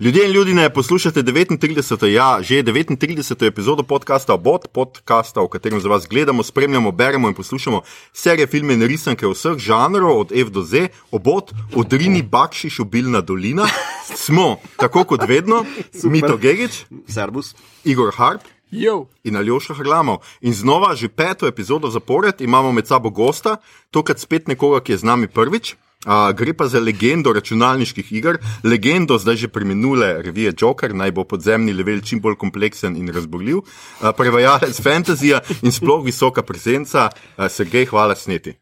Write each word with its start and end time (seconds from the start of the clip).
Ljudje 0.00 0.26
in 0.26 0.32
ljudje, 0.32 0.70
poslušate 0.70 1.22
39. 1.22 2.06
ja, 2.06 2.42
že 2.42 2.62
39. 2.62 3.46
epizodo 3.46 3.82
podcasta 3.82 4.34
Obot, 4.34 4.68
podcasta, 4.72 5.40
v 5.40 5.48
katerem 5.48 5.80
za 5.80 5.88
vas 5.88 6.08
gledamo, 6.08 6.42
spremljamo, 6.42 6.92
beremo 6.92 7.28
in 7.28 7.34
poslušamo 7.34 7.80
serije, 8.12 8.46
filme 8.46 8.74
in 8.74 8.82
risanke 8.82 9.26
vseh 9.26 9.56
žanrov, 9.56 10.20
od 10.20 10.32
F 10.32 10.50
do 10.50 10.62
Z, 10.62 10.88
Obot, 11.10 11.52
od 11.74 11.92
Rini 11.92 12.22
Bakšiš, 12.22 12.80
Obilna 12.80 13.20
dolina. 13.20 13.64
Smo, 14.24 14.60
tako 14.76 15.04
kot 15.04 15.24
vedno, 15.28 15.64
Mito 16.04 16.36
Gigič, 16.36 16.84
Servus. 17.08 17.54
Igor 17.84 18.12
Harp. 18.16 18.42
Jo. 18.70 19.06
In 19.24 19.36
Aljoša 19.36 19.74
Hrlamov. 19.74 20.18
In 20.40 20.52
znova, 20.52 20.94
že 20.94 21.08
peto 21.08 21.46
epizodo 21.46 21.88
zapored, 21.90 22.40
imamo 22.40 22.72
med 22.72 22.86
sabo 22.86 23.10
gosta, 23.10 23.56
tokrat 23.90 24.20
spet 24.20 24.48
nekoga, 24.48 24.80
ki 24.80 24.92
je 24.92 24.98
z 24.98 25.04
nami 25.04 25.28
prvič. 25.28 25.76
Uh, 26.04 26.30
gre 26.36 26.52
pa 26.54 26.68
za 26.68 26.78
legendo 26.80 27.32
računalniških 27.32 28.12
iger, 28.12 28.36
legendo 28.64 29.18
zdaj 29.18 29.36
že 29.36 29.48
preminule 29.48 30.22
revije 30.22 30.52
Joker, 30.60 30.94
naj 30.94 31.10
bo 31.10 31.24
podzemni 31.24 31.72
level 31.72 32.00
čim 32.00 32.20
bolj 32.20 32.36
kompleksen 32.38 32.96
in 32.96 33.08
razborljiv, 33.10 33.56
uh, 33.56 34.12
prevajalec 34.16 34.78
fantazija 34.82 35.40
in 35.62 35.72
sploh 35.72 36.04
visoka 36.04 36.42
prezenca, 36.42 37.08
uh, 37.10 37.48
Sergej, 37.50 37.88
hvala 37.90 38.14
sneti. 38.14 38.54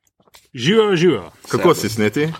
Živijo, 0.54 0.96
živijo. 0.96 1.30
Kako 1.48 1.74
si 1.74 1.88
sneti? 1.88 2.32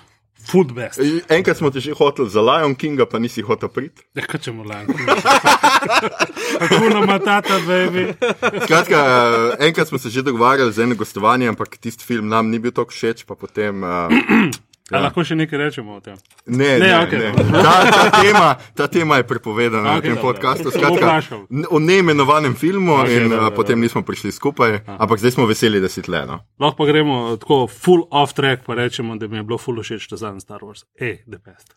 Food 0.50 0.72
best. 0.72 1.00
Enkrat 1.28 1.56
smo 1.56 1.70
te 1.70 1.80
že 1.80 1.92
hoteli 1.92 2.30
za 2.30 2.40
Lion 2.40 2.74
Kinga, 2.74 3.06
pa 3.06 3.18
nisi 3.18 3.42
hotel 3.42 3.68
priti. 3.68 4.02
Ja, 4.14 4.24
kaj 4.24 4.40
če 4.40 4.52
mu 4.52 4.64
lajam? 4.64 4.92
Kako 6.58 6.88
nam 6.88 7.08
matata, 7.12 7.60
baby? 7.64 8.12
Skratka, 8.64 9.00
uh, 9.00 9.66
enkrat 9.66 9.88
smo 9.88 9.98
se 9.98 10.10
že 10.10 10.22
dogovarjali 10.22 10.72
za 10.72 10.82
eno 10.82 10.94
gostovanje, 10.94 11.48
ampak 11.48 11.76
tisti 11.76 12.04
film 12.04 12.28
nam 12.28 12.50
ni 12.50 12.58
bil 12.58 12.72
tako 12.72 12.92
všeč, 12.92 13.24
pa 13.24 13.34
potem. 13.34 13.82
Uh, 13.82 14.62
Ja. 14.92 15.00
lahko 15.00 15.22
še 15.24 15.32
nekaj 15.32 15.58
rečemo 15.58 15.94
o 15.96 16.00
tem? 16.04 16.16
Ne, 16.44 16.74
ne, 16.76 16.86
Ne, 16.86 16.96
okej, 17.06 17.18
ne. 17.18 17.28
dobro. 17.32 17.62
Ta, 17.64 17.72
ta, 17.88 18.20
tema, 18.20 18.48
ta 18.76 18.86
tema 18.86 19.16
je 19.16 19.24
prepovedana 19.24 19.94
okay, 19.94 19.98
Okej, 19.98 20.10
tem 20.12 20.18
podkastu. 20.20 20.72
Skratka, 20.74 21.38
o 21.72 21.78
neimenovanem 21.80 22.52
filmu 22.52 22.98
okay, 22.98 23.22
in 23.22 23.32
dobro, 23.32 23.48
potem 23.56 23.78
dobro. 23.78 23.82
nismo 23.82 24.02
prišli 24.04 24.32
skupaj, 24.32 24.84
ampak 24.84 25.24
zdaj 25.24 25.38
smo 25.38 25.48
veseli, 25.48 25.80
da 25.80 25.88
si 25.88 26.04
tle. 26.04 26.26
No. 26.28 26.42
Lahko 26.60 26.84
pa 26.84 26.90
gremo 26.90 27.36
tako 27.40 27.64
full 27.64 28.04
off 28.12 28.36
track, 28.36 28.68
pa 28.68 28.76
rečemo, 28.76 29.16
da 29.16 29.24
mi 29.24 29.40
je 29.40 29.46
bilo 29.48 29.56
full 29.56 29.80
všeč 29.80 30.04
ta 30.12 30.20
zadnji 30.20 30.44
Star 30.44 30.60
Wars. 30.60 30.84
Ej, 31.00 31.24
the 31.24 31.40
best. 31.40 31.72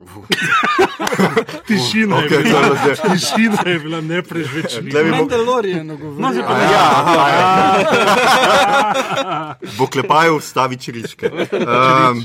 Tišina 1.66 2.16
je 2.16 2.26
Okej, 2.26 2.42
bila, 2.42 2.60
zdaj. 2.74 2.94
tišina 3.06 3.62
je 3.66 3.78
bila 3.78 4.00
neprežvečljiva. 4.02 5.02
Bi 5.02 5.10
mo- 5.10 5.16
Mandalorian 5.18 5.86
No, 5.86 5.96
govori. 5.96 6.24
zdaj 6.32 6.42
pa 6.42 6.52
A 6.52 6.58
ne. 6.58 6.64
Ja, 6.64 6.84
aha, 6.92 7.28
ja. 7.28 7.44
v 9.76 9.82
oklepaju 9.82 10.38
vstavi 10.38 10.76
čiričke. 10.78 11.30
Um, 11.30 12.24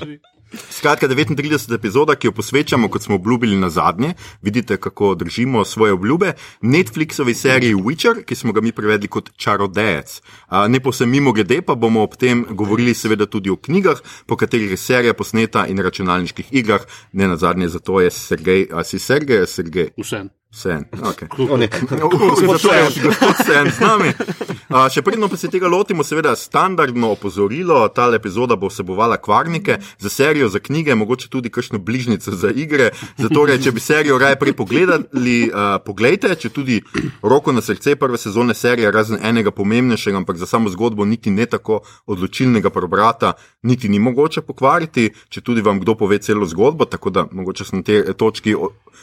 Skratka, 0.70 1.08
39. 1.08 1.74
epizoda, 1.76 2.16
ki 2.16 2.28
jo 2.28 2.32
posvečamo, 2.32 2.90
kot 2.90 3.04
smo 3.04 3.16
obljubili 3.16 3.56
na 3.56 3.70
zadnje, 3.70 4.14
vidite, 4.42 4.78
kako 4.78 5.16
držimo 5.16 5.66
svoje 5.66 5.94
obljube, 5.94 6.34
Netflixovi 6.62 7.34
seriji 7.34 7.76
Witcher, 7.76 8.24
ki 8.24 8.36
smo 8.36 8.54
ga 8.54 8.62
mi 8.62 8.72
prevedli 8.72 9.08
kot 9.08 9.32
čarodejec. 9.38 10.22
Ne 10.70 10.80
povsem 10.80 11.10
mimo 11.10 11.32
grede, 11.32 11.62
pa 11.62 11.76
bomo 11.76 12.04
ob 12.04 12.16
tem 12.16 12.46
govorili 12.50 12.94
seveda 12.94 13.26
tudi 13.26 13.50
o 13.50 13.56
knjigah, 13.56 14.02
po 14.26 14.38
katerih 14.38 14.72
je 14.72 14.78
serija 14.78 15.14
posneta 15.14 15.68
in 15.68 15.80
računalniških 15.80 16.52
igrah, 16.52 16.82
ne 17.14 17.28
na 17.28 17.38
zadnje, 17.38 17.70
zato 17.70 18.02
je 18.02 18.12
Sergej, 18.12 18.68
a 18.72 18.84
si 18.84 19.00
Sergej, 19.00 19.42
a 19.42 19.46
Sergej. 19.46 19.90
Vse. 19.98 20.26
Sen, 20.56 20.86
okay. 21.04 21.28
Sen, 21.88 22.00
gospod 23.04 23.36
Sen, 23.46 23.72
z 23.72 23.80
nami. 23.80 24.12
A, 24.72 24.86
še 24.88 25.02
predno 25.04 25.28
pa 25.28 25.36
se 25.36 25.50
tega 25.52 25.68
lotimo, 25.68 26.04
seveda, 26.08 26.32
standardno 26.40 27.10
opozorilo. 27.12 27.82
Ta 27.92 28.08
epizoda 28.16 28.56
bo 28.56 28.70
vsebovala 28.72 29.18
kvarnike 29.20 29.78
za 30.00 30.10
serijo, 30.10 30.48
za 30.50 30.62
knjige, 30.64 30.96
mogoče 30.96 31.28
tudi 31.30 31.52
kakšno 31.52 31.80
bližnjico 31.84 32.32
za 32.40 32.54
igre. 32.56 32.94
Zato, 33.20 33.44
če 33.52 33.74
bi 33.76 33.84
serijo 33.84 34.18
raje 34.22 34.40
prej 34.40 34.56
pogledali, 34.56 35.36
uh, 35.50 35.76
poglejte, 35.84 36.32
če 36.40 36.54
tudi 36.56 36.80
roko 37.20 37.52
na 37.52 37.62
srce 37.62 37.98
prve 38.00 38.18
sezone 38.18 38.56
serije, 38.56 38.94
razen 38.96 39.20
enega 39.22 39.52
pomembnejšega, 39.52 40.24
ampak 40.24 40.40
za 40.40 40.48
samo 40.48 40.72
zgodbo 40.72 41.06
niti 41.06 41.36
ne 41.36 41.46
tako 41.52 41.82
odločilnega 42.08 42.72
prebrata, 42.72 43.36
niti 43.68 43.92
ni 43.92 44.00
mogoče 44.00 44.42
pokvariti, 44.48 45.10
če 45.30 45.44
tudi 45.44 45.62
vam 45.66 45.84
kdo 45.84 46.00
pove 46.00 46.24
celo 46.24 46.48
zgodbo, 46.48 46.88
tako 46.88 47.12
da 47.12 47.28
mogoče 47.32 47.68
se 47.68 47.76
na 47.76 47.84
tej 47.84 48.04
točki 48.16 48.56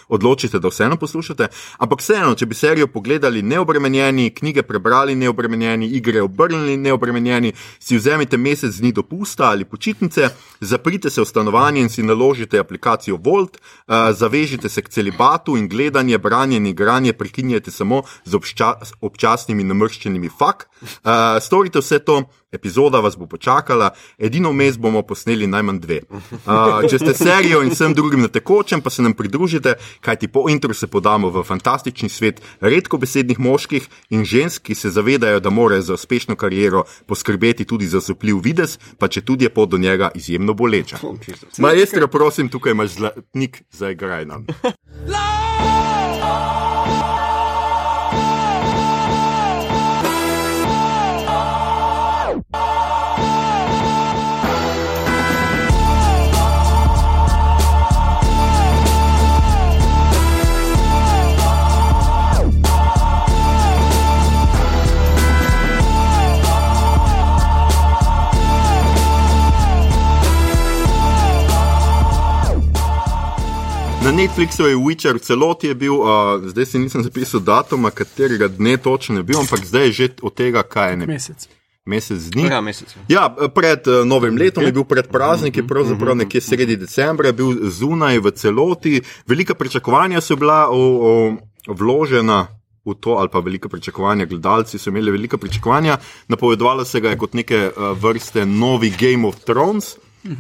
odločite, 0.09 0.59
da 0.59 0.69
vseeno 0.69 0.97
poslušate. 0.97 1.42
Ampak 1.79 2.01
vseeno, 2.01 2.35
če 2.35 2.47
bi 2.47 2.55
serijo 2.55 2.87
pogledali 2.87 3.43
neobremenjeni, 3.43 4.31
knjige 4.31 4.63
prebrali 4.63 5.15
neobremenjeni, 5.15 5.87
igre 5.87 6.23
obrnili 6.23 6.77
neobremenjeni, 6.77 7.53
si 7.79 7.97
vzemite 7.97 8.37
mesec 8.37 8.77
dni 8.81 8.93
dopusta 8.93 9.51
ali 9.51 9.65
počitnice, 9.65 10.29
zaprite 10.61 11.11
se 11.11 11.21
v 11.21 11.29
stanovanje 11.29 11.81
in 11.81 11.89
si 11.89 12.03
naložite 12.03 12.59
aplikacijo 12.59 13.19
Volt, 13.23 13.57
uh, 13.57 14.11
zavežite 14.13 14.69
se 14.69 14.83
k 14.83 14.89
celibatu 14.89 15.57
in 15.57 15.69
gledanje, 15.69 16.19
branje 16.19 16.57
in 16.57 16.67
igranje 16.67 17.13
prekinjate 17.13 17.71
samo 17.71 18.03
z 18.25 18.35
obča 18.35 18.75
občasnimi 19.01 19.65
namrščenimi 19.65 20.31
fak. 20.39 20.69
Uh, 20.83 21.41
storite 21.41 21.79
vse 21.79 21.99
to. 21.99 22.23
Epizoda 22.53 23.01
vas 23.01 23.15
bo 23.17 23.25
počakala, 23.27 23.95
edino 24.19 24.51
vmes 24.53 24.77
bomo 24.77 25.01
posneli 25.09 25.47
najmanj 25.49 25.79
dve. 25.81 26.01
Uh, 26.13 26.83
če 26.85 26.99
ste 27.01 27.15
serijo 27.17 27.63
in 27.65 27.73
vsem 27.73 27.95
drugim 27.97 28.21
na 28.21 28.29
tekočem, 28.29 28.83
pa 28.85 28.93
se 28.93 29.01
nam 29.01 29.15
pridružite, 29.17 29.73
kajti 30.05 30.29
po 30.29 30.45
intro 30.53 30.77
se 30.77 30.87
podamo 30.87 31.31
v 31.33 31.45
fantastični 31.47 32.09
svet 32.09 32.43
redkobesednih 32.61 33.41
moških 33.41 33.89
in 34.11 34.25
žensk, 34.25 34.63
ki 34.63 34.75
se 34.75 34.91
zavedajo, 34.91 35.41
da 35.41 35.51
morajo 35.51 35.83
za 35.83 35.95
uspešno 35.95 36.37
kariero 36.37 36.85
poskrbeti 37.07 37.65
tudi 37.65 37.87
za 37.87 38.01
zopljiv 38.01 38.41
videz, 38.45 38.79
pa 38.99 39.09
če 39.09 39.25
tudi 39.25 39.49
je 39.49 39.55
pot 39.55 39.71
do 39.71 39.79
njega 39.79 40.11
izjemno 40.15 40.55
boleča. 40.55 40.99
Maestro, 41.59 42.09
prosim, 42.09 42.49
tukaj 42.49 42.73
imaš 42.73 42.99
zlatnik 43.01 43.63
za 43.71 43.91
igraj 43.91 44.27
Netflixu 74.13 74.67
je 74.69 74.77
Witcher 74.77 75.17
v 75.17 75.25
celoti 75.25 75.67
je 75.67 75.75
bil, 75.75 75.97
uh, 75.97 76.37
zdaj 76.45 76.67
si 76.67 76.79
nisem 76.79 77.01
zapisal 77.01 77.41
datuma, 77.41 77.89
katerega 77.91 78.49
dne 78.49 78.77
točno 78.77 79.17
je 79.17 79.25
bil, 79.25 79.41
ampak 79.41 79.65
zdaj 79.65 79.89
je 79.89 79.93
že 79.93 80.07
od 80.23 80.35
tega, 80.37 80.61
kaj 80.63 80.91
je 80.91 80.97
ne, 80.97 81.07
Mesec. 81.09 81.49
mesec 81.89 82.21
dni. 82.29 82.45
Ja, 82.53 82.61
mesec. 82.61 82.93
Ja, 83.09 83.33
pred 83.33 83.89
uh, 83.89 84.05
novim 84.05 84.37
letom 84.37 84.69
je 84.69 84.73
bil 84.73 84.85
pred 84.85 85.09
prazniki, 85.09 85.65
pravzaprav 85.65 86.17
nekje 86.17 86.45
sredi 86.45 86.77
decembra 86.77 87.33
je 87.33 87.39
bil 87.41 87.73
zunaj 87.73 88.21
v 88.21 88.31
celoti. 88.37 89.01
Velika 89.27 89.57
pričakovanja 89.57 90.21
so 90.21 90.37
bila 90.37 90.69
o, 90.69 90.77
o, 90.77 91.13
vložena 91.73 92.53
v 92.85 92.95
to, 93.01 93.17
ali 93.17 93.33
pa 93.33 93.41
velika 93.41 93.69
pričakovanja, 93.69 94.29
gledalci 94.29 94.79
so 94.79 94.93
imeli 94.93 95.11
velika 95.11 95.41
pričakovanja. 95.41 95.97
Napovedovalo 96.29 96.85
se 96.85 97.01
ga 97.01 97.11
je 97.11 97.19
kot 97.19 97.33
neke 97.35 97.71
uh, 97.73 97.97
vrste 97.97 98.45
novi 98.47 98.93
Game 98.93 99.25
of 99.29 99.41
Thrones. 99.49 99.97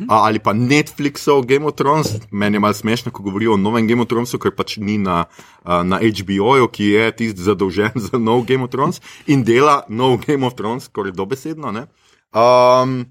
A, 0.08 0.14
ali 0.26 0.38
pa 0.38 0.52
Netflixov 0.52 1.42
Game 1.46 1.66
of 1.66 1.74
Thrones. 1.74 2.12
Meni 2.30 2.56
je 2.56 2.60
malo 2.60 2.74
smešno, 2.74 3.10
ko 3.12 3.22
govorijo 3.22 3.54
o 3.54 3.56
novem 3.56 3.88
Game 3.88 4.02
of 4.02 4.08
Thronesu, 4.08 4.38
ker 4.38 4.50
pač 4.54 4.76
ni 4.76 4.98
na, 4.98 5.24
na 5.64 5.98
HBO-ju, 5.98 6.68
ki 6.68 6.84
je 6.84 7.10
tisti 7.16 7.42
zadolžen 7.42 7.90
za 7.96 8.18
nov 8.18 8.44
Game 8.46 8.64
of 8.64 8.70
Thrones 8.70 9.00
in 9.26 9.42
dela 9.44 9.82
nov 9.88 10.20
Game 10.26 10.46
of 10.46 10.54
Thrones, 10.54 10.84
skoraj 10.84 11.12
dobesedno. 11.12 11.72
ne. 11.72 11.86
Um, 12.32 13.06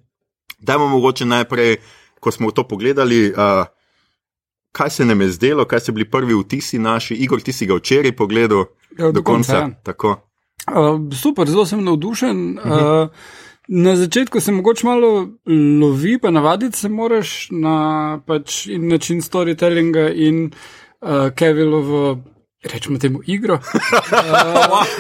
dajmo 0.59 0.87
mogoče 0.87 1.25
najprej, 1.25 1.77
ko 2.19 2.31
smo 2.31 2.51
to 2.51 2.63
pogledali, 2.67 3.31
uh, 3.31 3.65
kaj 4.71 4.89
se 4.89 5.05
nam 5.05 5.21
je 5.21 5.29
zdelo, 5.29 5.65
kaj 5.65 5.79
so 5.79 5.91
bili 5.91 6.09
prvi 6.09 6.33
vtisi 6.33 6.79
naši. 6.79 7.13
Igor, 7.13 7.41
ti 7.41 7.53
si 7.53 7.65
ga 7.65 7.75
včeraj 7.75 8.15
pogledal 8.15 8.65
Ja, 8.97 9.05
do, 9.05 9.11
do 9.11 9.23
konca, 9.23 9.53
konca. 9.53 9.57
ja. 9.57 9.83
Tako. 9.83 10.09
Uh, 10.67 11.13
super, 11.13 11.47
zelo 11.49 11.65
sem 11.65 11.83
navdušen. 11.83 12.59
Uh 12.59 12.65
-huh. 12.65 13.03
Uh, 13.03 13.09
na 13.73 13.95
začetku 13.95 14.39
se 14.39 14.51
mogoče 14.51 14.85
malo 14.85 15.29
lovi, 15.81 16.17
pa 16.19 16.31
navaditi 16.31 16.77
se 16.77 16.89
moraš 16.89 17.47
na 17.51 18.19
pač, 18.27 18.65
in 18.67 18.87
način 18.87 19.21
storytellinga 19.21 20.09
in 20.15 20.51
uh, 21.01 21.09
Kevilovo. 21.35 22.19
Rečemo 22.73 22.99
temu 22.99 23.19
igro. 23.25 23.59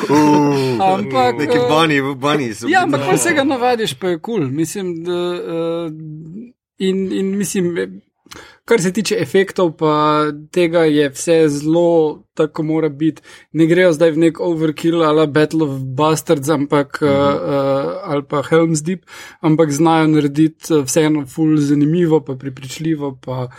Uh, 0.09 0.81
ampak. 0.81 1.37
Neki 1.37 1.57
eh, 1.57 1.67
bunny, 1.69 2.15
bunny 2.15 2.53
so. 2.53 2.67
Ja, 2.67 2.83
ampak 2.83 3.01
ko 3.09 3.17
se 3.17 3.33
ga 3.33 3.43
navadiš, 3.43 3.93
pa 3.93 4.07
je 4.07 4.19
kul. 4.19 4.39
Cool. 4.39 4.49
Mislim, 4.49 5.03
da. 5.03 5.11
Uh, 5.11 5.91
in, 6.77 7.11
in 7.11 7.37
mislim, 7.37 7.75
kar 8.71 8.81
se 8.81 8.93
tiče 8.93 9.15
efektov, 9.19 9.73
pa 9.77 10.23
tega 10.51 10.85
je 10.87 11.09
vse 11.11 11.47
zelo 11.49 12.23
tako 12.33 12.63
mora 12.63 12.89
biti. 12.89 13.21
Ne 13.51 13.65
grejo 13.67 13.91
zdaj 13.93 14.13
v 14.15 14.21
nek 14.23 14.39
overkill 14.39 15.03
ali 15.03 15.27
Battle 15.27 15.65
of 15.65 15.81
Bastards, 15.97 16.49
ampak, 16.49 17.01
mm 17.01 17.07
-hmm. 17.07 17.35
uh, 17.35 17.35
uh, 17.35 17.91
ali 18.03 18.23
pa 18.29 18.41
Helm's 18.41 18.83
Deep, 18.83 19.03
ampak 19.41 19.71
znajo 19.71 20.07
narediti 20.07 20.81
vseeno 20.85 21.25
full 21.25 21.57
zanimivo, 21.57 22.21
pa 22.21 22.35
pripričljivo, 22.35 23.19
pa 23.25 23.49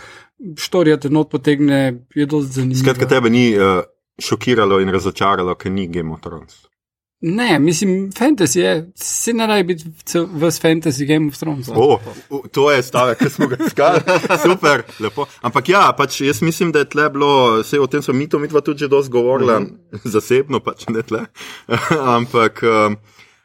štorija 0.56 0.96
te 0.96 1.10
not 1.10 1.30
potegne, 1.30 2.06
je 2.14 2.26
dosti 2.26 2.52
zanimivo. 2.52 2.80
Skratka, 2.80 3.06
tebe 3.06 3.30
ni 3.30 3.58
uh, 3.58 3.82
šokiralo 4.18 4.80
in 4.80 4.88
razočaralo, 4.88 5.54
ker 5.54 5.72
ni 5.72 5.88
Game 5.88 6.12
of 6.12 6.20
Thrones. 6.20 6.71
Ne, 7.24 7.58
mislim, 7.58 8.12
fantasy 8.12 8.58
je, 8.58 8.90
se 8.94 9.32
ne 9.32 9.46
rabi 9.46 9.62
biti 9.74 9.84
v 10.18 10.50
fantasy 10.50 11.06
Game 11.06 11.28
of 11.28 11.38
Thrones. 11.38 11.68
O, 11.74 12.00
to 12.52 12.70
je 12.70 12.82
stavek, 12.82 13.18
ki 13.18 13.30
smo 13.30 13.46
ga 13.46 13.56
iskali. 13.66 14.00
Super, 14.46 14.82
lepo. 15.00 15.26
Ampak 15.40 15.68
ja, 15.68 15.84
pač 15.98 16.20
jaz 16.20 16.42
mislim, 16.42 16.72
da 16.72 16.82
je 16.82 16.88
tle 16.90 17.06
bilo, 17.10 17.60
vse 17.60 17.80
o 17.80 17.86
tem 17.86 18.02
smo 18.02 18.14
mi 18.14 18.26
to 18.28 18.42
mitva 18.42 18.60
tudi 18.60 18.82
že 18.82 18.88
dosti 18.88 19.12
govorila, 19.12 19.60
mm 19.60 19.66
-hmm. 19.92 20.00
zasebno 20.04 20.60
pač 20.60 20.88
ne 20.88 21.02
tle. 21.02 21.20
ampak 22.16 22.62
um, 22.62 22.96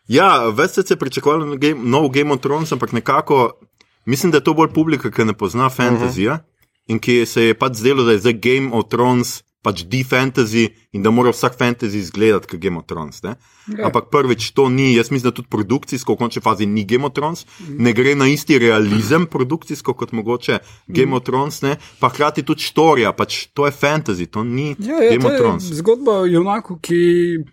ja, 0.07 0.49
več 0.49 0.71
se 0.71 0.83
je 0.89 0.97
pričakovalo 0.97 1.55
game, 1.55 1.81
nov 1.83 2.09
Game 2.09 2.33
of 2.33 2.41
Thrones, 2.41 2.71
ampak 2.71 2.91
nekako 2.91 3.59
mislim, 4.05 4.31
da 4.31 4.37
je 4.37 4.43
to 4.43 4.53
bolj 4.53 4.73
publika, 4.73 5.11
ki 5.11 5.25
ne 5.25 5.33
pozna 5.33 5.69
fantasyja 5.69 6.33
mm 6.33 6.37
-hmm. 6.37 6.87
in 6.87 6.99
ki 6.99 7.25
se 7.25 7.43
je 7.43 7.53
pač 7.53 7.73
zdelo, 7.73 8.03
da 8.03 8.11
je 8.11 8.19
zdaj 8.19 8.33
Game 8.33 8.69
of 8.73 8.85
Thrones 8.89 9.43
pač 9.67 9.83
di-fantasy 9.83 10.69
in 10.95 11.03
da 11.03 11.11
mora 11.11 11.33
vsak 11.35 11.57
fantasy 11.59 11.99
izgledati 11.99 12.47
kot 12.47 12.59
Game 12.63 12.79
of 12.79 12.85
Thrones. 12.87 13.19
Ne? 13.23 13.35
Ja. 13.67 13.89
Ampak 13.89 14.07
prvič 14.11 14.51
to 14.55 14.69
ni, 14.71 14.93
jaz 14.95 15.11
mislim, 15.11 15.27
da 15.27 15.35
tudi 15.35 15.51
produkcijsko, 15.51 16.15
v 16.15 16.21
končni 16.21 16.41
fazi 16.41 16.65
ni 16.65 16.85
Game 16.87 17.03
of 17.05 17.11
Thrones, 17.17 17.43
ne 17.67 17.91
gre 17.93 18.15
na 18.15 18.29
isti 18.31 18.59
realizem 18.63 19.27
produkcijsko 19.27 19.93
kot 19.93 20.15
mogoče 20.15 20.61
Game 20.87 21.15
of 21.15 21.27
Thrones, 21.27 21.59
ne? 21.67 21.75
pa 21.99 22.07
hkrati 22.09 22.45
tudi 22.47 22.63
štorija, 22.63 23.11
pač 23.11 23.49
to 23.51 23.67
je 23.67 23.75
fantasy, 23.75 24.29
to 24.31 24.45
ni 24.47 24.71
ja, 24.79 25.03
ja, 25.03 25.11
Game 25.11 25.27
of 25.27 25.35
Thrones. 25.35 25.67
Zgodba 25.81 26.21
o 26.23 26.25
junaku, 26.25 26.79
ki 26.79 27.03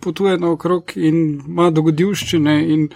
potuje 0.00 0.38
naokrog 0.38 0.94
in 0.94 1.40
ima 1.42 1.72
dogodivščine 1.74 2.58
in 2.70 2.88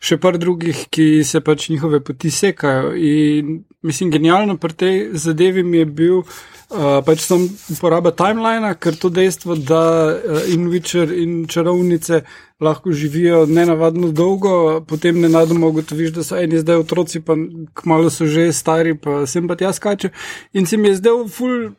še 0.00 0.18
par 0.20 0.38
drugih, 0.38 0.86
ki 0.92 1.24
se 1.24 1.40
pač 1.44 1.68
njihove 1.70 2.00
poti 2.04 2.30
sekajo. 2.30 2.94
In 2.94 3.60
mislim, 3.82 4.10
genialno 4.10 4.56
pri 4.56 4.72
tej 4.72 4.96
zadevi 5.12 5.62
mi 5.62 5.82
je 5.82 5.86
bil. 5.86 6.22
Uh, 6.70 7.00
pač 7.02 7.24
sem 7.26 7.48
uporabljal 7.74 8.14
timeline, 8.14 8.68
ker 8.78 8.94
to 8.94 9.08
dejstvo, 9.10 9.56
da 9.58 9.82
uh, 10.14 10.44
in 10.54 10.68
Witcher 10.70 11.10
in 11.10 11.48
čarovnice 11.50 12.20
lahko 12.62 12.92
živijo 12.94 13.40
nenavadno 13.50 14.12
dolgo, 14.14 14.52
potem 14.86 15.18
ne 15.18 15.28
nadoma 15.28 15.66
ugotoviš, 15.66 16.12
da 16.14 16.22
so 16.22 16.38
eni 16.38 16.60
zdaj 16.62 16.84
otroci, 16.84 17.24
pa 17.26 17.34
kmalo 17.74 18.10
so 18.10 18.28
že 18.30 18.52
stari, 18.54 18.94
pa 18.94 19.24
sem 19.26 19.50
pa 19.50 19.58
tja 19.58 19.72
skače. 19.74 20.12
In 20.54 20.66
se 20.70 20.76
mi 20.76 20.92
je 20.92 21.00
zdel 21.00 21.26
ful 21.26 21.72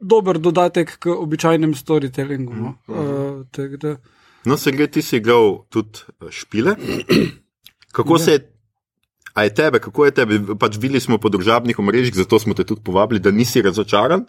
dober 0.00 0.38
dodatek 0.38 0.94
k 1.02 1.10
običajnem 1.10 1.74
storytellingu. 1.74 2.54
No, 2.54 2.74
uh, 2.86 3.98
no 4.44 4.56
se 4.56 4.72
gre, 4.72 4.86
ti 4.86 5.02
si 5.02 5.16
igral 5.16 5.64
tudi 5.68 6.06
špile. 6.30 6.76
Kako 7.96 8.14
ja. 8.14 8.24
se 8.24 8.32
je 8.32 8.50
A 9.34 9.42
je 9.42 9.54
tebe, 9.54 9.78
kako 9.78 10.04
je 10.04 10.10
tebe? 10.10 10.38
Pač 10.58 10.76
videli 10.76 11.00
smo 11.00 11.18
po 11.18 11.30
družabnih 11.30 11.78
omrežjih, 11.78 12.14
zato 12.14 12.38
smo 12.38 12.54
te 12.54 12.66
tudi 12.66 12.82
povabili, 12.82 13.22
da 13.22 13.30
nisi 13.30 13.62
razočaran. 13.62 14.26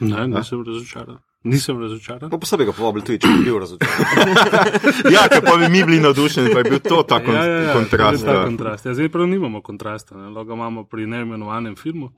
Ne, 0.00 0.26
nisem 0.30 0.62
razočaran. 0.66 1.18
Nisem 1.44 1.80
razočaran. 1.80 2.30
Pa 2.30 2.38
posebej 2.40 2.66
ga 2.66 2.72
povabili 2.72 3.04
tudi, 3.04 3.18
če 3.20 3.28
bi 3.28 3.42
bil 3.44 3.58
razočaran. 3.60 4.30
ja, 5.14 5.26
ker 5.28 5.42
pa 5.44 5.58
bi 5.60 5.68
mi 5.68 5.82
bili 5.84 5.98
navdušeni, 6.00 6.54
pa 6.54 6.62
je 6.62 6.70
bil 6.72 6.80
to 6.80 7.02
ta 7.04 7.18
kon 7.20 7.36
ja, 7.36 7.44
ja, 7.44 7.58
ja, 7.66 7.74
kontrast. 7.76 8.24
Ta 8.24 8.36
kontrast. 8.46 8.86
Ja, 8.88 8.94
zdaj 8.96 9.10
prav 9.12 9.28
nimamo 9.28 9.60
kontrasta, 9.60 10.16
logo 10.32 10.56
imamo 10.56 10.86
pri 10.88 11.04
neimenovanem 11.06 11.76
filmu. 11.76 12.14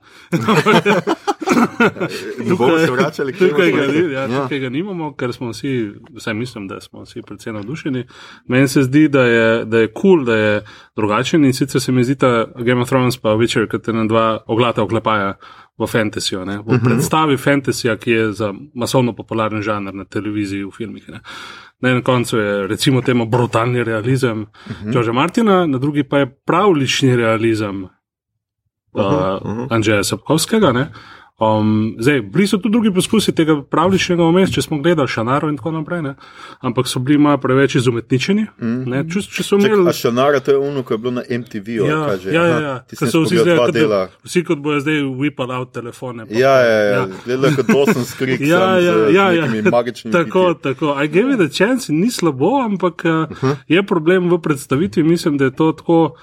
tukaj, 2.49 2.85
se 2.85 2.91
vračali, 2.91 3.35
tukaj, 3.35 3.71
ga, 3.71 3.83
ja, 3.83 4.21
ja. 4.21 4.43
tukaj 4.43 4.63
ga 4.63 4.71
nimamo, 4.71 5.11
ker 5.19 5.35
smo 5.35 5.51
vsi, 5.51 5.75
vsaj 6.21 6.33
mislim, 6.33 6.71
da 6.71 6.79
smo 6.81 7.03
vsi 7.03 7.21
predvsem 7.27 7.59
navdušeni. 7.59 8.07
Meni 8.47 8.67
se 8.71 8.87
zdi, 8.87 9.09
da 9.11 9.27
je 9.27 9.43
kul, 9.59 9.67
da, 9.67 9.81
je 9.83 9.91
cool, 10.01 10.23
da 10.23 10.35
je 10.35 10.65
drugačen 10.95 11.45
in 11.45 11.53
sicer 11.53 11.83
se 11.83 11.91
mi 11.91 12.07
zdi 12.07 12.15
ta 12.15 12.45
Game 12.55 12.81
of 12.81 12.87
Thrones 12.87 13.19
pa 13.19 13.35
Witcher, 13.35 13.67
kot 13.67 13.83
te 13.83 13.93
na 13.93 14.07
dva 14.07 14.37
oglata 14.47 14.87
oklepaja 14.87 15.35
v 15.77 15.87
fantasyju, 15.87 16.39
v 16.39 16.43
uh 16.43 16.47
mhm. 16.47 16.75
-huh. 16.75 16.83
predstavi 16.85 17.37
fantasyja, 17.37 17.97
ki 17.97 18.11
je 18.11 18.31
za 18.31 18.53
masovno 18.73 19.13
popularen 19.13 19.61
žanr 19.61 19.93
na 19.93 20.05
televiziji, 20.05 20.63
v 20.63 20.71
filmih. 20.71 21.09
Ne. 21.09 21.19
Na 21.79 21.89
enem 21.89 22.03
koncu 22.03 22.37
je 22.37 22.67
recimo 22.67 23.01
temu 23.01 23.25
brutalni 23.25 23.83
realizem 23.83 24.45
Čoža 24.93 25.11
uh 25.11 25.15
-huh. 25.17 25.21
Martina, 25.21 25.65
na 25.65 25.77
drugi 25.77 26.03
pa 26.03 26.17
je 26.17 26.35
pravlični 26.45 27.15
realizem 27.15 27.83
uh, 27.83 27.89
uh 28.93 29.01
-huh. 29.01 29.61
uh, 29.61 29.67
Andreja 29.69 30.03
Sapkovskega. 30.03 30.71
Ne. 30.71 30.91
Um, 31.39 31.95
zdaj, 31.99 32.21
bili 32.21 32.47
so 32.47 32.57
tudi 32.57 32.71
drugi 32.71 32.93
poskusi 32.93 33.31
tega 33.35 33.59
pravličnega 33.61 34.23
omesta, 34.25 34.55
če 34.55 34.61
smo 34.65 34.79
gledali 34.81 35.07
Šanaro 35.07 35.51
in 35.51 35.57
tako 35.59 35.71
naprej, 35.75 35.99
ne? 36.01 36.13
ampak 36.65 36.87
so 36.89 36.97
bili 36.99 37.19
malo 37.21 37.37
preveč 37.37 37.75
izumetničeni. 37.75 38.47
Mm 38.61 38.85
-hmm. 38.85 39.13
če, 39.13 39.43
če 39.43 39.43
imeli... 39.55 39.93
Šanara, 39.93 40.39
to 40.39 40.51
je 40.51 40.57
ono, 40.57 40.83
ko 40.83 40.93
je 40.93 40.97
bilo 40.97 41.11
na 41.11 41.21
MTV. 41.29 41.69
Ja, 41.69 42.05
kaže, 42.07 42.33
ja, 42.33 42.45
ja, 42.45 42.59
ja. 42.59 42.85
so 43.11 43.21
vsi 43.21 43.37
zdaj, 43.37 43.57
kot, 43.57 43.75
da, 43.75 44.07
vsi 44.23 44.43
kot 44.43 44.57
bojo 44.57 44.79
zdaj 44.79 44.95
whipali 45.01 45.53
out 45.57 45.71
telefone. 45.71 46.25
Pa, 46.25 46.33
ja, 46.33 46.55
ja, 46.57 46.79
ja. 46.79 46.91
ja. 46.91 47.07
gledali 47.25 47.55
kot 47.55 47.67
Dawson 47.67 48.05
Skrik. 48.11 48.41
ja, 48.41 48.79
ja, 48.79 48.95
ja, 49.09 49.31
ja. 49.31 49.45
tako, 50.17 50.53
tako. 50.53 50.97
I 51.03 51.07
gave 51.07 51.33
it 51.33 51.51
a 51.51 51.53
chance, 51.53 51.93
ni 51.93 52.11
slabo, 52.11 52.61
ampak 52.65 53.05
uh 53.05 53.11
eh, 53.11 53.35
-huh. 53.41 53.55
je 53.67 53.83
problem 53.83 54.29
v 54.29 54.41
predstavitvi. 54.41 55.03
Mislim, 55.03 55.37
da 55.37 55.45
je 55.45 55.55
to 55.55 55.71
tako 55.71 56.15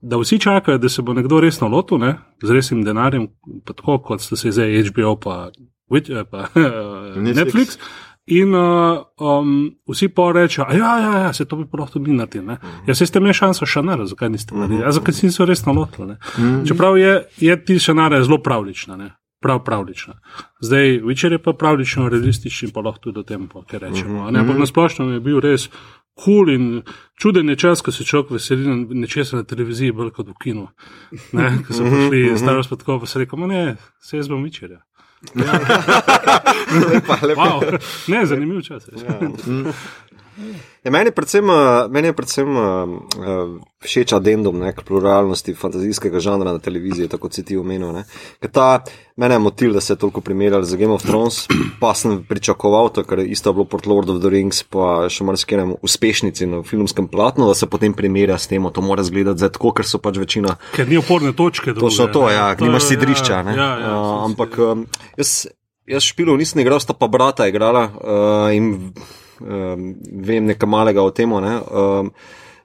da 0.00 0.16
vsi 0.16 0.38
čakajo, 0.38 0.78
da 0.78 0.88
se 0.88 1.02
bo 1.02 1.12
nekdo 1.12 1.40
resno 1.40 1.68
lotil, 1.68 1.98
ne? 1.98 2.14
z 2.42 2.50
resnim 2.50 2.84
denarjem, 2.84 3.28
tako 3.64 3.98
kot 3.98 4.20
ste 4.20 4.36
se 4.36 4.52
zdaj 4.52 4.82
HBO 4.90 5.16
pa, 5.16 5.50
eh, 5.96 6.24
pa 6.30 6.46
Netflix. 7.16 7.78
In 8.28 8.52
uh, 8.54 8.98
um, 9.16 9.70
vsi 9.88 10.08
pa 10.08 10.32
rečejo, 10.32 10.66
da 10.68 10.76
ja, 10.76 10.98
ja, 11.00 11.18
ja, 11.18 11.32
se 11.32 11.44
to 11.44 11.56
bi 11.56 11.78
lahko 11.78 11.98
mi 11.98 12.12
naredili. 12.12 12.44
Uh 12.44 12.50
-huh. 12.52 12.88
Ja, 12.88 12.94
se 12.94 13.06
ste 13.06 13.18
imeli 13.18 13.34
šanso 13.34 13.66
šanara, 13.66 14.06
zakaj 14.06 14.28
niste 14.28 14.54
naredili? 14.54 14.78
Uh 14.78 14.82
-huh. 14.82 14.88
ja, 14.88 14.92
zakaj 14.92 15.14
si 15.14 15.30
se 15.30 15.44
resno 15.44 15.72
lotili? 15.72 16.12
Uh 16.12 16.18
-huh. 16.38 16.68
Čeprav 16.68 16.98
je, 16.98 17.24
je 17.36 17.64
ti 17.64 17.78
šanara 17.78 18.22
zelo 18.22 18.38
pravlična. 18.38 18.96
Ne? 18.96 19.10
Prav 19.40 19.64
pravlična. 19.64 20.14
Zdaj, 20.60 20.98
večer 21.06 21.32
je 21.32 21.38
pa 21.42 21.52
pravlično, 21.52 22.08
realističen, 22.08 22.70
pa 22.74 22.80
lahko 22.80 23.00
tudi 23.00 23.20
o 23.20 23.22
tem, 23.22 23.48
kar 23.70 23.80
rečemo. 23.80 24.18
-huh. 24.20 24.40
Ampak 24.40 24.58
na 24.58 24.66
splošno 24.66 25.12
je 25.12 25.20
bil 25.20 25.40
res 25.40 25.68
kul 26.24 26.50
in 26.50 26.82
čuden 27.20 27.48
je 27.48 27.56
čas, 27.56 27.80
ko 27.80 27.92
se 27.92 28.04
človek 28.04 28.30
veseli 28.30 28.74
nečesa 28.90 29.36
na 29.36 29.44
televiziji, 29.46 29.92
bolj 29.92 30.10
kot 30.16 30.28
v 30.28 30.38
kinu. 30.42 30.68
Ne, 31.32 31.50
ko 31.66 31.72
so 31.72 31.84
prišli 31.84 32.22
mm 32.22 32.34
-hmm. 32.34 32.38
starost, 32.38 32.72
pa 32.86 33.06
se 33.06 33.18
rekel, 33.18 33.46
ne, 33.46 33.76
se 34.00 34.16
jaz 34.16 34.28
bom 34.28 34.42
večerja. 34.42 34.80
Ja. 35.34 35.52
lepa, 36.92 37.18
lepa. 37.26 37.42
Wow. 37.42 37.78
Ne, 38.08 38.26
zanimiv 38.26 38.62
čas. 38.62 38.88
Ja. 38.88 39.18
Ja, 40.84 40.90
meni 40.90 41.08
je 41.08 41.14
predvsem, 41.14 41.50
eh, 41.50 41.88
meni 41.90 42.08
je 42.08 42.14
predvsem 42.14 42.56
uh, 42.56 42.62
všeč 43.82 44.12
adendum 44.14 44.62
k 44.72 44.84
pluralnosti 44.86 45.54
fantazijskega 45.54 46.20
žanra 46.22 46.52
na 46.54 46.62
televiziji, 46.62 47.08
tako 47.10 47.30
si 47.32 47.42
ti 47.44 47.56
omenil. 47.58 47.92
Mene 49.18 49.34
je 49.34 49.38
motil, 49.38 49.72
da 49.74 49.80
se 49.80 49.92
je 49.92 49.98
toliko 49.98 50.20
primerjal 50.20 50.62
z 50.62 50.78
Game 50.78 50.94
of 50.94 51.02
Thrones, 51.02 51.46
pa 51.82 51.94
sem 51.94 52.22
pričakoval, 52.28 52.88
to, 52.94 53.02
kar 53.02 53.18
je 53.18 53.26
isto 53.34 53.52
bilo 53.52 53.64
pod 53.64 53.86
Lord 53.86 54.10
of 54.10 54.22
the 54.22 54.30
Rings, 54.30 54.62
pa 54.62 55.10
še 55.10 55.26
marsikaj 55.26 55.74
uspešnici 55.82 56.46
na 56.46 56.62
filmskem 56.62 57.10
platnu, 57.10 57.50
da 57.50 57.54
se 57.58 57.66
potem 57.66 57.94
primerja 57.94 58.38
s 58.38 58.46
tem, 58.46 58.62
to 58.70 58.82
mora 58.82 59.02
zgledati 59.02 59.42
zdaj 59.42 59.56
tako, 59.58 59.74
ker 59.74 59.86
so 59.86 59.98
pač 59.98 60.22
večina. 60.22 60.56
Ker 60.74 60.88
ni 60.88 60.98
oporne 60.98 61.34
točke. 61.34 61.74
Točno 61.74 62.06
to, 62.14 62.28
ja, 62.30 62.54
to 62.54 62.64
nimaš 62.66 62.92
sidrišča. 62.94 63.42
Ja, 63.42 63.54
ja, 63.54 63.70
ja, 63.82 63.94
uh, 63.94 64.26
ampak 64.30 64.54
um, 64.62 64.86
jaz, 65.18 65.48
jaz 65.86 66.06
špilov 66.06 66.38
nisem 66.38 66.62
igral, 66.62 66.78
sta 66.78 66.94
pa 66.94 67.10
brata 67.10 67.50
igrala. 67.50 67.88
Uh, 67.98 69.26
um, 69.40 69.94
vem 70.12 70.44
nekaj 70.44 70.68
malega 70.68 71.02
o 71.02 71.10
tem. 71.10 71.30
Ne? 71.30 71.60
Um, 71.70 72.12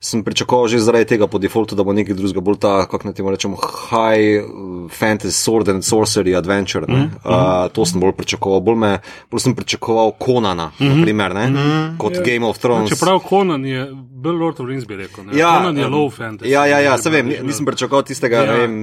sem 0.03 0.19
pričakoval 0.23 0.67
že 0.67 0.83
zaradi 0.83 1.15
tega 1.15 1.27
po 1.31 1.39
defaultu, 1.39 1.79
da 1.79 1.83
bo 1.87 1.95
nekaj 1.95 2.15
drugega, 2.15 2.43
bolj 2.43 2.59
ta, 2.59 2.73
kako 2.91 3.07
naj 3.07 3.15
temu 3.15 3.31
rečemo, 3.31 3.55
high 3.55 4.43
fantasy, 4.91 5.31
sword 5.31 5.71
and 5.71 5.87
sorcery 5.87 6.35
adventure. 6.35 6.83
Mm 6.83 6.95
-hmm. 6.95 7.07
uh, 7.23 7.71
to 7.71 7.85
sem 7.85 7.99
bolj 7.99 8.11
pričakoval, 8.11 8.59
bolj, 8.59 8.75
me, 8.75 8.99
bolj 9.31 9.39
sem 9.39 9.55
pričakoval 9.55 10.11
Konana, 10.19 10.71
mm 10.75 10.85
-hmm. 10.85 10.95
naprimer, 10.95 11.33
ne? 11.33 11.47
Mm 11.47 11.55
-hmm. 11.55 11.97
kot 11.97 12.13
yeah. 12.13 12.25
Game 12.27 12.45
of 12.47 12.59
Thrones. 12.59 12.89
Čeprav 12.89 13.19
Konan 13.19 13.65
je 13.65 13.87
bil 14.23 14.39
Lord 14.39 14.61
of 14.63 14.69
Rings, 14.69 14.87
bi 14.87 14.97
rekel. 14.99 15.27
Ne? 15.27 15.37
Ja, 15.37 15.57
Konan 15.59 15.77
je 15.77 15.87
low 15.91 16.09
fantasy. 16.11 16.51
Ja, 16.51 16.65
ja, 16.69 16.79
ja 16.79 16.97
se 16.97 17.11
vem, 17.13 17.29
nisem 17.43 17.67
pričakoval 17.67 18.05
tistega, 18.07 18.43
ja. 18.43 18.51
ne 18.51 18.59
vem. 18.59 18.77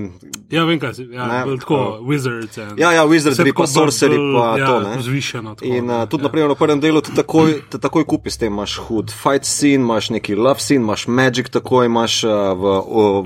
Ja, 0.51 0.65
vem, 0.67 0.81
kaj 0.83 0.97
si, 0.99 1.07
ja, 1.15 1.27
ne, 1.31 1.41
bil 1.47 1.61
tako, 1.63 1.79
uh, 1.79 2.07
Wizards. 2.09 2.59
And, 2.59 2.79
ja, 2.81 2.91
ja, 2.93 3.05
Wizards, 3.07 3.39
pa 3.57 3.67
Sorcery, 3.71 4.19
pa 4.35 4.47
ja, 4.59 4.67
to, 4.67 4.81
ne. 4.83 4.97
Zvišeno. 5.03 5.55
Tako, 5.55 5.71
in 5.71 5.91
uh, 5.91 6.03
tudi, 6.11 6.25
ja. 6.25 6.29
naprimer, 6.29 6.51
v 6.51 6.59
prvem 6.59 6.83
delu 6.83 7.03
te 7.07 7.15
takoj, 7.15 7.55
te 7.71 7.79
takoj 7.79 8.07
kupi 8.11 8.35
s 8.35 8.43
tem, 8.43 8.51
imaš 8.53 8.75
hud 8.89 9.15
fight 9.15 9.47
scene, 9.47 9.79
imaš 9.85 10.11
neki 10.17 10.35
love 10.35 10.59
scene, 10.59 10.83
imaš 10.83 11.07
magic, 11.07 11.53
tako 11.55 11.85
imaš 11.87 12.25
uh, 12.27 12.51
v, 12.59 12.75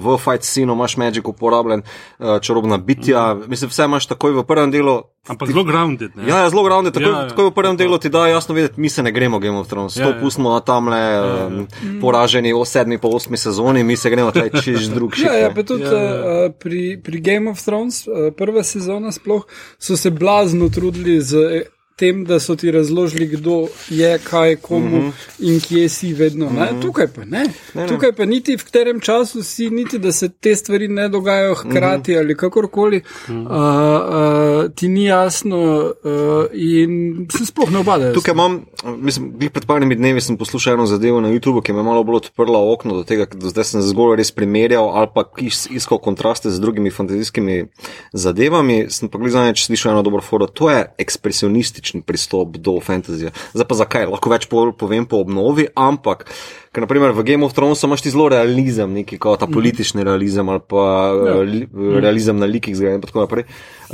v 0.05 0.19
fight 0.21 0.45
scene, 0.45 0.69
imaš 0.73 0.99
magic 1.01 1.25
uporabljen, 1.33 1.83
uh, 2.21 2.37
čarobna 2.45 2.77
bitja, 2.77 3.33
mm. 3.35 3.49
mislim, 3.49 3.73
vse 3.73 3.89
imaš 3.89 4.11
takoj 4.13 4.37
v 4.37 4.47
prvem 4.49 4.75
delu. 4.75 5.01
Ampak 5.25 5.49
zelo 5.49 5.65
grounded. 5.65 6.13
Ne? 6.17 6.29
Ja, 6.29 6.45
ja 6.45 6.51
zelo 6.53 6.63
grounded. 6.69 6.93
Tako, 6.93 7.09
ja, 7.09 7.21
ja. 7.25 7.29
tako 7.33 7.49
v 7.49 7.55
prvem 7.57 7.77
delu 7.81 7.97
ti 7.97 8.13
da 8.13 8.27
jasno 8.29 8.53
vedeti, 8.55 8.77
mi 8.77 8.93
se 8.93 9.03
ne 9.03 9.13
gremo 9.13 9.39
Game 9.41 9.57
of 9.57 9.69
Thrones. 9.69 9.97
Ja, 9.97 10.05
to 10.05 10.11
ja. 10.11 10.21
pustimo 10.21 10.53
na 10.53 10.61
tamle, 10.61 10.99
ja, 10.99 11.25
ja. 11.25 11.47
Um, 11.47 11.67
poraženi 12.05 12.53
v 12.53 12.65
sedmi, 12.69 12.99
pa 13.01 13.09
osmi 13.09 13.41
sezoni, 13.41 13.85
mi 13.85 13.97
se 13.97 14.11
gremo 14.11 14.33
čez 14.63 14.91
drug 14.97 15.17
šik. 15.17 15.27
Ja, 15.27 15.35
ja, 15.47 15.53
pa 15.55 15.65
tudi 15.67 15.89
ja, 15.89 15.93
ja. 15.93 16.19
Uh, 16.21 16.53
pri, 16.61 17.01
pri 17.05 17.21
Game 17.21 17.51
of 17.51 17.63
Thrones, 17.65 18.05
uh, 18.07 18.29
prva 18.37 18.63
sezona 18.63 19.13
sploh, 19.13 19.47
so 19.79 19.97
se 19.97 20.11
blazno 20.11 20.69
trudili 20.69 21.21
z 21.21 21.65
tem, 21.97 22.25
da 22.25 22.41
so 22.41 22.57
ti 22.57 22.71
razložili, 22.71 23.27
kdo 23.27 23.67
je, 23.89 24.19
kaj, 24.19 24.57
komu 24.57 24.99
mm 24.99 25.03
-hmm. 25.03 25.13
in 25.39 25.61
kje 25.61 25.89
si 25.89 26.13
vedno. 26.13 26.51
Mm 26.51 26.57
-hmm. 26.57 26.83
Tukaj 26.83 27.07
pa 27.09 27.25
ne. 27.25 27.45
ne. 27.75 27.89
Tukaj 27.89 28.13
pa 28.13 28.25
niti 28.25 28.57
v 28.57 28.65
katerem 28.65 29.01
času 29.01 29.43
si, 29.43 29.71
niti 29.71 29.99
da 29.99 30.13
se 30.13 30.29
te 30.29 30.57
stvari 30.57 30.89
ne 30.89 31.09
dogajajo 31.09 31.55
hkrati 31.55 32.13
mm 32.13 32.15
-hmm. 32.15 32.21
ali 32.21 32.37
kakorkoli, 32.37 33.03
mm 33.29 33.35
-hmm. 33.35 33.47
uh, 33.47 34.65
uh, 34.65 34.75
ti 34.75 34.89
ni 34.89 35.05
jasno 35.05 35.93
uh, 36.05 36.45
in 36.53 37.27
se 37.39 37.47
sploh 37.47 37.71
ne 37.71 37.79
obadajo. 37.79 38.15
Tukaj 38.15 38.33
imam, 38.33 38.65
mislim, 38.97 39.33
pred 39.53 39.67
parimi 39.67 39.95
dnevi 39.95 40.21
sem 40.21 40.37
poslušal 40.37 40.75
eno 40.75 40.87
zadevo 40.87 41.21
na 41.21 41.29
YouTubu, 41.29 41.63
ki 41.63 41.73
me 41.73 41.79
je 41.79 41.83
malo 41.83 42.05
bolj 42.05 42.17
odprla 42.17 42.73
okno 42.73 42.95
do 42.95 43.05
tega, 43.05 43.27
da 43.35 43.49
zdaj 43.49 43.65
sem 43.65 43.83
zgolj 43.83 44.17
res 44.17 44.33
primerjal 44.33 44.91
ali 44.95 45.09
pa 45.15 45.25
iskal 45.71 45.99
kontraste 45.99 46.51
z 46.51 46.61
drugimi 46.61 46.91
fantazijskimi 46.91 47.67
zadevami. 48.13 48.87
Sem 48.89 49.09
pa 49.09 49.19
gledal, 49.19 49.53
če 49.53 49.65
slišal 49.65 49.93
eno 49.93 50.03
dobro 50.03 50.23
foro, 50.23 50.47
to 50.47 50.71
je 50.71 50.87
ekspresionistično 50.99 51.84
specifičen 51.85 52.03
pristop 52.03 52.57
do 52.57 52.81
fantasy. 52.81 53.31
Zdaj 53.55 53.69
pa 53.69 53.75
zakaj? 53.75 54.07
Lahko 54.09 54.31
več 54.31 54.49
povem 54.49 55.07
po 55.07 55.21
obnovi, 55.21 55.69
ampak. 55.75 56.27
Ker, 56.75 56.83
naprimer, 56.83 57.13
v 57.15 57.23
Game 57.23 57.45
of 57.45 57.55
Thrones 57.55 57.83
imaš 57.85 58.03
ti 58.03 58.11
zelo 58.11 58.29
realizem, 58.29 58.91
neki 58.91 59.19
kot 59.19 59.39
ta 59.39 59.47
mhm. 59.47 59.55
politični 59.55 60.03
realizem 60.03 60.49
ali 60.49 60.61
pa 60.61 61.13
li, 61.47 61.69
realizem 62.01 62.39
na 62.39 62.47
likih 62.47 62.75
zgradb 62.75 62.99
in 62.99 63.05
tako 63.05 63.23
naprej. 63.23 63.45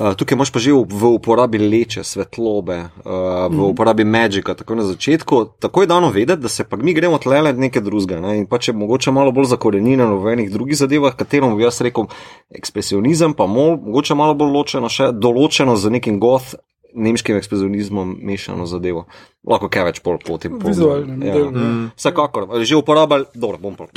Uh, 0.01 0.15
tukaj 0.17 0.39
imaš 0.39 0.53
pa 0.55 0.63
že 0.63 0.73
v, 0.73 0.87
v 0.87 1.11
uporabi 1.19 1.59
leče, 1.59 2.05
svetlobe, 2.07 2.79
uh, 3.05 3.51
v 3.51 3.59
mm. 3.59 3.65
uporabi 3.75 4.07
magika, 4.07 4.55
tako 4.55 4.79
na 4.79 4.87
začetku. 4.87 5.59
Tako 5.61 5.83
je 5.83 5.91
dano 5.91 6.09
vedeti, 6.15 6.41
da 6.41 6.49
se 6.49 6.65
pa 6.65 6.79
mi 6.81 6.95
gremo 6.95 7.19
tlele 7.19 7.53
nekaj 7.53 7.83
drugega. 7.83 8.21
Ne? 8.23 8.39
In 8.41 8.47
pa 8.49 8.63
če 8.63 8.73
mogoče 8.73 9.13
malo 9.13 9.35
bolj 9.35 9.51
zakorenjeno 9.51 10.23
v 10.23 10.39
enih 10.39 10.49
drugih 10.55 10.79
zadevah, 10.79 11.13
katerom 11.19 11.59
bi 11.59 11.67
jaz 11.67 11.83
rekel 11.85 12.09
ekspresionizem, 12.55 13.35
pa 13.37 13.51
mol, 13.51 13.77
mogoče 13.83 14.17
malo 14.17 14.39
bolj 14.39 14.55
ločeno, 14.55 14.89
še 14.89 15.11
določeno 15.13 15.77
z 15.77 15.99
nekim 15.99 16.23
goth 16.23 16.55
nemškim 16.95 17.37
eksplozionizmom 17.37 18.17
mešano 18.23 18.67
zadevo. 18.67 19.07
Lahko 19.47 19.71
kaj 19.73 19.87
več 19.89 20.01
pol 20.05 20.19
poti. 20.23 20.51
Vizualno. 20.53 21.17
Ja. 21.25 21.37
Mm. 21.51 21.85
Vsekakor, 21.97 22.49
že 22.65 22.77
uporabljal, 22.77 23.29
dobro, 23.35 23.59
bom 23.63 23.77
pa. 23.79 23.89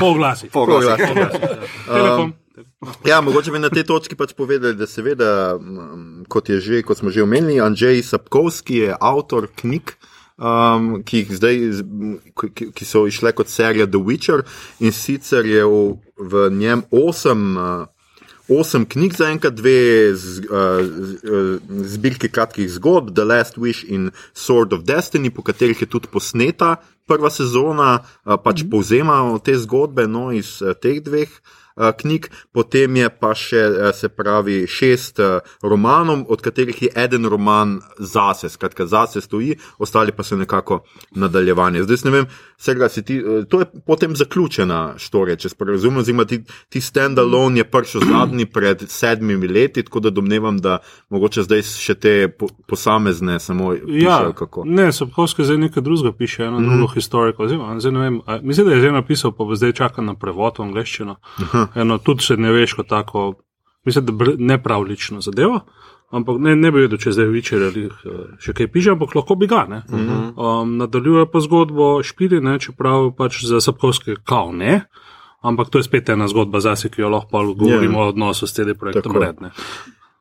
Poglasi. 0.00 0.50
Poglasi. 0.52 1.04
Um, 1.84 2.32
ja, 3.06 3.20
mogoče 3.20 3.54
bi 3.54 3.62
na 3.62 3.70
tej 3.72 3.86
točki 3.88 4.18
pač 4.18 4.34
povedali, 4.36 4.76
da 4.78 4.88
seveda, 4.90 5.54
kot, 6.28 6.50
že, 6.50 6.82
kot 6.86 7.02
smo 7.02 7.14
že 7.14 7.24
omenili, 7.24 7.60
Andrzej 7.62 8.02
Sapkovski 8.02 8.84
je 8.86 8.98
avtor 8.98 9.48
knjig. 9.60 9.96
Um, 10.34 11.04
ki, 11.06 11.20
zdaj, 11.30 11.60
ki, 12.34 12.72
ki 12.74 12.84
so 12.84 13.04
išle 13.06 13.30
kot 13.38 13.46
serija 13.46 13.86
The 13.86 14.00
Witcher, 14.02 14.42
in 14.82 14.90
sicer 14.90 15.46
je 15.46 15.62
v, 15.62 15.76
v 16.18 16.48
njem 16.50 16.82
osem 16.90 17.52
uh, 17.54 17.86
osem 18.48 18.84
knjig 18.86 19.16
za 19.16 19.30
enkrat, 19.32 19.54
dve 19.54 20.12
z, 20.14 20.44
uh, 20.48 20.80
z, 20.84 21.58
zbirke 21.94 22.28
kratkih 22.28 22.70
zgodb, 22.70 23.14
The 23.14 23.24
Last 23.24 23.56
Wish 23.56 23.84
in 23.88 24.10
Sword 24.34 24.72
of 24.72 24.84
Destiny, 24.84 25.30
po 25.30 25.42
katerih 25.42 25.80
je 25.80 25.88
tudi 25.88 26.08
posneta 26.12 26.76
prva 27.06 27.30
sezona, 27.30 27.98
uh, 27.98 28.36
pač 28.36 28.62
mm 28.62 28.66
-hmm. 28.66 28.70
povzema 28.70 29.38
te 29.44 29.58
zgodbe 29.58 30.08
no, 30.08 30.32
iz 30.32 30.62
uh, 30.62 30.72
teh 30.74 31.02
dveh. 31.02 31.28
Eh, 31.74 31.92
knjig, 31.98 32.28
potem 32.54 32.96
je 32.96 33.08
pa 33.10 33.32
še, 33.34 33.58
eh, 33.58 33.92
se 33.98 34.06
pravi, 34.08 34.60
šest 34.70 35.18
eh, 35.18 35.40
romanov, 35.62 36.22
od 36.30 36.38
katerih 36.38 36.82
je 36.82 36.90
eden 36.94 37.26
roman 37.26 37.80
zase, 37.98 38.46
skratka, 38.48 38.86
zase 38.86 39.18
stoji, 39.20 39.56
ostali 39.82 40.14
pa 40.14 40.22
so 40.22 40.38
nekako 40.38 40.84
nadaljevanje. 41.18 41.82
Zdaj, 41.82 41.98
ne 42.04 42.12
vem, 42.14 42.28
vsega 42.58 42.88
si 42.88 43.04
ti, 43.04 43.18
to 43.50 43.60
je 43.60 43.66
potem 43.86 44.16
zaključena 44.16 44.94
štorija, 44.98 45.36
če 45.36 45.52
sporazumem, 45.52 46.00
oziroma 46.04 46.24
ti, 46.24 46.40
ti 46.68 46.80
stand-alone 46.80 47.62
je 47.62 47.68
prišel 47.68 48.06
zadnji 48.08 48.46
pred 48.46 48.86
sedmimi 48.88 49.48
leti, 49.48 49.82
tako 49.84 50.00
da 50.00 50.10
domnevam, 50.10 50.58
da 50.58 50.78
mogoče 51.12 51.44
zdaj 51.44 51.62
še 51.68 51.94
te 51.94 52.14
po, 52.28 52.48
posamezne 52.68 53.38
samo. 53.40 53.74
Ja, 53.90 54.32
kako. 54.32 54.64
Ne, 54.66 54.90
Sobkovski 54.92 55.44
zdaj 55.44 55.58
nekaj 55.66 55.82
drugega 55.82 56.16
piše, 56.16 56.44
eno 56.48 56.60
mm. 56.60 56.70
drugo 56.70 56.92
historiko, 56.94 57.44
oziroma, 57.44 57.78
zdaj 57.80 57.92
ne 57.92 58.04
vem, 58.06 58.20
mislim, 58.42 58.68
da 58.68 58.74
je 58.74 58.84
zdaj 58.86 58.96
napisal, 59.02 59.34
pa 59.36 59.48
zdaj 59.54 59.76
čakal 59.76 60.06
na 60.06 60.14
prevod 60.18 60.58
v 60.58 60.68
angleščino. 60.70 61.18
Aha 61.44 61.64
eno 61.74 61.98
tudi 61.98 62.22
se 62.22 62.36
ne 62.36 62.52
veš, 62.52 62.72
kot 62.72 62.88
tako, 62.88 63.34
mislim, 63.84 64.06
da 64.06 64.12
ne 64.38 64.62
pravlično 64.62 65.20
zadevo. 65.20 65.60
Ampak 66.14 66.38
ne, 66.38 66.54
ne 66.56 66.70
bi 66.70 66.84
vedel, 66.84 66.98
če 67.00 67.12
zdaj 67.16 67.30
večer 67.32 67.62
ali 67.68 67.88
eh, 67.88 68.18
še 68.38 68.54
kaj 68.54 68.68
piše, 68.70 68.92
ampak 68.94 69.16
lahko 69.18 69.34
bi 69.34 69.48
ga. 69.50 69.64
Uh 69.66 69.94
mhm. 69.94 70.08
-huh. 70.08 70.62
um, 70.62 70.76
nadaljuje 70.78 71.26
pa 71.32 71.40
zgodbo 71.40 72.02
špili, 72.02 72.40
ne, 72.40 72.58
čeprav 72.58 73.12
pač 73.18 73.44
za 73.44 73.60
Sapkovske 73.60 74.16
kao 74.24 74.52
ne. 74.52 74.84
Ampak 75.44 75.68
to 75.68 75.78
je 75.78 75.84
spet 75.84 76.08
ena 76.08 76.28
zgodba 76.28 76.60
zase, 76.60 76.88
ki 76.88 77.02
jo 77.02 77.08
lahko 77.08 77.54
govorimo 77.54 77.98
yeah. 77.98 78.02
Ja. 78.02 78.06
o 78.06 78.08
odnosu 78.08 78.46
s 78.46 78.54
tem 78.54 78.74
projektom. 78.74 79.50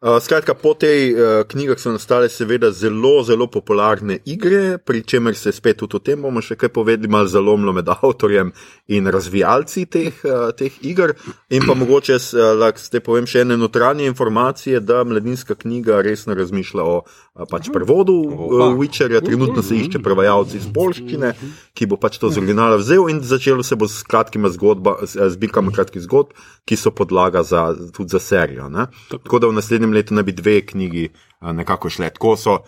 Uh, 0.04 0.20
skratka, 0.20 0.52
po 0.54 0.74
tej 0.76 1.16
uh, 1.16 1.20
knjigi 1.48 1.78
so 1.80 1.92
nastale 1.96 2.28
seveda 2.28 2.74
zelo, 2.76 3.22
zelo 3.24 3.46
popularne 3.48 4.18
igre, 4.28 4.76
pri 4.78 5.00
čemer 5.08 5.36
se 5.36 5.52
spet 5.56 5.78
tudi 5.80 5.96
o 5.96 6.02
tem 6.04 6.20
bomo 6.20 6.42
še 6.44 6.58
kaj 6.60 6.74
povedali, 6.76 7.08
malo 7.08 7.30
zalomlo 7.32 7.72
med 7.72 7.88
avtorjem 7.88 8.52
in 8.92 9.08
razvijalci 9.08 9.86
teh, 9.88 10.20
uh, 10.28 10.50
teh 10.60 10.76
iger. 10.84 11.16
In 11.56 11.64
pa 11.64 11.72
mogoče 11.80 12.18
uh, 12.20 12.52
lahko 12.60 12.84
ste 12.84 13.00
povem 13.00 13.24
še 13.24 13.46
ene 13.46 13.56
notranje 13.56 14.04
informacije, 14.12 14.84
da 14.84 15.06
mladinska 15.08 15.56
knjiga 15.56 16.02
resno 16.04 16.36
razmišlja 16.36 16.84
o 16.84 17.00
pač 17.34 17.70
prevodu 17.74 18.14
uh, 18.14 18.76
Witcherja, 18.78 19.22
trenutno 19.26 19.64
se 19.66 19.78
išče 19.82 20.02
prevajalci 20.06 20.60
iz 20.60 20.68
polščine, 20.74 21.32
ki 21.74 21.88
bo 21.90 21.98
pač 21.98 22.20
to 22.22 22.30
z 22.30 22.38
originala 22.38 22.78
vzel 22.78 23.10
in 23.10 23.24
začelo 23.26 23.66
se 23.66 23.78
bo 23.80 23.90
s 23.90 24.06
kratkimi 24.06 24.52
zbirkami 24.54 25.74
kratkih 25.74 26.06
zgodb, 26.06 26.38
ki 26.70 26.78
so 26.78 26.94
podlaga 26.94 27.42
za, 27.42 27.72
tudi 27.96 28.14
za 28.14 28.22
serijo. 28.22 28.70
Ne? 28.70 28.86
Tako 29.10 29.42
da 29.42 29.50
v 29.50 29.58
naslednjem 29.58 29.98
letu 29.98 30.14
naj 30.14 30.28
bi 30.30 30.38
dve 30.38 30.60
knjigi 30.62 31.10
nekako 31.42 31.90
šle. 31.90 32.12
Tako 32.14 32.36
so, 32.38 32.60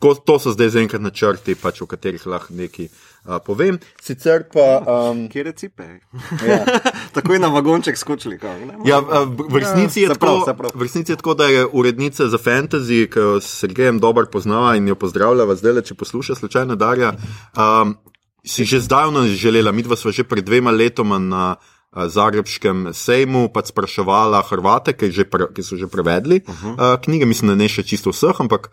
tako, 0.00 0.14
to 0.16 0.38
so 0.40 0.56
zdaj 0.56 0.72
zaenkrat 0.78 1.04
načrti, 1.04 1.58
pač, 1.60 1.84
o 1.84 1.90
katerih 1.90 2.24
lahko 2.24 2.56
nekaj 2.56 2.88
uh, 3.26 3.36
povem. 3.44 3.78
Sicer 4.02 4.46
pa. 4.52 4.66
Um, 5.10 5.26
Kje 5.28 5.42
recipe? 5.42 6.00
Ja. 6.46 6.64
tako 7.16 7.32
je 7.32 7.38
na 7.42 7.48
vagonček 7.48 7.98
skočili. 7.98 8.38
Ja, 8.84 9.00
v, 9.00 9.58
resnici 9.58 10.02
ja, 10.02 10.14
tako, 10.14 10.70
v 10.74 10.82
resnici 10.82 11.12
je 11.12 11.16
tako, 11.16 11.34
da 11.34 11.50
je 11.50 11.66
urednica 11.66 12.28
za 12.28 12.38
fantasy, 12.38 13.06
ki 13.10 13.18
jo 13.18 13.40
Sergejem 13.40 14.00
dobro 14.00 14.26
poznava 14.32 14.76
in 14.76 14.88
jo 14.88 14.94
pozdravlja, 14.94 15.48
zdaj 15.54 15.72
le, 15.72 15.82
če 15.82 15.94
posluša 15.94 16.34
slučajno 16.34 16.76
Darja. 16.76 17.14
Um, 17.56 17.98
Si 18.46 18.62
že 18.62 18.78
zdavno 18.78 19.24
želela, 19.26 19.72
mi 19.74 19.82
dva 19.82 19.96
smo 19.98 20.12
že 20.14 20.22
pred 20.22 20.44
dvema 20.46 20.70
letoma 20.70 21.18
na 21.18 21.56
Zagrebskem 21.96 22.92
sejmu 22.92 23.48
pač 23.48 23.72
spraševala 23.72 24.42
Hrvate, 24.44 24.92
ki, 24.92 25.08
pre, 25.32 25.48
ki 25.56 25.64
so 25.64 25.80
že 25.80 25.88
prevedli 25.88 26.42
uh 26.44 26.52
-huh. 26.52 26.74
uh, 26.76 27.00
knjige, 27.00 27.26
mislim, 27.26 27.48
da 27.48 27.54
ne 27.54 27.68
še 27.68 27.82
čisto 27.82 28.12
vseh, 28.12 28.36
ampak 28.40 28.70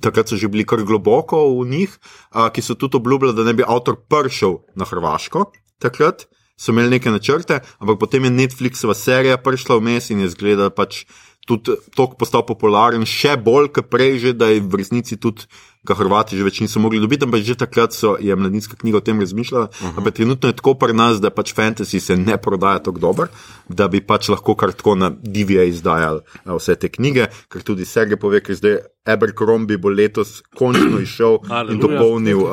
takrat 0.00 0.28
so 0.28 0.36
že 0.36 0.48
bili 0.48 0.64
kar 0.64 0.80
globoko 0.82 1.60
v 1.60 1.68
njih, 1.68 1.90
uh, 2.34 2.48
ki 2.48 2.62
so 2.62 2.74
tudi 2.74 2.96
obljubljali, 2.96 3.36
da 3.36 3.44
ne 3.44 3.54
bi 3.54 3.64
avtor 3.66 3.96
prišel 4.08 4.58
na 4.74 4.84
Hrvaško. 4.84 5.52
Takrat 5.78 6.26
so 6.56 6.72
imeli 6.72 6.90
neke 6.90 7.10
načrte, 7.10 7.60
ampak 7.78 7.98
potem 7.98 8.24
je 8.24 8.30
Netflixova 8.30 8.94
serija 8.94 9.36
prišla 9.36 9.78
vmes 9.78 10.10
in 10.10 10.20
je 10.20 10.28
zgledala 10.28 10.70
pač 10.70 11.04
tudi 11.46 11.76
tako 11.96 12.16
postal 12.18 12.44
popularen, 12.46 13.04
še 13.08 13.36
bolj 13.36 13.70
kot 13.76 13.90
prej, 13.92 14.18
že, 14.18 14.32
da 14.36 14.48
je 14.52 14.62
v 14.64 14.80
resnici 14.80 15.20
tudi, 15.20 15.48
kar 15.84 15.98
Hrvati 16.00 16.38
že 16.38 16.44
več 16.46 16.62
niso 16.64 16.80
mogli 16.80 16.96
dobiti, 16.96 17.26
ampak 17.28 17.44
že 17.44 17.58
takrat 17.60 17.92
so, 17.92 18.14
je 18.16 18.32
mladinska 18.32 18.76
knjiga 18.80 18.98
o 18.98 19.04
tem 19.04 19.20
razmišljala. 19.20 19.68
Uh 19.68 19.76
-huh. 19.76 19.98
Ampak 20.00 20.14
trenutno 20.14 20.48
je 20.48 20.56
tako 20.56 20.74
pri 20.74 20.96
nas, 20.96 21.20
da 21.20 21.30
pač 21.30 21.52
fantasy 21.54 22.00
se 22.00 22.16
ne 22.16 22.36
prodaja 22.36 22.78
tako 22.78 22.98
dobro, 22.98 23.26
da 23.68 23.88
bi 23.88 24.00
pač 24.00 24.28
lahko 24.28 24.54
kar 24.54 24.72
tako 24.72 24.94
na 24.94 25.10
DVA 25.10 25.68
izdajali 25.68 26.20
vse 26.46 26.74
te 26.74 26.88
knjige, 26.88 27.26
ker 27.48 27.62
tudi 27.62 27.84
Sergej 27.84 28.16
pove, 28.16 28.40
ker 28.40 28.56
zdaj 28.56 28.78
Abercrombie 29.04 29.76
bo 29.76 29.88
letos 29.88 30.42
končno 30.56 31.00
išel 31.00 31.38
in 31.70 31.78
dopolnil 31.78 32.38
uh, 32.38 32.48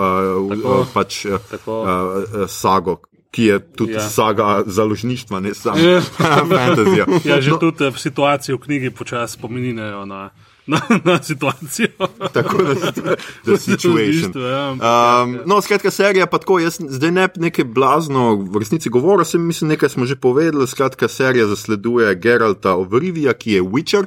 uh, 0.51 0.87
pač, 0.93 1.25
uh, 1.25 1.39
uh, 1.67 2.47
sago 2.47 2.99
ki 3.31 3.43
je 3.43 3.59
tudi 3.71 3.93
ja. 3.93 4.09
saga 4.09 4.63
založništva, 4.65 5.39
ne 5.39 5.53
samo 5.53 5.79
ja. 5.79 6.01
fantazija. 6.49 7.05
Ja, 7.25 7.41
že 7.41 7.51
no. 7.51 7.57
tudi 7.57 7.89
v 7.89 7.99
situaciji 7.99 8.55
v 8.55 8.59
knjigi 8.59 8.89
počasi 8.91 9.33
spominjajo 9.33 10.05
na, 10.05 10.29
na, 10.67 10.81
na 11.03 11.23
situacijo. 11.23 11.89
tako 12.33 12.57
da 12.63 13.51
je 13.51 13.57
situation. 13.71 14.31
Ja. 14.35 14.75
Um, 15.23 15.39
no, 15.45 15.61
skratka, 15.61 15.91
serija 15.91 16.27
pa 16.27 16.37
tako, 16.37 16.59
jaz 16.59 16.79
zdaj 16.79 17.11
ne 17.11 17.29
nekaj 17.35 17.65
blazno 17.65 18.35
v 18.35 18.59
resnici 18.59 18.89
govoril, 18.89 19.25
sem 19.25 19.47
mislim, 19.47 19.69
nekaj 19.69 19.89
smo 19.89 20.05
že 20.05 20.15
povedali. 20.15 20.67
Skratka, 20.67 21.07
serija 21.07 21.47
zasleduje 21.47 22.15
Geralta 22.15 22.75
Ovrivija, 22.75 23.33
ki 23.33 23.51
je 23.51 23.63
Witcher. 23.63 24.05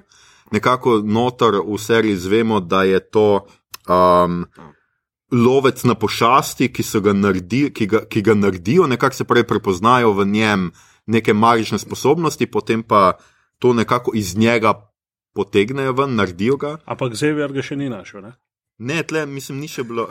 Nekako 0.52 1.00
notor 1.04 1.62
v 1.66 1.78
seriji 1.78 2.16
zvemo, 2.16 2.60
da 2.60 2.82
je 2.82 3.00
to. 3.00 3.46
Um, 3.88 4.44
lovec 5.34 5.82
na 5.84 5.94
pošasti, 5.98 6.70
ki, 6.72 6.84
ga, 7.02 7.12
naredi, 7.12 7.66
ki, 7.74 7.86
ga, 7.90 8.04
ki 8.06 8.22
ga 8.22 8.34
naredijo, 8.38 8.86
nekako 8.86 9.18
se 9.18 9.26
prej 9.26 9.46
prepoznajo 9.50 10.12
v 10.14 10.26
njem 10.30 10.70
neke 11.06 11.34
magične 11.34 11.78
sposobnosti, 11.78 12.46
potem 12.46 12.82
pa 12.82 13.18
to 13.58 13.72
nekako 13.72 14.14
iz 14.14 14.36
njega 14.36 14.74
potegnejo 15.34 15.92
ven, 15.92 16.14
naredijo 16.14 16.56
ga. 16.56 16.76
Ampak 16.86 17.14
Zevijar 17.18 17.52
ga 17.52 17.62
še 17.62 17.76
ni 17.76 17.90
našel. 17.90 18.22
Ne? 18.22 18.32
Ne, 18.78 19.02
tle, 19.06 19.22
mislim, 19.26 19.60
ni 19.62 19.68
še 19.70 19.84
bilo. 19.86 20.08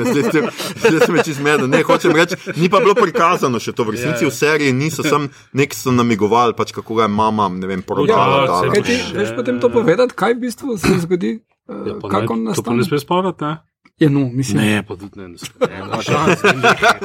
Zdaj 0.00 1.00
se 1.04 1.12
mi 1.12 1.24
čez 1.24 1.40
medo. 1.44 1.66
Ne, 1.68 1.82
hočem 1.84 2.14
reči, 2.16 2.38
ni 2.56 2.70
pa 2.72 2.80
bilo 2.80 2.94
prikazano 2.96 3.60
še 3.60 3.74
to 3.76 3.84
v 3.84 3.96
resnici 3.96 4.24
ja, 4.24 4.28
ja. 4.28 4.32
v 4.32 4.36
seriji, 4.38 4.76
niso 4.76 5.04
sam 5.04 5.28
nek 5.52 5.76
so 5.76 5.92
namigovali, 5.92 6.56
pač 6.56 6.72
kako 6.72 6.96
ga 6.96 7.08
je 7.08 7.12
mama, 7.12 7.50
ne 7.52 7.68
vem, 7.68 7.84
poročala. 7.84 8.46
Ja, 8.48 8.60
kaj 8.72 8.84
ti 8.88 8.96
veš 9.18 9.34
potem 9.36 9.60
to 9.60 9.68
povedati, 9.68 10.16
kaj 10.16 10.38
v 10.38 10.42
bistvu 10.46 10.78
se 10.80 10.96
zgodi? 11.04 11.34
Ja, 11.68 11.98
kako 12.00 12.40
nas 12.40 12.64
to 12.64 12.72
ne 12.72 12.88
spet 12.88 13.04
spomniti, 13.04 13.44
ne? 13.44 13.69
Je, 14.00 14.10
no, 14.10 14.20
mislim. 14.32 14.62
Ne, 14.62 14.82
pa 14.88 14.96
tudi 14.96 15.20
ne. 15.20 15.28
Ne, 15.28 15.36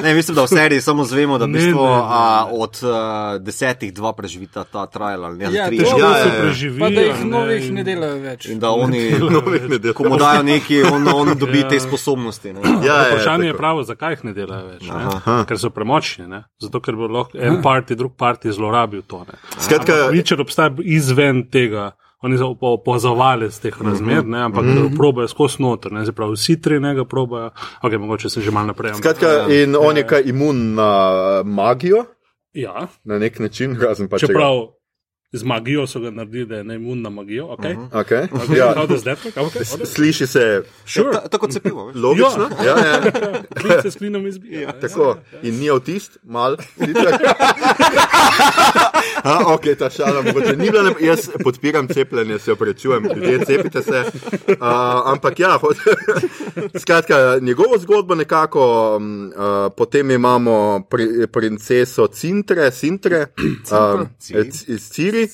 ne 0.03 0.13
mislim, 0.13 0.35
da 0.35 0.43
v 0.43 0.47
seriji 0.47 0.81
samo 0.81 1.03
zvemo, 1.03 1.37
da 1.37 1.47
ne, 1.47 1.59
ne, 1.59 1.73
a, 1.79 2.47
od 2.51 2.79
uh, 2.83 3.41
desetih 3.43 3.93
dva 3.93 4.13
preživita 4.13 4.63
ta 4.63 4.85
trial. 4.85 5.35
Ne, 5.35 5.49
ja, 5.51 5.67
tri, 5.67 5.77
ja, 5.77 5.97
ja, 5.99 6.17
ja. 6.17 6.53
Pa 6.79 6.89
da 6.89 7.01
jih 7.01 7.25
novih 7.25 7.67
ne 7.73 7.83
delajo 7.83 8.21
več. 8.23 8.47
In 8.47 8.59
da 8.63 8.71
oni, 8.71 9.01
ko 9.97 10.07
mu 10.07 10.17
dajo 10.17 10.43
neki, 10.47 10.83
on, 10.87 11.07
on 11.13 11.33
dobi 11.37 11.65
ja. 11.65 11.67
te 11.69 11.79
sposobnosti. 11.83 12.55
Ja, 12.55 12.77
ja, 12.85 13.01
vprašanje 13.09 13.51
je 13.51 13.57
pravo, 13.57 13.83
zakaj 13.83 14.15
jih 14.15 14.23
ne 14.29 14.33
delajo 14.39 14.71
več. 14.71 14.87
Ne? 14.87 15.43
Ker 15.51 15.59
so 15.59 15.73
premočni, 15.75 16.29
ne? 16.31 16.45
zato 16.63 16.79
ker 16.79 16.95
bo 16.95 17.11
lahko 17.11 17.35
en 17.35 17.59
parti, 17.63 17.99
drug 17.99 18.15
parti 18.15 18.55
zlorabil 18.55 19.03
to. 19.03 19.25
Skratka, 19.59 20.05
Vičer 20.15 20.39
obstaja 20.47 20.71
izven 20.79 21.43
tega 21.51 21.91
oni 22.21 22.37
so 22.37 22.55
opazovali 22.61 23.51
z 23.51 23.59
teh 23.59 23.81
razmer, 23.81 24.25
ne, 24.25 24.43
ampak 24.43 24.63
mm 24.63 24.77
-hmm. 24.77 24.97
probojajo 24.97 25.27
skozi 25.27 25.55
noter, 25.59 25.91
ne, 25.91 26.11
pravi, 26.11 26.33
vsi 26.33 26.61
tri 26.61 26.79
njega 26.79 27.05
probojajo, 27.05 27.51
ok, 27.81 27.93
mogoče 27.99 28.29
se 28.29 28.41
že 28.41 28.51
malo 28.51 28.67
naprej. 28.67 28.93
Skratka, 28.93 29.27
ampak, 29.27 29.51
in 29.51 29.75
on 29.75 29.97
je 29.97 30.07
kaj 30.07 30.21
imun 30.25 30.73
na 30.73 31.41
magijo? 31.45 32.05
Ja. 32.53 32.87
Na 33.03 33.19
nek 33.19 33.39
način, 33.39 33.77
razen 33.81 34.07
pa 34.07 34.17
če. 34.17 34.27
Čeprav 34.27 34.74
z 35.37 35.43
magijo 35.43 35.87
so 35.87 35.99
ga 35.99 36.11
naredili, 36.11 36.45
da 36.45 36.55
je 36.55 36.63
neimun 36.63 37.01
na 37.01 37.09
magijo. 37.09 37.45
Okay? 37.45 37.77
Uh 37.77 37.83
-huh. 37.83 38.03
okay. 38.03 38.27
okay. 38.29 38.57
ja. 38.57 38.73
okay. 38.75 39.85
Sliši 39.85 40.27
se 40.27 40.63
sure. 40.85 41.11
ta, 41.11 41.27
tako 41.27 41.47
cepivo. 41.47 41.91
Logično. 41.95 42.49
Ja, 42.65 42.77
ja. 42.77 42.85
ja. 42.85 43.01
Klic 43.61 43.81
se 43.81 43.91
s 43.91 43.97
plinom 43.97 44.27
izbija. 44.27 44.61
Ja, 44.61 44.71
tako. 44.79 45.17
In 45.43 45.59
ni 45.59 45.69
avtist, 45.69 46.17
mal. 46.23 46.57
A, 49.23 49.53
ok, 49.53 49.61
ta 49.79 49.89
šala 49.89 50.21
mogoče 50.21 50.55
ni 50.55 50.71
bila. 50.71 50.83
Ne... 50.83 50.91
Jaz 50.99 51.29
podpiram 51.43 51.87
cepljenje, 51.87 52.39
se 52.39 52.51
oprečujem, 52.51 53.03
ljudje 53.15 53.45
cepite 53.45 53.81
se. 53.81 54.03
Uh, 54.47 54.55
ampak 55.05 55.39
ja, 55.39 55.57
hod... 55.61 55.77
skratka, 56.81 57.39
njegovo 57.41 57.77
zgodbo 57.77 58.15
nekako, 58.15 58.95
uh, 58.95 59.73
potem 59.77 60.11
imamo 60.11 60.83
pri, 60.89 61.27
princeso 61.31 62.07
Cintre, 62.07 62.71
Cintre, 62.71 63.25
uh, 63.71 64.07
iz 64.67 64.89
Ciri 64.89 65.24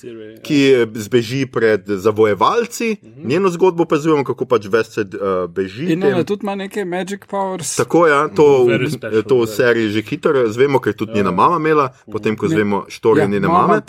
ki 0.44 0.88
zbeži 0.94 1.46
pred 1.46 1.82
zavojevalci, 1.88 2.98
uh 3.02 3.10
-huh. 3.10 3.26
njeno 3.26 3.50
zgodbo 3.50 3.84
opazujemo, 3.84 4.24
kako 4.24 4.46
pač 4.46 4.66
Vesed 4.66 5.16
uh, 5.16 5.50
beži. 5.50 5.94
In 5.94 6.04
ona 6.04 6.24
tudi 6.24 6.40
ima 6.44 6.56
neke 6.56 6.86
magic 6.86 7.22
powers. 7.32 7.78
Tako 7.78 8.08
je, 8.08 8.12
ja, 8.12 8.28
to, 8.28 8.68
special, 8.90 9.22
to 9.22 9.42
v 9.42 9.48
seriji 9.48 9.90
že 9.90 10.02
hitro 10.02 10.50
zvemo, 10.50 10.80
ker 10.80 10.94
je 10.94 10.98
tudi 10.98 11.12
uh, 11.12 11.18
njena 11.18 11.32
mama 11.32 11.56
imela, 11.56 11.94
potem 12.12 12.38
ko 12.38 12.48
zvemo 12.48 12.86
štorije 12.88 13.24
ja, 13.24 13.28
njene 13.28 13.48
mame. 13.48 13.82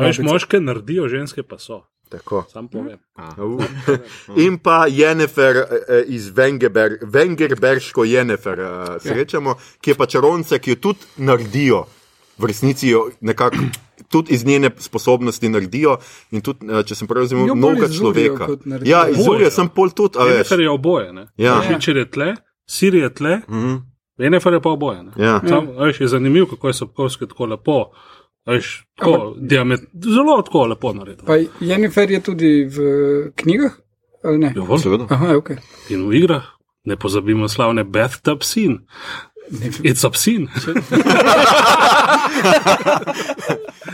Veš, 0.00 0.18
moške 0.18 0.60
naredijo, 0.60 1.08
ženske 1.08 1.42
pa 1.42 1.58
so. 1.58 1.82
Tako. 2.10 2.44
Sam 2.52 2.68
povem. 2.68 2.98
Uh. 3.16 3.62
In 4.36 4.58
pa 4.58 4.86
Jennifer 4.90 5.56
uh, 5.56 5.64
iz 6.06 6.30
Vengerberško 7.02 8.04
Jennifer 8.04 8.60
uh, 8.60 9.02
srečamo, 9.02 9.54
ki 9.80 9.90
je 9.90 9.94
pa 9.94 10.06
čarovnica, 10.06 10.58
ki 10.58 10.70
jo 10.70 10.76
tudi 10.76 10.98
naredijo. 11.16 11.84
V 12.38 12.44
resnici 12.44 12.88
jo 12.88 13.10
nekako 13.20 13.56
tudi 14.10 14.34
iz 14.34 14.44
njene 14.46 14.70
sposobnosti 14.78 15.48
naredijo. 15.48 15.96
In 16.30 16.42
tudi, 16.44 16.66
eh, 16.66 16.82
če 16.86 16.94
sem 16.94 17.08
prav 17.08 17.24
razumel, 17.24 17.54
mnogo 17.54 17.88
človeka. 17.88 18.48
Ja, 18.84 19.06
izurijo 19.08 19.50
sem 19.50 19.68
pol 19.68 19.90
tudi. 19.94 20.18
Enefer 20.20 20.60
je 20.60 20.70
oboje. 20.70 21.26
Ja. 21.36 21.60
Če 21.80 21.92
je 21.92 22.10
tle, 22.10 22.34
Siri 22.70 22.98
je 22.98 23.14
tle, 23.14 23.36
mm 23.48 23.62
-hmm. 23.62 23.80
Enefer 24.20 24.52
je 24.52 24.60
pa 24.60 24.70
oboje. 24.70 25.04
Ja. 25.16 25.40
Sam, 25.48 25.68
veš, 25.78 26.00
je 26.00 26.08
zanimivo, 26.08 26.46
kako 26.46 26.68
je 26.68 26.74
Sapkovski 26.74 27.28
tako 27.28 27.46
lepo. 27.46 27.84
Veš, 28.46 28.84
tako, 28.96 29.34
diamet, 29.38 29.80
zelo 30.04 30.42
tako 30.42 30.66
lepo 30.66 30.92
naredil. 30.92 31.24
Pa 31.26 31.36
Jennifer 31.60 32.10
je 32.10 32.20
tudi 32.20 32.64
v 32.64 32.78
knjigah? 33.36 33.72
Ja, 34.24 34.78
seveda. 34.78 35.04
Okay. 35.40 35.56
In 35.88 36.08
v 36.08 36.14
igrah. 36.14 36.44
Ne 36.84 36.96
pozabimo 36.96 37.48
slavne 37.48 37.84
bathtub 37.84 38.42
scene. 38.42 38.78
It's 39.82 40.04
obscene. 40.06 40.46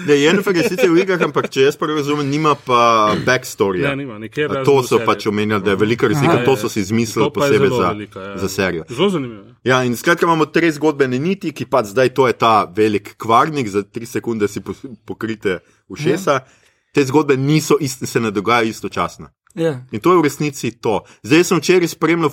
Ne, 0.06 0.14
Jennifer 0.20 0.56
je 0.56 0.68
sicer 0.68 0.90
v 0.90 1.00
igrah, 1.02 1.22
ampak 1.26 1.48
če 1.50 1.64
jaz 1.66 1.78
prav 1.80 1.96
razumem, 1.96 2.28
nima 2.30 2.52
pa 2.54 3.14
backstory. 3.26 3.82
Ja, 3.82 3.94
nima, 3.98 4.18
to 4.66 4.76
so 4.86 5.00
pač 5.06 5.26
omenjali, 5.26 5.64
da 5.64 5.72
je 5.74 5.80
velika 5.80 6.10
razlika, 6.10 6.44
to 6.46 6.56
so 6.60 6.70
si 6.70 6.84
izmislili 6.84 7.30
posebej 7.34 7.72
za, 7.72 7.88
velika, 7.88 8.20
ja. 8.20 8.36
za 8.42 8.48
serijo. 8.48 8.84
Zelo 8.90 9.08
zanimivo. 9.10 9.42
Ja, 9.66 9.80
in 9.84 9.96
skratka 9.96 10.26
imamo 10.26 10.46
tri 10.46 10.70
zgodbene 10.72 11.18
niti, 11.18 11.50
ki 11.56 11.66
pa 11.70 11.82
zdaj 11.84 12.12
to 12.14 12.28
je 12.28 12.36
ta 12.38 12.68
velik 12.76 13.16
kvarnik, 13.18 13.68
za 13.68 13.82
tri 13.82 14.06
sekunde 14.06 14.48
si 14.48 14.62
pokrite 15.04 15.58
ušesa. 15.88 16.38
Ja. 16.38 16.44
Te 16.94 17.04
zgodbe 17.04 17.36
niso 17.36 17.76
iste, 17.80 18.06
se 18.06 18.20
ne 18.20 18.30
dogajajo 18.30 18.70
istočasno. 18.70 19.32
Ja. 19.54 19.80
In 19.92 20.00
to 20.00 20.12
je 20.12 20.20
v 20.20 20.28
resnici 20.28 20.70
to. 20.80 21.00
Zdaj 21.22 21.44
sem 21.44 21.58
včeraj 21.58 21.88
spremljal 21.88 22.30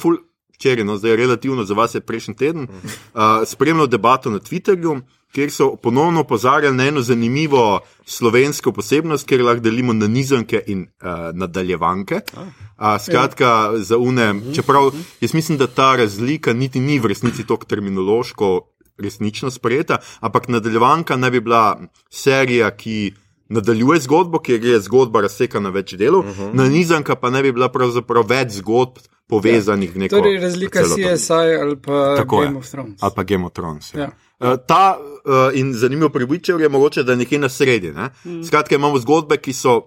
včeraj, 0.63 0.86
no 0.86 0.97
zdaj 0.97 1.15
relativno 1.15 1.63
za 1.63 1.73
vas 1.73 1.95
je 1.95 2.02
prejšnji 2.02 2.36
teden, 2.36 2.67
uh, 2.67 3.43
spremljal 3.45 3.88
debato 3.88 4.30
na 4.30 4.39
Twitterju, 4.39 5.02
kjer 5.34 5.52
so 5.52 5.76
ponovno 5.76 6.21
opozarjali 6.21 6.76
na 6.76 6.88
eno 6.88 7.02
zanimivo 7.02 7.80
slovensko 8.06 8.71
posebnost, 8.71 9.28
ker 9.28 9.41
lahko 9.43 9.63
delimo 9.65 9.93
na 9.93 10.08
nizanke 10.08 10.62
in 10.67 10.86
uh, 11.02 11.32
nadaljevanke. 11.34 12.21
Uh, 12.36 12.95
skratka, 13.02 13.71
za 13.78 13.97
une, 13.97 14.54
čeprav 14.56 14.91
jaz 15.21 15.34
mislim, 15.34 15.58
da 15.58 15.67
ta 15.67 15.95
razlika 15.95 16.54
niti 16.54 16.80
ni 16.80 16.99
v 16.99 17.12
resnici 17.12 17.47
tako 17.47 17.65
terminološko 17.65 18.60
resnično 18.97 19.52
sprejeta, 19.52 19.97
ampak 20.19 20.47
nadaljevanka 20.47 21.17
naj 21.17 21.32
bi 21.32 21.41
bila 21.41 21.82
serija, 22.10 22.71
ki. 22.71 23.13
Nadaljuje 23.54 23.99
zgodbo, 24.02 24.39
ker 24.39 24.63
je 24.65 24.80
zgodba 24.82 25.21
razsekana 25.21 25.67
na 25.67 25.73
več 25.76 25.91
delov, 25.99 26.23
uh 26.23 26.38
-huh. 26.38 26.54
na 26.56 26.63
nizanka 26.69 27.15
pa 27.15 27.30
ne 27.30 27.41
bi 27.43 27.52
bila 27.52 27.67
pravzaprav 27.69 28.23
več 28.26 28.56
zgodb, 28.56 28.97
povezanih 29.33 29.89
ja. 29.89 29.93
v 29.93 30.03
neko. 30.03 30.15
Torej, 30.15 30.37
razlika 30.39 30.83
CSI 30.83 31.57
ali 31.61 31.77
pa 31.81 32.15
Tako 32.21 32.37
Game 32.41 32.53
je. 32.53 32.57
of 32.57 32.69
Thrones. 32.69 33.03
Ali 33.03 33.13
pa 33.15 33.23
Game 33.23 33.45
of 33.45 33.53
Thrones. 33.53 33.93
Ja. 33.93 33.99
Ja. 33.99 34.11
Uh, 34.39 34.57
ta 34.67 34.97
uh, 34.99 35.59
in 35.59 35.73
zanimivo 35.73 36.09
pri 36.09 36.25
Witcheru 36.25 36.61
je 36.61 36.69
mogoče, 36.69 37.03
da 37.03 37.11
je 37.11 37.17
nekje 37.17 37.39
na 37.39 37.49
sredi. 37.49 37.91
Ne? 37.91 38.09
Mm. 38.25 38.43
Skratka, 38.43 38.75
imamo 38.75 38.99
zgodbe, 38.99 39.37
ki 39.37 39.53
so 39.53 39.81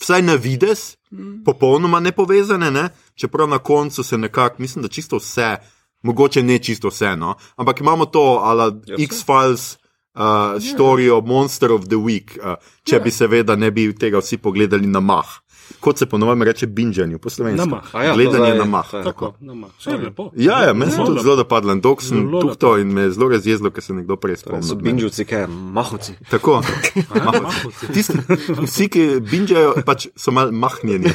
vsaj 0.00 0.22
na 0.22 0.34
vides 0.34 0.96
mm. 1.10 1.44
popolnoma 1.44 2.00
nepovezane, 2.00 2.70
ne? 2.70 2.88
čeprav 3.14 3.48
na 3.48 3.58
koncu 3.58 4.02
se 4.02 4.18
nekako, 4.18 4.62
mislim, 4.62 4.82
da 4.82 4.88
čisto 4.88 5.16
vse, 5.16 5.56
mogoče 6.02 6.42
ne 6.42 6.58
čisto 6.58 6.88
vse, 6.88 7.16
no? 7.16 7.34
ampak 7.56 7.80
imamo 7.80 8.06
to, 8.06 8.40
ali 8.42 8.72
ja, 8.86 8.96
X-Files. 8.98 9.76
Uh, 10.14 10.58
story 10.58 11.06
yeah. 11.06 11.16
of 11.16 11.24
Monster 11.24 11.72
of 11.72 11.84
the 11.86 11.96
Week, 11.96 12.34
uh, 12.42 12.58
če 12.82 12.96
yeah. 12.96 13.04
bi 13.04 13.10
seveda 13.14 13.54
ne 13.56 13.70
bi 13.70 13.84
tega 13.94 14.18
vsi 14.18 14.40
pogledali 14.42 14.90
na 14.90 15.00
mah 15.00 15.28
kot 15.80 15.98
se 15.98 16.06
ponovno 16.06 16.44
reče, 16.44 16.66
binžanju, 16.66 17.18
po 17.18 17.30
slovenski. 17.30 17.70
Ja, 17.94 18.14
Gledanje 18.14 18.54
na 18.54 18.64
mah. 18.64 18.90
Tako, 18.90 19.34
na 19.40 19.54
mah. 19.54 19.70
Ja, 20.36 20.62
ja, 20.62 20.72
meni 20.74 20.92
se 20.92 20.98
tudi 21.06 21.22
zelo 21.22 21.36
dopadlo. 21.36 21.74
Dok 21.74 22.02
sem 22.02 22.30
tukto 22.40 22.76
in 22.78 22.92
me 22.92 23.00
je 23.00 23.10
zelo 23.10 23.28
razjezlo, 23.28 23.70
ker 23.70 23.82
se 23.82 23.94
nekdo 23.94 24.16
prej 24.16 24.36
spomni. 24.36 24.62
So 24.66 24.74
binžuci, 24.74 25.24
kaj, 25.24 25.46
mahovci. 25.46 26.12
Tako, 26.30 26.62
mahovci. 27.42 27.92
Tisti, 27.92 28.18
vsi, 28.62 28.88
ki 28.88 29.20
binžajo, 29.30 29.74
pač 29.86 30.06
so 30.16 30.30
mal 30.34 30.52
mahnjeni. 30.52 31.12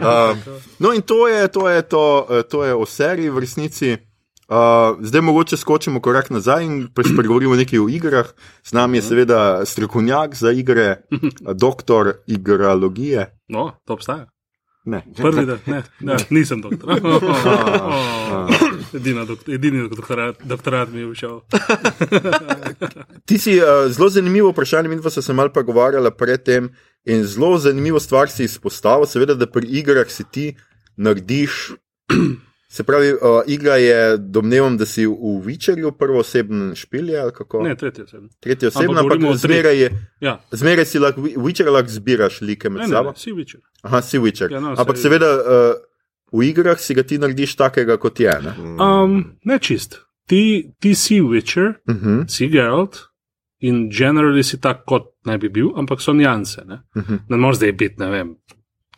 uh, 0.00 0.36
no 0.78 0.92
in 0.92 1.02
to 1.02 1.28
je, 1.28 1.48
to 1.48 1.68
je, 1.68 1.82
to, 1.82 2.26
to 2.50 2.64
je 2.64 2.74
o 2.74 2.86
seriji 2.86 3.30
v 3.30 3.38
resnici. 3.38 4.09
Uh, 4.50 4.56
zdaj 5.00 5.20
mogoče 5.20 5.56
skočimo 5.56 6.00
korak 6.00 6.30
nazaj 6.30 6.64
in 6.64 6.88
spregovorimo 7.12 7.54
nekaj 7.54 7.78
o 7.78 7.88
igrah. 7.88 8.26
Z 8.62 8.72
nami 8.72 8.98
je 8.98 9.02
seveda 9.02 9.66
strokovnjak 9.66 10.34
za 10.34 10.50
igre, 10.50 10.96
doktor 11.64 12.12
igralogije. 12.26 13.38
No, 13.48 13.70
to 13.84 13.92
obstaja. 13.92 14.26
Ne. 14.84 15.04
Prvi, 15.16 15.46
da 15.46 15.58
ne, 15.66 15.82
ne, 16.00 16.16
nisem 16.30 16.62
doktor. 16.62 16.90
Edina 18.98 19.24
dok, 19.24 19.48
edini 19.48 19.88
doktorat, 19.88 20.42
doktorat 20.44 20.90
mi 20.90 21.00
je 21.00 21.12
všel. 21.14 21.40
Ti 23.24 23.38
si 23.38 23.54
uh, 23.60 23.86
zelo 23.92 24.08
zanimivo 24.08 24.50
vprašanje, 24.50 24.88
mi 24.88 24.98
smo 24.98 25.10
se 25.10 25.32
malo 25.32 25.52
pogovarjali 25.52 26.10
predtem. 26.18 26.72
In 27.04 27.24
zelo 27.24 27.58
zanimivo 27.58 28.00
stvar 28.00 28.30
si 28.30 28.44
izpostavil, 28.44 29.06
seveda, 29.06 29.34
da 29.34 29.46
pri 29.46 29.66
igrah 29.66 30.10
si 30.10 30.24
ti 30.24 30.56
narediš. 30.96 31.70
Se 32.72 32.84
pravi, 32.84 33.12
uh, 33.12 33.18
igra 33.46 33.76
je, 33.76 34.16
domnevam, 34.16 34.76
da 34.78 34.86
si 34.86 35.06
v 35.06 35.40
Witcherju 35.42 35.90
prvo 35.98 36.18
osebno 36.18 36.74
špilje 36.74 37.18
ali 37.18 37.32
kako? 37.32 37.62
Ne, 37.62 37.74
tretji 37.76 38.04
osebno. 38.04 38.28
Tretji 38.40 38.68
osebno, 38.68 39.00
ampak, 39.00 39.18
ampak 39.18 39.36
zmeraj, 39.36 39.80
je, 39.80 39.90
ja. 40.20 40.40
zmeraj 40.52 40.84
si 40.84 40.98
lahko, 40.98 41.20
Witcher 41.20 41.70
lahko 41.70 41.90
zbiraš 41.90 42.40
like 42.40 42.70
med 42.70 42.88
sabo. 42.88 43.12
Si 43.16 43.32
Witcher. 43.32 43.58
Aha, 43.82 44.02
si 44.02 44.18
Witcher. 44.18 44.52
Ja, 44.52 44.60
no, 44.60 44.74
ampak 44.78 44.96
se 44.96 45.02
seveda 45.02 45.32
uh, 45.34 45.74
v 46.32 46.46
igrah 46.46 46.78
si 46.78 46.94
ga 46.94 47.02
ti 47.02 47.18
narediš 47.18 47.56
takega, 47.58 47.98
kot 47.98 48.20
je. 48.20 48.38
Ne, 48.44 48.54
um, 48.78 49.18
ne 49.44 49.58
čist. 49.58 49.98
Ti, 50.30 50.70
ti 50.78 50.94
si 50.94 51.18
Witcher, 51.20 51.74
uh 51.88 51.94
mhm. 51.94 52.18
-huh. 52.18 52.28
si 52.28 52.48
Geralt. 52.48 53.10
In 53.58 53.90
generally 53.90 54.42
si 54.44 54.60
tak, 54.60 54.84
kot 54.86 55.10
naj 55.26 55.38
bi 55.38 55.48
bil, 55.48 55.74
ampak 55.76 56.00
so 56.00 56.12
nijanse. 56.12 56.62
Ne, 56.64 56.80
uh 56.96 57.02
-huh. 57.02 57.18
ne 57.28 57.36
moreš 57.36 57.56
zdaj 57.56 57.72
biti, 57.72 57.94
ne 57.98 58.10
vem, 58.10 58.36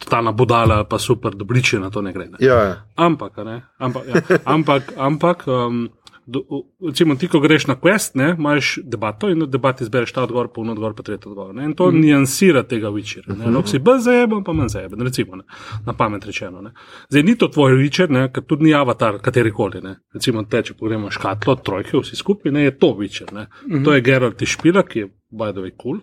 totalna 0.04 0.32
budala, 0.32 0.82
pa 0.84 0.98
super, 0.98 1.34
dobriče 1.34 1.80
na 1.80 1.90
to 1.90 2.02
ne 2.02 2.12
gre. 2.12 2.28
Ne. 2.34 2.38
Ja, 2.40 2.60
ja. 2.64 2.76
Ampak, 2.96 3.36
ne, 3.46 3.62
ampak, 3.78 4.02
ja, 4.08 4.38
ampak, 4.44 4.92
ampak 4.96 5.46
um, 5.46 5.88
do, 6.26 6.42
recimo, 6.86 7.14
ti, 7.14 7.28
ko 7.28 7.40
greš 7.40 7.66
na 7.66 7.74
quest, 7.74 8.14
ne, 8.14 8.34
imaš 8.38 8.78
debato 8.84 9.30
in 9.30 9.42
v 9.42 9.48
debati 9.50 9.84
zbereš 9.84 10.12
ta 10.12 10.22
odgovor, 10.22 10.52
polno 10.54 10.72
odgovor, 10.72 10.94
pa 10.94 11.02
tretji 11.02 11.30
odgovor. 11.30 11.54
Ne, 11.54 11.64
in 11.64 11.74
to 11.74 11.90
mm. 11.90 12.00
nijansira 12.00 12.62
tega 12.62 12.90
večera. 12.94 13.34
Lahko 13.34 13.68
si 13.68 13.78
bolj 13.78 14.04
zajeben, 14.06 14.44
pa 14.44 14.52
manj 14.52 14.74
zajeben, 14.76 15.02
recimo, 15.02 15.36
ne, 15.36 15.42
na 15.86 15.94
pamet 15.98 16.26
rečeno. 16.26 16.62
Ne. 16.62 16.74
Zdaj 17.10 17.22
ni 17.22 17.36
to 17.38 17.48
tvoj 17.48 17.76
večer, 17.80 18.12
ker 18.34 18.46
tudi 18.46 18.68
ni 18.68 18.74
avatar 18.74 19.18
katerikoli. 19.22 19.82
Ne. 19.82 19.96
Recimo, 20.14 20.44
te, 20.44 20.62
če 20.62 20.78
pogledamo 20.78 21.10
škatlo, 21.10 21.56
trojke, 21.64 21.98
vsi 21.98 22.16
skupaj, 22.16 22.52
ne, 22.52 22.68
je 22.68 22.78
to 22.78 22.94
večer. 22.98 23.32
Mm 23.32 23.46
-hmm. 23.66 23.84
To 23.84 23.94
je 23.94 24.00
Geralt 24.00 24.42
Špila, 24.46 24.82
ki 24.82 24.98
je 24.98 25.08
by 25.32 25.52
the 25.52 25.60
way, 25.60 25.72
cool. 25.82 26.00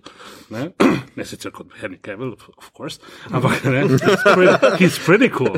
Ne, 0.49 0.71
ne 1.17 1.25
sicer 1.25 1.51
kot 1.51 1.73
Henry 1.81 1.99
Cavill, 2.01 2.33
of 2.33 2.71
course, 2.73 2.99
ampak 3.31 3.63
ne, 3.65 3.87
he's 3.93 4.23
pretty, 4.33 4.77
he's 4.77 4.99
pretty 4.99 5.29
cool. 5.29 5.55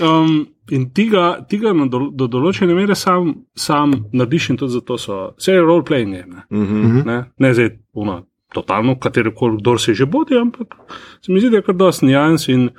Um, 0.00 0.54
in 0.70 0.90
tega, 0.90 1.40
tega 1.48 1.72
do, 1.88 2.10
do 2.12 2.28
določene 2.30 2.76
mere 2.76 2.94
sam, 2.94 3.34
sam 3.56 3.96
narediš 4.12 4.50
in 4.52 4.60
tudi 4.60 4.78
zato 4.78 4.98
so 5.00 5.20
vse 5.38 5.58
role-playing 5.58 6.14
game. 6.14 6.34
Ne, 6.34 6.44
mm 6.50 6.66
-hmm. 6.66 7.04
ne, 7.06 7.18
ne 7.38 7.54
zdaj 7.54 7.70
puno, 7.92 8.22
totalno, 8.54 8.98
katero 9.00 9.34
koli, 9.34 9.58
kdo 9.60 9.78
se 9.78 9.94
že 9.94 10.06
bodi, 10.06 10.38
ampak 10.38 10.76
se 11.22 11.32
mi 11.32 11.40
zdi, 11.40 11.50
da 11.50 11.56
je 11.56 11.62
kar 11.62 11.74
dosti 11.74 12.06
nijans 12.06 12.48
in 12.48 12.70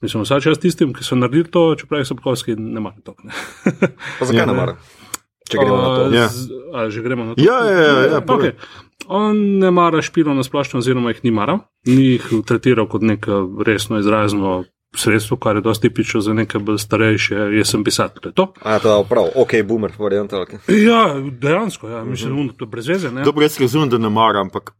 mislim, 0.00 0.22
vsak 0.22 0.42
čas 0.42 0.58
tistim, 0.58 0.92
ki 0.94 1.04
so 1.04 1.16
naredili 1.16 1.50
to, 1.50 1.74
čeprav 1.78 2.04
so 2.04 2.14
pokovski, 2.14 2.56
ne 2.56 2.80
marajo 2.80 3.00
to. 3.02 3.14
Zakaj 4.20 4.40
ja, 4.40 4.46
ne 4.46 4.52
marajo? 4.52 4.76
Če 5.46 5.58
gremo 5.62 5.76
na 5.76 5.90
to. 5.94 6.06
Ja. 6.14 6.28
Ali 6.74 6.90
že 6.90 7.02
gremo 7.02 7.24
na 7.24 7.34
to? 7.34 7.42
Ja, 7.42 7.58
ja, 7.64 7.78
ja. 7.78 8.00
ja 8.16 8.20
okay. 8.20 8.52
On 9.08 9.58
ne 9.58 9.70
mara 9.70 10.02
špilo 10.02 10.34
na 10.34 10.42
splošno, 10.42 10.78
oziroma 10.78 11.10
jih 11.10 11.24
ni 11.24 11.30
mara, 11.30 11.58
ni 11.86 12.16
jih 12.16 12.30
tretiral 12.46 12.88
kot 12.88 13.02
neko 13.02 13.44
resno 13.66 13.98
izrazno 13.98 14.64
sredstvo, 14.96 15.36
kar 15.36 15.56
je 15.56 15.62
dosti 15.62 15.88
tipično 15.88 16.20
za 16.20 16.34
neke 16.34 16.58
bolj 16.58 16.78
starejše. 16.78 17.34
Jaz 17.34 17.68
sem 17.68 17.84
pisatelj, 17.84 18.20
to 18.22 18.28
je 18.28 18.34
to. 18.34 18.52
A, 18.62 18.78
to 18.78 18.98
je 18.98 19.04
prav, 19.08 19.28
ok, 19.34 19.50
boomer, 19.64 19.92
variant. 19.98 20.32
Okay. 20.32 20.58
Ja, 20.88 21.14
dejansko, 21.30 21.88
ja, 21.88 22.04
mislim, 22.04 22.32
uh 22.32 22.38
-huh. 22.38 22.46
da 22.46 22.52
je 22.52 22.58
to 22.58 22.66
brez 22.66 22.88
veze. 22.88 23.10
Dobro, 23.24 23.42
jaz 23.42 23.60
razumem, 23.60 23.88
da 23.88 23.98
ne 23.98 24.10
mara, 24.10 24.40
ampak 24.40 24.72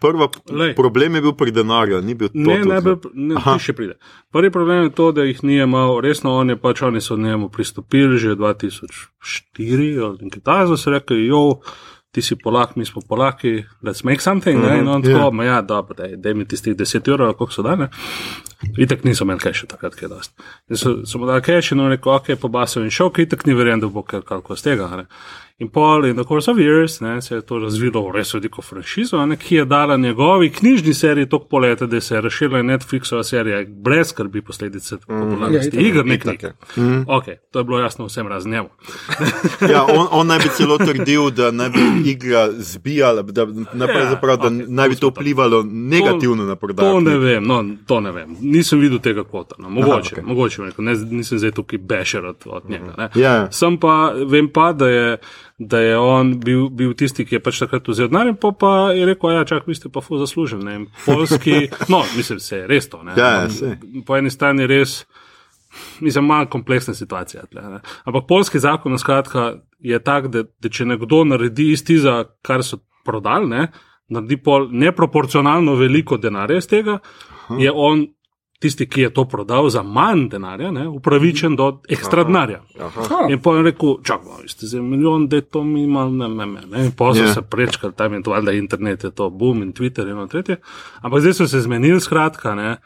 prvi 0.00 0.74
problem 0.76 1.14
je 1.14 1.20
bil 1.20 1.32
pri 1.32 1.50
denarju, 1.50 2.02
ni 2.02 2.14
bil 2.14 2.28
to. 2.28 2.34
Ne, 2.34 2.64
ne, 2.64 2.80
bil, 2.80 2.96
ne 3.14 3.34
ti 3.34 3.64
še 3.64 3.72
pride. 3.72 3.94
Prvi 4.32 4.50
problem 4.50 4.82
je 4.84 4.90
to, 4.90 5.12
da 5.12 5.22
jih 5.22 5.44
ni 5.44 5.56
imel 5.56 6.00
resno, 6.00 6.36
on 6.36 6.50
je 6.50 6.56
pač 6.56 6.82
oni 6.82 7.00
so 7.00 7.16
njemu 7.16 7.48
pristopili 7.48 8.18
že 8.18 8.36
2004 8.36 10.04
ali 10.04 10.18
nekaj 10.20 10.42
takega, 10.42 10.76
so 10.76 10.90
rekli, 10.90 11.26
jo 11.26 11.60
ti 12.10 12.22
si 12.22 12.36
polak, 12.36 12.76
mi 12.76 12.84
smo 12.84 13.02
polaki, 13.08 13.64
let's 13.82 14.04
make 14.04 14.20
something. 14.20 14.58
Mm 14.58 14.64
-hmm, 14.64 14.78
in 14.78 14.88
on 14.88 15.02
yeah. 15.02 15.20
tako, 15.20 15.42
ja, 15.42 15.62
dobro, 15.62 15.94
da 16.16 16.34
mi 16.34 16.48
tistih 16.48 16.76
10 16.76 17.12
ur, 17.12 17.18
koliko 17.18 17.52
so 17.52 17.62
dane. 17.62 17.88
Itek 18.78 19.04
nisem 19.04 19.26
imel 19.26 19.38
cache 19.38 19.66
takrat, 19.66 19.94
kaj 19.94 20.08
dost. 20.08 20.32
Sem 21.10 21.20
mu 21.20 21.26
dal 21.26 21.40
cache 21.40 21.74
in 21.74 21.80
on 21.80 21.90
rekel, 21.90 22.12
ok, 22.12 22.26
pobasel 22.40 22.84
in 22.84 22.90
šel, 22.90 23.10
itek 23.18 23.46
ni 23.46 23.54
verjel, 23.54 23.80
da 23.80 23.86
bo 23.86 24.02
kar 24.02 24.22
kako 24.22 24.56
z 24.56 24.62
tega. 24.62 24.96
Ne. 24.96 25.06
In 25.58 25.68
pol 25.68 26.04
in 26.04 26.16
the 26.16 26.24
course 26.24 26.50
of 26.50 26.58
years 26.58 27.00
ne, 27.00 27.22
se 27.22 27.34
je 27.34 27.40
to 27.40 27.58
razvilo 27.58 28.02
v 28.08 28.10
res 28.12 28.34
veliko 28.34 28.60
franšizo, 28.62 29.22
ne, 29.26 29.38
ki 29.40 29.54
je 29.54 29.64
dala 29.64 29.96
njegovi 29.96 30.50
knjižni 30.52 30.94
seriji 30.94 31.28
toliko 31.28 31.48
poleta, 31.48 31.86
da 31.86 32.00
se 32.00 32.14
je 32.14 32.20
razširila 32.20 32.60
Netflixova 32.62 33.22
serija 33.24 33.62
brez 33.68 34.08
skrbi 34.08 34.42
posledice 34.42 34.94
mm. 34.94 34.98
popularnosti 35.06 35.76
mm, 35.76 35.80
ja, 35.80 35.88
igr, 35.88 36.04
nekaj. 36.04 36.34
Mm. 36.76 37.04
Ok, 37.08 37.24
to 37.50 37.58
je 37.58 37.64
bilo 37.64 37.78
jasno 37.78 38.06
vsem 38.06 38.28
razen 38.28 38.52
njemu. 38.52 38.68
ja, 39.72 39.86
on, 39.94 40.06
on 40.10 40.26
naj 40.26 40.38
bi 40.38 40.50
celo 40.56 40.78
trdil, 40.78 41.30
da 41.30 41.50
naj 41.50 41.70
bi 41.70 42.10
igra 42.10 42.52
zbijala, 42.52 43.22
da, 43.22 43.46
naprej, 43.72 44.04
ja, 44.04 44.10
da 44.10 44.36
okay, 44.36 44.64
naj 44.68 44.88
bi 44.88 44.96
to 44.96 45.08
vplivalo 45.08 45.62
negativno 45.62 46.42
to, 46.42 46.48
na 46.48 46.56
prodajo. 46.56 46.92
To 46.92 47.00
ne 47.00 47.16
vem, 47.18 47.44
no, 47.44 47.64
to 47.86 48.00
ne 48.00 48.12
vem. 48.12 48.36
Nisem 48.40 48.80
videl 48.80 48.98
tega 48.98 49.24
kvota. 49.24 49.54
No. 49.58 49.70
Mogoče, 49.70 50.12
Aha, 50.12 50.22
okay. 50.22 50.28
mogoče 50.28 50.62
ne, 50.78 50.94
nisem 51.10 51.38
zdaj 51.38 51.50
tukaj 51.50 51.78
bešer 51.78 52.26
od, 52.26 52.36
od 52.46 52.70
njega. 52.70 52.92
Mm. 52.98 53.18
Yeah. 53.18 53.48
Sem 53.50 53.80
pa, 53.80 54.12
vem 54.28 54.52
pa, 54.52 54.72
da 54.72 54.88
je 54.88 55.18
da 55.58 55.80
je 55.80 55.98
on 55.98 56.40
bil, 56.40 56.68
bil 56.68 56.92
tisti, 56.94 57.24
ki 57.24 57.38
je 57.38 57.42
pač 57.42 57.60
takrat 57.62 57.88
vzel 57.88 58.10
denar, 58.12 58.28
pa, 58.40 58.52
pa 58.52 58.72
je 58.92 59.06
rekel: 59.08 59.32
Ja, 59.32 59.44
čak, 59.48 59.64
vi 59.68 59.74
ste 59.74 59.88
pa 59.92 60.02
fu 60.04 60.18
zaslužen. 60.20 60.88
Polski, 61.06 61.68
no, 61.92 62.02
mislim, 62.16 62.40
se 62.40 62.62
je 62.62 62.66
res 62.66 62.88
to. 62.92 63.00
Ja, 63.16 63.46
po 64.06 64.16
eni 64.16 64.30
strani 64.30 64.66
res. 64.68 65.04
Mislim, 66.00 66.24
malo 66.24 66.48
kompleksna 66.48 66.94
situacija. 66.94 67.44
Tle, 67.52 67.80
Ampak 68.04 68.24
polski 68.28 68.60
zakon 68.60 68.98
skratka, 68.98 69.58
je 69.80 69.98
tak, 70.00 70.28
da, 70.32 70.44
da 70.62 70.68
če 70.72 70.86
nekdo 70.88 71.24
naredi 71.24 71.70
isti 71.72 71.98
za 72.00 72.22
kar 72.44 72.64
so 72.64 72.78
prodali, 73.04 73.48
ne, 73.48 73.66
naredi 74.08 74.38
pol 74.40 74.70
neproporcionalno 74.72 75.74
veliko 75.76 76.16
denarja 76.16 76.62
iz 76.62 76.68
tega, 76.68 76.98
Aha. 77.48 77.58
je 77.60 77.72
on 77.72 78.06
tisti, 78.58 78.86
ki 78.88 79.00
je 79.00 79.10
to 79.14 79.24
prodal 79.24 79.68
za 79.70 79.82
manj 79.82 80.28
denarja, 80.28 80.70
ne, 80.70 80.88
upravičen 80.88 81.56
do 81.56 81.80
ekstra 81.88 82.24
denarja. 82.24 82.62
In 83.30 83.40
potem 83.42 83.64
je 83.64 83.70
rekel, 83.70 83.96
čakaj, 84.02 84.48
ste 84.48 84.66
za 84.66 84.82
milijon, 84.82 85.28
da 85.28 85.36
je 85.36 85.42
to 85.42 85.64
minimalno, 85.64 86.28
ne, 86.28 86.46
ne, 86.46 86.62
ne. 86.70 86.90
Pozor 86.96 87.24
yeah. 87.24 87.28
Ja. 87.28 87.34
se 87.34 87.42
prečkal, 87.42 87.92
tam 87.92 88.14
je 88.14 88.22
to, 88.22 88.30
ali 88.30 88.44
da 88.44 88.50
je 88.50 88.58
internet, 88.58 89.04
je 89.04 89.10
to 89.10 89.30
boom 89.30 89.62
in 89.62 89.72
Twitter 89.72 90.08
in 90.08 90.28
tretje. 90.28 90.56
Ampak 91.00 91.20
zdaj 91.20 91.34
so 91.34 91.48
se 91.48 91.60
zmenili, 91.60 92.00
skratka, 92.00 92.54
ne. 92.54 92.76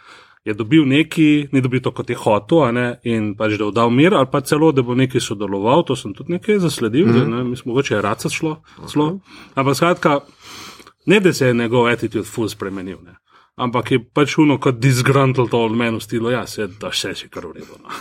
Je 0.45 0.55
dobil 0.55 0.87
neki, 0.89 1.49
ni 1.53 1.61
dobil 1.61 1.83
to, 1.85 1.93
kot 1.93 2.11
je 2.11 2.17
hotel, 2.17 2.65
in 3.05 3.35
pač 3.37 3.59
da 3.61 3.65
je 3.65 3.73
dal 3.77 3.91
mir, 3.91 4.15
ali 4.15 4.27
pa 4.33 4.41
celo, 4.41 4.73
da 4.73 4.83
bo 4.83 4.95
neki 4.95 5.21
sodeloval, 5.21 5.85
to 5.85 5.97
sem 5.97 6.15
tudi 6.15 6.33
nekaj 6.33 6.59
zasledil, 6.59 7.07
mm 7.07 7.13
-hmm. 7.13 7.31
da, 7.31 7.37
ne, 7.37 7.45
mislim, 7.45 7.71
mogoče 7.71 7.95
je 7.95 8.03
raca 8.03 8.29
šlo. 8.29 8.63
Okay. 8.79 9.19
Ampak 9.55 9.77
skratka, 9.77 10.21
ne 11.07 11.21
da 11.21 11.33
se 11.33 11.47
je 11.47 11.55
njegov 11.55 11.87
attitude 11.87 12.25
full 12.25 12.49
spremenil. 12.49 12.97
Ne 13.05 13.21
ampak 13.61 13.91
je 13.93 13.99
pač 14.01 14.39
uno 14.39 14.57
kot 14.59 14.81
disgruntled 14.81 15.55
old 15.55 15.77
man 15.77 15.99
v 15.99 16.05
stilu, 16.05 16.33
ja, 16.33 16.47
se 16.49 16.67
da 16.81 16.93
še 16.95 17.13
še 17.19 17.29
kar 17.33 17.47
uredo. 17.51 17.77
No. 17.83 17.93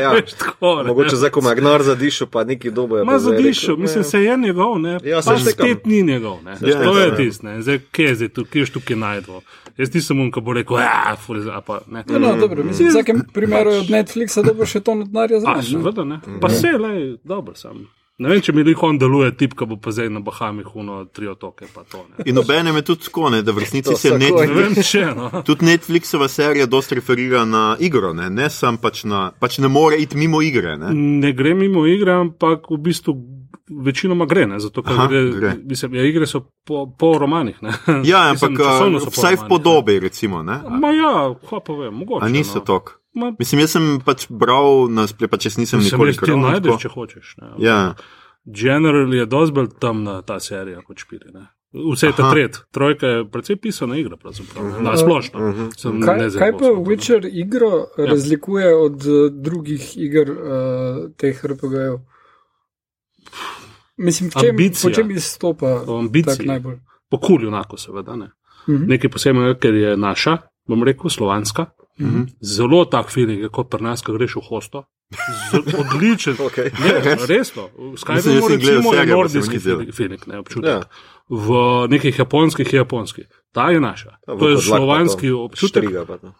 Ja, 0.00 0.14
tako, 0.38 0.82
mogoče 0.86 1.16
za 1.16 1.30
komagnar 1.30 1.82
zadišel, 1.82 2.26
pa 2.32 2.44
neki 2.44 2.72
dobo 2.74 2.98
je. 2.98 3.04
Ma 3.04 3.18
zadišel, 3.18 3.76
mislim, 3.76 4.00
ja. 4.00 4.10
se 4.10 4.22
je 4.22 4.36
njegov, 4.36 4.78
ne. 4.82 4.98
Ja, 5.04 5.20
pa 5.24 5.36
spet 5.38 5.86
ni 5.86 6.02
njegov, 6.02 6.40
ne. 6.44 6.56
Ja, 6.60 6.82
to 6.82 6.98
je 6.98 7.16
tisto, 7.16 7.46
ne. 7.46 7.62
Zdaj, 7.62 7.80
kje 7.92 8.08
je 8.08 8.14
zdaj, 8.14 8.32
kje 8.52 8.60
je 8.60 8.72
tukaj 8.78 8.96
najdvo. 8.96 9.42
Jaz 9.76 9.94
nisem 9.94 10.20
on, 10.20 10.30
ko 10.30 10.40
bo 10.40 10.54
rekel, 10.54 10.78
ja, 10.78 11.16
fuli, 11.18 11.42
a 11.50 11.60
pa 11.60 11.80
ne. 11.90 12.04
No, 12.06 12.18
no, 12.18 12.36
dobro, 12.40 12.64
mislim, 12.64 12.88
v 12.88 12.94
vsakem 12.94 13.24
primeru 13.34 13.74
od 13.82 13.90
Netflixa 13.90 14.44
dobo 14.46 14.66
še 14.66 14.80
to 14.80 14.94
notnarja 15.02 15.42
za. 15.42 15.58
A, 15.58 15.62
seveda, 15.62 16.06
ne. 16.06 16.20
Pa 16.40 16.50
se, 16.50 16.72
lej, 16.78 17.16
dobro 17.24 17.58
sam. 17.58 17.86
Ne 18.22 18.30
vem, 18.30 18.38
če 18.46 18.52
mi 18.54 18.62
jih 18.62 18.82
on 18.86 18.98
deluje, 18.98 19.32
tip, 19.34 19.56
ki 19.58 19.66
bo 19.66 19.74
pa 19.82 19.90
zdaj 19.90 20.06
na 20.14 20.20
Bahamih, 20.22 20.68
uno, 20.78 21.00
tri 21.10 21.26
otoke. 21.26 21.66
To, 21.90 22.04
In 22.30 22.38
obene 22.38 22.70
je 22.76 22.82
tudi 22.86 23.08
tako, 23.08 23.26
ne, 23.34 23.40
da 23.42 23.50
v 23.50 23.64
resnici 23.64 23.96
se 23.98 24.12
Netflix, 24.14 24.86
še, 24.86 25.02
no. 25.18 25.42
tudi 25.46 25.66
Netflixova 25.66 26.28
serija 26.30 26.68
dosti 26.70 27.00
referira 27.00 27.42
na 27.44 27.64
igro, 27.82 28.12
ne, 28.14 28.30
ne 28.30 28.46
sam 28.54 28.78
pač 28.78 29.02
na, 29.10 29.32
pač 29.42 29.58
ne 29.58 29.66
more 29.66 29.98
iti 29.98 30.20
mimo 30.20 30.44
igre. 30.46 30.76
Ne, 30.78 30.94
ne 30.94 31.34
gre 31.34 31.56
mimo 31.58 31.88
igre, 31.90 32.20
ampak 32.26 32.70
v 32.70 32.82
bistvu. 32.86 33.18
Večinoma 33.64 34.26
gre, 34.28 34.42
ne? 34.44 34.58
zato 34.60 34.82
ker 34.84 34.92
Aha, 34.92 35.06
gre, 35.08 35.20
gre. 35.40 35.52
Mislim, 35.64 35.94
ja, 35.96 36.02
igre 36.04 36.26
so 36.28 36.42
po, 36.68 36.82
po 37.00 37.14
romanih. 37.18 37.62
Ne? 37.64 37.72
Ja, 38.04 38.26
ampak 38.34 38.60
vsaj 39.08 39.38
v 39.40 39.46
podobi, 39.48 39.96
recimo. 40.04 40.42
Ma 40.44 40.90
ja, 40.92 41.32
pa 41.48 41.62
vem, 41.64 41.88
mogoče. 41.96 42.20
A 42.20 42.28
niso 42.28 42.60
no. 42.60 42.66
tok. 42.68 42.98
Ma, 43.14 43.30
Mislim, 43.38 43.60
jaz 43.62 43.76
sem 43.76 44.00
pač 44.04 44.26
bral 44.28 44.88
na 44.90 45.06
spletu, 45.06 45.38
če 45.38 45.54
nisem 45.60 45.82
nikoli 45.84 46.12
videl. 46.12 46.34
Ti 46.34 46.38
najdeš, 46.42 46.80
če 46.82 46.88
hočeš. 46.90 47.34
Ne, 47.42 47.50
ja. 47.62 47.78
Generally 48.44 49.22
je 49.22 49.26
dosti 49.30 49.54
bolj 49.56 49.68
temna 49.80 50.18
ta 50.26 50.40
serija 50.42 50.82
kot 50.82 50.98
špili. 51.00 51.30
Ne. 51.32 51.46
Vse 51.74 52.10
je 52.10 52.16
ta 52.16 52.30
tret, 52.30 52.58
trojka 52.74 53.06
je 53.06 53.22
precej 53.30 53.56
pisana 53.56 53.96
igra, 53.98 54.16
pravzaprav. 54.16 54.66
Uh 54.66 54.72
-huh. 54.72 54.82
Na 54.82 54.96
splošno. 54.96 55.40
Uh 55.40 55.54
-huh. 55.54 56.04
Kaj, 56.04 56.30
kaj 56.38 56.52
pa 56.58 56.64
Witcher 56.64 57.28
igro 57.32 57.86
ja. 57.98 58.06
razlikuje 58.06 58.74
od 58.76 59.06
uh, 59.06 59.32
drugih 59.32 59.96
iger 59.96 60.30
uh, 60.30 60.38
teh 61.16 61.44
RPG-jev? 61.44 61.98
Mislim, 63.96 64.30
v 64.30 64.40
čem, 64.40 64.56
po 64.82 64.90
čem 64.90 65.10
izstopa 65.10 65.84
najbolj? 66.44 66.78
Po 67.10 67.18
kulju, 67.18 67.48
enako 67.48 67.76
seveda. 67.76 68.16
Ne. 68.16 68.24
Uh 68.24 68.74
-huh. 68.74 68.86
Nekaj 68.88 69.10
posebnega, 69.10 69.58
ker 69.58 69.74
je 69.74 69.96
naša, 69.96 70.38
bom 70.68 70.82
rekel, 70.82 71.10
slovanska. 71.10 71.66
Mm 71.98 72.06
-hmm. 72.06 72.26
Zelo 72.40 72.84
tak 72.84 73.10
feeling, 73.10 73.50
kot 73.50 73.70
pri 73.70 73.82
nas, 73.82 74.02
ko 74.02 74.12
greš 74.12 74.36
v 74.36 74.40
hosto. 74.48 74.84
Odličen. 75.80 76.34
okay. 76.34 76.70
ne, 76.80 77.16
resno, 77.26 77.68
skajpo 77.96 78.28
je 78.28 78.40
recimo 78.48 78.92
nordijski 79.06 79.58
feeling, 79.92 80.26
ne 80.26 80.38
občutek. 80.38 80.70
Ja. 80.70 80.82
V 81.28 81.48
nekih 81.88 82.18
japonskih 82.18 82.72
je 82.72 82.76
japonski. 82.76 83.22
Ta 83.52 83.70
je 83.70 83.80
naša. 83.80 84.10
Ja, 84.28 84.36
to 84.38 84.48
je 84.48 84.58
slovanski 84.58 85.30
občutek. 85.30 85.84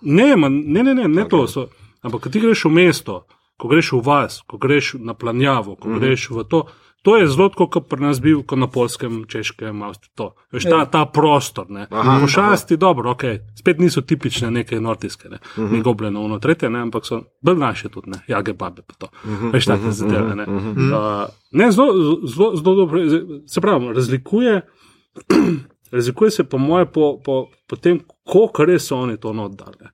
Ne, 0.01 0.37
man, 0.37 0.63
ne, 0.67 0.83
ne, 0.83 0.95
ne, 0.95 1.09
ne 1.09 1.23
okay. 1.23 1.31
to. 1.31 1.47
So, 1.47 1.67
ampak, 2.03 2.21
ko 2.21 2.29
ti 2.29 2.41
greš 2.41 2.65
v 2.65 2.71
mesto, 2.71 3.27
ko 3.57 3.69
greš 3.69 3.93
v 3.93 4.01
vas, 4.05 4.43
ko 4.47 4.59
greš 4.59 4.95
na 4.99 5.15
planjavo, 5.15 5.77
ko 5.77 5.89
mm 5.89 5.95
-hmm. 5.95 6.01
greš 6.01 6.31
v 6.31 6.45
to, 6.45 6.67
To 7.05 7.17
je 7.21 7.27
zelo 7.29 7.51
kot 7.53 7.89
pri 7.89 8.01
nas 8.01 8.21
bil, 8.21 8.41
kot 8.49 8.59
na 8.59 8.67
polskem, 8.67 9.25
češkem, 9.29 9.83
avstrijskem. 9.85 10.31
Veš, 10.57 10.65
ta, 10.65 10.79
ta 10.89 11.03
prostor. 11.05 11.69
Pošasti, 11.91 12.79
dobro, 12.81 13.13
ok, 13.13 13.25
spet 13.61 13.83
niso 13.83 14.01
tipične 14.01 14.49
neke 14.51 14.81
nordijske, 14.81 15.29
ne, 15.29 15.37
uh 15.37 15.65
-huh. 15.65 15.73
ni 15.73 15.83
gobljeno, 15.83 16.23
ono 16.25 16.39
tretje, 16.39 16.71
ne, 16.71 16.81
ampak 16.81 17.07
so 17.07 17.21
bolj 17.41 17.59
naše 17.59 17.89
tudi, 17.89 18.11
ne, 18.11 18.23
jage 18.29 18.53
babe 18.53 18.83
pa 18.83 18.95
to. 18.99 19.09
Uh 19.25 19.31
-huh. 19.31 19.53
Veš, 19.53 19.65
take 19.65 19.91
zadeve. 19.91 20.35
Ne, 20.37 20.43
uh 20.43 20.63
-huh. 20.63 21.25
uh, 21.25 21.29
ne 21.53 21.71
zelo, 21.73 21.93
zelo, 22.27 22.57
zelo 22.57 22.75
dobro, 22.75 23.01
se 23.47 23.61
pravi, 23.61 23.93
razlikuje, 23.93 24.61
razlikuje 25.93 26.31
se 26.31 26.45
po 26.45 26.59
moje 26.59 26.87
po, 26.87 27.21
po, 27.25 27.47
po 27.69 27.77
tem, 27.77 28.01
koliko 28.25 28.65
res 28.65 28.87
so 28.87 28.97
oni 28.97 29.17
to 29.17 29.29
oddali. 29.29 29.89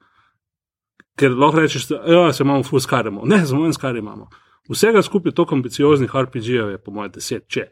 ker 1.21 1.35
lahko 1.37 1.61
rečeš, 1.61 1.89
da 1.89 2.01
ja, 2.07 2.33
se 2.33 2.43
imamo 2.43 2.63
full 2.63 2.81
skarimo. 2.81 3.23
Ne, 3.25 3.43
samo 3.47 3.67
en 3.67 3.77
skar 3.77 3.97
imamo. 3.97 4.29
Vsega 4.69 5.03
skupaj 5.03 5.33
toliko 5.33 5.55
ambicioznih 5.55 6.11
RPG-jev 6.15 6.71
je, 6.71 6.79
po 6.79 6.93
mojem, 6.95 7.13
deset, 7.15 7.47
če. 7.49 7.69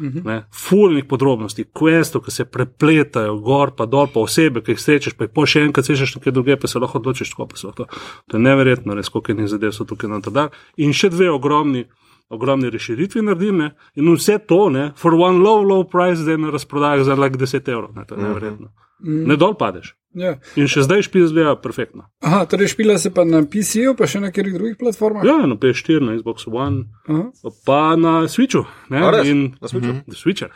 Mhm. 0.00 0.28
Fulnih 0.52 1.04
podrobnosti, 1.04 1.64
questov, 1.64 2.24
ki 2.24 2.30
se 2.30 2.44
prepletajo, 2.44 3.36
gor 3.44 3.74
pa 3.76 3.86
dol, 3.86 4.08
pa 4.12 4.20
osebe, 4.20 4.62
ki 4.64 4.72
jih 4.72 4.80
srečeš, 4.80 5.16
pa 5.16 5.26
jih 5.26 5.32
po 5.34 5.44
še 5.46 5.66
enkrat 5.66 5.86
srečeš 5.86 6.16
nekje 6.16 6.32
druge, 6.32 6.56
pa 6.56 6.68
se 6.68 6.80
lahko 6.80 6.98
odločiš, 6.98 7.34
kako 7.34 7.46
pa 7.52 7.60
so 7.60 7.72
to. 7.76 7.86
To 8.28 8.36
je 8.36 8.42
neverjetno, 8.42 8.96
res, 8.96 9.08
koliko 9.12 9.32
je 9.32 9.38
njih 9.42 9.50
zadev 9.52 9.72
so 9.76 9.84
tukaj 9.84 10.10
na 10.10 10.20
to 10.24 10.32
dan. 10.32 10.48
In 10.76 10.96
še 10.96 11.12
dve 11.12 11.28
ogromni, 11.30 11.84
ogromni 12.32 12.70
reširitvi 12.72 13.22
naredim, 13.22 13.58
ne? 13.58 13.72
in 13.94 14.08
vse 14.14 14.38
to, 14.48 14.68
ne, 14.72 14.92
for 14.96 15.14
one 15.14 15.44
low, 15.44 15.60
low 15.60 15.84
price, 15.84 16.22
zdaj 16.22 16.40
na 16.40 16.52
razprodajah 16.54 17.04
za 17.04 17.14
like 17.14 17.36
10 17.36 17.68
evrov, 17.68 17.92
ne, 17.96 18.06
to 18.08 18.16
je 18.16 18.22
neverjetno. 18.22 18.72
Mm. 19.04 19.26
Ne 19.28 19.36
dol 19.36 19.54
padeš. 19.58 19.92
Ja. 20.14 20.34
In 20.60 20.68
še 20.68 20.84
zdaj 20.84 21.06
špil 21.08 21.24
zgleda 21.30 21.54
perfektno. 21.62 22.04
Aha, 22.20 22.44
torej 22.50 22.72
špila 22.74 22.98
se 23.00 23.12
pa 23.14 23.24
na 23.24 23.40
PC-ju, 23.48 23.94
pa 23.96 24.08
še 24.10 24.20
na 24.20 24.28
katerih 24.28 24.56
drugih 24.58 24.76
platformah? 24.80 25.24
Ja, 25.24 25.38
na 25.48 25.56
PS4, 25.56 26.04
na 26.04 26.16
Xbox 26.18 26.44
One, 26.48 26.84
Aha. 27.08 27.52
pa 27.64 27.96
na 27.96 28.14
Switchu. 28.28 28.66
Ne? 28.92 29.00
In 29.24 29.40
na 29.56 29.68
Switchu. 29.72 29.92
Mm 29.92 30.02
-hmm. 30.04 30.16
Switcher. 30.16 30.50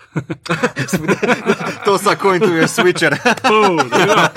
to 1.84 1.96
vsako 1.96 2.34
in 2.34 2.40
tu 2.40 2.52
je 2.52 2.68
Switcher. 2.68 3.16
oh, 3.54 3.80
ja. 4.08 4.28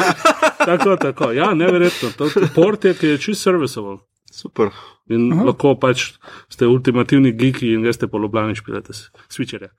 Tako, 0.66 0.96
tako. 0.96 1.32
Ja, 1.32 1.54
neverjetno. 1.54 2.10
To 2.18 2.26
je 2.26 2.48
port, 2.56 2.86
ki 3.00 3.08
je 3.08 3.18
čist 3.18 3.42
serviceable. 3.42 3.98
Super. 4.32 4.70
In 5.10 5.32
Aha. 5.34 5.44
lahko 5.50 5.74
pač 5.82 6.12
ste 6.54 6.68
ultimativni 6.70 7.32
geeki 7.34 7.74
in 7.74 7.82
greste 7.82 8.08
po 8.08 8.20
Ljubljani 8.22 8.56
špilate 8.56 8.94
switcherje. 9.28 9.72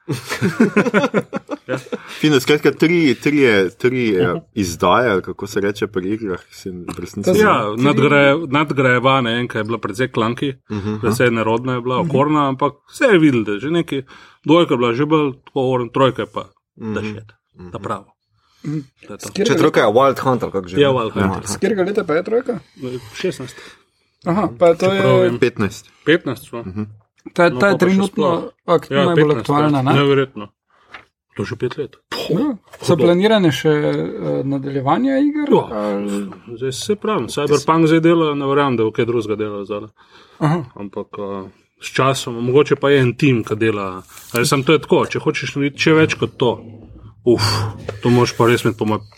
ja. 1.71 1.79
Fino, 2.21 2.41
skratka, 2.41 2.71
tri, 2.77 3.15
tri, 3.15 3.47
tri 3.79 4.09
ja, 4.13 4.35
izdaje, 4.55 5.23
kako 5.23 5.47
se 5.47 5.61
reče 5.61 5.87
pri 5.87 6.11
igrah. 6.15 6.41
Ja, 7.41 7.55
nadgrajevane, 8.49 9.39
enka 9.41 9.59
je 9.59 9.65
bila 9.65 9.79
predvsej 9.79 10.11
klanki, 10.13 10.49
uh 10.71 10.77
-huh. 10.77 11.01
predvsej 11.01 11.31
nerodna 11.31 11.75
je 11.75 11.81
bila, 11.81 12.01
okorna, 12.01 12.49
ampak 12.49 12.73
vse 12.93 13.05
je 13.05 13.19
videl, 13.19 13.45
da 13.45 13.53
je 13.53 13.59
že 13.59 13.71
neki, 13.71 14.03
dvojka 14.45 14.75
je 14.75 14.79
bila 14.79 14.93
že 14.93 15.07
bolj, 15.07 15.33
tako 15.45 15.61
oren, 15.61 15.89
trojka 15.89 16.23
je 16.23 16.29
pa, 16.35 16.45
da 16.77 17.01
še 17.03 17.09
je, 17.09 17.25
da 17.73 17.79
pravo. 17.79 18.13
Če 19.33 19.57
trojka 19.57 19.81
je 19.81 19.87
Wild 19.87 20.21
Hunter, 20.21 20.51
kako 20.51 20.69
že? 20.69 20.81
Ja, 20.81 20.89
Wild 20.89 21.13
Hunter. 21.13 21.47
Z 21.47 21.57
katerega 21.57 21.83
leta 21.83 22.05
pa 22.05 22.15
je 22.15 22.23
trojka? 22.23 22.61
16. 23.17 23.55
Aha, 24.27 24.49
pa 24.59 24.75
to 24.75 24.93
je 24.93 25.31
15. 25.31 25.89
15 26.07 26.61
uh 26.61 26.67
-huh. 26.67 26.87
Ta, 27.35 27.51
ta 27.51 27.67
no, 27.67 27.67
je 27.67 27.79
trenutno 27.79 28.51
ak, 28.67 28.91
ja, 28.91 29.05
najbolj 29.05 29.35
15, 29.35 29.39
aktualna. 29.39 29.83
Ne? 29.83 29.93
Neverjetno. 29.95 30.49
To 31.41 31.45
že 31.49 31.57
pet 31.57 31.77
let. 31.81 31.97
Ja. 32.29 32.51
So 32.85 32.99
planirane 33.01 33.49
še 33.49 33.71
uh, 33.73 34.27
nadaljevanje 34.45 35.15
iger? 35.25 35.49
Ja. 35.49 35.63
Ali... 35.73 36.19
Zdaj 36.61 36.75
se 36.77 36.97
pravi, 37.01 37.31
Cyberpunk 37.33 37.89
zdaj 37.89 38.03
dela, 38.05 38.35
ne 38.37 38.49
verjamem, 38.51 38.77
da 38.77 38.85
bo 38.85 38.93
kaj 38.93 39.09
drugega 39.09 39.39
dela 39.41 39.63
zdaj. 39.65 39.89
Ampak 40.77 41.17
uh, 41.17 41.49
s 41.81 41.95
časom, 41.97 42.37
mogoče 42.45 42.77
pa 42.77 42.93
je 42.93 43.01
en 43.07 43.15
tim, 43.17 43.41
ki 43.41 43.57
dela. 43.57 44.03
Ali 44.37 44.45
sem 44.45 44.61
to 44.69 44.77
je 44.77 44.85
tako, 44.85 45.07
če 45.09 45.25
hočeš 45.25 45.57
narediti 45.57 45.89
še 45.89 45.97
več 45.97 46.19
kot 46.21 46.37
to. 46.37 46.53
Uf, 47.25 47.49
to 48.05 48.13
moš 48.13 48.37
pa 48.37 48.53
res 48.53 48.67
imeti 48.67 48.77
po 48.83 48.89
mojem 48.93 49.09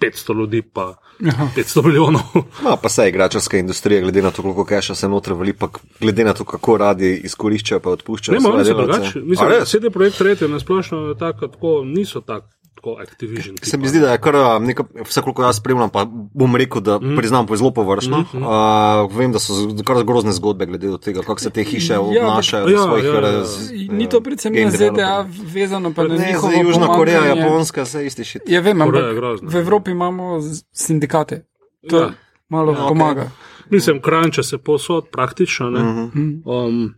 500 0.00 0.38
ljudi, 0.38 0.62
pa 0.62 0.94
Aha. 1.28 1.48
500 1.56 1.86
milijonov. 1.86 2.22
no, 2.64 2.76
pa 2.82 2.88
se 2.88 3.08
igračarska 3.08 3.58
industrija, 3.58 4.00
glede 4.00 4.22
na 4.22 4.30
to, 4.30 4.42
koliko 4.42 4.64
keša 4.64 4.94
se 4.94 5.08
noter 5.08 5.32
vali, 5.32 5.52
pa 5.52 5.68
glede 6.00 6.24
na 6.24 6.34
to, 6.34 6.44
kako 6.44 6.76
radi 6.76 7.20
izkoriščajo, 7.24 7.80
pa 7.80 7.90
odpuščajo. 7.90 8.38
Ne, 8.38 8.48
malo 8.48 8.64
se 8.64 8.74
drugače. 8.74 9.20
Mislim, 9.20 9.50
da 9.50 9.64
sedaj 9.66 9.90
projekt 9.90 10.18
tretje 10.18 10.48
na 10.48 10.60
splošno 10.60 11.14
tako, 11.14 11.48
tako 11.48 11.82
niso 11.84 12.20
tako 12.20 12.48
tako 12.78 12.96
Activision. 13.02 13.56
Se 13.62 13.76
mi 13.76 13.88
zdi, 13.88 14.00
da 14.00 14.12
je 14.12 14.18
kar 14.18 14.34
nekaj, 14.60 14.86
vse 15.04 15.20
koliko 15.20 15.42
jaz 15.42 15.56
spremljam, 15.56 15.90
pa 15.90 16.04
bom 16.34 16.56
rekel, 16.56 16.80
da 16.80 16.98
mm. 16.98 17.16
priznam, 17.16 17.46
pa 17.46 17.54
je 17.54 17.58
zelo 17.58 17.70
površno. 17.70 18.18
Mm 18.20 18.26
-hmm. 18.32 19.04
uh, 19.04 19.16
vem, 19.16 19.32
da 19.32 19.38
so 19.38 19.52
kar 19.84 20.04
grozne 20.04 20.32
zgodbe 20.32 20.66
glede 20.66 20.98
tega, 21.04 21.20
kako 21.20 21.40
se 21.40 21.50
te 21.50 21.64
hiše 21.64 21.92
ja, 21.92 22.00
obnašajo. 22.00 22.68
Ja, 22.68 22.82
svojih, 22.82 23.04
ja, 23.04 23.14
ja. 23.14 23.20
Raz, 23.20 23.70
Ni 23.90 24.08
to 24.08 24.20
predvsem 24.20 24.52
na 24.54 24.70
ZDA 24.70 25.26
vezano, 25.54 25.92
pa 25.94 26.02
ne 26.02 26.38
za 26.40 26.50
Južna 26.62 26.86
Koreja, 26.86 27.24
Japonska, 27.24 27.82
vse 27.82 28.06
isti 28.06 28.24
šit. 28.24 28.42
Ja, 28.46 28.60
vem, 28.60 28.82
ampak 28.82 29.02
v 29.42 29.56
Evropi 29.56 29.90
imamo 29.90 30.40
sindikate. 30.72 31.46
To 31.90 31.98
ja. 31.98 32.10
malo 32.48 32.72
ja, 32.72 32.86
pomaga. 32.88 33.22
Okay. 33.22 33.70
Mislim, 33.70 34.02
kranča 34.02 34.42
se 34.42 34.58
posod 34.58 35.04
praktično. 35.12 35.70
Mm 35.70 36.10
-hmm. 36.14 36.42
um, 36.44 36.94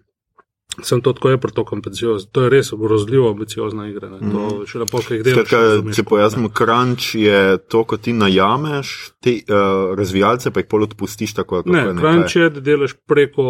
Sem 0.82 1.00
to 1.00 1.12
tako 1.12 1.30
je 1.30 1.38
pri 1.38 1.52
to 1.52 1.64
ambiciozno. 1.72 2.28
To 2.32 2.42
je 2.44 2.50
res 2.50 2.70
grozljivo 2.72 3.30
ambiciozna 3.30 3.88
igra. 3.88 4.08
Mm. 4.08 4.32
To 4.32 4.66
še 4.68 4.82
lepo, 4.82 5.02
kaj 5.06 5.22
delaš. 5.26 5.54
Če 5.96 6.04
pojasnim, 6.08 6.48
crunch 6.56 7.14
je 7.18 7.58
to, 7.72 7.84
ko 7.84 7.96
ti 7.96 8.14
najameš 8.16 9.12
te 9.20 9.36
uh, 9.42 9.92
razvijalce, 9.98 10.52
pa 10.54 10.62
jih 10.62 10.70
pol 10.70 10.86
odpustiš 10.88 11.34
tako. 11.38 11.62
Ne, 11.66 11.84
crunch 11.98 12.36
je, 12.36 12.50
da 12.54 12.64
delaš 12.64 12.96
preko 13.08 13.46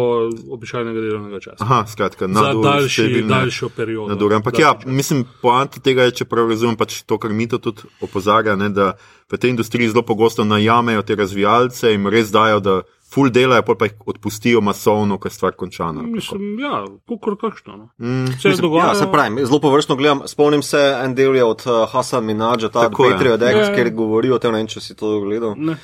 običajnega 0.51 1.05
delovnega 1.05 1.41
časa. 1.43 1.61
Aha, 1.65 1.83
skratka, 1.91 2.27
na 2.27 2.51
daljši, 2.53 3.23
daljšo 3.29 3.71
periodo. 3.75 4.13
Nadur. 4.13 4.37
Ampak 4.39 4.59
ja, 4.59 4.75
mislim, 4.85 5.25
poanta 5.41 5.81
tega 5.83 6.09
je, 6.09 6.21
če 6.21 6.29
prav 6.29 6.51
razumem, 6.51 6.77
pač 6.79 7.01
to, 7.07 7.19
kar 7.21 7.33
mi 7.35 7.47
to 7.51 7.61
tudi 7.61 7.87
opozarja, 8.03 8.55
ne, 8.59 8.71
da 8.73 8.93
v 9.31 9.39
tej 9.39 9.55
industriji 9.55 9.89
zelo 9.89 10.03
pogosto 10.03 10.43
najamejo 10.43 11.01
te 11.07 11.15
razvijalce 11.15 11.93
in 11.95 12.07
res 12.11 12.31
dajo, 12.31 12.59
da 12.59 12.81
ful 13.13 13.29
delajo, 13.29 13.75
pa 13.75 13.85
jih 13.85 13.93
odpustijo 14.05 14.61
masovno, 14.61 15.17
ko 15.17 15.27
je 15.27 15.31
stvar 15.31 15.55
končana. 15.57 16.01
Mislim, 16.01 16.59
ja, 16.59 16.85
kukor 17.07 17.35
kakšno. 17.37 17.77
No. 17.77 17.89
Mm. 17.97 18.27
Se, 18.39 18.49
ja, 18.49 18.95
se 18.95 19.07
pravi, 19.11 19.45
zelo 19.45 19.59
površno 19.59 19.95
gledam. 19.95 20.21
Spomnim 20.27 20.63
se 20.63 20.79
en 21.03 21.15
del 21.15 21.35
je 21.35 21.43
od 21.43 21.63
uh, 21.65 21.89
Hasan 21.91 22.25
Minadža, 22.25 22.69
ta 22.69 22.89
Patriot 22.89 23.39
Dex, 23.39 23.55
ja, 23.55 23.65
ja. 23.67 23.75
kjer 23.75 23.91
govori 23.93 24.31
o 24.31 24.39
tem, 24.39 24.51
ne 24.51 24.61
vem, 24.63 24.67
če 24.71 24.81
si 24.81 24.95
to 24.95 25.19
gledal. 25.25 25.55
Uh, 25.59 25.75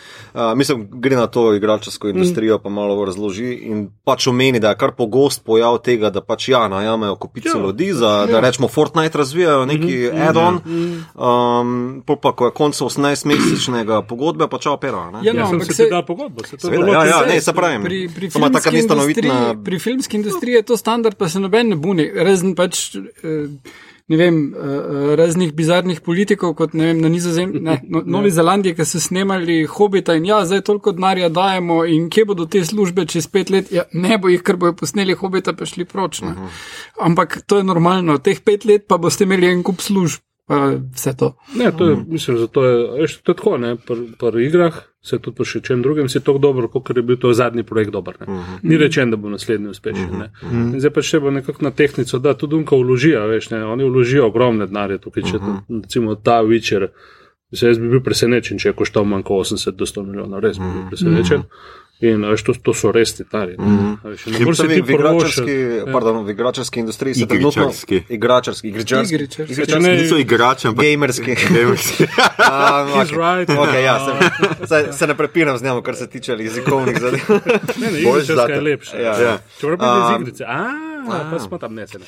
mislim, 0.55 0.87
gre 1.01 1.15
na 1.19 1.27
to 1.27 1.49
igračarsko 1.55 2.07
industrijo, 2.13 2.57
mm. 2.57 2.63
pa 2.63 2.69
malo 2.69 3.05
razloži 3.05 3.53
in 3.67 3.87
pač 4.03 4.27
omeni, 4.27 4.59
da 4.63 4.71
je 4.71 4.79
kar 4.79 4.95
pogost 4.95 5.43
pojav 5.45 5.81
tega, 5.83 6.09
da 6.13 6.21
pač 6.21 6.49
ja, 6.53 6.67
najamejo 6.71 7.15
kupico 7.15 7.57
ja. 7.57 7.63
ljudi, 7.63 7.91
za, 7.93 8.13
ja. 8.23 8.25
da 8.31 8.39
rečemo 8.39 8.67
Fortnite 8.67 9.17
razvijajo 9.17 9.65
neki 9.65 9.83
mm 9.85 10.15
-hmm. 10.15 10.29
add-on, 10.29 10.59
ja. 10.65 11.61
um, 11.61 12.03
pa 12.21 12.31
ko 12.31 12.45
je 12.45 12.51
konc 12.51 12.81
18-mesečnega 12.81 14.01
pogodbe, 14.07 14.47
pa 14.47 14.57
čau 14.57 14.73
opera. 14.73 15.09
Ja, 15.23 15.33
no, 15.33 15.39
ja, 15.39 15.47
sem 15.47 15.61
se 15.61 15.89
dal 15.89 16.05
pogodbo, 16.05 16.43
se 16.43 16.57
to 16.57 16.69
določi. 16.69 16.93
Ja, 16.93 17.05
ja, 17.05 17.16
ne, 17.25 17.41
se 17.41 17.53
pravi. 17.53 17.83
Pri, 17.83 17.99
pri, 18.15 18.29
filmski 18.29 18.77
industriji, 18.77 19.31
pri 19.65 19.79
filmski 19.79 20.17
industriji 20.17 20.55
je 20.55 20.61
to 20.61 20.77
standard, 20.77 21.17
pa 21.17 21.29
se 21.29 21.39
noben 21.39 21.69
ne 21.69 21.75
buni. 21.75 22.07
Razen 22.15 22.55
pač, 22.55 22.95
eh, 22.95 23.47
ne 24.07 24.17
vem, 24.17 24.37
eh, 24.53 25.15
raznih 25.19 25.53
bizarnih 25.53 26.01
politikov, 26.01 26.53
kot 26.55 26.73
ne 26.73 26.91
vem, 26.91 27.01
na 27.01 27.09
nizozemskem, 27.09 27.63
ne, 27.63 27.79
no, 27.87 28.03
Novi 28.17 28.31
Zelandiji, 28.31 28.75
ki 28.75 28.85
so 28.85 29.01
snemali 29.03 29.63
hobita 29.65 30.15
in 30.15 30.29
ja, 30.29 30.43
zdaj 30.45 30.61
toliko 30.69 30.93
denarja 30.95 31.29
dajemo 31.29 31.81
in 31.85 32.09
kje 32.09 32.27
bodo 32.31 32.45
te 32.45 32.63
službe 32.65 33.07
čez 33.07 33.27
pet 33.31 33.49
let, 33.53 33.71
ja, 33.71 33.87
ne 33.93 34.17
bo 34.17 34.31
jih, 34.31 34.43
ker 34.43 34.59
bojo 34.59 34.77
posneli 34.77 35.17
hobita, 35.17 35.55
pa 35.57 35.65
šli 35.65 35.85
proč. 35.85 36.21
Ne. 36.21 36.35
Mhm. 36.35 36.53
Ampak 37.09 37.41
to 37.47 37.61
je 37.61 37.67
normalno, 37.67 38.17
teh 38.17 38.39
pet 38.43 38.65
let 38.65 38.87
pa 38.87 38.97
boste 38.97 39.27
imeli 39.27 39.51
en 39.51 39.63
kup 39.63 39.81
služb. 39.81 40.26
Vse 40.93 41.17
to. 41.17 41.35
Ne, 41.55 41.71
to 41.77 41.89
je, 41.89 41.97
mislim, 42.07 42.37
zato 42.37 42.65
je, 42.65 43.01
veš, 43.01 43.17
to 43.21 43.31
je 43.31 43.35
tako, 43.35 43.57
ne, 43.57 43.75
pri, 43.75 44.07
pri 44.19 44.45
igrah 44.45 44.75
se 45.03 45.19
tudi 45.19 45.45
še 45.45 45.59
čem 45.63 45.81
drugem, 45.83 46.07
si 46.09 46.21
tako 46.23 46.39
dobro, 46.39 46.69
kot 46.71 46.91
je 46.95 47.03
bil 47.03 47.19
to 47.19 47.33
zadnji 47.35 47.63
projekt 47.67 47.91
dober. 47.91 48.15
Uh 48.21 48.27
mhm. 48.27 48.39
-huh. 48.39 48.59
Ni 48.63 48.77
rečen, 48.77 49.11
da 49.11 49.17
bo 49.17 49.29
naslednji 49.29 49.69
uspešen. 49.69 50.09
Uh 50.15 50.51
-huh. 50.51 50.79
Zdaj 50.79 50.91
pa 50.91 51.01
še 51.01 51.19
bo 51.19 51.31
nekako 51.31 51.63
na 51.63 51.71
tehnico, 51.71 52.19
da 52.19 52.33
tudi 52.33 52.51
Dunka 52.51 52.75
vložijo, 52.75 53.27
veš, 53.27 53.49
ne, 53.49 53.65
oni 53.65 53.83
vložijo 53.83 54.27
ogromne 54.27 54.65
denarje 54.67 54.97
tukaj, 54.97 55.23
če 55.23 55.37
uh 55.37 55.43
-huh. 55.43 55.81
recimo 55.83 56.15
ta 56.15 56.41
večer, 56.41 56.87
jaz 57.51 57.79
bi 57.79 57.89
bil 57.89 58.03
presenečen, 58.03 58.59
če 58.59 58.69
je 58.69 58.73
koštal 58.73 59.03
manj 59.03 59.23
kot 59.23 59.47
80 59.47 59.71
do 59.71 59.85
100 59.85 60.05
milijonov, 60.05 60.39
res 60.39 60.57
bi 60.57 60.65
bil 60.73 60.87
presenečen. 60.87 61.37
Uh 61.37 61.43
-huh. 61.43 61.86
In 61.99 62.21
veš, 62.29 62.43
to, 62.45 62.53
to 62.61 62.73
so 62.77 62.91
res 62.93 63.15
titari. 63.17 63.55
Mm. 63.57 63.95
Ne 64.29 64.39
moreš 64.45 64.57
se 64.57 64.67
ti 64.67 64.75
igračarski, 64.79 65.51
ja. 65.51 65.85
pardon, 65.89 66.19
v 66.25 66.35
igračarski 66.35 66.79
industriji 66.79 67.15
se 67.15 67.25
trenutno 67.25 67.63
igračarski, 67.63 68.03
igračarski, 68.09 68.67
igračarski, 68.67 69.15
igračarski, 69.15 69.89
niso 69.89 70.17
igrači, 70.17 70.67
ampak 70.67 70.85
gamerski. 70.85 71.35
gamerski. 71.57 72.03
um, 72.03 72.09
okay. 73.01 73.17
right, 73.17 73.49
okay, 73.49 73.81
ja, 73.83 73.97
se, 74.05 74.67
se, 74.67 74.93
se 74.93 75.07
ne 75.07 75.17
prepiram 75.17 75.57
z 75.57 75.63
njim, 75.63 75.81
kar 75.83 75.95
se 75.95 76.07
tiče 76.09 76.37
jezikovnih 76.39 77.01
zadev. 77.01 77.19
ne, 77.81 77.91
ne, 77.91 78.01
igračarska 78.01 78.53
je 78.53 78.61
lepša. 78.61 78.97
Ja. 78.97 79.21
Ja. 79.21 79.37
Če 79.59 79.67
moram 79.67 79.79
biti 79.79 80.13
iz 80.13 80.21
igrice. 80.21 80.45
Ah. 81.07 81.29
Pa 81.31 81.39
smo 81.39 81.57
tam 81.57 81.73
nesene. 81.77 82.05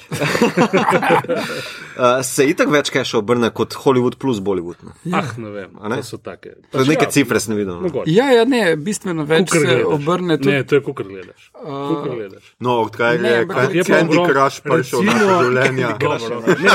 uh, 1.97 2.19
se 2.31 2.45
itak 2.49 2.71
več 2.73 2.91
kaj 2.93 3.05
še 3.07 3.17
obrne 3.21 3.49
kot 3.55 3.75
Hollywood 3.83 4.17
plus 4.21 4.41
Bollywood? 4.43 4.79
Ne? 4.83 4.95
Ja. 5.11 5.21
Ah, 5.21 5.31
ne 5.37 5.53
vem. 5.53 5.71
Ne? 5.79 6.01
To 6.01 6.07
so 6.07 6.19
take. 6.23 6.55
Pač 6.73 6.89
neke 6.91 7.07
ja, 7.07 7.13
cifre 7.13 7.41
sem 7.43 7.55
videl. 7.57 7.79
No. 7.83 8.03
Ja, 8.09 8.29
ja, 8.35 8.45
ne, 8.49 8.75
bistveno 8.79 9.25
več 9.29 9.49
kukr 9.49 9.63
se 9.63 9.65
gledaš. 9.67 9.93
obrne. 9.95 10.39
Tudi... 10.41 10.53
Ne, 10.55 10.67
to 10.67 10.79
je 10.79 10.83
kukr 10.85 11.07
gledaš. 11.09 11.49
Uh, 11.55 12.05
gledaš. 12.05 12.51
No, 12.59 12.79
odkaj 12.87 13.19
je 13.23 13.83
Candy 13.87 14.19
Crush 14.27 14.63
prišel 14.65 15.07
na 15.07 15.17
življenje. 15.23 15.95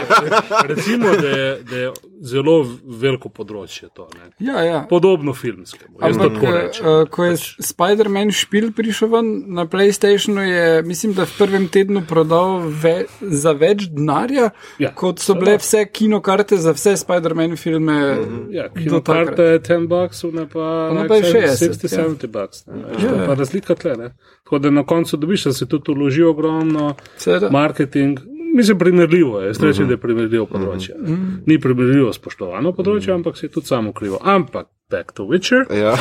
Recimo, 0.73 1.15
da 1.21 1.29
je, 1.29 1.49
da 1.71 1.77
je 1.85 1.93
zelo 2.25 2.55
veliko 2.85 3.29
področje. 3.29 3.89
To, 3.95 4.07
ja, 4.41 4.63
ja. 4.65 4.81
Podobno 4.89 5.35
filmskemu. 5.37 5.99
Ampak, 6.05 6.39
uh, 6.41 7.03
ko 7.13 7.27
je 7.29 7.37
pač. 7.37 7.49
Spider-Man 7.69 8.33
špil 8.35 8.71
prišel 8.77 9.13
ven 9.13 9.31
na 9.55 9.67
PlayStationu, 9.71 10.45
je 10.49 10.83
mislim, 10.89 11.15
da 11.17 11.29
v 11.29 11.37
prvem 11.39 11.69
tednu 11.73 12.05
prodal 12.09 12.65
ve 12.83 12.95
za 13.21 13.55
več 13.59 13.87
denarja, 13.93 14.51
ja, 14.81 14.93
kot 14.97 15.23
so 15.23 15.37
bile 15.39 15.57
vse 15.61 15.85
kinokarte 15.93 16.59
za 16.61 16.75
vse 16.77 16.97
Spider-Man 17.05 17.59
filme. 17.61 17.99
Mhm. 18.15 18.43
Ja, 18.55 18.69
kinokarte 18.73 19.51
je 19.55 19.65
10 19.69 19.89
bucks, 19.91 20.25
ne 20.33 20.49
pa, 20.51 20.69
ne 20.97 21.09
pa 21.11 21.21
60, 21.21 21.77
60-70 21.85 22.29
ja. 22.29 22.33
bucks. 22.39 22.65
Ja. 23.05 23.17
Pa 23.29 23.37
razlika 23.39 23.77
tle. 23.79 23.97
Ne? 24.01 24.15
Tako 24.45 24.59
da 24.59 24.71
na 24.71 24.85
koncu 24.87 25.17
dobiš, 25.17 25.45
da 25.45 25.53
se 25.53 25.69
tudi 25.69 25.93
uloži 25.93 26.23
ogromno 26.23 26.95
Seda. 27.17 27.51
marketing. 27.51 28.19
Mislim, 28.55 28.79
primerljivo 28.79 29.41
je, 29.41 29.47
reči, 29.49 29.61
uh 29.63 29.69
-huh. 29.69 29.87
da 29.87 29.93
je 29.93 30.01
primerljivo 30.01 30.47
področje. 30.47 30.95
Uh 30.95 31.09
-huh. 31.09 31.39
Ni 31.47 31.59
primerljivo 31.61 32.13
spoštovano 32.13 32.73
področje, 32.73 33.11
uh 33.11 33.15
-huh. 33.15 33.15
ampak 33.15 33.37
se 33.37 33.47
je 33.47 33.51
tudi 33.51 33.67
samo 33.67 33.93
krivo. 33.93 34.19
Ampak, 34.23 34.67
back 34.91 35.13
to 35.13 35.23
Witcher. 35.25 35.67
Ja. 35.75 35.97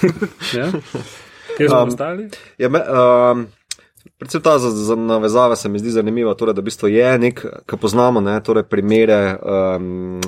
ja. 0.60 0.72
Kje 1.56 1.68
smo 1.68 1.82
um, 1.82 1.88
ostali? 1.88 2.28
Ja, 2.58 2.68
me, 2.68 2.78
um, 2.78 3.46
predvsem 4.18 4.42
ta 4.42 4.58
za, 4.58 4.70
za 4.70 4.96
navezave 4.96 5.56
se 5.56 5.68
mi 5.68 5.78
zdi 5.78 5.90
zanimiva, 5.90 6.34
torej, 6.34 6.54
da 6.54 6.60
v 6.60 6.64
bistvu 6.64 6.88
je 6.88 7.18
nek, 7.18 7.40
ki 7.66 7.76
poznamo 7.80 8.20
ne, 8.20 8.36
torej 8.44 8.62
primere, 8.62 9.38
um, 9.40 10.20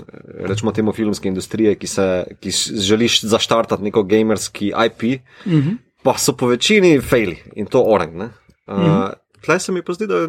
rečemo 0.48 0.72
temu 0.72 0.92
filmske 0.92 1.28
industrije, 1.28 1.74
ki, 1.74 1.86
se, 1.86 2.24
ki 2.40 2.50
želiš 2.88 3.20
zaštartati 3.24 3.82
neko 3.82 4.02
gamerski 4.02 4.72
IP, 4.86 5.02
uh 5.46 5.52
-huh. 5.52 5.76
pa 6.02 6.18
so 6.18 6.32
po 6.32 6.46
večini 6.46 7.00
faili 7.00 7.36
in 7.54 7.66
to 7.66 7.82
orang. 7.82 8.16
Uh, 8.16 8.24
uh 8.66 8.74
-huh. 8.74 9.12
Tleh 9.44 9.62
se 9.62 9.72
mi 9.72 9.82
pa 9.82 9.92
zdi, 9.92 10.06
da 10.06 10.28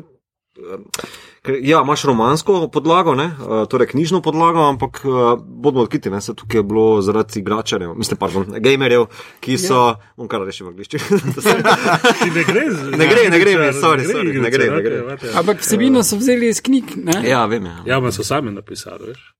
Ja, 1.61 1.81
imaš 1.81 2.03
romansko 2.03 2.67
podlago, 2.73 3.15
ne? 3.15 3.25
Eh, 3.25 3.65
torej 3.69 3.87
knjižno 3.87 4.21
podlago, 4.21 4.59
ampak 4.59 5.01
eh, 5.05 5.43
bomo 5.45 5.81
odkriti, 5.81 6.09
da 6.09 6.21
se 6.21 6.35
tukaj 6.35 6.59
je 6.59 6.63
bilo 6.63 7.01
zaradi 7.01 7.39
igračarjev, 7.39 7.93
mislim, 7.95 8.17
pardon, 8.17 8.45
gamerjev, 8.59 9.05
ki 9.39 9.57
so. 9.57 9.73
Ja. 9.73 9.95
On 10.17 10.27
kar 10.27 10.41
reče 10.41 10.63
v 10.63 10.67
angliščini. 10.67 11.03
ne 12.37 12.43
gre, 12.43 12.65
ne 12.97 13.07
gre, 13.09 13.29
ne 13.29 13.39
gre, 13.39 13.71
sorry, 13.73 14.07
sorry, 14.07 14.33
ne 14.41 14.51
gre. 14.51 14.71
Ne 14.71 14.81
gre. 14.81 15.03
Ampak 15.35 15.61
vsebino 15.61 16.03
so 16.03 16.17
vzeli 16.17 16.49
iz 16.49 16.61
knjig. 16.61 16.97
Ne? 17.03 17.21
Ja, 17.27 17.45
vem. 17.45 17.65
Ja, 17.65 17.77
ja 17.85 18.01
pa 18.01 18.11
so 18.11 18.25
sami 18.27 18.51
napisali, 18.51 19.13
veš. 19.13 19.33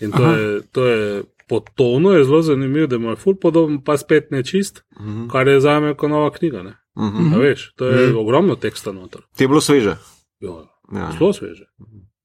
In 0.00 0.12
to 0.12 0.30
je, 0.32 0.60
to 0.72 0.86
je 0.86 1.22
po 1.50 1.60
tonu 1.60 2.10
je 2.10 2.24
zelo 2.24 2.42
zanimivo, 2.42 2.86
da 2.86 2.96
ima 2.96 3.16
ful 3.16 3.34
podoben, 3.34 3.80
pa 3.84 3.96
spet 3.98 4.30
nečist, 4.30 4.82
uh 4.96 5.06
mhm. 5.06 5.22
-huh. 5.22 5.30
kar 5.32 5.48
je 5.48 5.60
za 5.60 5.80
me 5.80 5.94
kot 5.94 6.10
nova 6.10 6.30
knjiga. 6.30 6.60
Uh 6.60 7.04
-huh. 7.04 7.40
Veš, 7.40 7.72
to 7.76 7.86
je 7.86 7.94
uh 7.94 8.08
mhm. 8.08 8.16
-huh. 8.16 8.20
ogromno 8.20 8.56
teksta 8.56 8.92
noter. 8.92 9.20
Ti 9.36 9.44
je 9.44 9.48
bilo 9.48 9.60
sveže. 9.60 9.96
Ja, 10.40 10.50
ja. 10.92 11.10
zelo 11.18 11.32
sveže. 11.32 11.64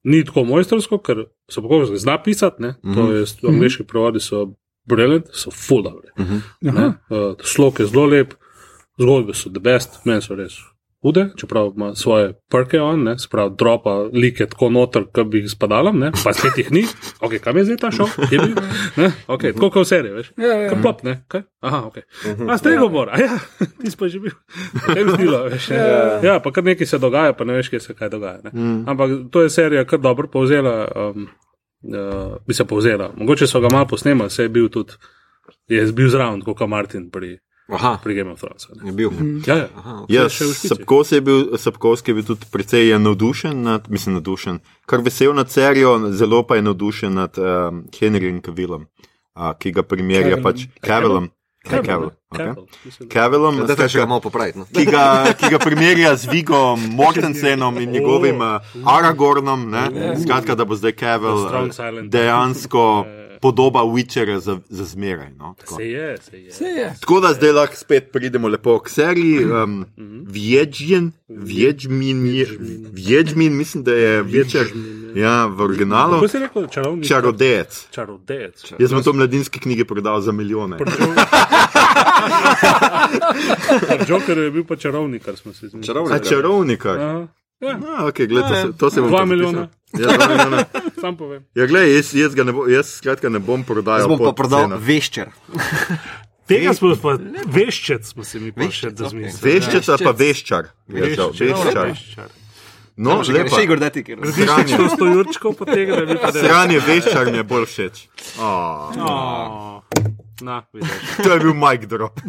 Ni 0.04 0.21
tako 0.25 0.43
mojstrsko, 0.45 0.99
ker 1.01 1.25
so 1.49 1.62
pokožni 1.65 1.97
zna 1.97 2.19
pisati, 2.23 2.62
ne? 2.62 2.75
to 2.82 2.89
mhm. 2.89 3.12
je, 3.15 3.25
v 3.41 3.49
angliški 3.54 3.88
prevodi 3.89 4.21
so 4.21 4.45
brilliant, 4.86 5.32
so 5.34 5.51
full 5.51 5.84
dobro. 5.84 6.01
Uh 6.17 6.25
-huh. 6.62 6.93
uh, 7.10 7.36
slog 7.43 7.80
je 7.80 7.86
zelo 7.86 8.06
lep, 8.06 8.34
zgodbe 9.01 9.34
so 9.34 9.49
the 9.49 9.60
best, 9.60 10.06
meni 10.06 10.21
so 10.21 10.36
res 10.36 10.60
hude, 11.06 11.28
čeprav 11.38 11.72
ima 11.76 11.96
svoje 11.96 12.34
prke 12.50 12.80
on, 12.82 13.04
ne, 13.04 13.20
sprav 13.20 13.50
dropa 13.50 13.89
like 14.13 14.46
tako 14.50 14.70
noter, 14.70 15.04
kot 15.13 15.28
bi 15.28 15.44
jih 15.44 15.52
spadala, 15.52 15.91
ne, 15.91 16.10
pa 16.24 16.34
spet 16.34 16.58
jih 16.58 16.72
ni. 16.72 16.82
Ok, 17.22 17.38
kam 17.44 17.58
je 17.58 17.65
zdaj 17.68 17.78
ta 17.78 17.91
šel? 17.91 18.10
Ne, 18.98 19.12
ok, 19.28 19.41
tako 19.54 19.70
kot 19.70 19.86
v 19.86 19.89
seriji, 19.89 20.13
veš. 20.15 20.32
Ja, 20.41 20.56
ja. 20.63 20.72
Kam 20.74 20.82
plop, 20.82 21.04
ne, 21.06 21.20
kaj? 21.30 21.46
Aha, 21.62 21.84
ok. 21.91 22.02
A 22.50 22.58
ste 22.58 22.74
ga 22.80 22.89
bor, 22.89 23.13
a 23.13 23.22
ja, 23.22 23.38
ti 23.82 23.94
si 23.94 24.00
pa 24.00 24.10
že 24.10 24.24
bil. 24.24 24.34
Tem 24.88 25.13
zdilo, 25.13 25.44
veš. 25.54 25.70
Ja, 25.76 26.20
ja, 26.26 26.36
pa 26.41 26.54
kar 26.56 26.65
nekaj 26.65 26.89
se 26.89 27.02
dogaja, 27.02 27.38
pa 27.38 27.46
ne 27.46 27.60
veš, 27.60 27.70
kje 27.74 27.84
se 27.86 27.98
kaj 27.98 28.10
dogaja. 28.18 28.41
Ne. 28.48 28.54
Mm. 28.54 28.84
Ampak 28.89 29.18
to 29.30 29.46
je 29.46 29.54
serija 29.54 29.86
kar 29.86 30.02
dobro 30.02 30.32
povzela, 30.32 30.88
um, 30.89 31.30
uh, 31.86 32.38
bi 32.48 32.58
se 32.58 32.65
povzela. 32.65 33.12
Mogoče 33.13 33.48
so 33.48 33.62
ga 33.62 33.70
malo 33.70 33.86
posnemali, 33.94 34.34
se 34.34 34.50
je 34.50 34.50
bil 34.50 34.70
tudi, 34.74 34.98
je 35.70 35.86
bil 35.94 36.10
zraven, 36.10 36.41
kot 36.41 36.65
Martin 36.70 37.12
pri. 37.13 37.38
Aha. 37.67 37.99
pri 38.04 38.15
Game 38.15 38.32
of 38.32 38.39
Thrones. 38.39 38.67
Je 38.86 38.91
bil. 38.91 39.10
Mm. 39.10 39.41
Ja, 39.47 39.56
ja. 39.56 39.67
Aha, 39.78 40.06
okay. 40.06 40.15
ja 40.15 40.30
Sapkovski 41.58 42.12
je, 42.12 42.13
je 42.13 42.15
bil 42.15 42.23
tudi 42.23 42.45
precej 42.51 42.99
navdušen, 42.99 43.62
nad, 43.62 43.89
mislim, 43.89 44.15
navdušen, 44.15 44.60
kar 44.86 45.01
vesel 45.01 45.34
nad 45.34 45.51
serijo, 45.51 46.12
zelo 46.12 46.43
pa 46.43 46.56
je 46.56 46.62
navdušen 46.62 47.13
nad 47.13 47.38
um, 47.38 47.84
Henryjem 47.99 48.41
Kavillom, 48.41 48.86
uh, 49.36 49.58
ki 49.60 49.71
ga 49.71 49.84
primerja 49.84 50.38
pač 50.43 50.67
Kavillom. 50.82 51.30
Kavillom, 53.10 53.58
da 53.65 53.89
se 53.89 53.97
ga 53.97 54.06
malo 54.06 54.21
popraviti. 54.21 54.60
No. 54.60 54.65
Ki, 54.65 54.86
ki 55.39 55.49
ga 55.49 55.60
primerja 55.60 56.15
z 56.15 56.30
Vigom 56.32 56.80
Mortensenom 56.99 57.82
in 57.82 57.89
njegovim 57.89 58.41
uh, 58.41 58.62
Aragornom, 58.86 59.73
skratka, 60.21 60.56
da 60.56 60.65
bo 60.65 60.75
zdaj 60.75 60.91
Kavill 60.91 61.49
uh, 61.49 62.10
dejansko. 62.10 63.06
Yeah 63.08 63.24
podoba 63.45 63.84
Witchera 63.86 64.39
za, 64.39 64.60
za 64.69 64.84
zmeraj. 64.84 65.29
No, 65.38 65.55
se 65.77 65.84
je, 65.84 66.17
se 66.17 66.38
je. 66.38 66.51
Se 66.51 66.65
je. 66.65 66.95
Tako 66.99 67.19
da 67.19 67.34
zdaj 67.34 67.51
lahko 67.51 67.75
spet 67.75 68.12
pridemo 68.12 68.47
lepo 68.47 68.79
k 68.79 68.89
seriji. 68.89 69.45
Um, 69.45 69.86
Vječmin, 70.27 71.12
Vječmin, 72.91 73.58
mislim, 73.58 73.84
da 73.84 73.93
je 73.93 74.23
Witcher. 74.23 74.65
Ja, 75.15 75.45
v 75.45 75.62
originalu. 75.62 76.13
Kako 76.13 76.27
si 76.27 76.39
rekel, 76.39 76.67
čarovnik? 76.67 77.08
Čarodejec. 77.08 77.88
Čarodejec. 77.91 78.73
Jaz 78.79 78.89
sem 78.89 79.03
to 79.03 79.13
mladinske 79.13 79.60
knjige 79.60 79.86
prodal 79.86 80.21
za 80.21 80.31
milijone. 80.31 80.77
Joker 84.10 84.38
je 84.38 84.51
bil 84.51 84.63
pa 84.63 84.75
čarovnik, 84.75 85.23
kar 85.25 85.38
smo 85.38 85.53
se 85.53 85.67
zmedili. 85.67 85.88
Čarovnik. 85.88 86.23
Čarovnik. 86.29 86.86
Ja. 87.63 87.78
No, 87.78 88.08
okay, 88.10 88.28
gled, 88.28 88.44
to, 88.48 88.56
se, 88.56 88.78
to 88.78 88.89
se 88.89 89.02
bom 89.02 89.10
Dva 89.10 89.26
milijona. 89.26 89.68
Ja, 89.94 90.08
dva 90.18 90.28
milijona. 90.28 90.65
Sam 91.02 91.18
povem. 91.18 91.46
Ja, 91.56 91.65
gled, 91.65 91.88
jaz, 91.88 92.13
jaz, 92.13 92.36
ne 92.36 92.52
bo, 92.52 92.68
jaz 92.68 92.98
skratka 92.98 93.30
ne 93.30 93.39
bom 93.39 93.63
prodajal. 93.63 94.04
Jaz 94.04 94.12
bom 94.12 94.20
pa 94.20 94.34
prodal 94.36 94.68
cena. 94.68 94.80
veščer. 94.80 95.32
Tega 96.50 96.74
smo 96.78 96.91
pa 97.02 97.15
veščec, 97.48 98.12
smo 98.12 98.24
se 98.28 98.39
mi 98.39 98.52
pa 98.52 98.68
še 98.70 98.91
da 98.91 99.10
zmislili. 99.10 99.54
Veščec 99.56 99.88
pa 100.04 100.12
veščar. 100.12 100.74
Veščar. 100.91 101.96
No, 102.96 103.24
že 103.28 103.34
lepo. 103.36 103.56
Še 103.56 103.63
Igor, 103.65 103.80
da 103.82 103.89
ti 103.91 104.06
kjer. 104.08 104.22
To 104.24 104.89
sto 104.91 105.08
jurčkov 105.10 105.56
potegne, 105.60 106.04
da 106.04 106.06
bi 106.12 106.20
pa. 106.22 106.32
Sranje 106.36 106.84
veščar 106.86 107.32
mi 107.32 107.41
je 107.41 107.48
bolj 107.48 107.65
všeč. 107.72 108.06
Oh. 108.39 108.94
Oh. 109.00 110.15
Na, 110.41 110.63
to 111.24 111.34
je 111.34 111.39
bil 111.39 111.54
Mike 111.54 111.86
Drop. 111.86 112.21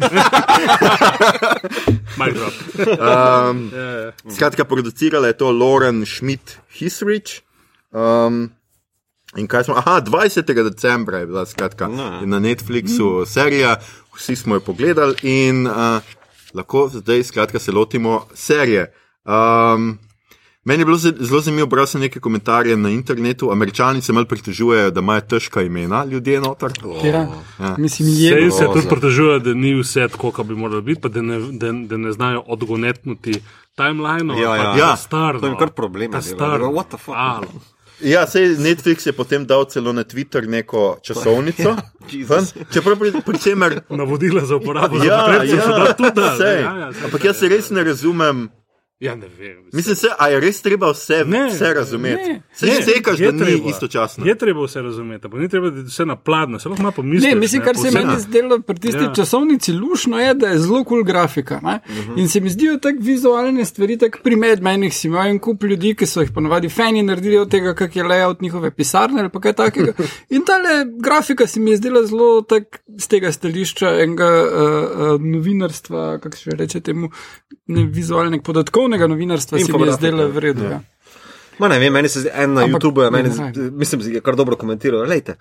Mike 2.19 2.33
Drop. 2.33 2.53
um, 2.99 3.71
yeah, 3.73 3.73
yeah. 3.73 4.13
Skratka, 4.35 4.65
producirala 4.65 5.27
je 5.27 5.37
to 5.37 5.51
Lauren 5.51 6.05
Schmidt 6.05 6.59
Hisrich. 6.71 7.43
Um, 7.91 8.51
in 9.35 9.47
kaj 9.47 9.67
smo? 9.67 9.75
Aha, 9.75 10.01
20. 10.01 10.63
decembra 10.63 11.17
je 11.17 11.27
bila 11.27 11.45
skratka, 11.45 11.87
no. 11.87 12.21
na 12.25 12.39
Netflixu 12.39 13.25
serija, 13.25 13.75
vsi 14.15 14.35
smo 14.35 14.55
jo 14.55 14.59
pogledali 14.59 15.15
in 15.21 15.67
uh, 15.67 15.99
lahko 16.53 16.89
zdaj 16.93 17.23
skratka, 17.23 17.59
se 17.59 17.71
lotimo 17.71 18.25
serije. 18.33 18.93
Um, 19.25 19.99
Meni 20.67 20.81
je 20.81 20.85
bilo 20.85 20.97
zelo 20.97 21.41
zanimivo, 21.41 21.67
bral 21.67 21.85
sem 21.87 22.01
nekaj 22.01 22.19
komentarjev 22.21 22.79
na 22.79 22.89
internetu. 22.89 23.51
Američani 23.51 24.01
se 24.01 24.13
malo 24.13 24.25
pritožujejo, 24.25 24.91
da 24.91 24.99
imajo 24.99 25.21
težka 25.21 25.61
imena 25.61 26.05
ljudje 26.05 26.41
noter. 26.41 26.71
Oh. 26.83 27.05
Ja. 27.05 27.27
Ja. 27.59 27.75
Mislim, 27.77 28.09
je, 28.11 28.51
se 28.51 28.65
tudi 28.73 28.87
pritožujejo, 28.89 29.39
da 29.39 29.53
ni 29.53 29.79
vse 29.79 30.07
tako, 30.07 30.31
kot 30.31 30.47
bi 30.47 30.55
moralo 30.55 30.81
biti, 30.81 31.01
pa 31.01 31.07
da 31.09 31.21
ne, 31.21 31.39
da, 31.39 31.71
da 31.71 31.97
ne 31.97 32.11
znajo 32.11 32.43
odgonetnuti 32.47 33.39
timeline. 33.75 34.41
Ja, 34.41 34.55
ja. 34.55 34.75
ja. 34.77 34.95
Star, 34.95 35.39
to 35.39 35.47
je 35.47 35.55
kar 35.59 35.69
problem. 35.69 36.11
Ja, 38.01 38.27
sej 38.27 38.57
Netflix 38.59 39.07
je 39.07 39.13
potem 39.13 39.45
dal 39.45 39.65
celo 39.65 39.93
na 39.93 40.03
Twitter 40.03 40.47
neko 40.47 40.97
časovnico. 41.01 41.75
Ja, 42.07 42.39
Čeprav 42.73 42.95
pri, 42.95 43.11
pri 43.25 43.39
čemer. 43.39 43.81
Navodila 43.89 44.45
za 44.45 44.55
uporabo. 44.55 44.95
Ja, 45.03 45.03
ja, 45.03 45.43
ja, 45.43 45.93
tudi, 45.93 46.21
ja, 46.39 46.51
ja, 46.51 46.91
ampak 47.03 47.23
jaz 47.23 47.39
se 47.39 47.49
res 47.51 47.67
ne 47.69 47.83
razumem. 47.83 48.47
Ja, 48.99 49.15
ne 49.15 49.27
vem. 49.39 49.57
Mislim, 49.73 49.95
se, 49.95 50.07
a 50.19 50.27
je 50.27 50.39
res 50.41 50.61
treba 50.61 50.87
vse, 50.89 51.19
ne, 51.25 51.43
vse 51.51 51.73
razumeti? 51.73 52.29
Ne, 52.31 52.41
se 52.53 52.65
ne, 52.65 52.77
sekaš, 52.81 53.19
da 53.19 53.31
ni 53.31 53.57
istočasno. 53.69 54.25
Je 54.25 54.33
treba 54.37 54.63
vse 54.65 54.81
razumeti, 54.81 55.29
pa 55.29 55.37
ni 55.37 55.49
treba, 55.49 55.69
da 55.69 55.83
je 55.83 55.85
vse 55.85 56.05
napladno, 56.05 56.59
se 56.59 56.69
lahko 56.69 56.83
malo 56.83 56.95
pomisliš. 56.95 57.29
Ne, 57.29 57.35
mislim, 57.35 57.61
kar 57.61 57.77
se 57.77 57.91
meni 57.91 58.15
zdelo 58.19 58.57
pri 58.59 58.79
tisti 58.79 59.03
ja. 59.03 59.11
časovnici 59.13 59.73
lušno 59.73 60.19
je, 60.19 60.33
da 60.33 60.47
je 60.47 60.59
zelo 60.59 60.83
kul 60.83 60.97
cool 60.97 61.03
grafika. 61.03 61.59
Uh 61.63 61.69
mhm. 61.71 62.11
-huh. 62.11 62.19
In 62.19 62.29
se 62.29 62.39
mi 62.39 62.49
zdijo 62.49 62.77
tako 62.77 62.97
vizualne 63.01 63.65
stvari, 63.65 63.97
tako 63.97 64.19
pri 64.23 64.35
medmenih 64.35 64.93
si 64.93 65.07
imajo 65.07 65.29
en 65.29 65.39
kup 65.39 65.63
ljudi, 65.63 65.93
ki 65.95 66.05
so 66.05 66.21
jih 66.21 66.31
ponovadi 66.31 66.69
fani 66.69 67.03
naredili 67.03 67.37
od 67.37 67.51
tega, 67.51 67.75
kak 67.75 67.95
je 67.95 68.03
layout 68.03 68.41
njihove 68.41 68.71
pisarne 68.71 69.21
ali 69.21 69.29
kaj 69.41 69.53
takega. 69.53 69.93
In 70.35 70.45
ta 70.45 70.53
grafika 70.99 71.47
se 71.47 71.59
mi 71.59 71.71
je 71.71 71.77
zdela 71.77 72.05
zelo 72.05 72.41
tak 72.41 72.81
z 72.97 73.07
tega 73.07 73.31
stališča 73.31 73.89
enega 74.01 74.43
uh, 74.43 75.13
uh, 75.13 75.21
novinarstva, 75.21 76.19
kako 76.19 76.37
se 76.37 76.49
reče 76.49 76.79
temu, 76.79 77.09
ne 77.67 77.85
vizualnega 77.85 78.43
podatkov 78.43 78.86
strokovnega 78.87 79.07
novinarstva 79.07 79.59
se 79.59 79.73
mi 79.73 79.87
je 79.87 79.93
zdelo 79.93 80.27
v 80.27 80.39
redu. 80.39 80.63
Ja. 80.63 80.81
Ja. 81.59 81.67
Ne 81.67 81.79
vem, 81.79 81.93
meni 81.93 82.09
se 82.09 82.19
zdi, 82.19 82.29
en 82.33 82.53
na 82.53 82.67
YouTubu 82.67 83.03
je, 83.03 83.11
meni, 83.11 83.29
mislim, 83.71 84.01
da 84.01 84.09
je 84.09 84.21
kar 84.21 84.35
dobro 84.35 84.55
komentiral. 84.55 85.07
Lejte, 85.07 85.37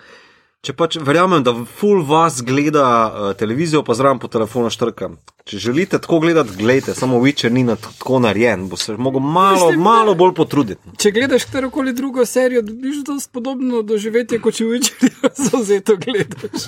Če 0.67 0.73
pač 0.75 0.97
verjamem, 0.99 1.45
da 1.47 1.53
full 1.79 2.01
vas 2.03 2.41
gleda 2.43 2.83
uh, 2.83 3.27
televizijo, 3.39 3.85
pa 3.87 3.95
zraven 3.95 4.19
po 4.19 4.27
telefonu 4.27 4.71
štrkam. 4.73 5.13
Če 5.47 5.61
želite 5.63 6.01
tako 6.03 6.19
gledati, 6.25 6.57
gledajte, 6.59 6.95
samo 6.97 7.21
Witcher 7.23 7.53
ni 7.55 7.63
na 7.63 7.77
tako 7.79 8.19
narejen, 8.25 8.65
bo 8.67 8.75
se 8.81 8.97
lahko 8.97 9.21
malo, 9.21 9.69
Mislim, 9.69 9.85
malo 9.85 10.17
bolj 10.19 10.33
potruditi. 10.35 10.97
Če 10.99 11.13
gledaš 11.15 11.47
katerokoli 11.47 11.95
drugo 11.95 12.27
serijo, 12.27 12.65
dobiš 12.67 13.05
dosti 13.07 13.31
podobno 13.37 13.85
doživetje, 13.87 14.41
kot 14.43 14.59
če 14.59 14.67
Witcher 14.73 15.15
zauzeto 15.53 16.01
gledaš. 16.03 16.67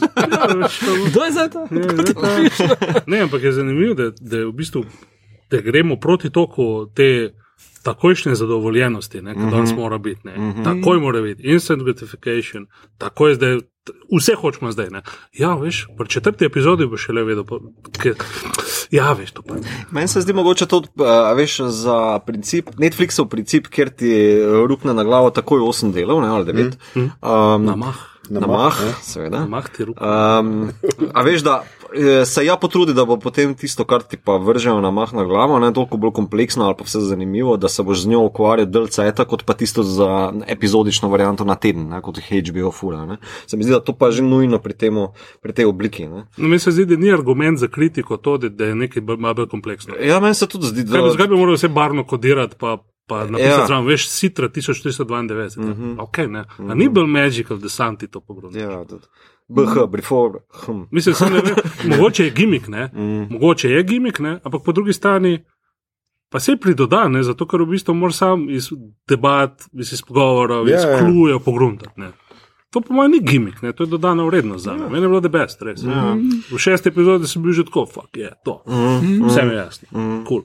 Kdo 1.09 1.25
je 1.25 1.33
za 1.35 1.49
to? 1.51 1.67
Ne, 3.11 3.25
ampak 3.27 3.51
je 3.51 3.57
zanimivo, 3.59 3.99
da, 3.99 4.13
da, 4.21 4.45
v 4.47 4.55
bistvu, 4.63 4.85
da 5.51 5.61
gremo 5.61 5.97
proti 5.97 6.31
toku 6.31 6.87
te 6.95 7.35
takojšnje 7.83 8.35
zadovoljenosti, 8.35 9.19
ki 9.19 9.25
mm 9.25 9.29
-hmm. 9.29 9.51
danes 9.51 9.73
mora 9.77 9.99
biti. 9.99 10.29
Mm 10.29 10.53
-hmm. 10.53 10.65
Takoj 10.65 11.01
mora 11.01 11.21
biti, 11.21 11.43
instant 11.43 11.83
gratification, 11.83 12.67
takoj 12.99 13.35
zdaj, 13.35 13.59
vse 14.19 14.35
hočemo 14.41 14.73
zdaj. 14.73 14.91
Ne? 14.91 15.03
Ja, 15.33 15.55
veš, 15.55 15.87
pri 15.99 16.09
četrti 16.09 16.45
epizodi 16.45 16.87
boš 16.87 17.05
še 17.05 17.13
le 17.13 17.25
vedel. 17.25 17.45
Ker, 18.03 18.15
ja, 18.91 19.13
veš, 19.13 19.33
to 19.33 19.43
pa. 19.43 19.55
Meni 19.91 20.09
se 20.09 20.21
zdi 20.21 20.33
mogoče 20.33 20.67
to, 20.67 20.83
veš, 21.37 21.61
za 21.61 22.19
princip, 22.27 22.71
Netflixov 22.79 23.29
princip, 23.29 23.67
ker 23.67 23.91
ti 23.91 24.13
rupne 24.69 24.95
na 24.95 25.05
glavo 25.05 25.31
takoj 25.31 25.61
8 25.61 25.93
delov, 25.93 26.23
ne, 26.23 26.29
ali 26.29 26.45
9. 26.45 26.65
Mm 26.65 26.71
-hmm. 26.95 27.55
um, 27.57 27.65
na 27.65 27.77
mah. 27.77 27.97
Na 28.31 28.47
mah, 28.47 28.77
seveda. 29.03 29.41
Na 29.41 29.47
mah 29.47 29.69
ti 29.69 29.85
ruke. 29.85 30.05
Um, 30.05 30.71
a 31.15 31.23
veš, 31.23 31.43
da 31.43 31.63
eh, 31.63 31.78
se 32.27 32.45
ja 32.45 32.57
potrudi, 32.57 32.95
da 32.95 33.05
bo 33.05 33.17
potem 33.17 33.55
tisto, 33.55 33.85
kar 33.85 34.03
ti 34.03 34.17
pa 34.17 34.37
vržejo 34.37 34.81
na 34.81 34.91
mah 34.91 35.13
na 35.13 35.25
glavo, 35.25 35.59
ne 35.59 35.73
toliko 35.73 35.97
bolj 35.97 36.13
kompleksno 36.13 36.65
ali 36.65 36.75
pa 36.79 36.85
vse 36.85 37.01
zanimivo, 37.01 37.57
da 37.57 37.69
se 37.69 37.83
boš 37.83 38.03
z 38.03 38.09
njo 38.09 38.21
ukvarjal 38.29 38.67
delce 38.67 39.07
eta, 39.09 39.25
kot 39.25 39.45
pa 39.45 39.55
tisto 39.55 39.83
za 39.83 40.33
epizodično 40.47 41.09
varianto 41.09 41.45
na 41.45 41.55
teden, 41.55 41.89
ne, 41.89 42.03
kot 42.03 42.19
jih 42.19 42.51
HBO 42.51 42.73
fura. 42.73 43.07
Ne. 43.07 43.17
Se 43.47 43.57
mi 43.57 43.65
zdi, 43.65 43.73
da 43.73 43.81
to 43.81 43.93
pa 43.93 44.11
že 44.11 44.23
nujno 44.23 44.59
pri, 44.59 44.75
temo, 44.75 45.13
pri 45.43 45.53
tej 45.53 45.65
obliki. 45.65 46.09
Ne. 46.09 46.27
No, 46.37 46.49
mi 46.49 46.59
se 46.59 46.71
zdi, 46.71 46.85
da 46.85 46.97
ni 46.97 47.13
argument 47.13 47.59
za 47.59 47.69
kritiko 47.69 48.17
to, 48.17 48.39
da 48.39 48.65
je 48.65 48.75
nekaj 48.75 49.03
malo 49.03 49.35
bolj 49.35 49.49
kompleksno. 49.49 49.95
Ja, 50.01 50.21
meni 50.21 50.35
se 50.35 50.47
tudi 50.47 50.67
zdi, 50.67 50.85
da. 50.85 51.11
Zakaj 51.11 51.29
bi 51.29 51.37
moral 51.37 51.57
vse 51.57 51.69
barno 51.69 52.05
kodirati? 52.07 52.57
Pa 52.59 52.79
pa 53.09 53.25
napisati, 53.25 53.61
ja. 53.61 53.67
zraven, 53.67 53.87
veš, 53.87 54.09
Citra 54.11 54.49
1492. 54.49 55.59
Mm 55.59 55.75
-hmm. 55.75 55.97
okay, 55.97 56.29
mm 56.29 56.45
-hmm. 56.59 56.75
Ni 56.75 56.89
bil 56.89 57.07
Magical, 57.07 57.57
da 57.57 57.69
sam 57.69 57.97
ti 57.97 58.07
to 58.09 58.21
pogledal. 58.21 58.61
Ja, 58.61 58.85
BH, 59.49 59.87
before. 59.91 60.39
Hm. 60.67 60.83
Mislim, 60.91 61.15
da 61.21 61.37
je 61.37 61.55
mogoče 61.97 62.25
je 62.25 62.31
gimik, 62.31 62.69
ne? 62.69 62.91
Mm. 62.95 63.33
mogoče 63.33 63.71
je 63.71 63.83
gimik, 63.83 64.19
ne? 64.19 64.41
ampak 64.45 64.63
po 64.65 64.73
drugi 64.73 64.93
strani 64.93 65.45
pa 66.29 66.41
se 66.41 66.57
pridoda, 66.57 67.09
ne? 67.09 67.23
zato 67.23 67.47
ker 67.47 67.63
v 67.63 67.71
bistvu 67.73 67.95
moraš 67.95 68.17
sam 68.17 68.51
iz 68.51 68.69
debat, 69.09 69.65
iz 69.73 70.03
pogovorov, 70.03 70.67
yeah, 70.67 70.77
iz 70.77 70.99
kluje 70.99 71.35
yeah. 71.35 71.45
pogruntati. 71.45 72.11
To 72.71 72.81
po 72.81 72.95
mojem 72.95 73.13
ni 73.13 73.21
gimik, 73.21 73.63
ne? 73.63 73.73
to 73.73 73.85
je 73.85 73.87
dodana 73.87 74.25
vrednost 74.25 74.65
za 74.65 74.75
me. 74.75 74.81
Yeah. 74.81 74.93
Meni 74.93 75.05
je 75.05 75.09
bilo 75.09 75.21
da 75.21 75.29
best, 75.29 75.63
res. 75.63 75.81
Yeah. 75.81 76.21
V 76.53 76.59
šesti 76.59 76.89
epizodi 76.89 77.29
sem 77.29 77.43
bil 77.43 77.53
že 77.53 77.65
tako, 77.65 77.87
fuck 77.87 78.17
je 78.17 78.29
yeah, 78.29 78.37
to. 78.45 78.63
Mm. 78.67 79.25
Vse 79.29 79.45
mi 79.45 79.53
je 79.53 79.57
jasno, 79.57 79.89
mm. 79.93 80.25
cool. 80.29 80.45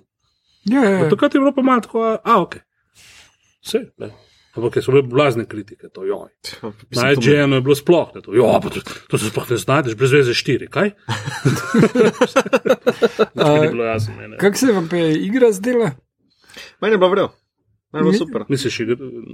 Ja, 0.66 0.84
ja, 0.84 0.90
ja. 0.90 1.10
Takrat 1.10 1.36
je 1.36 1.40
bilo 1.40 1.52
pa 1.52 1.62
malo 1.62 1.82
tako, 1.84 2.06
a 2.24 2.42
ok. 2.42 2.56
Vse, 3.66 3.92
ne. 3.98 4.14
Ampak 4.54 4.84
so 4.86 4.92
bile 4.94 5.02
blazne 5.10 5.46
kritike, 5.50 5.90
to 5.90 6.04
joj. 6.06 6.30
Najžejeno 6.94 7.56
je 7.58 7.62
bilo 7.66 7.76
sploh, 7.76 8.12
to, 8.14 8.34
jo, 8.38 8.60
to, 8.62 8.82
to 9.10 9.18
se 9.18 9.30
sploh 9.32 9.50
ne 9.50 9.58
znajdeš, 9.58 9.96
brez 9.98 10.14
veze 10.14 10.34
štiri, 10.38 10.68
kaj? 10.70 10.92
Kako 14.40 14.58
se 14.58 14.72
vam 14.72 14.90
je 14.92 15.16
igra 15.26 15.52
zdela? 15.52 15.92
Meni 16.82 16.94
je 16.94 16.98
bilo 16.98 17.10
vrelo, 17.10 17.32
meni 17.94 18.06
je 18.06 18.12
bilo 18.12 18.14
super. 18.14 18.46
Misliš, 18.50 18.80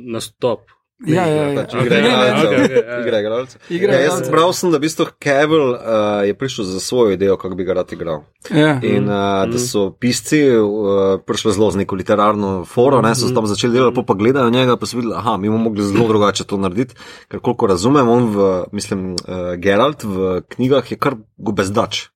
na 0.07 0.21
stop. 0.23 0.71
Ja, 1.07 1.23
ja, 1.25 1.43
ja. 1.47 1.61
Pač 1.61 1.73
igra 1.79 3.19
igralcev. 3.23 3.61
Ja, 3.71 3.99
jaz 4.03 4.25
bral 4.27 4.51
sem, 4.51 4.67
da 4.73 4.81
v 4.81 4.83
bistvu 4.83 5.05
Kevin 5.23 5.69
uh, 5.71 6.25
je 6.27 6.33
prišel 6.35 6.67
za 6.67 6.81
svojo 6.83 7.13
idejo, 7.15 7.37
kako 7.39 7.55
bi 7.55 7.63
ga 7.63 7.77
rad 7.77 7.93
igral. 7.95 8.25
Ja. 8.51 8.73
In 8.83 9.07
uh, 9.07 9.45
da 9.47 9.61
so 9.63 9.85
pisci 9.95 10.41
uh, 10.59 11.15
prišli 11.23 11.53
zelo 11.55 11.71
z 11.71 11.79
neko 11.83 11.95
literarno 11.95 12.65
foro, 12.67 12.99
ne, 13.05 13.13
so 13.15 13.31
tam 13.31 13.47
začeli 13.47 13.77
delati, 13.77 14.03
pa 14.03 14.17
gledajo 14.19 14.51
njega, 14.51 14.75
pa 14.75 14.89
so 14.89 14.99
videli, 14.99 15.15
aha, 15.15 15.37
mi 15.39 15.47
bomo 15.47 15.69
mogli 15.69 15.87
zelo 15.87 16.07
drugače 16.11 16.43
to 16.43 16.59
narediti. 16.59 16.99
Ker 17.31 17.39
koliko 17.39 17.71
razumem, 17.71 18.09
on 18.09 18.27
v, 18.35 18.49
mislim, 18.75 19.13
uh, 19.15 19.53
Geralt 19.55 20.03
v 20.03 20.41
knjigah 20.51 20.91
je 20.91 20.99
kar 20.99 21.15
gobezdač. 21.37 22.09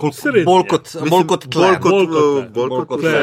Bolj 0.00 0.66
kot 0.70 0.90
bolj 0.98 1.26
kot 1.30 1.46
bolj 1.52 1.78
kot 1.82 2.50
bolj 2.54 2.86
kot 2.88 3.06
tle. 3.06 3.22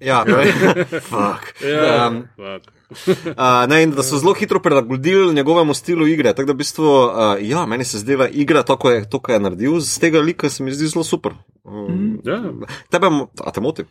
Ja, 0.00 0.22
torej, 0.24 0.52
fuck. 1.10 1.52
Ja, 1.64 2.08
um, 2.08 2.24
fuck. 2.36 2.75
Uh, 3.26 3.66
ne, 3.68 3.86
da 3.86 4.02
so 4.02 4.18
zelo 4.18 4.32
hitro 4.34 4.60
prilagodili 4.62 5.34
njegovemu 5.34 5.74
stilu 5.74 6.06
igre. 6.06 6.34
Tako 6.34 6.46
da, 6.46 6.52
v 6.52 6.56
bistvu, 6.56 6.84
uh, 6.86 7.10
ja, 7.40 7.66
meni 7.66 7.84
se 7.84 7.98
zdi, 7.98 8.16
da 8.16 8.28
igra 8.28 8.62
to, 8.62 8.76
kar 8.78 8.92
je, 8.92 9.06
je 9.28 9.40
naredil, 9.40 9.80
z 9.80 9.98
tega 9.98 10.20
lika 10.20 10.50
se 10.50 10.62
mi 10.62 10.74
zdi 10.74 10.86
zelo 10.86 11.04
super. 11.04 11.32
Um, 11.64 11.86
mm. 11.90 12.20
ja. 12.24 12.42
Tebe, 12.90 13.06
a 13.44 13.50
te 13.50 13.60
moti? 13.60 13.82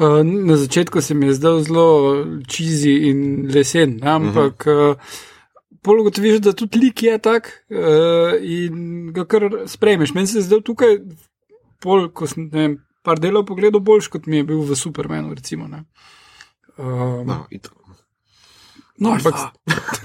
Uh, 0.00 0.24
na 0.24 0.56
začetku 0.56 1.00
se 1.00 1.14
mi 1.14 1.26
je 1.26 1.34
zdel 1.34 1.60
zelo 1.60 1.86
čizi 2.48 2.92
in 3.10 3.50
lesen, 3.54 3.98
ne, 4.02 4.10
ampak 4.10 4.66
uh 4.66 4.72
-huh. 4.72 4.90
uh, 4.90 4.96
pologo 5.82 6.10
ti 6.10 6.20
veš, 6.20 6.40
da 6.40 6.52
tudi 6.52 6.78
lik 6.78 7.02
je 7.02 7.18
tak 7.18 7.64
uh, 7.70 8.40
in 8.42 9.12
ga 9.12 9.24
kar 9.24 9.50
sprejmeš. 9.66 10.14
Meni 10.14 10.26
se 10.26 10.38
je 10.38 10.42
zdel 10.42 10.62
tukaj, 10.62 10.98
pol, 11.80 12.08
ko 12.08 12.26
sem 12.26 12.48
ne 12.52 12.60
vem, 12.60 12.78
par 13.02 13.20
delov 13.20 13.44
pogledal, 13.44 13.80
boljš 13.80 14.08
kot 14.08 14.26
mi 14.26 14.36
je 14.36 14.44
bil 14.44 14.60
v 14.60 14.76
Supermanu. 14.76 15.34
Recimo, 15.34 15.64
um, 15.64 17.26
no, 17.26 17.46
No, 19.00 19.14
ampak 19.16 19.34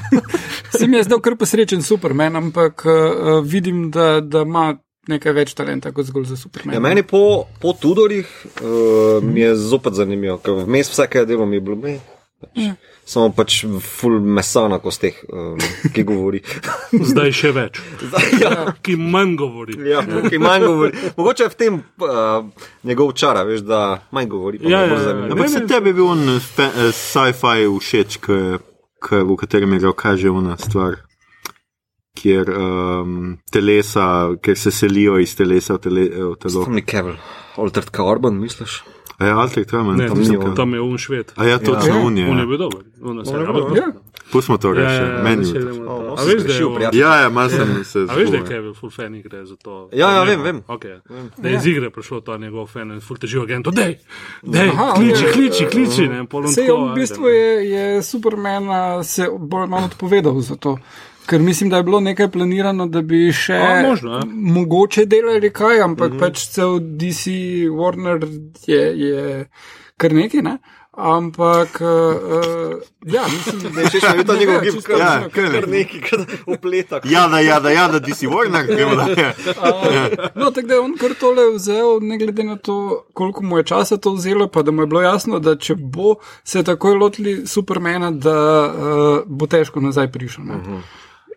se 0.77 0.87
mi 0.87 0.97
je 0.97 1.03
zdel 1.03 1.19
kar 1.19 1.35
posrečen 1.35 1.83
Superman, 1.83 2.35
ampak 2.35 2.85
uh, 2.87 3.43
vidim, 3.43 3.89
da, 3.91 4.21
da 4.21 4.45
ima 4.47 4.71
nekaj 5.11 5.35
več 5.35 5.53
talenta 5.57 5.91
kot 5.93 6.07
zgolj 6.07 6.29
za 6.31 6.39
Superman. 6.39 6.77
Ja, 6.77 6.81
meni 6.81 7.03
po, 7.03 7.45
po 7.61 7.75
Tudorih 7.75 8.25
uh, 8.63 9.23
mi 9.23 9.43
je 9.43 9.55
zopet 9.59 9.99
zanimivo, 9.99 10.39
ker 10.41 10.63
vmes 10.63 10.91
vsake 10.93 11.25
delo 11.27 11.45
mi 11.45 11.59
je 11.59 11.65
bilo. 11.67 11.77
Me, 11.83 11.97
pač. 12.41 12.51
ja. 12.63 12.75
Samo 13.05 13.29
pač 13.37 13.59
full 13.85 14.17
mesa 14.17 14.63
na 14.71 14.79
kosteh, 14.81 15.17
um, 15.29 15.59
ki 15.93 16.01
govori. 16.07 16.39
Zdaj 17.11 17.33
še 17.37 17.51
več. 17.53 17.81
Zdaj, 18.01 18.29
ja. 18.41 18.53
Ki 18.81 18.95
manj 18.97 19.35
govori. 19.37 19.75
Ja, 19.85 20.01
ki 20.01 20.39
manj 20.41 20.65
govori. 20.65 21.03
Mogoče 21.19 21.45
je 21.45 21.51
v 21.51 21.59
tem 21.59 21.81
uh, 22.01 22.47
njegov 22.87 23.11
čar, 23.19 23.43
veš, 23.45 23.61
da 23.67 23.81
manj 24.15 24.31
govori. 24.31 24.63
Ja, 24.63 24.87
ja, 24.87 24.95
ja, 24.95 25.11
ja. 25.19 25.27
Ampak 25.35 25.51
se 25.53 25.61
tebi 25.69 25.93
bil 25.93 26.07
on 26.15 26.39
sci-fi 26.39 27.67
všeč, 27.67 28.17
ker 28.25 28.63
v 29.11 29.35
katerem 29.37 29.73
je 29.73 29.93
kaže 29.95 30.29
ona 30.29 30.57
stvar, 30.57 30.99
kjer 32.15 32.49
um, 32.49 33.37
telesa, 33.51 34.35
ker 34.41 34.57
se 34.57 34.71
selijo 34.71 35.19
iz 35.19 35.35
telesa 35.35 35.75
v, 35.75 35.79
tele, 35.83 36.03
v 36.09 36.35
telo. 36.39 36.65
To 36.65 36.71
ni 36.71 36.81
Kevin, 36.81 37.17
Altered 37.57 37.91
Carbon, 37.95 38.39
misliš? 38.39 38.83
A 39.17 39.25
je 39.25 39.31
Altered 39.31 39.69
Carbon, 39.69 39.97
ne, 39.97 40.07
tam, 40.07 40.23
tam, 40.23 40.55
tam 40.55 40.73
je 40.73 40.81
un 40.81 40.97
šved. 40.97 41.35
A 41.35 41.45
ja, 41.45 41.59
točno 41.59 41.95
ja. 41.95 42.01
un 42.03 42.17
je. 42.17 42.29
Un 42.31 42.39
je 42.39 42.47
bil 42.47 42.57
dober. 42.57 42.83
Pustimo 44.31 44.57
to 44.57 44.71
reči, 44.73 44.93
ja, 44.93 45.17
ja, 45.17 45.23
meni 45.23 45.49
je. 45.49 45.61
A 46.17 46.23
veš, 46.23 46.43
da 46.43 46.53
je 46.53 46.75
prijatelj? 46.75 46.99
Ja, 46.99 47.15
ja, 47.21 47.29
malo 47.29 47.49
sem 47.49 47.83
se 47.83 47.99
zgodil. 47.99 48.11
A 48.11 48.15
veš, 48.15 48.29
da 48.29 48.37
je 48.37 48.45
Kevin 48.47 48.73
full 48.73 48.91
fan 48.91 49.15
igre 49.15 49.45
za 49.45 49.55
to? 49.55 49.89
Ja, 49.93 50.11
ja, 50.11 50.23
vem, 50.23 50.41
vem. 50.41 50.61
Okay. 50.67 50.99
vem. 51.09 51.31
Da 51.37 51.49
je 51.49 51.55
iz 51.55 51.65
igre 51.65 51.89
prišel 51.89 52.21
to 52.21 52.37
njegov 52.37 52.67
fan 52.67 52.91
in 52.91 53.01
full 53.01 53.19
težijo 53.19 53.43
agent. 53.43 53.67
Dej, 53.67 53.97
dej, 54.41 54.71
kliči, 54.95 55.25
kliči, 55.33 55.67
kliči. 55.71 56.09
Vse 56.47 56.67
v 56.71 56.93
bistvu 56.95 57.27
je, 57.27 57.69
je 57.69 58.03
Superman 58.03 59.03
se 59.03 59.29
bolj 59.39 59.67
malo 59.67 59.85
odpovedal 59.85 60.39
za 60.41 60.55
to. 60.55 60.77
Ker 61.25 61.41
mislim, 61.41 61.69
da 61.69 61.77
je 61.77 61.83
bilo 61.83 61.99
nekaj 61.99 62.31
planirano, 62.31 62.85
da 62.87 63.01
bi 63.01 63.31
še 63.33 63.53
A, 63.53 63.81
možno, 63.87 64.21
mogoče 64.29 65.05
delali 65.05 65.49
kaj, 65.49 65.81
ampak 65.81 66.11
mm 66.11 66.15
-hmm. 66.15 66.19
pač 66.19 66.47
cel 66.47 66.79
DC 66.79 67.25
Warner 67.69 68.25
je, 68.67 68.81
je 68.99 69.49
kar 69.97 70.13
nekaj. 70.13 70.41
Ne? 70.41 70.57
Ampak, 70.97 71.81
uh, 71.81 72.79
ja, 73.05 73.23
mislim, 73.27 73.73
da 73.73 73.81
je 73.81 73.89
še 73.89 73.99
vedno 74.07 74.23
ta 74.23 74.35
njegov 74.39 74.61
gib, 74.63 74.75
ja, 74.99 75.09
kar 75.27 75.67
nekaj, 75.67 76.01
kar 76.05 76.21
upleta. 76.47 77.01
Ja, 77.03 77.25
da, 77.27 77.41
ja, 77.43 77.59
da, 77.59 77.73
ja, 77.75 77.87
da, 77.91 77.99
ti 77.99 78.15
si 78.15 78.29
vojna, 78.31 78.61
gremo 78.69 78.95
da. 78.95 79.03
uh, 79.03 80.15
no, 80.35 80.51
tako 80.55 80.67
da 80.67 80.73
je 80.73 80.79
on 80.79 80.93
kar 80.99 81.17
tole 81.19 81.49
vzel, 81.57 81.99
ne 82.01 82.17
glede 82.17 82.45
na 82.47 82.55
to, 82.55 82.77
koliko 83.13 83.43
mu 83.43 83.59
je 83.59 83.65
časa 83.73 83.97
to 83.97 84.13
vzelo, 84.15 84.47
pa 84.47 84.63
da 84.63 84.71
mu 84.71 84.85
je 84.85 84.91
bilo 84.93 85.01
jasno, 85.03 85.39
da 85.39 85.57
če 85.59 85.75
bo 85.75 86.15
se 86.43 86.63
takoj 86.63 86.95
lotili 86.95 87.41
Supermana, 87.47 88.11
da 88.11 88.37
uh, 88.63 89.17
bo 89.27 89.51
težko 89.51 89.83
nazaj 89.83 90.11
prišel. 90.11 90.43
Uh 90.43 90.49
-huh. 90.49 90.79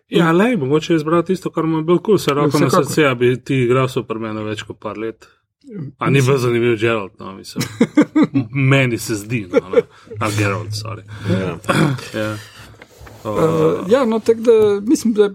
Ja, 0.09 0.31
le, 0.31 0.55
mogoče 0.57 0.93
je 0.93 0.97
izbral 0.97 1.23
tisto, 1.23 1.51
kar 1.51 1.65
mu 1.65 1.77
je 1.77 1.83
bilo 1.83 1.99
kul, 1.99 2.17
se 2.17 2.33
roko 2.33 2.59
na 2.59 2.69
srce, 2.69 3.01
da 3.01 3.15
bi 3.15 3.35
ti 3.43 3.59
igral 3.63 3.87
Supermana 3.87 4.41
več 4.41 4.63
kot 4.63 4.79
par 4.79 4.97
let. 4.97 5.27
A 5.97 6.09
ni 6.09 6.21
bil 6.21 6.37
zanimiv 6.37 6.77
Gerald, 6.77 7.11
no, 7.19 7.33
mislim. 7.33 7.63
Meni 8.69 8.97
se 8.97 9.15
zdi, 9.15 9.47
no, 9.51 9.69
no. 9.69 9.81
a 10.19 10.29
Gerald, 10.37 10.71
sorry. 10.71 11.01
Ja. 11.29 11.59
ja. 12.19 12.37
Uh, 13.23 13.91
ja, 13.91 14.05
no, 14.05 14.19
tako 14.19 14.41
da 14.41 14.81
mislim, 14.87 15.13
da, 15.13 15.29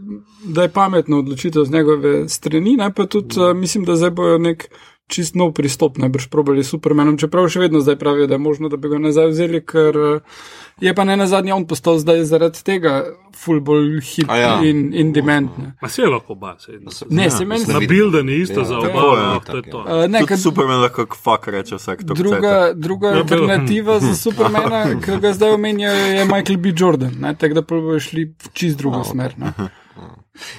da 0.44 0.62
je 0.62 0.68
pametno 0.68 1.18
odločitev 1.18 1.64
z 1.64 1.70
njegove 1.70 2.28
strani. 2.28 2.76
Ne, 2.76 2.92
pa 2.94 3.06
tudi 3.06 3.40
uh, 3.40 3.56
mislim, 3.56 3.84
da 3.84 3.96
zdaj 3.96 4.10
bojo 4.10 4.38
nek 4.38 4.70
čist 5.06 5.36
nov 5.36 5.52
pristop, 5.52 5.98
najbrž 6.00 6.32
probali 6.32 6.64
Supermanom, 6.64 7.18
čeprav 7.20 7.48
še 7.52 7.66
vedno 7.66 7.84
zdaj 7.84 7.98
pravijo, 8.00 8.26
da 8.26 8.38
je 8.38 8.42
možno, 8.42 8.70
da 8.72 8.80
bi 8.80 8.88
ga 8.88 8.98
nazaj 8.98 9.28
vzeli, 9.34 9.60
ker 9.60 9.98
uh, 10.00 10.40
je 10.80 10.94
pa 10.96 11.04
ne 11.04 11.16
na 11.20 11.26
zadnje 11.28 11.52
on 11.54 11.66
postal 11.68 12.00
zdaj 12.00 12.24
zaradi 12.24 12.64
tega 12.64 12.94
fullball 13.36 14.00
hit 14.00 14.30
ja. 14.30 14.56
in, 14.64 14.88
in 14.96 15.12
dement. 15.12 15.52
Ma 15.82 15.88
se 15.92 16.02
je 16.02 16.08
lahko 16.08 16.34
bas. 16.34 16.66
Ne, 17.10 17.28
se 17.30 17.44
meni 17.44 17.66
zdi. 17.66 17.76
Na 17.76 17.84
builden 17.84 18.32
je 18.32 18.40
isto 18.40 18.64
ja, 18.64 18.64
za 18.64 18.78
oba. 18.80 19.04
Ja, 19.20 19.38
to 19.44 19.56
je 19.60 19.62
to. 19.68 19.84
Uh, 19.84 20.08
ne, 20.08 20.24
kad, 20.26 20.40
Superman 20.40 20.80
lahko 20.80 21.06
fuck 21.12 21.52
reče 21.52 21.76
vsak 21.76 22.06
to. 22.08 22.16
Druga, 22.16 22.72
druga 22.74 23.12
ja, 23.12 23.22
alternativa 23.22 24.00
za 24.00 24.16
Supermana, 24.16 24.84
ki 25.04 25.20
ga 25.20 25.36
zdaj 25.36 25.56
omenjajo, 25.60 26.10
je 26.16 26.24
Michael 26.24 26.58
B. 26.58 26.72
Jordan, 26.76 27.36
tako 27.38 27.60
da 27.60 27.62
pa 27.62 27.80
bojo 27.80 28.00
šli 28.00 28.30
v 28.32 28.56
čist 28.56 28.80
drugo 28.80 29.04
oh, 29.04 29.08
smer. 29.12 29.36
Ne. 29.38 29.52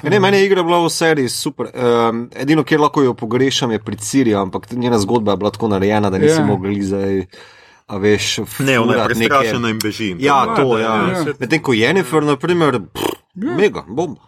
Ja, 0.03 0.09
ne, 0.09 0.19
meni 0.19 0.37
je 0.37 0.45
igra 0.45 0.63
bila 0.63 0.79
v 0.85 0.89
seriji 0.89 1.29
super. 1.29 1.67
Um, 1.73 2.29
edino, 2.35 2.63
kjer 2.63 2.79
lahko 2.81 3.03
jo 3.03 3.13
pogrešam, 3.13 3.71
je 3.71 3.79
pri 3.79 3.97
Siriji, 3.99 4.35
ampak 4.35 4.71
njena 4.71 4.99
zgodba 4.99 5.33
je 5.35 5.37
bila 5.37 5.51
tako 5.51 5.67
narejena, 5.67 6.09
da 6.09 6.17
nisi 6.17 6.39
yeah. 6.39 6.47
mogli 6.47 6.83
zdaj. 6.83 7.25
A 7.87 7.97
veš, 7.97 8.37
ne, 8.59 8.79
ona 8.79 8.93
je 8.93 9.05
prestrašena 9.05 9.69
in 9.69 9.79
beži. 9.83 10.15
Ja, 10.19 10.55
to 10.55 10.77
je. 10.77 10.83
Ja. 10.83 10.95
ja. 10.95 11.25
Medtem 11.39 11.61
ko 11.61 11.73
Jennifer, 11.73 12.23
na 12.23 12.37
primer, 12.37 12.79
pff, 12.93 13.03
ja. 13.35 13.55
mega, 13.55 13.83
bomba. 13.87 14.21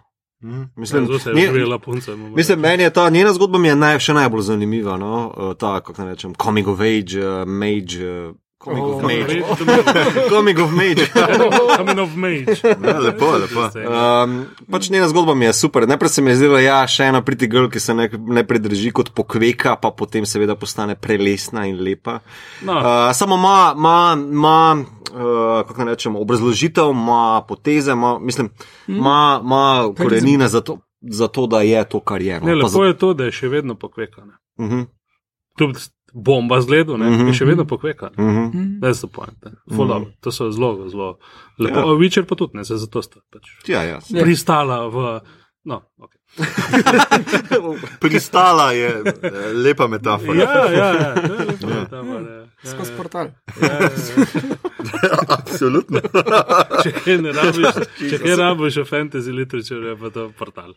Mm. 0.43 0.63
Mislim, 0.75 1.07
ja, 1.25 1.33
nje, 1.33 1.79
punca, 1.85 2.15
mislim, 2.15 2.59
meni 2.59 2.83
je 2.83 2.89
ta 2.93 3.09
njena 3.09 3.33
zgodba 3.33 3.57
mi 3.57 3.67
je 3.67 3.75
naj, 3.75 3.99
še 3.99 4.13
najbolj 4.13 4.41
zanimiva. 4.41 4.97
No? 4.97 5.33
Uh, 5.37 5.55
ta, 5.57 5.79
kako 5.79 6.01
naj 6.01 6.13
rečem, 6.13 6.35
coming 6.43 6.67
of 6.67 6.79
age, 6.79 7.17
uh, 7.17 7.47
mage. 7.47 8.03
Uh, 8.05 8.35
Coming 8.59 8.83
of 8.83 9.03
Mage. 9.03 9.43
Coming 10.29 10.59
of 10.59 10.71
Mage. 10.71 11.05
Coming 11.77 11.99
of 11.99 12.15
Mage. 12.15 12.57
Ja, 12.63 12.99
lepo, 12.99 13.31
lepo. 13.37 13.69
Um, 13.85 14.45
pač 14.71 14.89
njena 14.89 15.07
zgodba 15.07 15.35
mi 15.35 15.45
je 15.45 15.53
super. 15.53 15.87
Najprej 15.87 16.09
se 16.09 16.21
mi 16.21 16.31
je 16.31 16.35
zdela, 16.35 16.59
ja, 16.59 16.79
še 16.89 17.11
ena 17.11 17.21
priti 17.21 17.47
girl, 17.47 17.69
ki 17.69 17.79
se 17.79 17.93
ne, 17.93 18.09
ne 18.09 18.43
pridrži 18.47 18.89
kot 18.97 19.11
pokveka, 19.13 19.75
pa 19.81 19.91
potem 19.93 20.25
seveda 20.25 20.55
postane 20.57 20.97
prelesna 20.97 21.67
in 21.69 21.77
lepa. 21.85 22.17
No. 22.65 22.79
Uh, 22.81 23.11
samo 23.13 23.37
ima, 23.37 23.73
ima, 23.77 23.95
ima 24.17 24.57
uh, 24.81 25.61
kako 25.69 25.85
naj 25.85 25.93
rečem, 25.93 26.17
obrazložitev, 26.17 26.89
ima 26.97 27.43
poteze, 27.47 27.93
ima, 27.93 28.17
mislim, 28.19 28.49
ima, 28.87 29.37
ima 29.43 29.63
korenine 29.97 30.49
za 30.49 30.63
to, 30.65 30.79
za 31.01 31.29
to, 31.29 31.45
da 31.45 31.61
je 31.61 31.85
to, 31.89 32.01
kar 32.01 32.25
je. 32.25 32.41
No. 32.41 32.49
Ne, 32.49 32.57
lepo 32.57 32.73
za... 32.73 32.89
je 32.89 32.97
to, 32.97 33.13
da 33.13 33.29
je 33.29 33.37
še 33.37 33.53
vedno 33.53 33.77
pokvekana. 33.77 34.39
Uh 34.57 34.65
mhm. 34.65 34.81
-huh 34.81 35.93
bomba 36.17 36.61
zgledu, 36.61 36.97
ne, 36.97 37.09
mm 37.09 37.17
-hmm. 37.17 37.33
še 37.33 37.45
vedno 37.45 37.65
pokveka. 37.65 38.09
Mm 38.17 38.25
-hmm. 38.25 38.79
Ne, 38.81 38.93
so 38.93 39.07
pointe. 39.07 39.49
Mm 39.49 39.77
-hmm. 39.77 40.05
To 40.21 40.31
so 40.31 40.51
zelo, 40.51 40.89
zelo 40.89 41.17
lepo. 41.59 41.79
Ja. 41.79 41.85
Witcher 41.85 42.23
pa 42.23 42.35
tudi 42.35 42.57
ne, 42.57 42.65
se 42.65 42.77
zato 42.77 43.01
sta 43.01 43.19
pač 43.33 43.69
ja, 43.69 43.83
ja. 43.83 43.99
pristala 44.21 44.87
v. 44.87 45.19
No, 45.63 45.81
okay. 45.97 46.17
Pristala 47.99 48.71
je 48.71 49.03
eh, 49.05 49.31
lepa 49.53 49.87
metafora. 49.87 50.43
Ja, 50.43 50.71
ja, 50.71 50.93
ja. 50.93 51.13
lepa 51.13 51.69
ja. 51.69 51.79
metafora. 51.79 52.31
Ja. 52.31 52.46
Skozi 52.63 52.91
portal. 52.97 53.27
Ja, 53.61 53.67
ja, 53.67 53.79
ja. 53.81 55.17
Absolutno. 55.37 56.01
če 56.83 56.91
kaj 56.95 57.17
ne 57.21 57.33
rabiš, 57.35 57.77
če 57.99 58.19
kaj 58.21 58.35
rabiš 58.39 58.79
v 58.81 58.85
fantasy 58.89 59.33
literaturi, 59.35 59.91
je 59.91 59.97
pa 59.99 60.09
to 60.13 60.25
portal. 60.37 60.73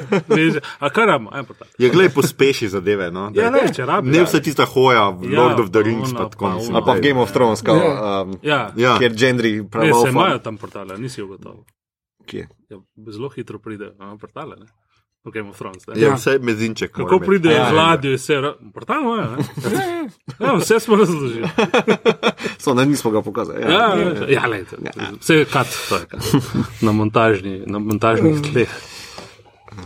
A 0.84 0.90
kar 0.94 1.10
ramo, 1.10 1.32
en 1.34 1.48
portal. 1.48 1.68
Je 1.82 1.90
glej, 1.90 2.12
pospeši 2.14 2.70
zadeve. 2.76 3.10
No? 3.14 3.26
Ja, 3.34 3.50
ne, 3.54 3.66
če 3.74 3.88
rabiš. 3.90 4.14
Ne 4.14 4.22
vse 4.26 4.42
tista 4.44 4.68
hoja, 4.70 5.08
ja, 5.26 5.34
Lord 5.40 5.64
of 5.64 5.72
the 5.74 5.82
Rings, 5.82 6.14
pa 6.14 6.28
tako 6.30 6.54
naprej. 6.54 6.70
Ali 6.70 6.86
pa 6.86 6.94
v 6.94 7.06
Game 7.08 7.26
of 7.26 7.34
Thrones, 7.34 7.64
kao, 7.66 7.82
ja. 7.82 8.22
um, 8.22 8.38
ja. 8.42 8.60
Ja. 8.78 8.94
kjer 9.02 9.18
gendri 9.18 9.54
pravijo. 9.66 9.98
Ne, 9.98 10.06
se 10.06 10.14
imajo 10.14 10.38
tam 10.46 10.60
portale, 10.62 10.98
nisi 10.98 11.26
ugotovil. 11.26 11.64
Kje? 12.30 12.46
Ja, 12.70 12.78
zelo 13.10 13.28
hitro 13.34 13.58
pride 13.58 13.92
na 13.98 14.14
portale. 14.16 14.56
Ne? 14.62 14.70
V 15.24 15.30
Game 15.30 15.48
of 15.48 15.58
Thrones. 15.58 15.84
Ja, 15.96 16.14
vse 16.14 16.38
mezinček. 16.38 16.92
Kako 16.92 17.18
pride 17.18 17.48
v 17.48 17.72
ladjo, 17.72 18.10
je 18.10 18.16
vse, 18.16 18.40
portalno 18.74 19.16
je. 19.16 19.24
Ja, 20.40 20.54
vse 20.54 20.80
smo 20.80 20.96
razložili. 20.96 21.48
Samo 22.62 22.76
da 22.76 22.84
nismo 22.84 23.10
ga 23.10 23.22
pokazali. 23.22 23.62
Ja, 23.62 23.70
ja, 23.70 23.96
ja, 23.96 24.28
ja 24.28 24.46
lejte. 24.46 24.76
Ja. 24.84 25.10
Vse 25.20 25.34
je 25.34 25.44
kat, 25.44 25.66
to 25.88 25.96
je 25.96 26.06
kat. 26.06 26.20
Na, 26.80 26.92
montažni, 26.92 27.62
na 27.66 27.78
montažnih 27.78 28.42
tleh. 28.52 28.68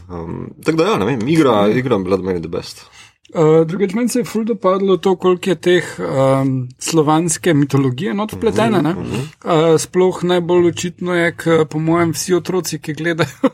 Um, 0.09 0.51
tako 0.65 0.79
da, 0.79 0.85
ja, 0.85 0.97
ne 0.99 1.07
vem, 1.07 1.29
igra, 1.29 1.69
igra 1.69 1.99
Blood 1.99 2.21
Money 2.21 2.43
the 2.43 2.49
Best. 2.49 2.87
Uh, 3.35 3.67
Drugič, 3.67 3.95
meni 3.95 4.09
se 4.09 4.21
je 4.21 4.25
ful 4.25 4.45
dopadlo 4.45 4.97
to, 4.97 5.15
koliko 5.17 5.51
je 5.51 5.55
teh 5.55 5.95
um, 6.01 6.69
slovanske 6.79 7.55
mitologije 7.55 8.15
not 8.15 8.33
vpletene. 8.33 8.95
Uh, 8.97 9.77
sploh 9.79 10.23
najbolj 10.25 10.69
očitno 10.69 11.15
je, 11.15 11.33
k, 11.37 11.65
po 11.71 11.79
mojem, 11.79 12.17
vsi 12.17 12.35
otroci, 12.35 12.81
ki 12.83 12.97
gledajo 12.99 13.53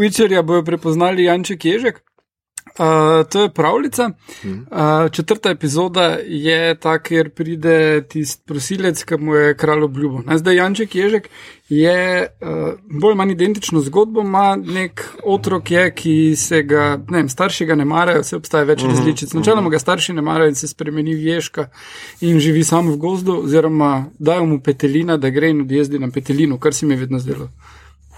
Witcherja 0.00 0.42
bojo 0.42 0.64
prepoznali 0.64 1.24
Janček 1.24 1.64
Ježek. 1.64 2.02
Uh, 2.70 3.28
to 3.28 3.42
je 3.42 3.48
pravljica. 3.48 4.10
Uh, 4.44 5.10
četrta 5.10 5.50
epizoda 5.50 6.18
je 6.26 6.74
ta, 6.74 6.98
kjer 6.98 7.30
pride 7.30 8.02
tisti 8.08 8.42
prosilec, 8.46 9.04
ki 9.04 9.16
mu 9.16 9.34
je 9.34 9.56
kralj 9.56 9.82
obljubil. 9.82 10.36
Zdaj, 10.36 10.56
Janček 10.56 10.94
Ježek 10.94 11.28
je 11.68 12.26
uh, 12.40 12.48
bolj 13.00 13.10
ali 13.10 13.16
manj 13.16 13.32
identično 13.32 13.80
zgodbo, 13.80 14.20
ima 14.20 14.56
nek 14.56 15.04
otrok, 15.24 15.70
je, 15.70 15.90
ki 15.94 16.36
se 16.36 16.62
ga, 16.62 17.00
ne 17.08 17.18
vem, 17.18 17.28
starši 17.28 17.66
ga 17.66 17.74
ne 17.74 17.84
marajo, 17.84 18.22
vse 18.22 18.36
obstaja 18.36 18.64
več 18.64 18.84
mhm, 18.84 18.90
različic. 18.90 19.34
Načeloma 19.34 19.62
mhm. 19.62 19.70
ga 19.70 19.78
starši 19.78 20.12
ne 20.12 20.22
marajo 20.22 20.54
in 20.54 20.54
se 20.54 20.68
spremeni 20.68 21.14
v 21.14 21.26
ježka 21.34 21.68
in 22.20 22.40
živi 22.40 22.64
samo 22.64 22.94
v 22.94 23.02
gozdu, 23.02 23.42
oziroma 23.44 24.06
dajo 24.18 24.46
mu 24.46 24.60
petelina, 24.62 25.16
da 25.16 25.30
gre 25.30 25.50
in 25.50 25.66
odjezdi 25.66 25.98
na 25.98 26.10
petelino, 26.10 26.58
kar 26.58 26.74
se 26.74 26.86
mi 26.86 26.94
je 26.94 27.04
vedno 27.04 27.18
zdelo 27.18 27.50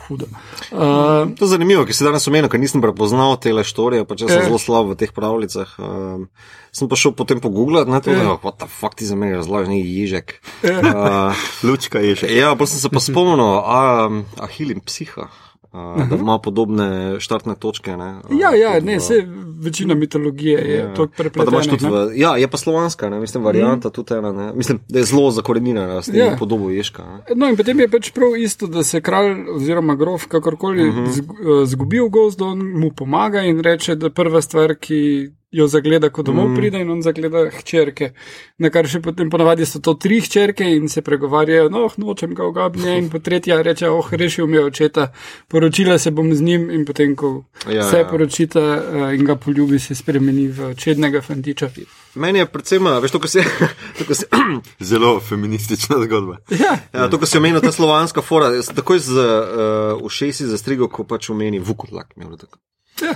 hudo. 0.07 0.26
Uh, 0.70 1.30
to 1.36 1.46
je 1.46 1.53
zanimivo, 1.53 1.84
ker 1.88 1.96
si 1.96 2.07
danes 2.07 2.26
omenil, 2.30 2.50
ker 2.53 2.61
nisem 2.62 2.82
prepoznal 2.84 3.36
te 3.42 3.53
leštore, 3.55 4.03
pa 4.09 4.18
če 4.18 4.28
sem 4.28 4.40
eh. 4.40 4.48
zelo 4.48 4.61
slab 4.62 4.92
v 4.92 4.98
teh 5.00 5.12
pravljicah. 5.14 5.76
Um, 5.78 6.26
sem 6.72 6.88
pa 6.88 6.98
šel 6.98 7.14
potem 7.16 7.42
pogooglati, 7.44 7.92
ne 7.92 8.00
to, 8.05 8.14
da 8.16 8.34
je 8.34 8.55
ta 8.59 8.68
fakt 8.70 9.05
za 9.05 9.18
me 9.18 9.32
razlagal, 9.34 9.72
ni 9.72 9.82
ježek. 9.84 10.38
Uh, 10.64 11.36
Lučka 11.66 12.03
ježek. 12.03 12.32
Ja, 12.32 12.55
pa 12.59 12.68
sem 12.70 12.80
se 12.80 12.92
pa 12.92 13.03
spomnil, 13.03 13.44
a, 13.62 14.09
a 14.40 14.50
hilim 14.50 14.80
psiha. 14.84 15.28
Uh, 15.73 16.09
da 16.09 16.16
ima 16.16 16.39
podobne 16.39 17.20
štartne 17.20 17.55
točke. 17.55 17.97
Ne, 17.97 18.14
uh, 18.31 18.41
ja, 18.41 18.55
ja 18.55 18.81
ne, 18.81 18.97
vse 18.97 19.14
večina 19.61 19.95
mitologije 19.95 20.59
je 20.59 20.79
ja. 20.79 20.95
to 20.95 21.07
prepletena. 21.07 22.09
Ja, 22.14 22.37
je 22.37 22.49
pa 22.49 22.57
slovanska, 22.57 23.11
ne, 23.11 23.20
mislim, 23.20 23.45
varianta 23.45 23.89
mm. 23.89 23.93
tudi 23.93 24.14
ena. 24.14 24.33
Ne, 24.33 24.53
mislim, 24.55 24.81
da 24.89 24.99
je 24.99 25.05
zelo 25.05 25.31
zakorenjena, 25.31 26.03
s 26.03 26.07
tem 26.07 26.16
ja. 26.16 26.37
podobo 26.39 26.70
ješka. 26.70 27.05
Ne. 27.05 27.35
No 27.37 27.49
in 27.49 27.57
potem 27.57 27.81
je 27.81 27.89
pač 27.89 28.11
prav 28.12 28.37
isto, 28.37 28.66
da 28.66 28.85
se 28.85 29.01
kralj 29.01 29.49
oziroma 29.55 29.95
grof 29.95 30.27
kakorkoli 30.27 30.89
uh 30.89 30.95
mhm. 30.95 31.05
-huh. 31.05 31.64
zgubi 31.64 32.01
v 32.01 32.09
gozdu, 32.09 32.45
on 32.45 32.59
mu 32.59 32.91
pomaga 32.97 33.41
in 33.41 33.61
reče, 33.61 33.95
da 33.95 34.11
prva 34.11 34.43
stvar, 34.43 34.75
ki 34.75 35.31
jo 35.53 35.66
zagleda, 35.68 36.09
ko 36.11 36.22
domov 36.22 36.48
mm. 36.48 36.57
pride 36.57 36.80
in 36.80 36.90
on 36.90 37.03
zagleda 37.03 37.44
hčerke. 37.53 38.12
Na 38.59 38.70
kar 38.72 38.88
še 38.88 39.03
potem 39.05 39.30
ponavadi 39.30 39.66
so 39.68 39.82
to 39.84 39.94
tri 40.00 40.22
hčerke 40.24 40.64
in 40.64 40.88
se 40.88 41.03
pregovarjajo, 41.05 41.68
no, 41.72 41.84
nočem 42.00 42.32
ga 42.34 42.46
ogabnje 42.48 42.96
in 42.98 43.11
po 43.12 43.20
tretja 43.20 43.61
reče, 43.62 43.90
oh, 43.92 44.09
rešil 44.16 44.48
mi 44.48 44.57
je 44.57 44.64
očeta, 44.70 45.11
poročila 45.53 45.98
se 45.98 46.11
bom 46.11 46.32
z 46.34 46.40
njim 46.40 46.70
in 46.72 46.86
potem, 46.88 47.12
ko 47.16 47.44
ja, 47.68 47.84
se 47.90 48.00
ja. 48.00 48.09
poročita 48.09 48.62
uh, 48.62 49.09
in 49.14 49.26
ga 49.28 49.36
poljubi, 49.36 49.78
se 49.78 49.94
spremeni 49.94 50.48
v 50.48 50.72
čednega 50.74 51.20
fantiča. 51.20 51.68
Meni 52.14 52.40
je 52.40 52.46
predvsem, 52.48 52.88
veš, 53.05 53.12
to, 53.12 53.20
ko 53.20 53.28
se. 53.28 53.44
To, 53.98 54.07
ko 54.09 54.16
se 54.16 54.26
Zelo 54.92 55.18
feministična 55.20 55.98
zgodba. 56.05 56.38
Ja, 56.48 56.78
ja 56.94 57.09
to, 57.12 57.20
ko 57.20 57.28
si 57.28 57.36
omenil 57.38 57.61
ta 57.61 57.72
slovanska 57.72 58.24
fora, 58.24 58.48
takoj 58.74 58.98
z 59.05 59.12
uh, 59.12 60.00
ušesi 60.00 60.48
zastrigo, 60.48 60.88
ko 60.88 61.05
pač 61.05 61.28
omeni 61.30 61.61
vukutlak. 61.61 62.16
Ja 62.16 63.12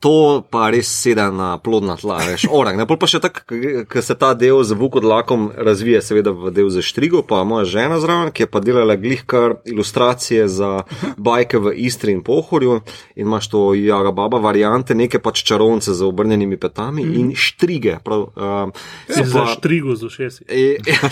to 0.00 0.44
pa 0.52 0.68
res 0.70 0.88
sedi 0.92 1.24
na 1.32 1.56
plodna 1.56 1.96
tla, 1.96 2.18
veš, 2.20 2.46
orang. 2.52 2.76
Ne, 2.76 2.84
pa 2.84 3.08
še 3.08 3.20
tako, 3.24 3.46
ker 3.88 4.04
se 4.04 4.16
ta 4.18 4.34
del 4.36 4.60
z 4.66 4.76
vukodlakom 4.76 5.48
razvije, 5.56 6.02
seveda 6.04 6.34
v 6.36 6.52
del 6.52 6.68
za 6.72 6.84
štrigo, 6.84 7.22
pa 7.24 7.40
moja 7.48 7.64
žena 7.64 7.96
zraven, 8.02 8.28
ki 8.34 8.44
je 8.44 8.50
pa 8.50 8.60
delala 8.60 8.98
glihkar 9.00 9.56
ilustracije 9.64 10.44
za 10.52 10.84
bajke 11.16 11.62
v 11.64 11.72
Istri 11.88 12.12
in 12.12 12.20
Pohorju 12.26 12.80
in 13.16 13.24
imaš 13.26 13.48
to 13.48 13.62
jaga 13.74 14.12
baba 14.12 14.38
variante, 14.42 14.94
neke 14.94 15.18
pač 15.22 15.42
čarovnice 15.48 15.96
z 15.96 16.04
obrnjenimi 16.04 16.60
petami 16.60 17.04
mm. 17.04 17.16
in 17.16 17.32
štrige. 17.32 17.98
Prav, 18.04 18.28
uh, 18.36 18.84
ja, 19.08 19.24
za 19.24 19.46
štrigo 19.56 19.96
z 19.96 20.10
ušesi. 20.10 20.44
E, 20.44 20.76
ja, 20.92 21.10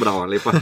bravo, 0.00 0.26
lepa. 0.26 0.58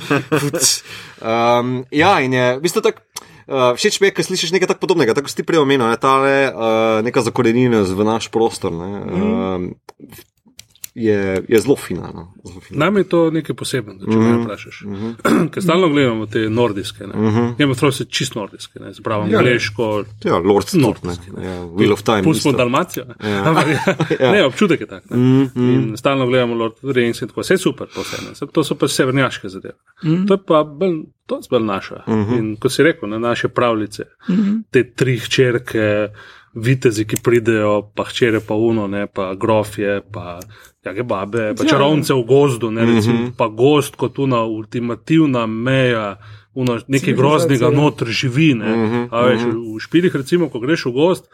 Um, 1.25 1.85
ja, 1.91 2.21
in 2.21 2.37
je, 2.37 2.47
v 2.59 2.69
bistvu 2.69 2.85
tako. 2.85 3.01
Uh, 3.47 3.79
všeč 3.79 4.01
mi 4.03 4.11
je, 4.11 4.15
ker 4.19 4.27
slišiš 4.27 4.51
nekaj 4.57 4.75
tako 4.75 4.83
podobnega, 4.83 5.15
tako 5.15 5.31
si 5.31 5.39
ti 5.39 5.47
prej 5.47 5.63
omenil, 5.63 5.87
ne, 5.87 5.99
ta 6.03 6.19
uh, 6.19 6.99
neka 7.07 7.23
zakorenina 7.23 7.87
v 7.87 8.07
naš 8.07 8.27
prostor. 8.35 8.75
Ne, 8.75 8.91
uh, 9.07 10.27
je, 10.97 11.45
je 11.49 11.59
zelo 11.61 11.77
fina. 11.77 12.11
No? 12.15 12.33
Nam 12.71 12.97
je 12.97 13.05
to 13.05 13.31
nekaj 13.31 13.57
posebnega, 13.57 14.05
če 14.05 14.17
mm 14.17 14.23
-hmm. 14.23 14.37
me 14.39 14.45
vprašaš. 14.45 14.83
Mm 14.85 14.95
-hmm. 14.95 15.49
Ker 15.53 15.63
stalno 15.63 15.89
gledamo 15.89 16.27
te 16.27 16.51
nordijske. 16.51 17.07
Ne 17.07 17.15
mm 17.15 17.35
-hmm. 17.35 17.55
vem, 17.59 17.93
se 17.93 18.05
čist 18.05 18.35
nordijske, 18.35 18.81
ne 18.81 18.93
zbravo 18.93 19.27
ja, 19.27 19.39
angliško. 19.39 20.05
Ja, 20.25 20.39
Lord 20.39 20.69
Stop, 20.69 21.05
ne. 21.05 21.13
Ja, 21.45 21.61
Wheel 21.63 21.93
of 21.93 22.03
Time. 22.03 22.23
Pustimo 22.23 22.57
Dalmacijo. 22.57 23.05
Ne? 23.05 23.31
Ja. 23.31 23.37
ja. 24.21 24.33
ne, 24.33 24.45
občutek 24.45 24.81
je 24.81 24.87
tak. 24.87 25.11
Mm 25.11 25.47
-hmm. 25.47 25.97
Stalno 25.97 26.27
gledamo 26.27 26.55
Lord 26.55 26.75
Rings 26.83 27.23
in 27.23 27.29
tako. 27.29 27.41
Vse 27.41 27.55
je 27.55 27.59
super, 27.59 27.87
posebno. 27.95 28.47
To 28.53 28.65
so 28.65 28.75
pa 28.75 28.89
severnjaške 28.89 29.49
zadeve. 29.49 29.75
Mm 30.05 30.11
-hmm. 30.11 30.29
To 30.29 30.35
je 30.35 30.39
pa 30.47 30.65
bolj. 30.65 31.03
To 31.27 31.37
je 31.37 31.43
zbolj 31.43 31.63
naša. 31.65 32.03
Uh 32.07 32.15
mhm. 32.15 32.33
-huh. 32.33 32.39
In 32.39 32.57
ko 32.57 32.69
si 32.69 32.83
rekel, 32.83 33.09
na 33.09 33.19
naše 33.19 33.49
pravljice, 33.49 34.03
uh 34.29 34.35
mhm. 34.35 34.43
-huh. 34.43 34.63
te 34.71 34.91
tri 34.91 35.21
črke, 35.21 36.09
vitezi, 36.57 37.05
ki 37.05 37.17
pridejo, 37.23 37.91
pa 37.95 38.05
hčere, 38.05 38.41
pa 38.41 38.55
uno, 38.55 38.87
ne, 38.87 39.07
pa 39.07 39.35
grofje, 39.35 40.01
pa 40.13 40.41
jake 40.87 41.03
babe, 41.03 41.55
pa 41.57 41.65
ja, 41.65 41.69
čarovnice 41.71 42.15
v 42.15 42.25
gozdu, 42.27 42.71
ne, 42.71 42.87
recimo, 42.87 43.15
mm 43.15 43.27
-hmm. 43.27 43.37
pa 43.37 43.49
gost 43.49 43.97
kot 43.97 44.19
una 44.19 44.43
ultimativna 44.45 45.47
meja. 45.47 46.17
Uno, 46.57 46.79
nekaj 46.89 47.15
groznega 47.15 47.71
noter 47.71 48.09
živi. 48.09 48.55
Ne. 48.55 48.73
Uh 48.73 48.79
-huh, 48.81 49.29
veš, 49.29 49.43
uh 49.43 49.49
-huh. 49.49 49.77
V 49.77 49.81
špilih, 49.81 50.17
recimo, 50.17 50.49
ko 50.49 50.61
greš 50.61 50.85
v 50.87 50.91
gost, 50.91 51.29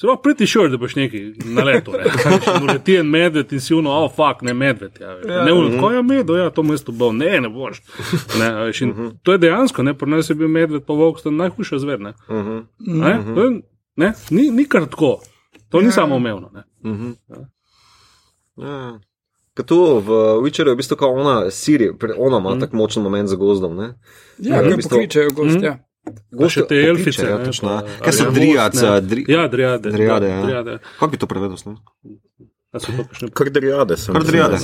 zelo 0.00 0.16
priti 0.16 0.46
šel, 0.46 0.68
da 0.68 0.76
boš 0.76 0.94
nekaj 0.94 1.20
na 1.44 1.64
leto. 1.64 1.92
Ne 1.92 2.72
leti 2.72 2.96
en 3.00 3.06
medved 3.06 3.52
in 3.52 3.60
si 3.60 3.74
uno, 3.74 3.90
oh, 3.90 4.10
fuck, 4.10 4.42
ne 4.42 4.54
medved. 4.54 4.92
Ja, 5.00 5.08
ja, 5.08 5.44
ne, 5.44 5.52
uh 5.52 5.58
-huh. 5.58 5.80
ko 5.80 5.90
je 5.90 6.02
medved, 6.02 6.36
ja, 6.36 6.50
to 6.50 6.62
mesto 6.62 6.92
bo, 6.92 7.12
ne, 7.12 7.40
ne 7.40 7.48
boš. 7.48 7.82
Ne, 8.38 8.64
veš, 8.64 8.82
uh 8.82 8.88
-huh. 8.88 9.12
To 9.22 9.32
je 9.32 9.38
dejansko, 9.38 9.82
ne, 9.82 9.94
pri 9.94 10.10
nas 10.10 10.30
je 10.30 10.34
bil 10.34 10.48
medved, 10.48 10.82
pa 10.86 10.92
vok, 10.92 11.22
to 11.22 11.28
je 11.28 11.32
najhujša 11.32 11.78
zver. 11.78 12.00
Ne. 12.00 12.10
Uh 12.28 12.36
-huh. 12.36 12.64
ne, 12.78 13.18
uh 13.18 13.26
-huh. 13.26 13.62
ne, 13.96 14.12
ni, 14.30 14.50
ni 14.50 14.64
kar 14.64 14.86
tako, 14.86 15.20
to 15.70 15.80
ni 15.80 15.86
ja. 15.86 15.92
samo 15.92 16.16
umevno. 16.16 16.50
Uh 16.82 16.90
-huh. 16.90 17.14
ja. 17.28 17.36
Ja. 18.56 18.98
Tu 19.54 19.78
v 20.00 20.08
Witcheru 20.42 20.72
je 20.72 20.74
v 20.74 20.76
bistvu 20.82 20.96
kot 20.98 21.14
ona, 21.14 21.50
Siri, 21.50 21.92
ona 22.18 22.38
ima 22.38 22.54
mm. 22.54 22.60
tako 22.60 22.76
močen 22.76 23.02
moment 23.02 23.28
za 23.30 23.36
gozdom. 23.36 23.76
Ne? 23.76 23.94
Ja, 24.38 24.62
ki 24.62 24.74
v 24.74 24.78
bistvu 24.82 24.98
kličejo 24.98 25.30
gost. 25.30 25.58
Mm. 25.58 25.64
Ja. 25.64 25.74
Gošte 26.32 26.66
te 26.68 26.74
elfice. 26.74 27.26
Ja, 27.26 27.38
točno. 27.44 27.80
Kaj 28.02 28.12
so 28.12 28.30
driade? 28.30 28.78
Ja, 29.28 29.48
driade. 29.48 29.90
Driade, 29.90 30.28
ja. 30.28 30.78
Kako 30.98 31.10
bi 31.10 31.16
to 31.16 31.26
prevedel? 31.26 31.56
Kar 33.32 33.50
drijade 33.50 33.96
sem. 33.96 34.14
Kar 34.14 34.24
drijade. 34.24 34.56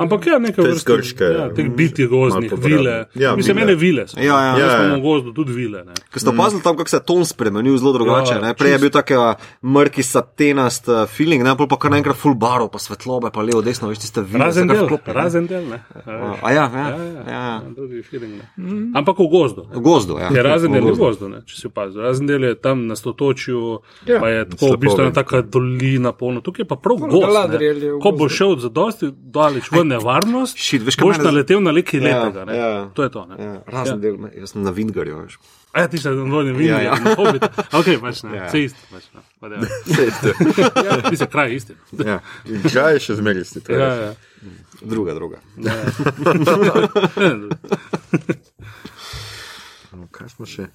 Ampak 0.00 0.26
ja, 0.26 0.38
nekaj 0.38 0.64
vrst. 0.64 0.86
Grške. 0.86 1.24
Ja, 1.24 1.46
teh 1.54 1.68
biti 1.70 2.06
gozdnih, 2.06 2.52
vile. 2.58 3.04
Ja, 3.14 3.36
Mislim, 3.36 3.56
mene 3.56 3.74
vile. 3.74 4.06
Ja, 4.16 4.22
ja. 4.22 4.58
Ja, 4.58 4.82
ja. 4.82 4.96
gozdu 4.98 5.32
tudi 5.32 5.52
vile. 5.52 5.84
Ker 6.10 6.20
ste 6.20 6.30
opazili 6.30 6.62
tam, 6.62 6.76
kako 6.76 6.90
se 6.90 6.96
je 6.96 7.04
ton 7.06 7.24
spremenil 7.26 7.78
zelo 7.78 7.92
drugače. 7.92 8.34
Ja, 8.42 8.54
Prej 8.54 8.72
je 8.72 8.78
bil 8.78 8.90
tak 8.90 9.10
mrki 9.62 10.02
satenast 10.02 10.88
uh, 10.88 11.04
feeling, 11.06 11.44
ne, 11.44 11.54
pa 11.56 11.78
kar 11.78 11.90
naenkrat 11.94 12.18
full 12.18 12.34
baro, 12.34 12.66
pa 12.72 12.78
svetlobe, 12.82 13.30
pa 13.30 13.44
levo, 13.46 13.62
desno, 13.62 13.88
veš, 13.92 14.02
tiste 14.02 14.24
vile. 14.26 14.44
Razen 14.44 14.70
del, 14.70 14.88
razen 15.06 15.46
del, 15.46 15.68
ne. 15.70 15.80
A 16.42 16.52
ja, 16.52 16.66
ja. 16.74 16.86
ja, 17.30 17.44
mm. 17.62 18.90
Ampak 18.96 19.18
v 19.22 19.28
gozdu. 19.30 19.68
V 19.70 19.84
gozdu, 19.84 20.18
ja. 20.18 20.32
Je 20.34 20.42
razen 20.42 20.74
del 20.74 20.90
v 20.90 20.96
gozdu, 20.98 21.30
ne, 21.30 21.44
če 21.46 21.60
si 21.60 21.70
opazil. 21.70 22.02
Razen 22.06 22.26
del 22.26 22.48
je 22.50 22.54
tam 22.58 22.86
na 22.90 22.98
stotočju, 22.98 23.62
pa 24.08 24.32
je 24.34 24.44
tako 24.56 24.74
v 24.74 24.82
bistvu 24.82 25.06
ena 25.06 25.14
taka 25.14 25.42
dolina 25.46 26.14
polno. 26.16 26.42
Tukaj 26.42 26.66
je 26.66 26.70
pa 26.74 26.80
prav 26.80 27.06
gozd 27.06 27.35
ladrili. 27.36 27.92
Ko 28.02 28.12
bo 28.16 28.28
šel 28.32 28.56
za 28.62 28.70
dosti 28.72 29.10
daleč 29.12 29.70
v 29.72 29.84
nevarnost, 29.84 30.58
Shit, 30.58 30.82
veš, 30.86 30.98
boš 31.00 31.20
naletel 31.22 31.62
na 31.64 31.74
nekaj 31.76 32.00
ja, 32.00 32.04
lepega. 32.06 32.44
Ne? 32.48 32.56
Ja, 32.56 32.70
to 32.96 33.06
je 33.06 33.10
to. 33.14 33.26
Ja, 33.38 33.52
razen 33.66 33.98
ja. 33.98 34.02
del, 34.02 34.18
jaz 34.40 34.54
sem 34.54 34.64
na 34.66 34.72
Vingarju. 34.76 35.22
A 35.76 35.84
ja, 35.84 35.88
ti 35.92 36.00
si 36.00 36.08
na 36.08 36.14
Vingarju, 36.16 36.66
ja, 36.66 36.80
ja. 36.86 36.94
na 37.04 37.14
Hobbitu. 37.18 37.48
Ok, 37.76 37.88
pač 38.00 38.22
ne, 38.26 38.36
ja. 38.38 38.48
vse 38.48 38.64
isto. 38.70 38.80
Pač, 38.92 39.04
no. 39.14 39.20
Vse 39.86 40.06
isto. 40.08 40.28
ja, 40.88 41.00
ti 41.04 41.16
si 41.16 41.26
kraj 41.30 41.54
isti. 41.54 41.72
ja. 42.00 42.18
Kraj 42.66 42.96
je 42.96 43.00
še 43.08 43.12
zmeraj 43.20 43.42
isti. 43.44 43.60
Ja, 43.70 43.90
ja. 44.08 44.12
Druga, 44.82 45.14
druga. 45.14 45.38
Ja. 45.60 45.74
Kaj 50.16 50.28
smo 50.32 50.46
še? 50.48 50.70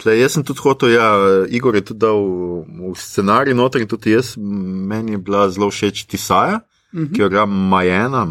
Tle, 0.00 0.16
jaz 0.16 0.32
sem 0.32 0.44
tudi 0.44 0.62
hotel, 0.64 0.94
ja, 0.94 1.08
Igor 1.52 1.76
je 1.76 1.82
tudi 1.90 2.00
dal 2.00 2.22
v 2.64 2.96
scenarij 2.96 3.54
noter 3.54 3.84
in 3.84 3.88
tudi 3.88 4.14
jaz, 4.14 4.32
meni 4.36 5.12
je 5.12 5.18
bila 5.18 5.48
zelo 5.52 5.68
všeč 5.70 6.06
Tisaja, 6.08 6.60
mm 6.92 7.04
-hmm. 7.04 7.12
ki 7.12 7.20
jo 7.20 7.26
igra 7.26 7.46
Majana. 7.46 8.24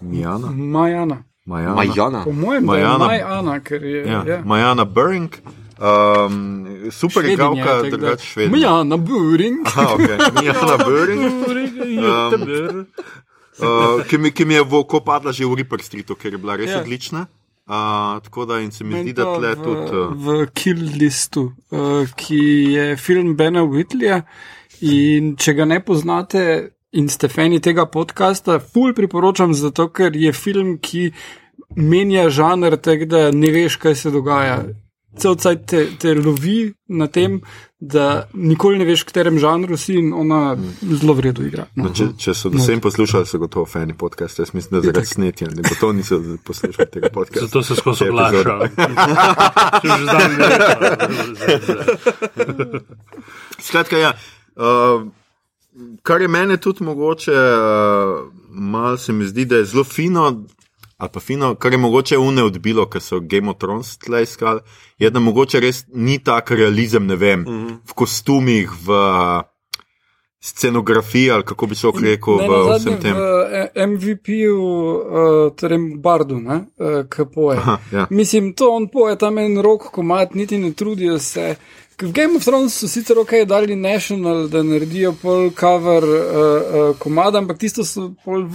Majana. 0.00 0.48
Majana. 0.52 1.24
Majana. 1.46 1.74
Majana. 1.74 2.24
Po 2.24 2.32
mojem 2.32 2.64
je 2.64 2.98
Majana, 2.98 3.60
ker 3.60 3.84
je. 3.84 4.06
Ja, 4.06 4.24
ja. 4.26 4.42
Majana 4.44 4.84
Burring. 4.84 5.30
Um, 5.80 6.66
super 6.90 7.24
je 7.24 7.36
gavka, 7.36 7.82
drugače 7.90 8.26
švedska. 8.26 8.56
Majana 8.56 8.96
Burring. 8.96 9.66
Aha, 9.66 9.94
okay. 9.94 10.18
Majana 10.34 10.76
Burring. 10.84 11.20
um, 11.98 12.86
uh, 13.58 14.04
ki, 14.06 14.18
mi, 14.18 14.30
ki 14.30 14.44
mi 14.44 14.54
je 14.54 14.62
v 14.62 14.74
oko 14.74 15.00
padla 15.00 15.32
že 15.32 15.46
v 15.46 15.54
Ripper 15.54 15.82
Streetu, 15.82 16.14
ker 16.14 16.32
je 16.32 16.38
bila 16.38 16.56
res 16.56 16.70
ja. 16.70 16.80
odlična. 16.80 17.26
Uh, 17.70 18.18
tako 18.22 18.44
da 18.50 18.58
in 18.58 18.72
se 18.74 18.84
mi 18.84 18.98
zdi, 19.02 19.12
da 19.14 19.28
tle 19.36 19.52
v, 19.54 19.62
tudi. 19.62 19.96
Uh... 19.96 20.14
V 20.26 20.46
Kill 20.54 20.80
Listu, 20.98 21.52
uh, 21.70 22.08
ki 22.18 22.40
je 22.74 22.96
film 22.98 23.36
Bena 23.38 23.62
Whitleya. 23.62 24.24
In 24.80 25.36
če 25.38 25.54
ga 25.54 25.68
ne 25.70 25.78
poznate 25.84 26.42
in 26.98 27.06
ste 27.12 27.28
fani 27.30 27.60
tega 27.62 27.84
podcasta, 27.86 28.58
ful 28.58 28.90
priporočam, 28.96 29.54
zato 29.54 29.86
ker 29.94 30.16
je 30.18 30.32
film, 30.34 30.78
ki 30.82 31.12
menja 31.78 32.26
žanr, 32.34 32.74
tako 32.82 33.06
da 33.06 33.22
ne 33.30 33.52
veš, 33.54 33.78
kaj 33.78 33.94
se 33.94 34.10
dogaja 34.10 34.64
cel 35.18 35.34
cel 35.36 35.56
te, 35.66 35.86
te 35.98 36.14
lovi 36.14 36.72
na 36.88 37.06
tem, 37.06 37.40
da 37.80 38.28
nikoli 38.34 38.78
ne 38.78 38.84
veš, 38.84 39.02
v 39.02 39.06
katerem 39.08 39.38
žanru 39.40 39.76
si 39.80 39.94
in 39.98 40.12
ona 40.12 40.56
zelo 40.82 41.14
vredno 41.18 41.46
igra. 41.46 41.66
No. 41.74 41.84
No, 41.88 41.92
če, 41.96 42.04
če 42.20 42.34
so 42.36 42.50
vsem 42.52 42.80
poslušali, 42.84 43.26
so 43.26 43.40
gotovo 43.40 43.66
fani 43.66 43.94
podcast, 43.96 44.38
jaz 44.42 44.52
mislim, 44.54 44.78
da 44.78 44.84
zaradi 44.86 45.06
snetja, 45.08 45.48
ne 45.54 45.62
bo 45.64 45.74
to 45.80 45.92
niso 45.96 46.20
poslušali 46.46 46.88
tega 46.92 47.08
podcasta. 47.14 47.46
Zato 47.46 47.62
se 47.62 47.74
skozi 47.80 48.04
oglašajo. 48.10 48.68
Skratka, 53.66 53.96
ja. 53.98 54.12
Uh, 54.56 55.08
kar 56.02 56.20
je 56.22 56.28
meni 56.28 56.56
tudi 56.60 56.84
mogoče, 56.84 57.32
uh, 57.32 58.32
malo 58.50 58.96
se 58.96 59.12
mi 59.12 59.24
zdi, 59.26 59.44
da 59.44 59.56
je 59.56 59.64
zelo 59.72 59.84
fino, 59.84 60.44
ali 61.00 61.10
pa 61.12 61.20
fino, 61.20 61.54
kar 61.54 61.72
je 61.72 61.78
mogoče 61.78 62.18
une 62.18 62.42
odbilo, 62.44 62.84
ker 62.86 63.00
so 63.00 63.20
Game 63.20 63.48
of 63.50 63.56
Thrones 63.58 63.96
tle 63.98 64.22
iskali, 64.22 64.60
je 64.98 65.10
da 65.10 65.20
mogoče 65.20 65.60
res 65.60 65.84
ni 65.94 66.18
tak 66.18 66.50
realizem, 66.50 67.06
ne 67.06 67.16
vem, 67.16 67.40
mm 67.40 67.46
-hmm. 67.46 67.78
v 67.88 67.94
kostumih, 67.94 68.70
v 68.86 68.98
scenografiji 70.40 71.30
ali 71.30 71.44
kako 71.44 71.66
bi 71.66 71.74
se 71.74 71.88
okrekel 71.88 72.36
v 72.36 72.78
vsem 72.78 73.00
tem. 73.00 73.16
V 73.16 73.86
MVP-ju, 73.86 74.60
uh, 74.60 75.56
torej 75.56 75.78
Bardu, 75.96 76.36
uh, 76.36 76.60
ki 77.16 77.22
poje. 77.34 77.58
Aha, 77.58 77.78
ja. 77.92 78.06
Mislim, 78.10 78.52
to 78.52 78.70
on 78.70 78.88
poje 78.88 79.18
tam 79.18 79.38
en 79.38 79.58
rok, 79.62 79.82
komat, 79.82 80.34
niti 80.34 80.58
ne 80.58 80.72
trudijo 80.72 81.18
se. 81.18 81.56
V 82.02 82.12
Game 82.12 82.36
of 82.36 82.44
Thrones 82.44 82.74
so 82.74 82.88
sicer 82.88 83.18
ok, 83.18 83.44
dali 83.44 83.76
National, 83.76 84.48
da 84.48 84.62
naredijo 84.62 85.12
pol 85.22 85.50
cover 85.50 86.04
uh, 86.04 86.10
uh, 86.10 86.96
komada, 86.98 87.38
ampak 87.38 87.58
tisto 87.58 87.84
so 87.84 88.14
pol 88.24 88.46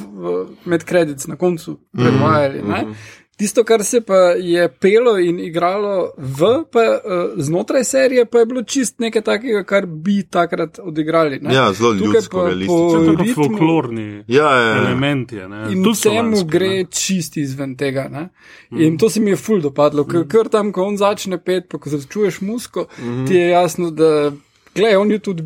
med 0.65 0.83
kredits 0.83 1.27
na 1.27 1.35
koncu 1.35 1.77
predvajali. 1.91 2.61
Mm 2.61 2.71
-hmm. 2.71 2.95
Tisto, 3.35 3.63
kar 3.63 3.83
se 3.83 3.99
pa 4.01 4.15
je 4.39 4.69
pelo 4.79 5.17
in 5.19 5.39
igralo 5.39 6.11
v, 6.17 6.63
pa, 6.71 6.79
uh, 6.79 7.33
znotraj 7.43 7.83
serije, 7.83 8.25
pa 8.25 8.39
je 8.39 8.45
bilo 8.45 8.63
čist 8.63 8.99
nekaj 8.99 9.21
takega, 9.21 9.63
kar 9.63 9.85
bi 9.85 10.23
takrat 10.23 10.79
odigrali. 10.79 11.39
Ne? 11.41 11.53
Ja, 11.55 11.73
zelo 11.73 11.91
ljudsko, 11.93 12.45
realistično. 12.45 13.15
Kot 13.17 13.33
folklorni 13.35 14.23
ja, 14.27 14.51
ja, 14.51 14.61
ja. 14.61 14.77
elementi. 14.77 15.41
In 15.69 15.83
vsemu 15.83 16.45
gre 16.47 16.69
ne? 16.69 16.85
čist 16.85 17.37
izven 17.37 17.75
tega. 17.75 18.07
Mm. 18.07 18.81
In 18.81 18.97
to 18.97 19.09
se 19.09 19.19
mi 19.19 19.35
je 19.35 19.35
ful 19.35 19.59
dopadlo, 19.61 20.07
ker 20.07 20.23
mm. 20.23 20.49
tam, 20.51 20.71
ko 20.71 20.87
on 20.87 20.95
začne 20.97 21.37
pet, 21.43 21.67
pa 21.71 21.77
ko 21.77 21.91
začuješ 21.91 22.39
musko, 22.41 22.87
mm. 22.99 23.27
ti 23.27 23.35
je 23.35 23.49
jasno, 23.49 23.91
da. 23.91 24.31
Glej, 24.75 24.95
on 24.95 25.11
je 25.11 25.19
tudi 25.19 25.43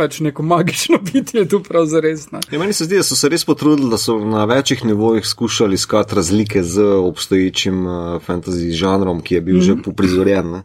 pač 0.00 0.20
neko 0.24 0.42
magično 0.46 0.98
bitje, 1.08 1.44
tu 1.48 1.60
prav 1.64 1.84
za 1.90 2.00
res. 2.00 2.26
Ja, 2.50 2.58
meni 2.58 2.72
se 2.76 2.86
zdi, 2.88 3.00
da 3.00 3.06
so 3.06 3.18
se 3.18 3.28
res 3.32 3.44
potrudili, 3.48 3.90
da 3.92 3.98
so 4.00 4.16
na 4.24 4.46
večjih 4.48 4.84
nivojih 4.88 5.26
skušali 5.26 5.76
iskati 5.76 6.16
razlike 6.16 6.62
z 6.62 6.86
obstoječim 7.04 7.84
uh, 7.86 7.92
fantasy 8.24 8.72
žanrom, 8.72 9.20
ki 9.20 9.34
je 9.34 9.40
bil 9.40 9.60
mm 9.60 9.66
že 9.70 9.76
poprizorjen. 9.84 10.62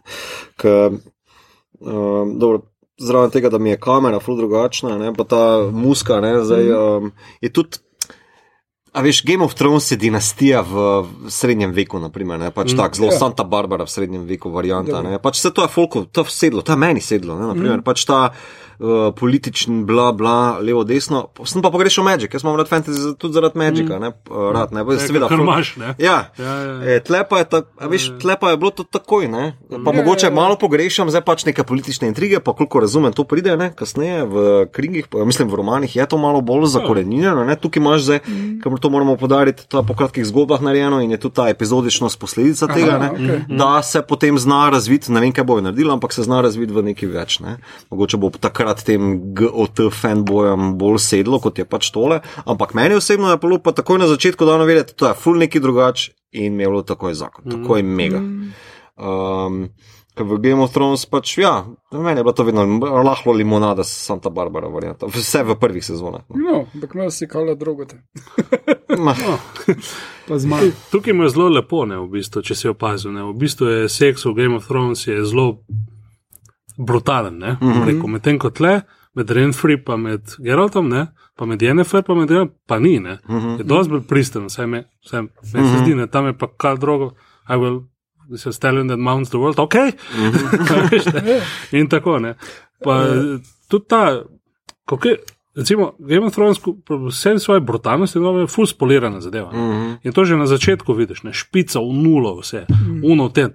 Uh, 0.64 2.60
Zraven 2.96 3.28
tega, 3.30 3.50
da 3.52 3.58
mi 3.60 3.74
je 3.74 3.76
kamera 3.76 4.22
ful 4.24 4.38
drugačna, 4.38 4.94
ne, 4.96 5.10
pa 5.12 5.24
ta 5.28 5.40
muska, 5.68 6.16
ne, 6.24 6.38
zdaj, 6.44 6.70
um, 6.72 7.10
je 7.44 7.52
tudi 7.52 7.84
A 8.96 9.02
veš, 9.04 9.18
Game 9.28 9.44
of 9.44 9.52
Thrones 9.54 9.90
je 9.92 9.98
dinastija 10.00 10.62
v 10.64 11.04
srednjem 11.28 11.74
veku, 11.76 11.98
naprimer, 12.00 12.38
ne, 12.40 12.48
pač 12.48 12.72
mm, 12.72 12.78
tako 12.80 12.96
zelo 12.96 13.10
ja. 13.12 13.18
Santa 13.18 13.44
Barbara 13.44 13.84
v 13.84 13.92
srednjem 13.92 14.22
veku, 14.24 14.48
varianta. 14.48 15.02
Ne, 15.04 15.18
pač 15.20 15.42
se 15.42 15.50
to 15.52 15.66
je 15.66 15.68
folko, 15.68 16.06
to 16.08 16.24
je 16.24 16.32
sedlo, 16.32 16.64
to 16.64 16.72
je 16.72 16.80
meni 16.80 17.04
sedlo, 17.04 17.36
ne, 17.36 17.50
naprimer, 17.50 17.82
mm. 17.82 17.84
pač 17.84 18.06
ta 18.08 18.20
uh, 18.30 18.65
politični, 19.16 19.84
bla, 19.84 20.12
bla, 20.12 20.58
levo, 20.60 20.84
desno. 20.84 21.26
Sem 21.44 21.62
pa 21.62 21.70
pogrešal 21.72 22.04
Magic, 22.04 22.34
jaz 22.34 22.42
sem 22.44 22.56
rad 22.56 22.68
fantasy 22.68 23.14
tudi 23.18 23.34
zaradi 23.34 23.58
Magica, 23.58 23.96
mm. 23.96 24.02
ne, 24.02 24.10
uh, 24.30 24.50
rad, 24.52 24.72
ne, 24.76 24.84
boš 24.84 25.06
seveda. 25.06 25.30
Kar 25.30 25.40
imaš, 25.40 25.72
ne. 25.80 25.94
Ja, 25.98 26.16
ja, 26.38 26.44
ja, 26.44 26.74
ja. 26.74 26.96
E, 26.96 27.00
tlepa 27.00 27.40
je, 27.40 27.48
ta, 27.54 27.62
a 27.80 27.88
veš, 27.88 28.08
ja. 28.10 28.18
tlepa 28.20 28.52
je 28.52 28.60
bilo 28.60 28.70
to 28.76 28.84
takoj, 28.84 29.28
ne, 29.32 29.46
pa 29.70 29.94
ja, 29.94 29.96
mogoče 30.02 30.26
ja, 30.26 30.30
ja. 30.30 30.34
malo 30.34 30.58
pogrešam, 30.60 31.10
zdaj 31.10 31.24
pač 31.24 31.46
neke 31.48 31.64
politične 31.64 32.08
intrige, 32.08 32.40
pa 32.44 32.52
koliko 32.52 32.84
razumem, 32.84 33.14
to 33.16 33.24
pride, 33.24 33.56
ne, 33.56 33.70
kasneje 33.76 34.26
v 34.28 34.44
knjigih, 34.76 35.08
mislim, 35.24 35.48
v 35.48 35.60
romanih 35.62 35.96
je 35.96 36.06
to 36.06 36.20
malo 36.20 36.44
bolj 36.44 36.68
zakorenjeno, 36.76 37.46
ne, 37.48 37.56
tukaj 37.56 37.80
imaš 37.80 38.04
zdaj, 38.10 38.20
mm. 38.26 38.60
kamor 38.64 38.82
to 38.82 38.92
moramo 38.92 39.16
podariti, 39.16 39.64
to 39.68 39.80
je 39.80 39.86
po 39.88 39.96
kratkih 39.96 40.26
zgodbah 40.28 40.60
narejeno 40.60 41.00
in 41.00 41.16
je 41.16 41.20
tudi 41.22 41.40
ta 41.40 41.48
epizodičnost 41.48 42.20
posledica 42.20 42.68
tega, 42.68 43.00
Aha, 43.00 43.08
ne, 43.08 43.10
okay. 43.16 43.56
da 43.56 43.80
se 43.82 44.02
potem 44.02 44.38
zna 44.38 44.66
razviti, 44.70 45.12
ne 45.12 45.24
vem, 45.24 45.32
kaj 45.32 45.48
bo 45.48 45.60
naredila, 45.64 45.96
ampak 45.96 46.12
se 46.12 46.26
zna 46.26 46.42
razviti 46.44 46.74
v 46.76 46.84
neki 46.92 47.08
več, 47.08 47.40
ne, 47.40 47.56
mogoče 47.90 48.20
bo 48.20 48.30
takrat 48.36 48.65
tem 48.74 49.34
GOT 49.34 49.86
fanbojem 49.92 50.74
bolj 50.78 50.98
sedlo, 50.98 51.40
kot 51.40 51.58
je 51.58 51.64
pač 51.64 51.90
tole. 51.94 52.20
Ampak 52.44 52.74
meni 52.74 52.98
osebno 52.98 53.30
je 53.30 53.40
bilo 53.42 53.58
pa 53.58 53.72
takoj 53.72 53.98
na 53.98 54.08
začetku 54.10 54.44
dano 54.44 54.64
vedeti, 54.64 54.96
da 54.98 55.12
je 55.12 55.20
full 55.20 55.38
neki 55.38 55.60
drugač 55.60 56.10
in 56.32 56.60
je 56.60 56.66
bilo 56.66 56.82
takoj 56.82 57.14
zakon, 57.14 57.44
mm. 57.46 57.52
takoj 57.56 57.82
mega. 57.82 58.22
Um, 58.96 59.68
v 60.16 60.38
Game 60.40 60.62
of 60.64 60.72
Thrones 60.72 61.04
pač, 61.06 61.36
ja, 61.38 61.66
meni 61.92 62.20
je 62.20 62.24
bilo 62.24 62.32
to 62.32 62.44
vedno 62.48 62.64
lahko 63.04 63.32
limonada 63.36 63.84
Santa 63.84 64.30
Barbara, 64.30 64.68
varianta. 64.68 65.06
vse 65.06 65.44
v 65.44 65.58
prvih 65.60 65.84
sezonah. 65.84 66.24
No, 66.32 66.64
ampak 66.74 66.94
no, 66.96 67.10
si 67.10 67.28
kala 67.28 67.54
drugote. 67.54 68.00
no. 69.06 69.12
Tukaj 70.90 71.12
je 71.12 71.28
zelo 71.28 71.48
lepo, 71.52 71.84
ne, 71.84 72.00
v 72.00 72.08
bistvu, 72.16 72.42
če 72.42 72.54
si 72.56 72.72
opazil. 72.72 73.12
Ne. 73.12 73.28
V 73.28 73.36
bistvu 73.36 73.68
je 73.68 73.92
seks 73.92 74.24
v 74.24 74.32
Game 74.40 74.56
of 74.56 74.64
Thrones 74.64 75.04
zelo 75.04 75.60
brutalen. 76.78 77.34
Mm 77.34 77.56
-hmm. 77.60 78.06
Medtem 78.08 78.38
ko 78.38 78.50
tle, 78.50 78.82
med 79.14 79.30
Renfri 79.30 79.76
pa 79.84 79.96
med 79.96 80.20
Geraltom, 80.44 80.88
ne, 80.88 81.06
pa 81.36 81.46
med 81.46 81.62
Jennifer, 81.62 82.02
pa 82.02 82.14
med 82.14 82.28
Geraltom, 82.28 82.54
pa 82.66 82.78
ni. 82.78 82.98
Mm 83.00 83.18
-hmm. 83.28 83.58
Je 83.58 83.64
dosti 83.64 83.90
bolj 83.90 84.06
pristen, 84.08 84.46
vse 84.46 84.66
me, 84.66 84.84
vse 85.04 85.22
me 85.22 85.22
mm 85.22 85.28
-hmm. 85.52 85.78
se 85.78 85.84
zdi, 85.84 85.94
ne, 85.94 86.06
tam 86.06 86.26
je 86.26 86.38
pa 86.38 86.46
kar 86.58 86.78
drugo. 86.78 87.12
Se 88.36 88.52
stalin, 88.52 88.86
da 88.86 88.96
mounts 88.96 89.30
the 89.30 89.38
world, 89.38 89.58
ok. 89.58 89.74
Mm 89.74 90.32
-hmm. 90.32 91.40
in 91.72 91.88
tako 91.88 92.18
ne. 92.18 92.34
Pa 92.84 93.04
tudi 93.70 93.84
ta, 93.88 94.22
kako 94.86 95.08
je, 95.08 95.16
recimo, 95.56 95.92
Game 95.98 96.26
of 96.26 96.34
Thrones, 96.34 96.58
vse 97.08 97.38
svoje 97.38 97.60
brutalnosti, 97.60 98.18
je 98.18 98.46
full 98.46 98.66
spolirana 98.66 99.20
zadeva. 99.20 99.52
Mm 99.52 99.58
-hmm. 99.58 99.96
In 100.02 100.12
to 100.12 100.24
že 100.24 100.36
na 100.36 100.46
začetku 100.46 100.92
vidiš, 100.92 101.22
ne, 101.22 101.32
špica 101.32 101.80
v 101.80 101.92
nulo, 101.92 102.40
vse, 102.40 102.66
mm 102.68 102.74
-hmm. 102.74 103.12
uno, 103.12 103.28
te, 103.28 103.48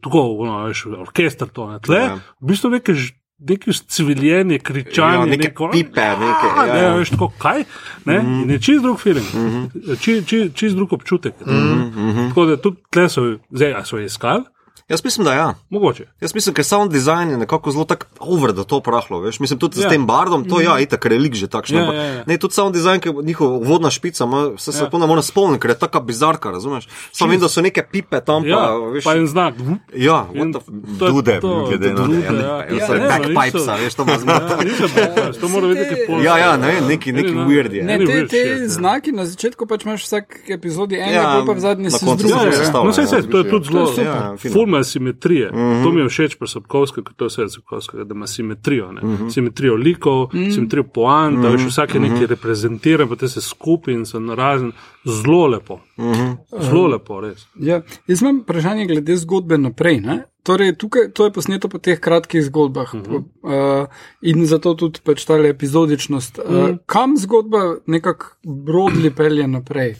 tako, 0.00 0.64
veš, 0.66 0.86
orkester 0.86 1.48
to, 1.48 1.70
ne, 1.70 1.78
tle, 1.80 2.10
v 2.40 2.46
bistvu 2.46 2.70
nekaj 2.70 2.94
neki 3.38 3.72
civiljeni, 3.72 4.58
kričanje, 4.58 5.18
ja, 5.18 5.24
neke 5.24 5.48
neko, 5.48 5.70
pipe, 5.72 6.00
nekaj. 6.00 6.68
Ja, 6.68 6.74
ne, 6.74 6.82
ja. 6.82 6.94
veš, 6.94 7.10
tako, 7.10 7.32
kaj, 7.38 7.64
ne? 8.04 8.18
Mm 8.18 8.26
-hmm. 8.26 8.50
Je 8.50 8.60
čist 8.60 8.82
drug 8.82 9.00
film, 9.00 9.24
mm 9.34 9.38
-hmm. 9.38 10.00
čist 10.00 10.28
či, 10.28 10.50
či 10.54 10.68
drug 10.68 10.92
občutek. 10.92 11.34
Mm 11.46 11.52
-hmm. 11.52 12.28
Tako 12.28 12.44
da 12.44 12.56
tudi 12.56 12.76
tle 12.90 13.08
so, 13.08 13.38
zdaj, 13.50 13.74
so 13.84 13.98
iskali. 13.98 14.42
Jaz 14.88 15.04
mislim, 15.04 15.24
da 15.24 15.34
ja. 15.34 15.54
Mogoče. 15.70 16.06
Jaz 16.20 16.34
mislim, 16.34 16.54
ker 16.54 16.64
sound 16.64 16.92
design 16.92 17.30
je 17.30 17.36
nekako 17.38 17.70
zelo 17.70 17.84
tak 17.84 18.06
over, 18.18 18.52
da 18.52 18.64
to 18.64 18.80
prahlo, 18.80 19.20
veš. 19.20 19.40
Mislim, 19.40 19.58
tudi 19.58 19.80
ja. 19.80 19.88
s 19.88 19.92
tem 19.92 20.06
bardom, 20.06 20.44
to 20.48 20.54
mm 20.54 20.58
-hmm. 20.58 20.64
ja, 20.64 20.80
itak, 20.80 21.00
ker 21.00 21.12
je 21.12 21.18
lik 21.18 21.34
že 21.34 21.46
takšen. 21.46 21.76
Ja, 21.76 21.92
ja, 21.92 22.02
ja. 22.02 22.24
Ne, 22.26 22.38
tudi 22.38 22.54
sound 22.54 22.74
design, 22.74 23.00
ker 23.00 23.12
njihova 23.22 23.58
vodna 23.68 23.90
špica, 23.90 24.26
ma, 24.26 24.50
se 24.56 24.72
se 24.72 24.84
ja. 24.84 24.90
pona 24.90 25.06
mora 25.06 25.22
spomniti, 25.22 25.60
ker 25.60 25.70
je 25.70 25.78
taka 25.78 26.00
bizarka, 26.00 26.50
razumeš. 26.50 26.88
Samo 27.12 27.30
vem, 27.30 27.40
da 27.40 27.48
so 27.48 27.60
neke 27.60 27.82
pipe 27.92 28.20
tam, 28.20 28.46
ja, 28.46 28.56
pa, 28.56 28.74
veš. 28.92 29.04
Pa 29.04 29.14
en 29.14 29.26
znak. 29.26 29.54
Ja, 29.94 30.26
in 30.34 30.52
to, 30.52 30.60
dude, 30.98 31.40
glede 31.40 31.92
na 31.92 32.06
to. 32.06 32.12
Ja, 32.12 32.32
ja, 32.32 32.94
ja, 32.94 33.08
backpipes, 33.08 33.66
veš, 33.66 33.94
to 33.94 34.02
ima 34.02 34.18
zmak. 34.22 34.42
Ja, 34.42 35.32
to 35.40 35.48
mora 35.48 35.68
biti 35.68 35.80
neki 35.80 36.00
pol. 36.06 36.24
Ja, 36.24 36.38
ja, 36.38 36.56
ne, 36.56 36.80
neki, 36.88 37.12
neki 37.12 37.34
weird 37.34 37.72
je. 37.72 37.84
Ne, 37.84 37.98
te, 38.06 38.26
te 38.26 38.68
znaki 38.68 39.12
na 39.12 39.26
začetku 39.26 39.66
pač 39.66 39.84
imaš 39.84 40.02
vsak 40.02 40.38
epizodi 40.48 40.96
enega, 40.96 41.42
pa 41.46 41.52
v 41.52 41.60
zadnji 41.60 41.90
se 41.90 42.06
združijo. 42.06 42.84
No, 42.84 42.92
se, 42.92 43.06
se, 43.06 43.22
to 43.30 43.38
je 43.38 43.50
tudi 43.50 43.68
zelo, 43.68 44.77
fulma 44.78 44.84
simetrije. 44.84 45.50
-hmm. 45.50 45.84
To 45.84 45.92
mi 45.92 46.00
je 46.00 46.08
všeč 46.08 46.36
pri 46.38 46.48
Sobkovskem, 46.48 47.04
ker 47.04 47.14
to 47.16 47.26
vse 47.26 47.48
Sobkovskega, 47.48 48.04
da 48.04 48.14
ima 48.14 48.26
simetrijo. 48.26 48.92
Mm 48.92 48.98
-hmm. 48.98 49.30
Simetrijo 49.30 49.74
likov, 49.74 50.28
mm 50.32 50.38
-hmm. 50.38 50.54
simetrijo 50.54 50.84
poant, 50.84 51.36
da 51.42 51.48
mm 51.48 51.54
-hmm. 51.54 51.64
veš 51.64 51.66
vsak 51.66 51.94
je 51.94 52.00
nekaj 52.00 52.16
mhm. 52.16 52.30
reprezentiran, 52.30 53.08
pa 53.08 53.16
te 53.16 53.28
se 53.28 53.40
skupaj 53.40 53.94
in 53.94 54.06
so 54.06 54.20
narazen. 54.20 54.72
Zelo 55.04 55.46
lepo. 55.46 55.80
Mm 55.96 56.04
-hmm. 56.04 56.36
Zelo 56.60 56.86
lepo, 56.86 57.20
res. 57.20 57.46
Ja. 57.60 57.82
Jaz 58.06 58.22
imam 58.22 58.40
vprašanje 58.40 58.86
glede 58.86 59.16
zgodbe 59.16 59.58
naprej. 59.58 60.02
Torej, 60.42 60.76
tukaj, 60.76 61.10
to 61.12 61.24
je 61.24 61.32
posneto 61.32 61.68
po 61.68 61.78
teh 61.78 62.00
kratkih 62.00 62.44
zgodbah 62.44 62.94
uh 62.94 63.00
-huh. 63.00 63.16
uh, 63.42 63.86
in 64.22 64.46
zato 64.46 64.74
tudi 64.74 65.00
pač 65.04 65.24
ta 65.24 65.34
epizodičnost. 65.34 66.38
Uh, 66.38 66.44
uh 66.44 66.56
-huh. 66.56 66.78
Kam 66.86 67.16
zgodba 67.16 67.76
nekako 67.86 68.26
brodli 68.44 69.10
pelje 69.10 69.48
naprej? 69.48 69.94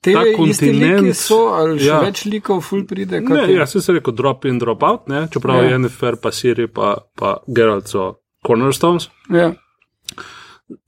Te 0.00 0.14
kontinenti 0.36 1.12
so, 1.14 1.50
ali 1.52 1.76
še 1.78 1.88
ja. 1.90 1.98
več 2.00 2.22
likov, 2.24 2.62
ful 2.64 2.86
pride. 2.88 3.20
Ne, 3.20 3.42
ja, 3.52 3.66
se 3.68 3.82
je 3.82 3.98
rekel 3.98 4.14
drop 4.16 4.46
in 4.48 4.56
drop 4.60 4.84
out, 4.86 5.08
ne? 5.12 5.26
čeprav 5.32 5.60
ja. 5.60 5.74
je 5.74 5.80
NFR, 5.82 6.16
pa 6.22 6.32
Siri, 6.32 6.70
pa, 6.72 6.94
pa 7.20 7.34
Geralt 7.46 7.92
so 7.92 8.06
cornerstones. 8.46 9.10
Ja. 9.28 9.50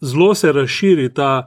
Zelo 0.00 0.30
se 0.34 0.52
razširi 0.52 1.10
ta, 1.12 1.46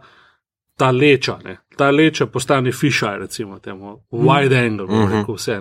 ta 0.78 0.92
leča, 0.94 1.40
ne? 1.44 1.58
ta 1.78 1.90
leča 1.90 2.30
postane 2.30 2.72
fisheye, 2.72 3.18
recimo 3.24 3.58
temu, 3.60 3.98
wide 4.12 4.54
mm. 4.54 4.66
angle, 4.66 4.86
mm 4.86 5.02
-hmm. 5.02 5.18
rekel 5.20 5.36
vse. 5.36 5.60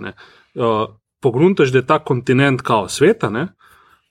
Uh, 0.55 0.85
Pogruntaš, 1.21 1.73
da 1.73 1.79
je 1.79 1.87
ta 1.87 1.99
kontinent 1.99 2.63
kao 2.63 2.89
sveta, 2.89 3.31
ne? 3.31 3.49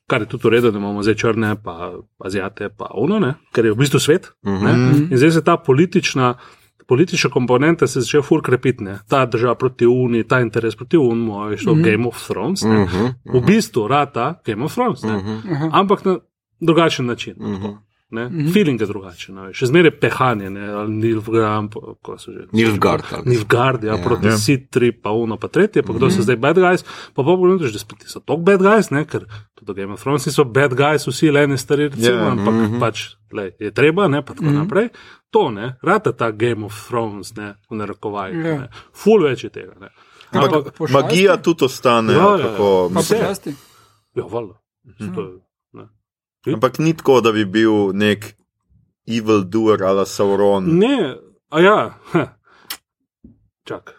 kar 0.08 0.22
je 0.22 0.28
tudi 0.28 0.48
v 0.48 0.52
redu, 0.52 0.72
da 0.72 0.78
imamo 0.78 1.04
zdaj 1.04 1.16
črne, 1.16 1.56
pa 1.64 1.94
azijate, 2.20 2.70
pa 2.70 2.90
uno, 2.98 3.20
ne? 3.20 3.34
ker 3.54 3.66
je 3.66 3.72
v 3.72 3.76
bistvu 3.76 4.00
svet. 4.00 4.32
Mm 4.46 4.52
-hmm. 4.52 5.12
In 5.12 5.18
zdaj 5.18 5.32
se 5.32 5.44
ta 5.44 5.58
politična 5.58 6.34
politične 6.88 7.30
komponente 7.30 7.88
se 7.88 8.02
začnejo 8.02 8.24
fur 8.24 8.42
krepiti, 8.42 8.86
ta 9.10 9.26
država 9.26 9.56
proti 9.56 9.86
Uniji, 9.86 10.28
ta 10.28 10.40
interes 10.40 10.76
proti 10.76 10.98
Uniji, 10.98 11.52
je 11.52 11.58
šlo 11.58 11.76
mm 11.76 11.80
-hmm. 11.80 11.92
Game 11.92 12.08
of 12.08 12.28
Thrones, 12.28 12.64
uh 12.64 12.70
-huh, 12.70 12.84
uh 12.84 12.90
-huh. 12.94 13.42
v 13.42 13.46
bistvu 13.46 13.88
rata 13.88 14.42
Game 14.46 14.64
of 14.66 14.74
Thrones, 14.74 15.04
uh 15.04 15.10
-huh. 15.10 15.70
ampak 15.72 16.06
na 16.06 16.18
drugačen 16.60 17.06
način. 17.06 17.36
Uh 17.40 17.48
-huh. 17.48 17.78
Mm 18.14 18.30
-hmm. 18.30 18.54
Feeling 18.54 18.82
je 18.82 18.88
drugačen, 18.88 19.38
še 19.54 19.66
zmeraj 19.66 19.92
pehanje, 20.00 20.48
ali 20.48 20.92
Nilfgaard, 20.92 21.74
kako 21.74 22.18
se 22.18 22.32
že. 22.32 22.46
Nilfgaard. 22.52 23.04
Nilfgaard, 23.26 23.84
ja, 23.84 23.94
yeah. 23.94 24.04
proti 24.04 24.28
yeah. 24.28 24.38
Sitri, 24.38 24.92
pa 24.92 25.12
uno, 25.12 25.38
pa 25.38 25.48
tretje, 25.48 25.84
pa 25.84 25.94
mm 25.94 25.96
-hmm. 25.96 25.98
kdo 25.98 26.10
so 26.10 26.22
zdaj 26.22 26.36
bad 26.36 26.56
guys, 26.56 26.84
pa 26.84 27.24
pa 27.24 27.24
pogledaj, 27.24 27.72
da 27.72 27.80
spet 27.80 28.04
so 28.06 28.20
tok 28.20 28.40
bad 28.40 28.62
guys, 28.62 28.92
ne, 28.92 29.06
ker 29.06 29.26
tudi 29.56 29.82
Game 29.82 29.94
of 29.94 30.02
Thrones 30.02 30.36
so 30.36 30.44
bad 30.44 30.74
guys, 30.76 31.08
vsi 31.08 31.32
le 31.32 31.48
ne 31.48 31.58
stari, 31.58 31.90
recimo, 31.90 32.08
yeah. 32.08 32.32
ampak 32.32 32.54
mm 32.54 32.66
-hmm. 32.66 32.80
pač 32.80 33.16
le, 33.32 33.52
je 33.60 33.72
treba, 33.72 34.08
ne, 34.08 34.22
pa 34.22 34.34
tako 34.34 34.44
mm 34.44 34.50
-hmm. 34.50 34.58
naprej. 34.58 34.90
To, 35.30 35.52
ne, 35.52 35.76
rata 35.82 36.12
ta 36.12 36.32
Game 36.32 36.66
of 36.66 36.88
Thrones, 36.88 37.36
ne, 37.36 37.56
v 37.70 37.76
narekovaju, 37.76 38.34
yeah. 38.34 38.60
ne, 38.60 38.68
full 38.94 39.24
več 39.24 39.44
je 39.44 39.50
tega, 39.50 39.74
ne. 39.80 39.90
Ampak 40.32 40.80
magija 40.90 41.38
tudi 41.38 41.66
ostane, 41.66 42.14
ja, 42.14 42.38
tako, 42.38 42.92
ja, 43.10 43.18
ja. 43.18 43.34
Ja, 44.16 44.24
valjda. 44.24 44.54
Mm 44.84 45.08
-hmm. 45.08 45.40
Ampak 46.48 46.80
ni 46.80 46.94
tako, 46.94 47.22
da 47.22 47.32
bi 47.32 47.46
bil 47.46 47.94
nek 47.94 48.36
evil 49.08 49.44
doer 49.44 49.84
ali 49.84 50.06
Sauron. 50.06 50.68
Ne, 50.80 51.16
a 51.50 51.60
ja, 51.60 51.78
čak. 53.70 53.96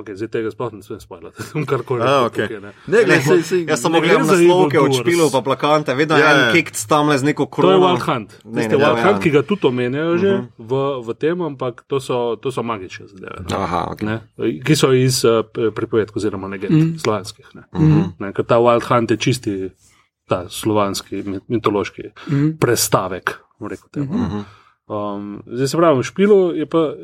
Okay, 0.00 0.16
zdaj 0.16 0.30
tega 0.32 0.48
sploh 0.48 0.72
ne 0.72 0.80
smem 0.80 1.00
spojiti, 1.02 1.42
sem 1.50 1.66
kar 1.68 1.82
koli. 1.84 2.00
Okay. 2.30 2.48
Ne, 2.48 2.72
ne, 2.72 2.72
ne, 2.88 3.00
ne, 3.04 3.16
ne, 3.20 3.58
jaz 3.68 3.82
samo 3.82 4.00
gledam 4.00 4.24
na 4.24 4.36
sloke, 4.38 4.80
od 4.80 4.96
špilov 4.96 5.28
pa 5.34 5.42
plakante, 5.44 5.94
vedno 5.94 6.16
je 6.16 6.24
en 6.24 6.40
kikt 6.54 6.78
tam 6.88 7.12
le 7.12 7.18
z 7.20 7.28
neko 7.28 7.46
krono. 7.52 7.68
To 7.68 7.74
je 7.76 7.82
Wild 7.84 8.04
Hunt. 8.06 8.36
Ne, 8.44 8.68
ne, 8.68 8.78
Wild 8.78 8.96
ja, 8.96 9.04
Hunt, 9.04 9.18
ja. 9.18 9.22
ki 9.26 9.34
ga 9.34 9.42
tudi 9.44 9.68
omenjajo 9.68 10.16
že 10.16 10.30
uh 10.32 10.38
mhm. 10.38 10.48
-huh. 10.58 11.02
v, 11.02 11.06
v 11.06 11.14
tem, 11.14 11.42
ampak 11.42 11.84
to 11.86 12.00
so, 12.00 12.36
to 12.36 12.52
so 12.52 12.62
magične 12.62 13.08
zadeve. 13.08 13.44
No. 13.50 13.56
Aha, 13.56 13.92
okay. 13.92 14.06
ne, 14.08 14.16
ki 14.64 14.76
so 14.76 14.92
iz 14.92 15.24
uh, 15.24 15.44
pripovedkov 15.74 16.16
oziroma 16.16 16.48
neged, 16.48 16.70
mm. 16.70 16.98
slovanskih. 16.98 17.46
Ne. 17.54 17.62
Mm 17.72 17.92
-hmm. 17.92 18.04
ne, 18.18 18.32
ker 18.32 18.44
ta 18.44 18.56
Wild 18.56 18.88
Hunt 18.88 19.10
je 19.10 19.16
čisti 19.16 19.70
ta 20.30 20.44
slovanski 20.48 21.24
mitološki 21.48 22.02
mm 22.02 22.34
-hmm. 22.34 22.58
prestavek. 22.58 23.40
Mm 23.60 23.66
-hmm. 23.66 24.42
um, 24.86 25.42
zdaj 25.46 25.68
se 25.68 25.76
pravi, 25.76 25.98
v 25.98 26.02
špilu 26.02 26.52
je 26.54 26.66
pa. 26.66 26.94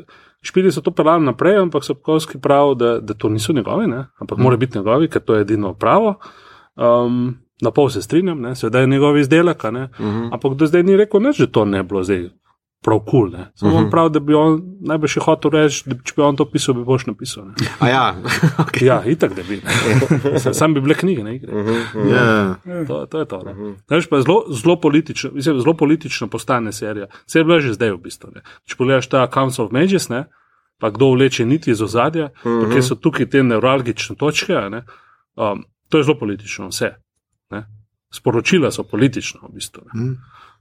Špili 0.41 0.71
so 0.71 0.81
to 0.81 0.91
pelali 0.91 1.25
naprej, 1.25 1.57
ampak 1.57 1.83
so 1.83 1.93
Pkovski 1.93 2.39
pravi, 2.39 2.75
da, 2.75 2.99
da 2.99 3.13
to 3.13 3.29
niso 3.29 3.53
njegovi, 3.53 3.87
ne? 3.87 4.05
ampak 4.19 4.37
mm. 4.37 4.43
mora 4.43 4.57
biti 4.57 4.77
njegovi, 4.77 5.07
ker 5.07 5.21
to 5.21 5.35
je 5.35 5.41
edino 5.41 5.73
pravo. 5.73 6.13
Um, 6.75 7.37
na 7.61 7.71
pol 7.71 7.89
se 7.89 8.01
strinjam, 8.01 8.55
seveda 8.55 8.79
je 8.79 8.87
njegov 8.87 9.17
izdelek, 9.17 9.63
mm 9.63 9.89
-hmm. 9.99 10.29
ampak 10.33 10.53
do 10.53 10.65
zdaj 10.65 10.83
ni 10.83 10.97
rekel, 10.97 11.21
ne, 11.21 11.31
da 11.39 11.47
to 11.47 11.65
ne 11.65 11.83
bilo 11.83 12.03
zdaj 12.03 12.29
prav 12.87 12.99
kul. 12.99 13.31
Cool, 13.31 13.45
Samo 13.55 13.71
uh 13.71 13.77
mhm. 13.77 13.87
-huh. 13.87 13.91
prav, 13.91 14.09
da 14.09 14.19
bi 14.19 14.33
on 14.33 14.61
najbolj 14.79 15.07
še 15.07 15.19
hotel 15.19 15.51
reči, 15.51 15.89
da 15.89 15.95
če 16.03 16.13
bi 16.15 16.23
on 16.23 16.35
to 16.35 16.45
pisal, 16.51 16.75
bi 16.75 16.83
boš 16.83 17.05
napisal. 17.05 17.49
Ja, 17.81 18.15
okay. 18.63 18.85
ja, 18.85 19.01
itak 19.05 19.35
da 19.35 19.43
bi. 19.43 19.59
Sam 20.59 20.73
bi 20.73 20.81
bile 20.81 20.95
knjige, 20.95 21.23
ne 21.23 21.35
igre. 21.35 21.51
Uh 21.53 21.67
-huh, 21.67 21.81
uh 21.95 22.05
-huh. 22.05 22.55
Yeah. 22.65 22.87
To, 22.87 23.05
to 23.05 23.19
je 23.19 23.25
to. 23.25 23.37
Uh 23.37 23.43
-huh. 23.43 24.09
pa 24.09 24.21
zelo, 24.21 24.45
zelo, 24.49 24.79
politično, 24.79 25.31
mislim, 25.33 25.59
zelo 25.59 25.73
politično 25.73 26.27
postane 26.27 26.71
serija. 26.71 27.07
Vse 27.27 27.39
je 27.39 27.43
bilo 27.43 27.59
že 27.59 27.73
zdaj 27.73 27.91
v 27.91 27.97
bistvu. 27.97 28.29
Ne. 28.35 28.41
Če 28.65 28.75
pogledaš 28.77 29.07
ta 29.07 29.27
Council 29.33 29.65
of 29.65 29.71
Mages, 29.71 30.09
ne, 30.09 30.25
pa 30.79 30.89
kdo 30.89 31.11
vleče 31.11 31.45
niti 31.45 31.71
iz 31.71 31.81
ozadja, 31.81 32.25
uh 32.25 32.51
-huh. 32.51 32.73
ker 32.73 32.83
so 32.83 32.95
tukaj 32.95 33.29
te 33.29 33.43
neuralgične 33.43 34.15
točke. 34.15 34.53
Ne, 34.53 34.83
um, 35.35 35.65
to 35.89 35.97
je 35.97 36.03
zelo 36.03 36.19
politično, 36.19 36.67
vse. 36.67 36.95
Ne. 37.51 37.65
Sporočila 38.13 38.71
so 38.71 38.83
politična 38.83 39.39
v 39.49 39.53
bistvu. 39.53 39.81
Uh 39.85 40.01
-huh. 40.01 40.15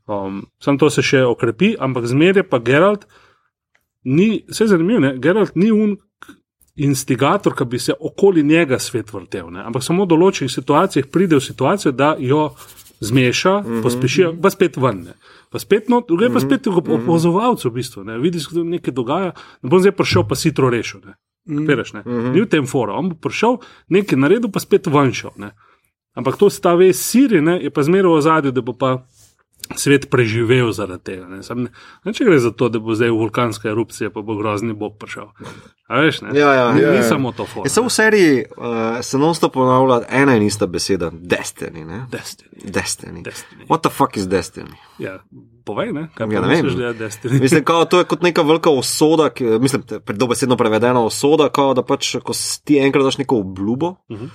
Um, 0.07 0.47
Sam 0.63 0.79
to 0.79 0.91
se 0.91 1.03
še 1.03 1.25
okrepi, 1.27 1.75
ampak 1.79 2.07
zmeraj 2.07 2.47
pa 2.51 2.59
Gerald 2.63 3.07
ni, 4.07 4.45
vse 4.49 4.69
zanimivo, 4.71 5.01
ne? 5.03 5.17
Gerald 5.19 5.57
ni 5.59 5.73
un 5.75 5.97
instigator, 6.77 7.55
ki 7.57 7.65
bi 7.65 7.79
se 7.79 7.95
okoli 8.01 8.43
njega 8.43 8.79
svet 8.79 9.13
vrtel, 9.13 9.51
ne? 9.51 9.65
ampak 9.65 9.83
samo 9.83 10.05
v 10.05 10.13
določenih 10.13 10.53
situacijah 10.53 11.09
pride 11.13 11.39
v 11.39 11.45
situacijo, 11.45 11.93
da 11.93 12.15
jo 12.21 12.51
zmeša, 13.01 13.61
mm 13.61 13.67
-hmm. 13.67 13.83
pospeši, 13.83 14.25
pa 14.43 14.51
spet 14.51 14.77
ven. 14.77 15.07
Pa 15.51 15.59
spet, 15.59 15.89
no, 15.89 16.03
druge 16.09 16.29
pa 16.29 16.39
mhm. 16.39 16.47
spet 16.47 16.67
mm 16.67 16.73
-hmm. 16.73 17.03
opozovalcev, 17.03 17.71
v 17.71 17.75
bistvu, 17.75 18.05
ne? 18.05 18.19
vidiš, 18.19 18.49
da 18.49 18.63
nekaj 18.63 18.95
dogaja, 18.95 19.33
ne 19.63 19.71
bom 19.71 19.81
zdaj 19.81 19.93
prišel, 19.93 20.29
pa 20.29 20.35
si 20.35 20.55
tro 20.55 20.71
rešil. 20.71 21.01
Ne? 21.07 21.15
Mm 21.47 21.67
-hmm. 21.67 22.33
Ni 22.33 22.41
v 22.41 22.47
tem 22.47 22.67
foru, 22.67 22.93
on 22.93 23.09
bo 23.09 23.15
prišel, 23.15 23.59
nekaj 23.89 24.19
naredil, 24.19 24.51
pa 24.51 24.61
spet 24.61 24.87
ven 24.87 25.13
šel. 25.13 25.31
Ampak 26.15 26.37
to 26.37 26.51
sta 26.51 26.75
ve, 26.75 26.93
siri, 26.93 27.41
ne? 27.41 27.63
je 27.63 27.71
pa 27.71 27.83
zmeraj 27.83 28.17
v 28.17 28.23
zadju, 28.23 28.53
da 28.53 28.61
bo 28.61 28.73
pa 28.73 29.07
svet 29.75 30.11
preživel 30.11 30.73
zaradi 30.73 31.05
tega. 31.05 31.27
Ne, 31.29 31.41
ne, 31.43 31.71
ne 32.05 32.13
če 32.15 32.25
gre 32.25 32.39
za 32.43 32.53
to, 32.55 32.69
da 32.71 32.79
bo 32.83 32.95
zdaj 32.95 33.11
vulkanska 33.11 33.69
erupcija, 33.73 34.11
pa 34.15 34.23
bo 34.23 34.37
grozni 34.39 34.77
bog 34.79 34.95
prišel. 35.01 35.29
Veš, 35.91 36.23
ja, 36.35 36.53
ja, 36.55 36.67
ni, 36.75 36.83
ja, 36.83 36.93
ni 36.95 37.03
ja. 37.03 37.03
samo 37.07 37.33
to 37.33 37.47
forum. 37.47 37.69
Samo 37.71 37.91
v 37.91 37.95
seriji 37.95 38.39
uh, 38.45 38.99
se 39.07 39.19
non-stop 39.19 39.55
ponavlja 39.55 40.01
ena 40.11 40.37
in 40.37 40.47
ista 40.47 40.67
beseda: 40.67 41.11
Destiny. 41.11 41.85
Destiny. 42.11 42.65
Destiny. 42.65 43.23
Destiny. 43.23 43.67
What 43.69 43.87
the 43.87 43.91
fuck 43.91 44.17
is 44.17 44.27
Destiny? 44.31 44.75
Ja, 44.99 45.19
povej, 45.65 45.93
ne? 45.93 46.09
kaj 46.15 46.27
Ja, 46.27 46.41
ja, 46.41 46.47
ne 46.47 46.57
misliš, 46.57 46.75
da 46.75 46.91
je 46.91 46.95
Destiny. 46.95 47.41
Mislim, 47.41 47.65
kao, 47.71 47.85
to 47.85 48.03
je 48.03 48.11
kot 48.11 48.23
neka 48.23 48.43
velika 48.43 48.71
osoda, 48.71 49.31
ki, 49.31 49.45
mislim, 49.45 49.83
dobesedno 50.15 50.57
prevedena 50.57 51.05
osoda, 51.05 51.49
kao, 51.49 51.75
da 51.75 51.83
pač, 51.87 52.17
ko 52.23 52.35
si 52.35 52.65
ti 52.65 52.79
enkrat 52.83 53.05
daš 53.07 53.19
neko 53.19 53.39
obljubo, 53.43 53.95
uh 54.09 54.21
-huh. 54.21 54.29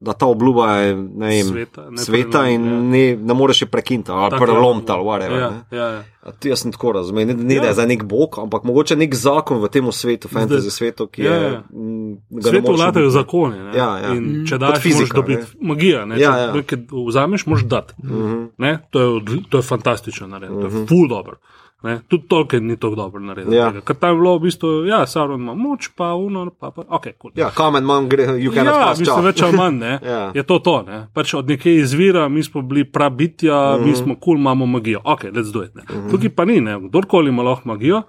Da 0.00 0.12
ta 0.12 0.26
obljuba 0.26 0.72
je 0.72 0.94
ne 0.94 1.26
vem, 1.26 1.46
Sveta, 1.46 1.90
ne 1.90 1.98
sveta 1.98 2.48
in 2.48 2.62
prelomi, 2.62 2.98
ja. 2.98 3.16
ne, 3.16 3.26
ne 3.26 3.34
moreš 3.34 3.62
je 3.62 3.66
prekiniti 3.66 4.10
ali 4.10 4.36
prelomiti 4.38 4.92
ali 4.92 5.02
whatever. 5.02 5.38
Ja, 5.38 5.50
ne. 5.50 5.78
ja, 5.78 5.86
ja. 5.86 6.04
A 6.22 6.32
ti 6.32 6.48
jaz 6.48 6.58
sem 6.58 6.72
tako 6.72 6.92
razumel, 6.92 7.26
ne, 7.26 7.34
ne 7.34 7.54
ja. 7.54 7.60
da 7.60 7.66
Ja. 7.66 7.70
je 7.70 7.74
za 7.74 7.86
nek 7.86 8.04
bog, 8.04 8.38
ampak 8.38 8.64
mogoče 8.64 8.96
nek 8.96 9.14
zakon 9.14 9.58
v 9.58 9.68
tem 9.68 9.92
svetu, 9.92 10.28
fantasy 10.28 10.70
svetu, 10.70 11.06
ki 11.06 11.22
Ja, 11.22 11.32
je. 11.32 11.42
ja. 11.44 11.62
mm, 11.72 12.10
ne 12.30 12.42
Svetu 12.42 12.72
vladajo 12.72 13.10
zakoni. 13.10 13.58
Ne? 13.58 13.72
Ja, 13.72 13.98
ja. 13.98 14.12
In 14.12 14.44
če 14.46 14.54
Kot 14.54 14.60
daš, 14.60 14.82
fizika, 14.82 15.16
moraš 15.16 15.28
dobiti 15.38 15.66
magija. 15.66 16.04
Ne? 16.04 16.20
Ja, 16.20 16.32
Če 16.32 16.40
ja. 16.40 16.52
nekaj 16.52 16.78
vzameš, 17.08 17.46
moraš 17.46 17.64
dati. 17.64 17.94
Mhm. 18.04 18.44
Ne? 18.58 18.78
To, 18.90 19.00
je, 19.00 19.20
to 19.48 19.58
je 19.58 19.62
fantastično 19.62 20.26
narediti, 20.26 20.60
to 20.60 20.66
je 20.66 20.86
full 20.86 21.08
dobro. 21.08 21.36
Ne? 21.82 22.00
Tudi 22.08 22.24
Tolkien 22.28 22.66
ni 22.66 22.76
tako 22.76 22.94
dobro 22.94 23.20
naredil. 23.20 23.52
Ja. 23.52 23.68
tega. 23.70 23.82
Ker 23.84 23.96
tam 24.00 24.14
je 24.14 24.20
bilo 24.20 24.32
v 24.38 24.42
bistvu, 24.46 24.70
ja, 24.88 25.02
Sauron 25.06 25.40
ima 25.40 25.54
moč, 25.54 25.90
pa 25.96 26.14
uno, 26.14 26.46
pa, 26.50 26.70
pa 26.72 26.86
ok, 26.88 27.06
cool. 27.20 27.34
Ja, 27.36 27.50
kamen 27.54 27.84
manj 27.84 28.08
gre, 28.08 28.26
you 28.40 28.54
cannot 28.54 28.74
Ja, 28.74 28.86
pass 28.88 29.02
mislim, 29.02 29.24
več 29.28 29.42
ali 29.44 29.60
manj, 29.60 29.78
ne. 29.82 29.92
Ja. 30.12 30.20
Je 30.34 30.42
to 30.48 30.58
to, 30.64 30.76
ne. 30.86 31.02
Pač 31.14 31.34
od 31.36 31.52
nekje 31.52 31.76
izvira, 31.82 32.28
mi 32.32 32.42
smo 32.42 32.62
bili 32.66 32.86
prabitja, 32.88 33.76
mi 33.82 33.92
smo 33.94 34.14
kul, 34.16 34.22
cool, 34.24 34.40
imamo 34.40 34.66
magijo. 34.66 35.02
Ok, 35.04 35.28
let's 35.36 35.52
do 35.52 35.66
it. 35.66 35.74
Ne. 35.76 35.84
Tukaj 36.10 36.32
pa 36.34 36.48
ni, 36.48 36.60
ne. 36.64 36.78
Kdorkoli 36.88 37.30
ima 37.30 37.44
lahko 37.44 37.68
magijo, 37.68 38.02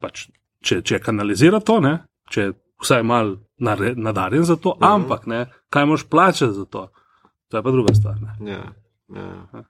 pač, 0.00 0.26
če, 0.64 0.80
če 0.86 1.02
kanalizira 1.04 1.60
to, 1.60 1.78
ne, 1.84 1.98
če 2.32 2.50
vsaj 2.82 3.04
mal 3.06 3.36
nadarjen 3.60 4.44
za 4.48 4.56
to, 4.56 4.76
ampak 4.80 5.28
ne, 5.30 5.46
kaj 5.72 5.86
moš 5.92 6.08
plačati 6.08 6.52
za 6.56 6.64
to. 6.64 6.88
To 7.52 7.60
je 7.60 7.62
pa 7.62 7.70
druga 7.70 7.94
stvar. 7.94 8.16
Ne. 8.20 8.52
Ja, 8.52 8.64
ja. 9.14 9.66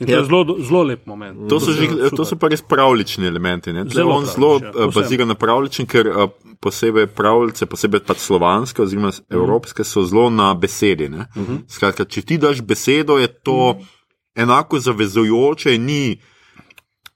In 0.00 0.06
to 0.06 0.12
Ja. 0.12 0.18
je 0.18 0.24
zelo, 0.24 0.56
zelo 0.60 0.82
lep 0.84 1.06
moment. 1.06 1.48
To 1.48 1.58
so, 1.58 1.72
že, 1.72 1.86
to 2.10 2.24
so 2.24 2.36
pa 2.36 2.48
res 2.48 2.62
pravlični 2.62 3.26
elementi. 3.26 3.72
Ne? 3.72 3.82
Zelo, 3.84 4.14
on 4.14 4.26
zelo 4.26 4.52
ja, 4.56 4.70
povsem. 4.70 4.90
bazira 4.92 5.24
na 5.24 5.34
pravlični, 5.34 5.86
ker 5.86 6.06
a, 6.08 6.28
posebej 6.56 7.06
pravljice, 7.08 7.66
posebej 7.66 8.00
pač 8.00 8.18
slovanske 8.20 8.78
oziroma 8.80 9.08
Mhm. 9.08 9.26
evropske, 9.32 9.84
so 9.84 10.02
zelo 10.02 10.30
na 10.30 10.54
besedi. 10.54 11.06
Uh 11.06 11.14
-huh. 11.34 11.58
Skratka, 11.66 12.04
če 12.04 12.22
ti 12.22 12.38
daš 12.38 12.62
besedo, 12.62 13.18
je 13.18 13.26
to 13.28 13.74
Mhm. 13.74 13.82
enako 14.36 14.78
zavezujoče, 14.78 15.78
ni. 15.78 16.20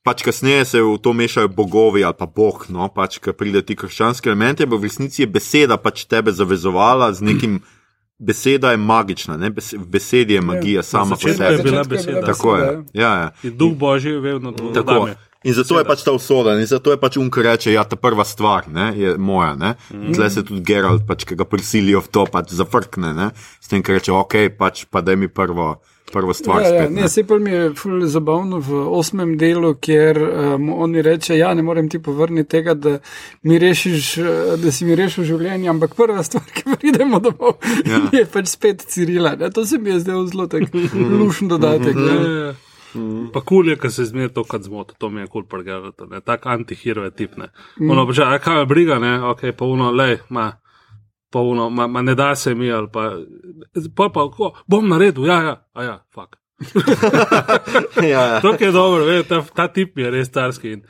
Pač 0.03 0.23
kasneje 0.23 0.65
se 0.65 0.83
v 0.83 0.99
to 0.99 1.13
mešajo 1.13 1.49
bogovi 1.49 2.05
ali 2.05 2.15
pa 2.19 2.27
bog, 2.27 2.67
no, 2.69 2.89
pač, 2.89 3.19
ki 3.19 3.33
pride 3.33 3.63
ti 3.63 3.77
krščanski 3.77 4.29
elementi, 4.29 4.63
ampak 4.63 4.79
v 4.79 4.83
resnici 4.83 5.23
je 5.23 5.27
beseda 5.29 5.77
pač 5.77 6.05
tebe 6.05 6.33
zavezovala 6.33 7.13
z 7.13 7.21
nekim. 7.23 7.61
Beseda 8.23 8.71
je 8.71 8.79
magična, 8.79 9.37
ne? 9.37 9.51
V 9.51 9.87
besedi 9.91 10.39
je 10.39 10.41
magija 10.41 10.83
sama 10.87 11.17
po 11.17 11.29
začetku 11.29 11.43
je 11.43 11.57
sebi. 11.57 11.71
bila 11.71 11.83
je 11.83 11.89
beseda. 11.91 12.23
Tako 12.27 12.57
je. 12.57 12.71
Ja, 12.95 13.11
ja. 13.19 13.31
In 13.43 13.57
duh 13.59 13.75
božji 13.75 14.15
je 14.15 14.21
vedno 14.21 14.53
to. 14.53 14.71
Tako. 14.71 15.09
In 15.43 15.55
zato 15.59 15.79
je 15.79 15.85
pač 15.85 16.05
ta 16.07 16.13
usoda, 16.15 16.55
in 16.55 16.67
zato 16.71 16.93
je 16.95 16.99
pač 17.03 17.19
unka 17.19 17.43
reče, 17.43 17.73
ja, 17.75 17.83
ta 17.83 17.99
prva 17.99 18.23
stvar 18.25 18.69
ne, 18.71 18.93
je 18.95 19.17
moja. 19.19 19.57
Mm. 19.59 20.15
Zdaj 20.15 20.31
se 20.31 20.45
tudi 20.47 20.63
Geralt, 20.63 21.03
pač, 21.07 21.27
ki 21.27 21.35
ga 21.39 21.47
prisilijo 21.49 22.03
v 22.05 22.13
to, 22.15 22.27
pač 22.31 22.55
zafrkne, 22.55 23.11
ne, 23.17 23.33
s 23.59 23.73
tem, 23.73 23.83
ker 23.83 23.99
reče, 23.99 24.15
ok, 24.15 24.37
pač 24.59 24.85
pa 24.87 25.03
da 25.03 25.19
mi 25.19 25.27
prvo, 25.27 25.75
prvo 26.13 26.35
stvar 26.35 26.61
Ja, 26.61 26.69
ja, 26.69 26.81
spet. 26.81 26.91
ne, 26.91 27.03
Ne. 27.03 27.09
se 27.09 27.25
pa 27.25 27.39
mi 27.39 27.51
je 27.51 27.75
ful 27.75 28.07
zabavno 28.07 28.59
v 28.59 28.83
osmem 28.93 29.37
delu, 29.37 29.75
kjer 29.77 30.19
um, 30.23 30.73
oni 30.75 31.03
reče, 31.03 31.39
ja, 31.39 31.55
ne 31.55 31.63
morem 31.63 31.89
ti 31.89 31.99
povrniti 31.99 32.49
tega, 32.51 32.75
da, 32.75 32.99
mi 33.43 33.59
rešiš, 33.59 34.19
eh, 34.19 34.25
da 34.57 34.73
si 34.73 34.85
mi 34.85 34.95
rešil 34.95 35.25
življenje, 35.25 35.69
ampak 35.69 35.95
prva 35.95 36.23
stvar, 36.23 36.45
ki 36.47 36.77
pridemo 36.77 37.21
domov, 37.21 37.57
ja. 37.85 38.03
je 38.19 38.27
pač 38.27 38.47
spet 38.49 38.85
Cirila. 38.85 39.37
Ne? 39.37 39.51
To 39.51 39.65
se 39.65 39.79
mi 39.79 39.91
je 39.91 40.01
zdelo 40.01 40.27
zelo 40.27 40.47
tak 40.47 40.69
lušen 40.95 41.49
dodatek. 41.49 41.97
Ne? 41.97 42.13
Ja, 42.13 42.53
Pa 43.33 43.41
kul 43.41 43.71
je, 43.71 43.77
ker 43.77 43.89
se 43.89 44.05
zmeraj 44.05 44.35
to 44.37 44.43
kot 44.45 44.63
zmot, 44.63 44.91
to 45.01 45.09
mi 45.09 45.23
je 45.23 45.27
kul 45.27 45.47
pregelati, 45.49 46.05
ne, 46.11 46.19
tak 46.21 46.45
antihero 46.45 47.05
je 47.05 47.11
tip, 47.13 47.39
ne. 47.41 47.47
Ono, 47.81 48.05
pa 48.05 48.13
že, 48.13 48.27
kaj 48.39 48.59
me 48.59 48.67
briga, 48.69 48.99
ne, 49.01 49.15
ok, 49.31 49.47
pa 49.57 49.65
uno, 49.65 49.89
lej, 49.91 50.19
ma, 50.29 50.51
pa 51.33 51.41
uno, 51.41 51.71
ma, 51.71 51.87
ma 51.87 52.03
ne 52.03 52.15
da 52.15 52.35
se 52.35 52.55
mi, 52.55 52.71
ali 52.71 52.89
pa, 52.93 53.11
pa, 53.97 54.09
pa, 54.09 54.29
ko, 54.31 54.53
bom 54.67 54.89
naredil, 54.89 55.27
ja, 55.27 55.43
ja, 55.43 55.57
a 55.73 55.85
ja, 55.85 55.99
fuk. 56.15 56.37
ja, 58.03 58.23
ja. 58.27 58.41
To 58.41 58.57
je 58.61 58.73
dobro, 58.73 59.05
ve, 59.05 59.23
ta, 59.23 59.43
ta 59.55 59.69
tip 59.69 59.99
je 59.99 60.11
res 60.11 60.29
starski. 60.29 60.73
In 60.73 60.85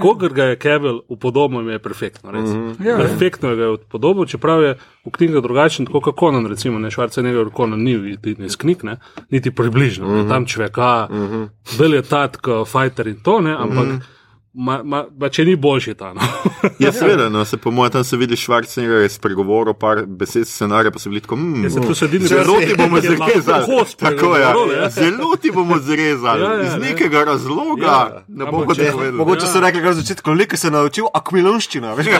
kogar 0.00 0.32
ga 0.32 0.44
je 0.44 0.56
Kebel 0.60 0.98
upodobil, 1.08 1.70
je 1.70 1.78
perfektno. 1.78 2.32
Mm 2.32 2.44
-hmm. 2.44 2.86
Ja, 2.86 2.90
ja. 2.90 2.96
Perfektno 2.96 3.54
ga 3.56 3.62
je 3.62 3.70
upodobil, 3.70 4.26
čeprav 4.26 4.62
je 4.62 4.78
v 5.06 5.10
knjigah 5.10 5.42
drugačen, 5.42 5.86
tako 5.86 6.00
kot 6.00 6.18
Conan, 6.18 6.46
recimo, 6.46 6.78
ne 6.78 6.90
Švarcenegger, 6.90 7.46
Conan 7.56 7.82
ni 7.82 7.96
niti 7.96 8.36
iz 8.38 8.56
knjig, 8.56 8.84
ne, 8.84 8.98
niti 9.30 9.50
približno, 9.50 10.08
mm 10.08 10.12
-hmm. 10.12 10.28
tam 10.28 10.46
človeka, 10.46 11.08
mm 11.10 11.16
-hmm. 11.16 11.48
bil 11.78 11.94
je 11.94 12.02
tat, 12.02 12.36
kot 12.36 12.68
fighter 12.68 13.06
in 13.06 13.22
to, 13.22 13.40
ne, 13.40 13.56
ampak. 13.58 13.86
Mm 13.86 13.90
-hmm. 13.90 14.15
Ma, 14.58 14.78
ma, 14.82 15.04
ma, 15.12 15.28
če 15.28 15.44
ni 15.44 15.52
boljši 15.54 15.94
ta. 15.94 16.12
No. 16.12 16.20
Ja, 16.78 16.90
seveda, 16.90 17.28
no, 17.28 17.44
se 17.44 17.56
po 17.56 17.70
mojem 17.70 17.92
tam 17.92 18.04
se 18.04 18.16
vidi 18.16 18.36
Švarcner 18.36 18.90
je 18.98 19.08
spregovoril 19.10 19.74
par 19.74 20.00
besed 20.08 20.44
scenarija, 20.46 20.90
pa 20.90 20.98
so 20.98 21.08
bili 21.08 21.20
tako, 21.20 21.36
mm, 21.36 21.64
Ja, 21.64 21.70
se 21.70 21.80
tu 21.80 21.94
sedi 21.94 22.18
na 22.18 22.26
zelo 22.26 22.56
ti 22.58 22.74
bomo 22.74 23.00
zrezali. 23.00 23.62
Tako 23.96 24.36
ja. 24.36 24.50
zelo 24.90 25.36
ti 25.36 25.50
bomo 25.50 25.78
zrezali. 25.78 26.42
Ja, 26.42 26.52
ja, 26.52 26.62
Iz 26.62 26.72
ne. 26.72 26.78
nekega 26.80 27.24
razloga, 27.24 27.86
Ja, 27.86 28.24
ne 28.28 28.44
bomo 28.46 28.74
če- 28.74 28.90
povedali. 28.90 29.12
Mogoče 29.14 29.46
so 29.46 29.60
rekli, 29.60 29.82
da 29.82 29.88
je 29.88 29.94
začetku, 29.94 30.24
koliko 30.26 30.56
se 30.56 30.66
je 30.66 30.72
naučil 30.72 31.04
akvilonščina. 31.14 31.94
veš. 31.94 32.06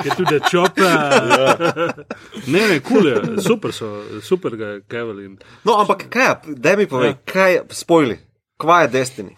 je 0.00 0.10
tudi 0.16 0.40
čope. 0.44 0.82
ne, 2.46 2.60
ne, 2.64 2.80
kul 2.80 3.06
je, 3.06 3.16
super 3.40 3.72
so, 3.72 3.90
super 4.22 4.56
ga 4.56 4.66
je 4.68 4.80
Kebel 4.82 5.20
in. 5.20 5.36
No, 5.64 5.76
ampak 5.76 6.06
kaj, 6.08 6.34
daj 6.46 6.76
mi 6.76 6.86
povej, 6.86 7.08
Ja. 7.08 7.18
kaj 7.24 7.52
je, 7.52 7.62
spojili, 7.72 8.18
kva 8.56 8.80
je 8.80 8.88
Destiny? 8.90 9.34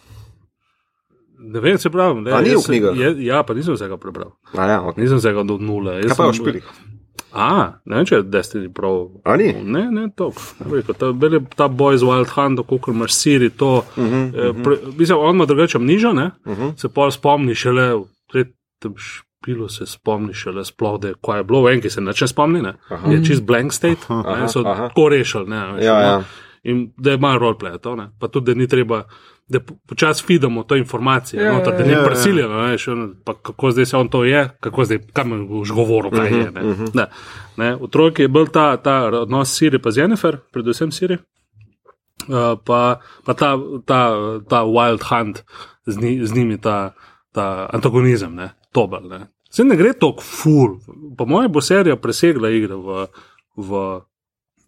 Ne 1.40 1.60
vem, 1.60 1.78
se 1.78 1.90
pravi. 1.90 2.20
Ne, 2.20 2.42
ni 2.42 2.54
v 2.54 2.62
knjigah? 2.66 2.96
Je, 2.96 3.24
ja, 3.24 3.42
pa 3.42 3.54
nisem 3.54 3.74
vsega 3.74 3.96
prebral. 3.96 4.32
A 4.52 4.66
ja, 4.68 4.78
okay. 4.82 5.00
Nisem 5.00 5.18
vsega 5.18 5.42
do 5.42 5.56
nule. 5.58 6.02
Kaj 6.02 6.16
pa 6.16 6.24
je 6.24 6.30
v 6.30 6.34
špilih? 6.36 6.66
A, 7.32 7.78
ne 7.86 7.96
vem, 7.96 8.06
če 8.06 8.14
je 8.18 8.26
Destiny 8.26 8.68
prav. 8.74 9.06
A 9.24 9.36
ni? 9.38 9.52
Ne, 9.54 9.84
ne, 9.90 10.08
to. 10.16 10.32
Ta, 10.98 11.12
ta 11.56 11.68
boj 11.68 11.98
z 11.98 12.02
Wild 12.02 12.32
Hunt, 12.34 12.60
kako 12.68 12.90
imaš 12.90 13.14
Siri, 13.14 13.50
to. 13.50 13.84
Uh 13.96 14.02
Mhm, 14.02 14.14
-huh, 14.14 14.50
eh, 14.50 14.62
pre, 14.64 14.76
mislim, 14.98 15.18
on 15.18 15.34
ima 15.34 15.46
drugače 15.46 15.78
nižo, 15.78 16.12
ne? 16.12 16.30
Uh 16.44 16.58
-huh. 16.58 16.76
Se 16.80 16.88
pa 16.88 17.10
spomni 17.10 17.54
šele 17.54 17.94
v 17.94 18.04
tretjem 18.32 18.94
špilu, 18.96 19.68
se 19.68 19.86
spomni 19.86 20.34
šele 20.34 20.64
sploh, 20.64 21.00
da 21.00 21.14
kaj 21.26 21.38
je 21.38 21.44
bilo, 21.44 21.70
en, 21.70 21.80
ki 21.80 21.90
se 21.90 22.00
neče 22.00 22.26
spomni, 22.26 22.62
ne? 22.62 22.74
Aha. 22.88 23.10
Je 23.12 23.24
čist 23.24 23.42
blank 23.42 23.72
state, 23.72 24.00
aha, 24.08 24.36
ne, 24.40 24.48
so 24.48 24.60
aha. 24.66 24.88
tako 24.88 25.08
rešili, 25.08 25.46
ne? 25.46 25.72
Veš, 25.72 25.84
Ja, 25.84 25.94
no. 25.94 26.00
ja. 26.00 26.22
In 26.62 26.92
da 26.96 27.10
je 27.10 27.18
malo 27.18 27.38
roleplay, 27.38 27.78
to 27.78 27.96
ne. 27.96 28.10
Pa 28.20 28.28
tudi, 28.28 28.54
da 28.54 28.58
ni 28.58 28.68
treba. 28.68 29.04
Da 29.50 29.58
po- 29.60 29.74
počasi 29.88 30.22
fidamo 30.24 30.62
to 30.62 30.76
informacijo, 30.78 31.40
Ja, 31.42 31.46
ja, 31.46 31.52
noter, 31.58 31.74
da 31.74 31.82
ni 31.82 31.90
ja, 31.90 31.98
ja, 31.98 32.02
ja. 32.02 32.06
prisiljeno, 32.06 32.60
ne, 32.68 32.76
še, 32.78 32.92
ono, 32.92 33.08
pa 33.24 33.34
kako 33.34 33.72
zdaj 33.74 33.86
se 33.86 33.96
on 33.96 34.08
to 34.08 34.22
je, 34.24 34.44
kako 34.62 34.84
zdaj, 34.86 35.00
kam 35.12 35.32
už 35.62 35.72
govoril, 35.74 36.12
kaj 36.14 36.30
je. 36.30 36.50
Ne, 36.54 36.62
ne, 36.94 37.06
ne. 37.58 37.70
V 37.80 37.88
trojki 37.90 38.28
je 38.28 38.30
bil 38.30 38.46
ta, 38.46 38.76
ta 38.78 39.10
odnos 39.24 39.50
Siri 39.50 39.82
pa 39.82 39.90
z 39.90 40.04
Jennifer, 40.04 40.38
predvsem 40.54 40.92
Siri, 40.94 41.18
uh, 41.18 42.54
pa, 42.62 43.00
pa 43.26 43.34
ta, 43.34 43.56
ta, 43.86 44.00
ta 44.46 44.62
Wild 44.70 45.02
Hunt, 45.10 45.42
z, 45.86 45.98
ni, 45.98 46.12
z 46.26 46.30
njimi 46.36 46.60
ta, 46.62 46.94
ta 47.34 47.66
antagonizem, 47.74 48.34
ne, 48.34 48.52
tobel. 48.72 49.10
Ne. 49.10 49.26
Se 49.50 49.66
ne 49.66 49.74
gre 49.76 49.92
tako 49.98 50.22
ful, 50.22 50.78
po 51.18 51.26
mojem 51.26 51.50
bo 51.50 51.60
serija 51.60 51.98
presegla 51.98 52.54
igre 52.54 52.78
v, 52.78 53.06
v 53.58 54.00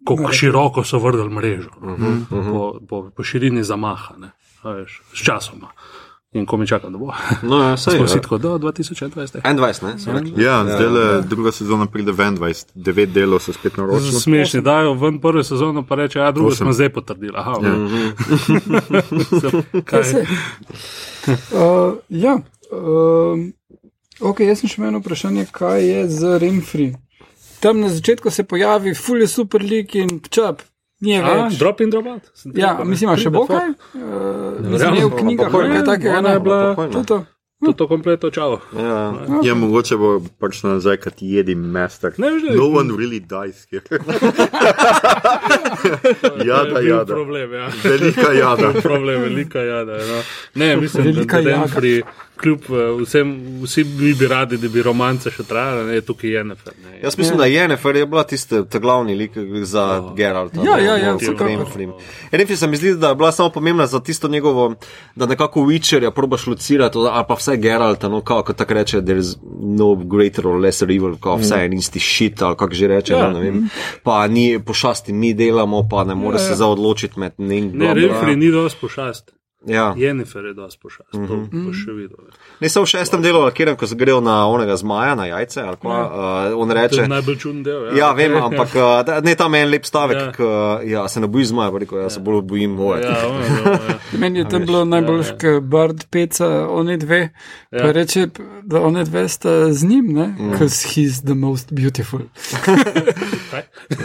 kako 0.02 0.32
široko 0.34 0.82
so 0.84 0.98
vrgli 0.98 1.30
mrežo, 1.30 1.70
uh 1.78 1.98
-huh, 1.98 2.26
po, 2.50 2.80
po, 2.88 3.10
po 3.16 3.22
širini 3.22 3.62
zamaha, 3.62 4.14
ne, 4.18 4.30
veš, 4.64 5.02
s 5.14 5.24
časoma. 5.24 5.72
In 6.32 6.46
ko 6.46 6.56
mi 6.56 6.66
čakam, 6.66 6.92
da 6.92 6.98
bo. 6.98 7.12
No, 7.42 7.58
ja, 7.62 7.76
sej, 7.76 7.90
Smo 7.96 8.00
ja. 8.00 8.06
vsi 8.06 8.20
tako 8.22 8.38
do 8.38 8.58
2021. 8.58 9.42
21, 9.42 9.84
ne? 9.84 9.98
so 9.98 10.12
rekli. 10.12 10.42
Ja, 10.42 10.64
zdaj 10.64 10.86
le 10.86 11.20
druga 11.20 11.52
sezona 11.52 11.86
pride 11.86 12.12
22, 12.12 12.64
devet 12.74 13.12
delov 13.12 13.38
so 13.44 13.52
spet 13.52 13.76
naročili. 13.76 14.20
Smešni, 14.20 14.62
dajo 14.62 14.94
ven 14.94 15.20
prvo 15.20 15.42
sezono, 15.44 15.84
pa 15.86 15.94
reče, 15.94 16.20
a 16.20 16.32
drugo 16.32 16.48
Osem. 16.48 16.64
smo 16.64 16.72
zdaj 16.72 16.88
potrdili. 16.92 17.32
Aha, 17.36 17.54
ja. 17.62 17.74
Kaj 19.90 20.04
se? 20.04 20.26
Uh, 21.26 21.94
ja, 22.08 22.40
um, 22.72 23.52
ok, 24.20 24.40
jaz 24.42 24.58
sem 24.58 24.70
še 24.72 24.80
imel 24.80 24.88
eno 24.90 24.98
vprašanje, 24.98 25.44
kaj 25.54 25.84
je 25.86 26.00
z 26.10 26.38
Renfri. 26.42 26.88
Tam 27.62 27.78
na 27.78 27.92
začetku 27.94 28.30
se 28.34 28.42
pojavi, 28.42 28.90
ful 28.98 29.22
je 29.22 29.28
super 29.30 29.62
lik 29.62 29.94
in 29.94 30.18
čap, 30.26 30.64
ni 31.02 31.18
A, 31.18 31.22
več. 31.44 31.58
drop 31.58 31.80
in 31.80 31.90
drop 31.90 32.06
out. 32.06 32.22
Ja, 32.54 32.72
ne. 32.78 32.84
mislim, 32.84 33.10
še 33.16 33.30
bo 33.30 33.44
kaj? 33.46 33.74
Uh, 33.92 34.00
Ne 34.62 34.78
je 34.96 35.06
v 35.06 35.16
knjigah, 35.18 35.50
ali 35.52 35.68
kaj 35.70 35.84
takega. 35.84 36.10
Ona 36.14 36.28
ne? 36.28 36.34
je 36.34 36.40
bila- 36.40 36.74
Pokojna. 36.74 37.24
To 37.64 37.70
je 37.70 37.76
to. 37.76 37.84
Je 37.84 37.88
kompletno 37.88 38.30
čavo. 38.30 38.60
Ja. 38.78 39.14
Ja, 39.42 39.54
mogoče 39.54 39.96
bo 39.96 40.20
prišlo 40.40 40.70
nazaj, 40.70 40.96
kad 40.96 41.12
jedi 41.20 41.54
mestak. 41.54 42.18
Ne, 42.18 42.26
že- 42.30 42.56
No 42.56 42.66
one 42.68 42.90
really 42.90 43.20
dies 43.20 43.66
here. 43.70 43.84
jada, 46.44 46.78
Je 46.78 46.88
jada. 46.88 47.04
Problem, 47.06 47.52
ja. 47.52 47.68
Velika 47.84 48.32
jada. 48.32 48.72
problem, 48.82 49.20
velika 49.22 49.58
jada. 49.58 49.92
No. 49.92 50.22
Ne, 50.54 50.76
mislim, 50.76 51.04
Velika 51.04 51.36
da, 51.36 51.42
da 51.42 51.50
jada. 51.50 51.62
Denfri, 51.62 52.02
kljub 52.36 52.60
eh, 52.60 53.02
vsem, 53.02 53.32
vsi 53.62 53.84
bi, 53.84 54.14
bi 54.14 54.26
radi, 54.26 54.56
da 54.56 54.68
bi 54.68 54.82
romance 54.82 55.30
še 55.30 55.42
trajale, 55.42 55.84
ne, 55.84 56.00
tukaj 56.00 56.30
je 56.30 56.34
Jennifer. 56.34 56.72
Ne. 56.84 56.98
Jaz 57.02 57.18
mislim, 57.18 57.38
da 57.38 57.44
je 57.44 57.54
Jennifer 57.54 57.96
je 57.96 58.06
bila 58.06 58.24
tista 58.24 58.64
ta 58.64 58.78
glavni 58.78 59.14
lik 59.14 59.30
za 59.62 60.00
oh. 60.00 60.14
Geralta. 60.16 60.60
Ja, 60.60 60.78
ja, 60.78 60.96
ja, 60.96 61.14
vsekakor. 61.14 61.46
vsekakor. 61.66 62.02
Renfri 62.32 62.56
se 62.56 62.66
mi 62.66 62.76
zdi, 62.76 62.94
da 62.94 63.08
je 63.08 63.14
bila 63.14 63.32
samo 63.32 63.50
pomembna 63.50 63.86
za 63.86 64.00
tisto 64.00 64.28
njegovo, 64.28 64.74
da 65.14 65.26
nekako 65.26 65.60
Witcherja 65.60 66.10
probaš 66.10 66.46
locirati, 66.46 66.98
ali 66.98 67.24
pa 67.28 67.34
vse 67.34 67.51
Geralta, 67.56 68.08
no, 68.08 68.20
kako 68.20 68.42
ko 68.42 68.52
tako 68.52 68.74
reče, 68.74 69.02
there 69.04 69.18
is 69.18 69.36
no 69.60 69.94
greater 69.94 70.46
or 70.46 70.60
lesser 70.60 70.90
evil, 70.90 71.16
kao 71.20 71.36
vse 71.36 71.54
je 71.54 71.70
isti 71.74 72.00
shit, 72.00 72.42
ali 72.42 72.56
kako 72.56 72.74
že 72.74 72.88
reče, 72.88 73.12
Ja. 73.12 73.18
ja. 73.18 73.30
ne 73.32 73.40
vem. 73.40 73.68
Pa 74.02 74.26
ni 74.26 74.58
pošasti, 74.64 75.12
mi 75.12 75.34
delamo, 75.34 75.88
pa 75.90 76.04
ne 76.04 76.14
more 76.14 76.36
Ja, 76.36 76.40
ja, 76.40 76.44
ja. 76.44 76.48
se 76.48 76.54
za 76.54 76.66
odločiti 76.66 77.20
med 77.20 77.32
njim. 77.38 77.70
Ne, 77.74 77.94
Renfri 77.94 78.36
ni 78.36 78.50
dosti 78.50 78.78
pošast. 78.80 79.32
Ja. 79.66 79.94
Jennifer 79.96 80.44
je 80.44 80.54
dosti 80.54 80.80
pošast, 80.82 81.12
to 81.12 81.36
bo 81.52 81.72
še 81.72 81.92
videl. 81.92 82.18
Ne. 82.62 82.68
Samo 82.68 82.84
v 82.84 82.90
šestem 82.90 83.20
delu, 83.20 83.42
kjer, 83.50 83.74
ko 83.74 83.86
se 83.86 83.94
grejo 83.94 84.20
na 84.20 84.46
onega 84.46 84.76
zmaja, 84.76 85.14
na 85.14 85.26
jajce, 85.26 85.66
kva, 85.76 85.98
uh, 86.00 86.10
on 86.54 86.68
To 86.68 86.74
reče. 86.74 87.00
je 87.00 87.08
najbolj 87.08 87.36
čuden 87.38 87.62
del. 87.62 87.86
Ja, 87.88 87.96
Ja, 87.98 88.12
vem, 88.14 88.32
ampak 88.34 88.70
uh, 88.70 89.02
da- 89.02 89.20
ne 89.20 89.34
tam 89.34 89.54
je 89.54 89.60
en 89.60 89.70
lep 89.70 89.84
stavek, 89.84 90.16
Ja. 90.16 90.22
ja. 90.22 90.32
k, 90.32 90.40
ja, 90.86 91.08
se 91.08 91.20
ne 91.20 91.26
boji 91.26 91.44
zmaja, 91.46 91.70
pa 91.70 91.78
rekel, 91.78 91.98
jaz 91.98 92.14
se 92.14 92.20
bolj 92.20 92.42
bojim 92.42 92.70
moje. 92.72 93.02
Ja, 93.02 93.18
ono, 93.24 93.38
ono, 93.60 93.72
ja. 93.72 93.98
Meni 94.20 94.38
je 94.38 94.48
tam 94.48 94.62
bilo 94.62 94.84
najbolj, 94.84 95.22
ja. 95.22 95.36
ker 95.36 95.60
Bard 95.62 96.04
peca 96.06 96.46
one 96.68 96.96
dve, 96.96 97.28
Ja. 97.70 97.80
pa 97.80 97.92
reče, 97.92 98.28
da 98.62 98.80
one 98.80 99.04
dve 99.04 99.28
sta 99.28 99.72
z 99.72 99.84
njim, 99.84 100.06
ne? 100.08 100.26
Because 100.40 100.86
he's 100.86 101.20
the 101.20 101.34
most 101.34 101.72
beautiful. 101.72 102.20
Kaj? 103.50 103.62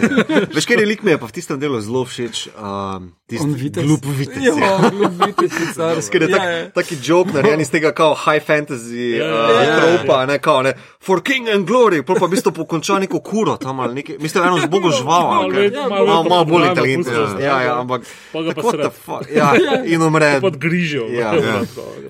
Veš, 0.54 0.64
kjer 0.64 0.80
je 0.80 0.86
lik 0.86 1.02
mi 1.02 1.10
je 1.10 1.18
pa 1.18 1.26
v 1.26 1.32
tistem 1.32 1.56
delu 1.56 1.80
zelo 1.80 2.04
všeč, 2.04 2.48
um, 2.54 3.12
tisti 3.26 3.46
vitez. 3.48 3.82
glup 3.82 4.04
vitez. 4.06 4.42
Ja, 4.42 4.54
glup 4.90 5.12
vitez, 5.20 5.52
carski. 5.74 6.10
Ker 6.10 6.22
je 6.22 6.28
Ja, 6.30 6.44
ja. 6.44 6.70
taki 6.70 6.96
joke 6.98 7.32
narejen 7.32 7.60
iz 7.60 7.70
tega 7.70 7.92
kao 7.92 8.14
high 8.16 8.40
fantasy 8.48 9.12
Ja, 9.12 9.24
uh, 9.26 9.50
ja, 9.52 10.16
ja. 10.16 10.26
ne 10.26 10.38
kao 10.38 10.62
ne, 10.62 10.72
for 10.98 11.22
king 11.22 11.48
and 11.48 11.64
glory, 11.64 12.02
pa 12.02 12.16
v 12.16 12.28
bistvu 12.28 12.52
pokonča 12.52 12.98
neko 12.98 13.20
kuro 13.20 13.56
tam 13.56 13.80
ali 13.80 13.94
nekaj, 13.94 14.16
mislim, 14.18 14.44
eno 14.44 14.58
zbogo 14.58 14.90
žival. 14.90 15.22
Malo 15.22 15.42
ali 15.42 15.54
več- 15.58 15.74
kaj. 15.74 15.88
malo 16.24 16.44
bolj 16.44 16.66
inteligentno. 16.66 17.12
pustijo 17.14 17.40
Ja, 17.40 17.60
ja, 17.62 17.80
ampak. 17.80 18.02
Pa 18.32 18.42
ga 18.42 18.52
pa 18.52 18.60
what 18.62 18.72
the 18.72 18.90
sredi. 18.90 19.00
fuck, 19.00 19.30
Ja, 19.30 19.52
in 19.86 20.02
umre. 20.02 20.40
Pod 20.40 20.56
grižo. 20.58 21.04
Ja, 21.10 21.34
ja. 21.36 21.60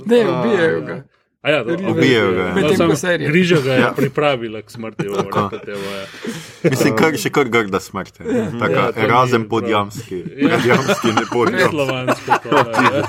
Ne, 0.06 0.18
ubijajo 0.22 0.80
ga. 0.82 0.96
Ja. 1.48 1.64
Ubijajo 1.90 2.32
ga, 2.32 2.42
ja. 2.42 3.18
Grižo 3.18 3.62
ga 3.62 3.72
je 3.72 3.80
ja. 3.80 3.92
pripravila 3.96 4.62
k 4.62 4.70
smrti. 4.70 5.06
Tako. 5.16 5.50
Mislim, 6.70 6.96
kar, 6.96 7.16
še 7.16 7.30
kar 7.30 7.48
grda 7.48 7.80
smrt. 7.80 8.20
Ja, 8.20 8.90
razen 9.08 9.46
prav. 9.46 9.48
podjamski. 9.48 10.22
Ja. 10.36 10.56
Podjamski, 10.56 11.12
ne 11.16 11.24
podjamski. 11.32 11.70
Slovansko. 11.70 12.32
to, 12.42 12.56
ja. 12.56 13.02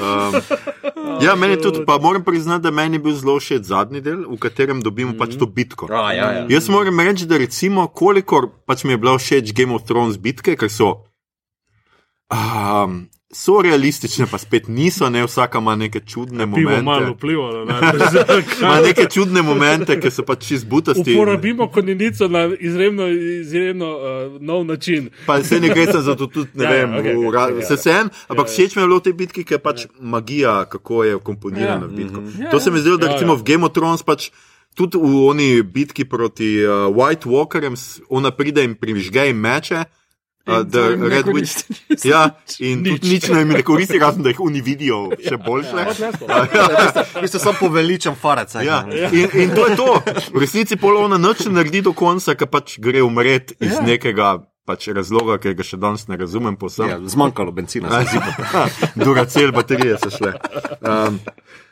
Um, 0.00 0.34
ja, 1.22 1.34
meni 1.36 1.60
tudi, 1.60 1.84
pa 1.86 1.98
moram 1.98 2.24
priznati, 2.24 2.62
da 2.62 2.70
meni 2.70 2.96
je 2.96 3.02
bil 3.04 3.14
zelo 3.14 3.36
všeč 3.40 3.68
zadnji 3.68 4.00
del, 4.00 4.24
v 4.30 4.38
katerem 4.40 4.82
dobimo 4.82 5.14
pač 5.18 5.36
to 5.38 5.46
bitko. 5.46 5.88
A, 5.92 6.10
ja, 6.14 6.32
ja. 6.32 6.46
Jaz 6.50 6.68
moram 6.72 7.00
reči, 7.00 7.28
da 7.28 7.38
recimo, 7.40 7.86
kolikor 7.88 8.48
pač 8.66 8.84
mi 8.84 8.96
je 8.96 9.02
bila 9.02 9.18
všeč 9.18 9.52
Game 9.56 9.74
of 9.76 9.86
Thrones 9.88 10.18
bitke, 10.18 10.56
ker 10.56 10.72
so. 10.72 10.92
Um, 12.30 13.10
So 13.32 13.60
realistične, 13.60 14.26
pa 14.26 14.38
spet 14.38 14.66
niso, 14.68 15.06
ne 15.06 15.22
vsaka 15.22 15.58
ima 15.58 15.76
neke 15.76 16.00
čudne 16.02 16.46
Pivo 16.46 16.70
malo 16.72 16.82
momente. 16.82 17.12
vplivalo. 17.12 17.62
Ima 18.60 18.80
neke 18.80 19.06
čudne 19.06 19.38
momente, 19.40 19.94
ki 19.96 20.10
so 20.10 20.22
pač 20.22 20.44
čist 20.44 20.66
butasti. 20.66 21.14
Uporabimo 21.14 21.68
konjenico 21.68 22.28
na 22.28 22.50
izjemno, 22.50 23.06
izjemno 23.08 23.86
uh, 23.88 24.02
nov 24.40 24.64
način. 24.64 25.10
Pa 25.26 25.38
se 25.40 25.60
ne 25.60 25.68
gre 25.68 25.86
za 25.92 26.16
to 26.16 26.26
tudi, 26.26 26.50
ne 26.54 26.64
Ja, 26.64 26.70
ja, 26.72 26.86
vem, 26.86 26.94
okej, 26.96 27.14
v 27.16 27.30
ra- 27.30 27.48
ja, 27.50 27.62
se 27.62 27.72
ja. 27.72 27.76
sem, 27.78 28.04
ampak 28.26 28.46
Ja, 28.46 28.50
ja. 28.50 28.54
všeč 28.56 28.74
mi 28.74 28.82
je 28.82 28.86
bilo 28.86 28.96
v 28.96 29.02
tej 29.02 29.12
bitki, 29.14 29.44
ker 29.44 29.54
je 29.54 29.58
pač 29.60 29.78
magija, 29.96 30.64
kako 30.66 31.04
je 31.04 31.18
komponirana 31.20 31.86
v 31.86 31.94
bitko. 31.94 32.18
Ja, 32.36 32.50
To 32.50 32.58
se 32.58 32.70
mi 32.70 32.78
zdi, 32.78 32.96
da 32.96 33.06
Ja, 33.06 33.12
recimo 33.12 33.32
ja. 33.32 33.38
v 33.38 33.44
Game 33.44 33.62
of 33.62 33.72
Thrones 33.72 34.02
pač. 34.02 34.30
Tudi 34.72 34.96
v 34.96 35.06
oni 35.24 35.62
bitki 35.62 36.04
proti 36.04 36.58
uh, 36.60 36.70
White 36.88 37.26
Walkerjem, 37.26 37.74
s- 37.74 38.00
ona 38.08 38.30
pride 38.30 38.64
in 38.64 38.74
prižge 38.74 39.22
jim 39.24 39.38
meče. 39.38 39.84
Uh, 40.50 40.90
jim 40.90 41.00
ne 41.02 41.22
koristi 41.22 41.64
nič. 41.88 42.04
Ja, 42.04 42.22
in 42.60 42.82
Nič. 42.82 43.02
nič 43.04 43.28
ne 43.28 43.38
jim 43.38 43.48
ne 43.50 43.62
koristi, 43.62 43.98
razen 43.98 44.22
da 44.22 44.28
jih 44.28 44.40
oni 44.40 44.60
vidijo 44.60 44.98
še 45.18 45.36
boljše. 45.38 45.84
Vi 47.22 47.28
ste 47.28 47.38
samo 47.38 47.56
poveličam 47.60 48.14
farec. 48.14 48.54
Ja, 48.56 48.84
in, 49.12 49.28
in 49.34 49.50
to 49.50 49.66
je 49.66 49.76
to. 49.76 50.02
V 50.32 50.38
resnici 50.38 50.76
pol 50.76 50.96
ona 50.98 51.18
noč 51.18 51.46
ne 51.46 51.52
naredi 51.52 51.82
do 51.82 51.92
konca, 51.92 52.34
ker 52.34 52.46
pač 52.46 52.78
gre 52.78 53.02
umret 53.02 53.52
iz 53.58 53.72
Ja. 53.72 53.82
nekega 53.82 54.28
pač 54.62 54.86
razloga, 54.88 55.38
ki 55.38 55.54
ga 55.54 55.64
še 55.64 55.76
danes 55.76 56.06
ne 56.06 56.14
razumem 56.14 56.54
povsem. 56.54 56.86
Ja, 56.86 56.98
zmanjkalo 57.02 57.50
benzina. 57.50 57.90
se 58.04 58.12
zdi. 58.12 58.20
Duracel 59.00 59.50
baterije 59.50 59.98
so 59.98 60.10
šle. 60.10 60.34
Um, 60.80 61.18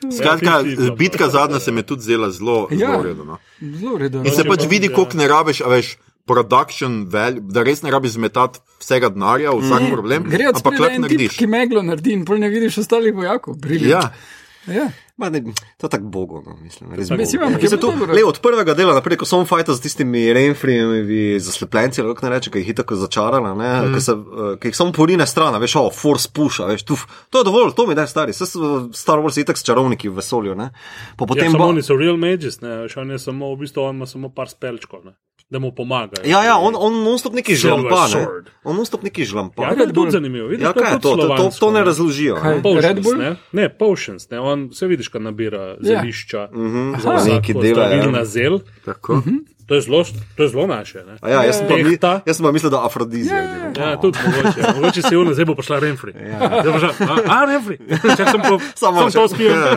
skratka, 0.08 0.60
Ja, 0.60 0.90
bitka 0.92 1.28
zadnja 1.28 1.60
se 1.60 1.70
mi 1.70 1.80
je 1.80 1.86
tudi 1.86 2.02
zdela 2.02 2.30
zelo, 2.30 2.66
Ja. 2.70 2.78
zelo 2.88 3.02
redno. 3.02 3.24
No. 3.24 3.38
Zelo 3.60 3.98
redo. 3.98 4.18
In 4.18 4.30
se 4.30 4.42
Če 4.42 4.48
pač 4.48 4.60
pa- 4.60 4.68
vidi, 4.68 4.86
ja. 4.86 4.94
koliko 4.94 5.16
ne 5.16 5.28
rabiš, 5.28 5.60
a 5.60 5.68
veš. 5.68 5.96
Production 6.28 7.04
value, 7.10 7.42
da 7.48 7.64
res 7.66 7.82
ne 7.82 7.90
rabiš 7.94 8.18
zmetati 8.18 8.60
vsega 8.78 9.10
denarja, 9.14 9.54
vsak 9.56 9.86
mm. 9.86 9.92
problem, 9.92 10.28
Gre 10.28 10.50
od 10.52 10.58
ampak 10.60 10.74
spredaj 10.76 10.98
lahko 10.98 11.04
en 11.08 11.16
tip, 11.16 11.38
ki 11.40 11.48
meglo 11.50 11.82
naredi 11.82 12.14
in 12.14 12.26
pol 12.28 12.38
ne 12.38 12.52
vidiš 12.52 12.82
ostalih 12.84 13.16
vojakov. 13.16 13.56
Briljant. 13.58 13.90
Ja, 13.90 14.36
Ja. 14.68 14.90
Ma, 15.16 15.30
ne, 15.32 15.40
to 15.80 15.86
je 15.86 15.90
tako 15.90 16.04
bogo, 16.04 16.42
no, 16.46 16.52
mislim. 16.60 16.90
Res 16.92 17.08
Mislim, 17.10 17.40
bogo. 17.40 17.46
ampak 17.46 17.62
je 17.62 17.64
Mislim, 17.64 17.80
to, 17.80 17.90
dobro. 17.90 18.14
le, 18.14 18.24
od 18.24 18.38
prvega 18.38 18.74
dela 18.76 18.92
naprej, 18.94 19.16
ko 19.16 19.24
sem 19.24 19.46
fajta 19.48 19.74
z 19.74 19.80
tistimi 19.80 20.26
Renfrijevi 20.32 21.40
zaslepljenci, 21.40 22.02
kako 22.02 22.26
ne 22.26 22.30
reče, 22.30 22.50
ki 22.50 22.58
jih 22.58 22.68
je 22.68 22.74
tako 22.74 22.98
začarala, 23.00 23.54
ne, 23.54 23.70
mm. 23.80 23.94
ki, 23.94 24.00
se, 24.00 24.12
uh, 24.12 24.50
ki 24.60 24.68
jih 24.68 24.76
samo 24.76 24.92
porine 24.92 25.26
stran, 25.26 25.56
veš, 25.56 25.78
o, 25.80 25.88
force 25.90 26.28
push, 26.28 26.60
a 26.60 26.68
veš, 26.68 26.84
tuf, 26.84 27.06
to 27.30 27.40
je 27.40 27.48
dovolj, 27.48 27.72
to 27.72 27.86
mi 27.86 27.96
daj 27.96 28.10
stari, 28.12 28.36
vse 28.36 28.46
so 28.46 28.74
Star 28.92 29.18
Wars 29.18 29.40
itak 29.40 29.58
s 29.58 29.64
čarovniki 29.64 30.12
v 30.12 30.20
vesolju, 30.20 30.54
ne. 30.54 30.68
Pa 31.16 31.24
Ja, 31.24 31.32
potem 31.32 31.50
samo 31.50 31.64
ba- 31.64 31.70
oni 31.72 31.82
so 31.82 31.96
real 31.96 32.20
mages, 32.20 32.60
ne, 32.60 32.84
še 32.92 33.00
on 33.00 33.10
je 33.10 33.18
samo, 33.18 33.54
v 33.56 33.64
bistvu 33.64 33.88
on 33.88 33.96
ima 33.96 34.06
samo 34.06 34.28
par 34.28 34.52
spelčkov, 34.52 35.02
ne, 35.08 35.16
da 35.50 35.58
mu 35.58 35.72
pomagajo. 35.72 36.24
Ja, 36.24 36.44
ja, 36.44 36.56
on, 36.56 36.74
on 36.76 37.02
non-stop 37.02 37.32
neki 37.32 37.54
žlampa, 37.54 37.88
ne. 38.04 38.08
sword. 38.14 38.46
On 38.62 38.76
non-stop 38.76 39.02
neki 39.02 39.24
žlampa. 39.24 39.62
Ja, 39.62 39.68
Ja, 39.68 39.74
to 39.76 39.82
je 39.82 39.92
tudi 39.94 40.10
zanimivo. 40.10 40.48
Vidiš, 40.48 40.64
ja 40.64 40.72
kaj 40.72 40.92
je 40.92 41.00
to, 41.00 41.16
to, 41.16 41.28
to, 41.30 41.50
to 41.50 41.70
ne 41.70 41.84
razložijo. 41.84 42.36
Kaj? 42.36 42.54
Ne? 42.54 42.62
Potions, 42.62 42.84
Red 42.84 43.00
Bull? 43.00 43.18
ne? 43.18 43.36
ne, 43.52 43.68
potions, 43.70 44.30
ne, 44.30 44.40
on 44.40 44.68
vse 44.68 44.86
vidiš, 44.86 45.08
kaj 45.08 45.20
nabira 45.22 45.62
Ja. 45.74 45.76
zelišča, 45.80 46.48
Mhm. 46.52 46.94
za 46.94 47.08
Aha. 47.08 47.16
vsako 47.16 47.34
Neki 47.34 47.54
dela, 47.54 47.84
ja. 47.84 48.24
zel. 48.24 48.58
tako. 48.84 49.22
To 49.66 49.74
je 49.74 49.80
zelo, 49.82 50.04
to 50.36 50.42
je 50.42 50.48
zelo 50.48 50.66
naše. 50.66 50.98
Ne? 50.98 51.16
A 51.20 51.28
ja, 51.28 51.44
jaz 51.44 51.56
sem 51.56 51.68
pa, 51.68 51.76
mi, 51.76 51.92
jaz 52.26 52.36
sem 52.36 52.40
pa 52.40 52.52
mislil, 52.52 52.70
da 52.70 52.80
afrodizija. 52.82 53.42
Ja, 53.70 53.96
tudi 53.96 54.16
mogoče. 54.18 54.60
Mogoče 54.74 55.02
se 55.02 55.08
je 55.10 55.18
ono, 55.18 55.34
zdaj 55.34 55.44
bo 55.44 55.54
prišla 55.54 55.78
Renfri. 55.78 56.12
Ja. 56.22 56.38
Zdaj 56.62 56.72
bo 56.72 56.78
šla, 56.78 56.92
a, 57.00 57.16
a 57.30 57.44
Renfri, 57.44 57.76
čak 58.16 58.28
sem, 58.30 58.40
po, 58.42 58.56
Samo 58.76 59.00
sem 59.02 59.12
to 59.12 59.28
spil. 59.28 59.50
Ja. 59.50 59.76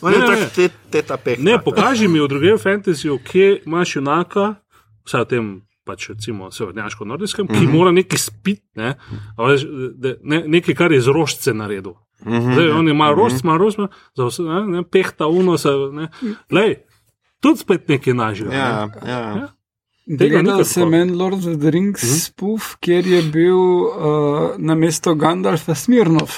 On 0.00 0.12
je 0.12 0.18
Ne, 0.18 0.26
ne. 0.28 0.68
te- 0.90 1.16
peh. 1.18 1.36
Ne, 1.38 1.58
pokaži 1.58 2.08
mi 2.08 2.20
v 2.20 2.26
drugem 2.26 2.56
fantasyju, 2.56 3.18
kje 3.22 3.62
imaš 3.66 3.96
junaka, 3.96 4.54
vsaj 5.08 5.24
v 5.24 5.26
tem. 5.26 5.48
Pač 5.84 6.10
recimo 6.10 6.50
severnjaško-nordijskem, 6.52 7.46
ki 7.48 7.64
Mhm. 7.64 7.72
mora 7.72 7.90
nekaj 7.90 8.18
spiti, 8.20 8.60
ne? 8.76 8.90
Veš, 9.38 9.62
da- 9.96 10.18
ne, 10.22 10.42
nekaj, 10.46 10.74
kar 10.74 10.92
je 10.92 10.98
iz 10.98 11.08
rožce 11.08 11.54
naredil. 11.54 11.94
Mhm. 12.20 12.52
Zdaj, 12.52 12.70
on 12.70 12.88
ima 12.88 13.08
rožce, 13.10 13.40
ima 13.44 13.56
rožce, 13.56 13.88
za 14.14 14.24
vse, 14.26 14.42
ne, 14.42 14.66
ne, 14.66 14.82
pehta 14.84 15.26
uno, 15.26 15.56
se, 15.56 15.68
ne. 15.92 16.08
Lej, 16.50 16.74
tudi 17.40 17.58
spet 17.58 17.88
nekaj 17.88 18.14
nažiga. 18.14 18.52
Ja, 18.52 18.68
ne. 18.86 19.10
ja. 19.10 19.48
Tega 20.08 20.40
Gledal 20.40 20.42
nikar 20.54 20.64
sem 20.64 20.94
en 20.94 21.16
Lord 21.16 21.34
of 21.38 21.60
the 21.60 21.70
Rings 21.70 22.02
mm 22.02 22.08
-hmm. 22.08 22.20
spoof, 22.20 22.76
kjer 22.80 23.06
je 23.06 23.22
bil 23.22 23.56
uh, 23.56 23.90
na 24.58 24.74
mesto 24.74 25.14
Gandalfa 25.14 25.74
Smirnov. 25.74 26.30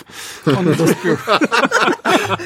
On 0.48 0.66
je 0.66 0.74
dospel. 0.74 1.16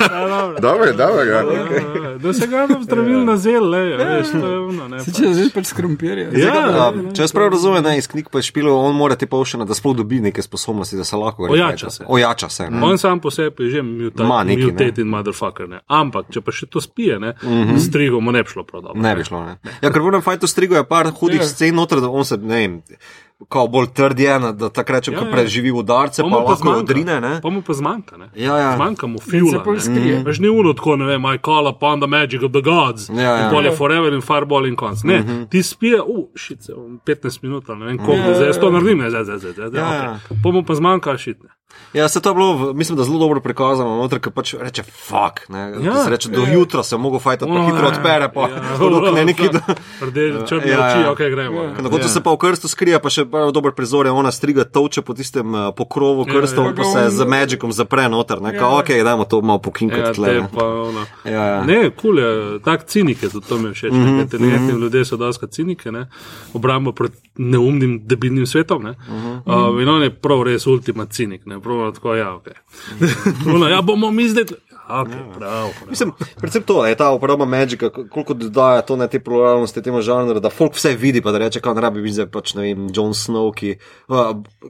Ja, 0.00 0.28
dobro. 0.28 0.60
Dobro, 0.60 0.92
dobro, 0.92 1.22
ja. 1.22 1.36
Ja, 1.38 2.18
Da 2.18 2.32
se 2.32 2.46
ga 2.46 2.66
nam 2.66 2.82
zdravil 2.84 3.24
na 3.24 3.36
zel, 3.36 3.70
le, 3.70 3.78
veš, 3.96 4.30
to 4.32 4.46
je 4.46 4.58
ono, 4.58 4.88
ne. 4.88 5.00
Se 5.00 5.12
če 5.12 5.30
zdaj 5.34 5.48
pač 5.54 5.66
skrompirja. 5.66 6.26
Ja, 6.36 6.54
Ja, 6.70 6.86
če 7.16 7.22
jaz 7.22 7.32
prav 7.32 7.48
razumem, 7.52 7.82
ne, 7.84 7.94
iz 7.98 8.08
knjig 8.08 8.28
pa 8.32 8.42
špilo, 8.42 8.74
on 8.76 8.96
mora 8.96 9.16
te 9.16 9.26
povšene, 9.26 9.64
da 9.64 9.74
sploh 9.74 9.96
dobi 9.96 10.20
neke 10.20 10.42
sposobnosti, 10.42 10.96
da 10.96 11.04
se 11.04 11.16
lahko 11.16 11.48
Ojača 11.48 11.90
se. 11.90 12.04
Ojača 12.08 12.48
se. 12.48 12.68
ne. 12.70 12.82
On 12.84 12.98
sam 12.98 13.20
po 13.20 13.30
sebi 13.30 13.64
je 13.64 13.70
že 13.70 13.82
mutated 13.82 15.06
motherfucker. 15.06 15.68
Ne. 15.68 15.80
Ampak, 15.88 16.28
če 16.30 16.40
pa 16.40 16.52
še 16.52 16.66
to 16.66 16.80
spije, 16.80 17.18
ne, 17.18 17.34
mm 17.42 17.48
-hmm. 17.48 17.78
strigo 17.78 18.20
mu 18.20 18.32
ne 18.32 18.42
bi 18.42 18.48
šlo 18.50 18.64
prav 18.64 18.82
dobro. 18.82 19.00
Ne 19.00 19.16
bi 19.16 19.24
šlo. 19.24 19.44
Ne. 19.46 19.56
Ja, 19.82 19.90
ker 19.92 20.02
v 20.02 20.08
enem 20.08 20.22
fajtu 20.22 20.46
strigo 20.46 20.76
je 20.76 20.84
par 20.84 21.10
hudih 21.20 21.40
Ja. 21.40 21.46
scen 21.48 21.74
noter, 21.74 22.00
da 22.00 22.08
on 22.08 22.24
se, 22.24 22.36
ne 22.36 22.54
vem, 22.56 22.82
kao 23.48 23.68
bolj 23.68 23.86
trd 23.86 24.20
je, 24.20 24.40
ne, 24.40 24.52
da 24.52 24.68
tako 24.68 24.92
rečem, 24.92 25.14
Ja, 25.14 25.20
ko 25.20 25.26
ja. 25.26 25.32
preživi 25.32 25.70
udarce, 25.72 26.22
pa, 26.22 26.28
pa 26.28 26.36
lahko 26.36 26.54
zmanjka. 26.54 26.78
odrine, 26.78 27.20
ne. 27.20 27.40
Pa 27.42 27.50
mu 27.50 27.62
pa 27.62 27.72
zmanjka, 27.72 28.16
ne. 28.16 28.28
Ja, 28.34 28.56
ja. 28.58 28.76
Zmanjka 28.76 29.06
mu 29.06 29.18
fjula. 29.20 29.62
pol 29.62 29.74
ne. 29.74 29.80
skrije. 29.80 30.22
Veš, 30.24 30.38
ni 30.38 30.48
uno 30.48 30.72
tako, 30.72 30.96
ne 30.96 31.04
vem, 31.04 31.24
I 31.24 31.38
call 31.38 31.68
upon 31.68 32.00
the 32.00 32.06
magic 32.08 32.42
of 32.42 32.52
the 32.52 32.62
gods. 32.62 33.08
Ja, 33.08 33.22
ja. 33.22 33.44
In 33.44 33.50
pol 33.50 33.64
je 33.64 33.72
forever 33.72 34.12
in 34.12 34.20
fireball 34.20 34.66
in 34.66 34.76
konc. 34.76 35.02
Ne, 35.04 35.20
ti 35.50 35.62
spije, 35.62 36.02
uh, 36.02 36.24
šit, 36.34 36.62
se, 36.62 36.72
15 37.06 37.42
minut, 37.42 37.68
ne 37.68 37.84
vem 37.86 37.98
koliko, 37.98 38.34
zdaj 38.34 38.46
jaz 38.46 38.58
to 38.58 38.70
naredim, 38.70 38.98
ne, 38.98 39.10
zdaj, 39.10 39.24
zdaj, 39.24 39.38
zdaj, 39.38 39.52
zdaj, 39.52 39.68
Ja, 39.74 39.88
okay. 39.88 40.04
ja. 40.04 40.40
Pa 40.42 40.50
mu 40.50 40.62
pa 40.62 40.74
zmanjka 40.74 41.18
šit. 41.18 41.38
Ne. 41.92 42.00
Ja, 42.00 42.08
se 42.08 42.20
to 42.20 42.30
je 42.30 42.34
bilo, 42.34 42.72
mislim, 42.72 42.98
da 42.98 43.04
zelo 43.04 43.18
dobro 43.18 43.40
prikazano, 43.40 43.96
noter, 43.96 44.20
ki 44.22 44.30
pač 44.30 44.54
reče, 44.60 44.82
fuck, 44.82 45.48
ne, 45.48 45.72
ja, 45.82 46.04
se 46.04 46.10
reče, 46.10 46.28
do 46.28 46.42
ja. 46.42 46.52
jutra 46.52 46.82
se 46.82 46.96
mogo 46.96 47.18
fajta, 47.18 47.46
pa 47.46 47.64
hitro 47.66 47.88
odpere, 47.88 48.28
pa 48.34 48.40
ja, 48.40 49.12
ne 49.16 49.24
neki. 49.24 49.48
Rdeči, 50.02 50.38
črni 50.48 50.70
ja, 50.70 50.86
oči, 50.86 51.08
ok, 51.08 51.18
gremo. 51.18 51.62
Ja. 51.62 51.72
Na 51.82 51.90
koncu 51.90 52.06
ja. 52.06 52.08
se 52.08 52.22
pa 52.22 52.30
v 52.30 52.38
krstu 52.38 52.68
skrije, 52.68 53.00
pa 53.02 53.10
še 53.10 53.24
dober 53.54 53.74
prizor 53.74 54.06
je 54.06 54.12
ona 54.12 54.30
striga 54.30 54.64
toče 54.64 55.02
po 55.02 55.14
tistem 55.18 55.54
uh, 55.54 55.70
pokrovu 55.76 56.24
krstov, 56.30 56.70
ja, 56.70 56.70
ja. 56.70 56.76
pa 56.78 56.84
se 56.84 57.04
z 57.16 57.26
magicom 57.26 57.74
zapre 57.74 58.06
noter, 58.08 58.42
ne, 58.42 58.54
ja. 58.54 58.70
ok, 58.78 58.94
dajmo 59.04 59.26
to 59.26 59.42
malo 59.42 59.58
pokinkati 59.58 60.06
ja, 60.06 60.14
tle. 60.14 60.36
Ja, 61.24 61.44
ja. 61.46 61.58
Ne, 61.66 61.80
kul 61.90 62.22
je, 62.22 62.30
tak 62.64 62.86
cinike, 62.86 63.32
zato 63.34 63.58
mi 63.58 63.74
všeč, 63.74 63.92
mm 63.92 64.06
-hmm. 64.06 64.20
inteligentni 64.20 64.72
mm 64.72 64.78
-hmm. 64.78 64.82
ljudje 64.82 65.04
so 65.04 65.16
doska 65.16 65.46
cinike, 65.46 65.92
ne, 65.92 66.06
obrambo 66.54 66.92
pred 66.92 67.12
neumnim, 67.36 68.00
debilnim 68.06 68.46
svetom, 68.46 68.82
ne. 68.82 68.90
Mm 68.90 69.42
-hmm. 69.46 69.74
uh, 69.74 69.82
in 69.82 69.88
on 69.88 70.02
je 70.02 70.10
prav 70.10 70.42
res 70.42 70.66
ultimat 70.66 71.10
cinik, 71.10 71.46
ne, 71.46 71.59
prav 71.60 71.92
tako, 71.94 72.14
ja, 72.14 72.34
ok. 72.34 72.46
ja, 73.70 73.82
bomo 73.82 74.10
mi 74.10 74.28
zdaj. 74.28 74.44
Okay, 74.90 75.18
ja. 75.18 75.38
prav, 75.38 75.68
prav. 75.78 75.90
Mislim, 75.90 76.12
predvsem 76.40 76.62
to 76.62 76.86
je 76.86 76.94
ta 76.94 77.10
uporaba 77.10 77.44
magika, 77.44 77.90
koliko 77.90 78.34
dodaja 78.34 78.82
to 78.82 78.96
na 78.96 79.06
te 79.06 79.20
pluralnosti 79.20 79.82
temu 79.82 80.02
žanru, 80.02 80.40
da 80.40 80.50
folk 80.50 80.74
vse 80.74 80.96
vidi, 80.96 81.20
pa 81.20 81.32
da 81.32 81.38
reče, 81.38 81.60
kaj 81.60 81.74
ne 81.74 81.80
rabi 81.80 82.02
biti 82.02 82.14
zdaj 82.14 82.26
pač 82.26 82.54
ne 82.54 82.62
vem, 82.62 82.88
Jon 82.94 83.14
Snow, 83.14 83.52
ki 83.54 83.76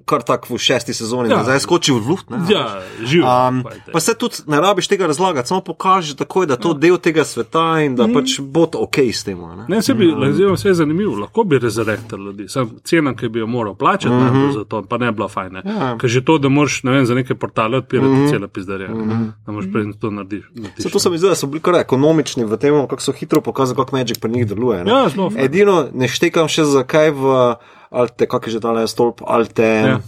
kar 0.04 0.24
tako 0.26 0.54
v 0.54 0.58
šesti 0.58 0.94
sezoni, 0.94 1.30
ja. 1.32 1.42
zdaj 1.44 1.62
skoči 1.64 1.92
v 1.92 2.02
luft. 2.08 2.30
Ne, 2.30 2.42
ja, 2.50 2.66
živi. 3.00 3.24
Um, 3.24 3.62
pa 3.92 4.00
se 4.00 4.14
tudi 4.14 4.44
ne 4.46 4.60
rabiš 4.60 4.88
tega 4.88 5.06
razlagati, 5.06 5.48
samo 5.48 5.60
pokaži 5.60 6.16
takoj, 6.16 6.46
da 6.46 6.56
to 6.56 6.74
ja. 6.74 6.80
del 6.84 6.98
tega 6.98 7.24
sveta 7.24 7.80
in 7.84 7.96
da 7.96 8.06
mm. 8.06 8.14
pač 8.14 8.36
bo 8.40 8.66
to 8.66 8.84
ok 8.86 8.98
s 9.12 9.24
tem. 9.24 9.40
Ne, 9.40 9.64
ne 9.68 9.82
se 9.82 9.94
bi, 9.94 10.10
mm. 10.12 10.32
zelo 10.36 10.54
vse 10.54 10.68
je 10.68 10.74
zanimivo, 10.82 11.16
lahko 11.20 11.44
bi 11.44 11.58
rezurektor 11.58 12.20
ljudi, 12.20 12.48
sam 12.48 12.70
cena, 12.84 13.14
ki 13.16 13.28
bi 13.28 13.40
jo 13.40 13.46
moral 13.46 13.74
plačati, 13.74 14.14
mm 14.14 14.30
-hmm. 14.30 14.52
za 14.54 14.64
to, 14.64 14.82
pa 14.82 14.98
ne 14.98 15.12
bila 15.12 15.28
fajna. 15.28 15.62
Ja. 15.64 15.96
Ker 15.98 16.10
že 16.10 16.24
to, 16.24 16.38
da 16.38 16.48
moraš, 16.48 16.82
ne 16.82 16.92
vem, 16.92 17.06
za 17.06 17.14
neke 17.14 17.34
portale 17.34 17.78
odpirati 17.78 18.08
mm 18.08 18.16
-hmm. 18.16 18.30
cela 18.30 18.48
pizdarja, 18.48 18.88
mm 18.88 19.10
-hmm. 19.10 19.30
da 19.46 19.52
moraš 19.52 19.72
prej 19.72 19.92
to 20.00 20.09
narediš. 20.10 20.44
Zato 20.78 20.98
se 20.98 21.10
mi 21.10 21.18
zdi, 21.18 21.28
da 21.28 21.34
so 21.34 21.46
bili 21.46 21.62
kar 21.64 21.80
ekonomični 21.80 22.44
v 22.44 22.58
tem, 22.60 22.76
kako 22.88 23.02
so 23.02 23.12
hitro 23.12 23.40
pokazali, 23.40 23.76
kako 23.76 23.96
Magic 23.96 24.18
pri 24.18 24.30
njih 24.30 24.46
deluje. 24.48 24.84
Ja, 24.86 25.08
Edino 25.38 25.88
ne 25.94 26.08
štekam 26.08 26.48
še 26.48 26.64
zakaj 26.64 27.10
v 27.10 27.36
Alte, 27.90 28.26
kak 28.30 28.46
je 28.46 28.52
že 28.56 28.60
ta 28.62 28.86
stolp, 28.86 29.22
Alte. 29.26 29.66
Ja. 29.66 30.00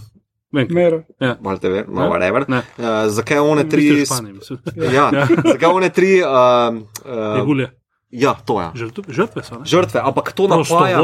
Mer. 0.53 1.03
Ja. 1.19 1.37
Malte, 1.41 1.69
ver, 1.69 1.87
no, 1.89 2.09
whatever. 2.11 2.45
Uh, 2.45 3.09
zakaj 3.09 3.39
one 3.41 3.65
tri? 3.69 4.05
Ja, 4.93 5.09
zakaj 5.43 5.69
one 5.71 5.89
tri? 5.89 6.21
Uh, 6.21 6.83
uh, 7.01 7.65
Ja, 8.13 8.35
to 8.45 8.61
je. 8.61 8.67
Žrtve 9.09 9.43
so. 9.43 9.55
Ne? 9.59 9.65
Žrtve, 9.65 9.97
ampak 10.03 10.31
to 10.37 10.45
napaja. 10.47 11.01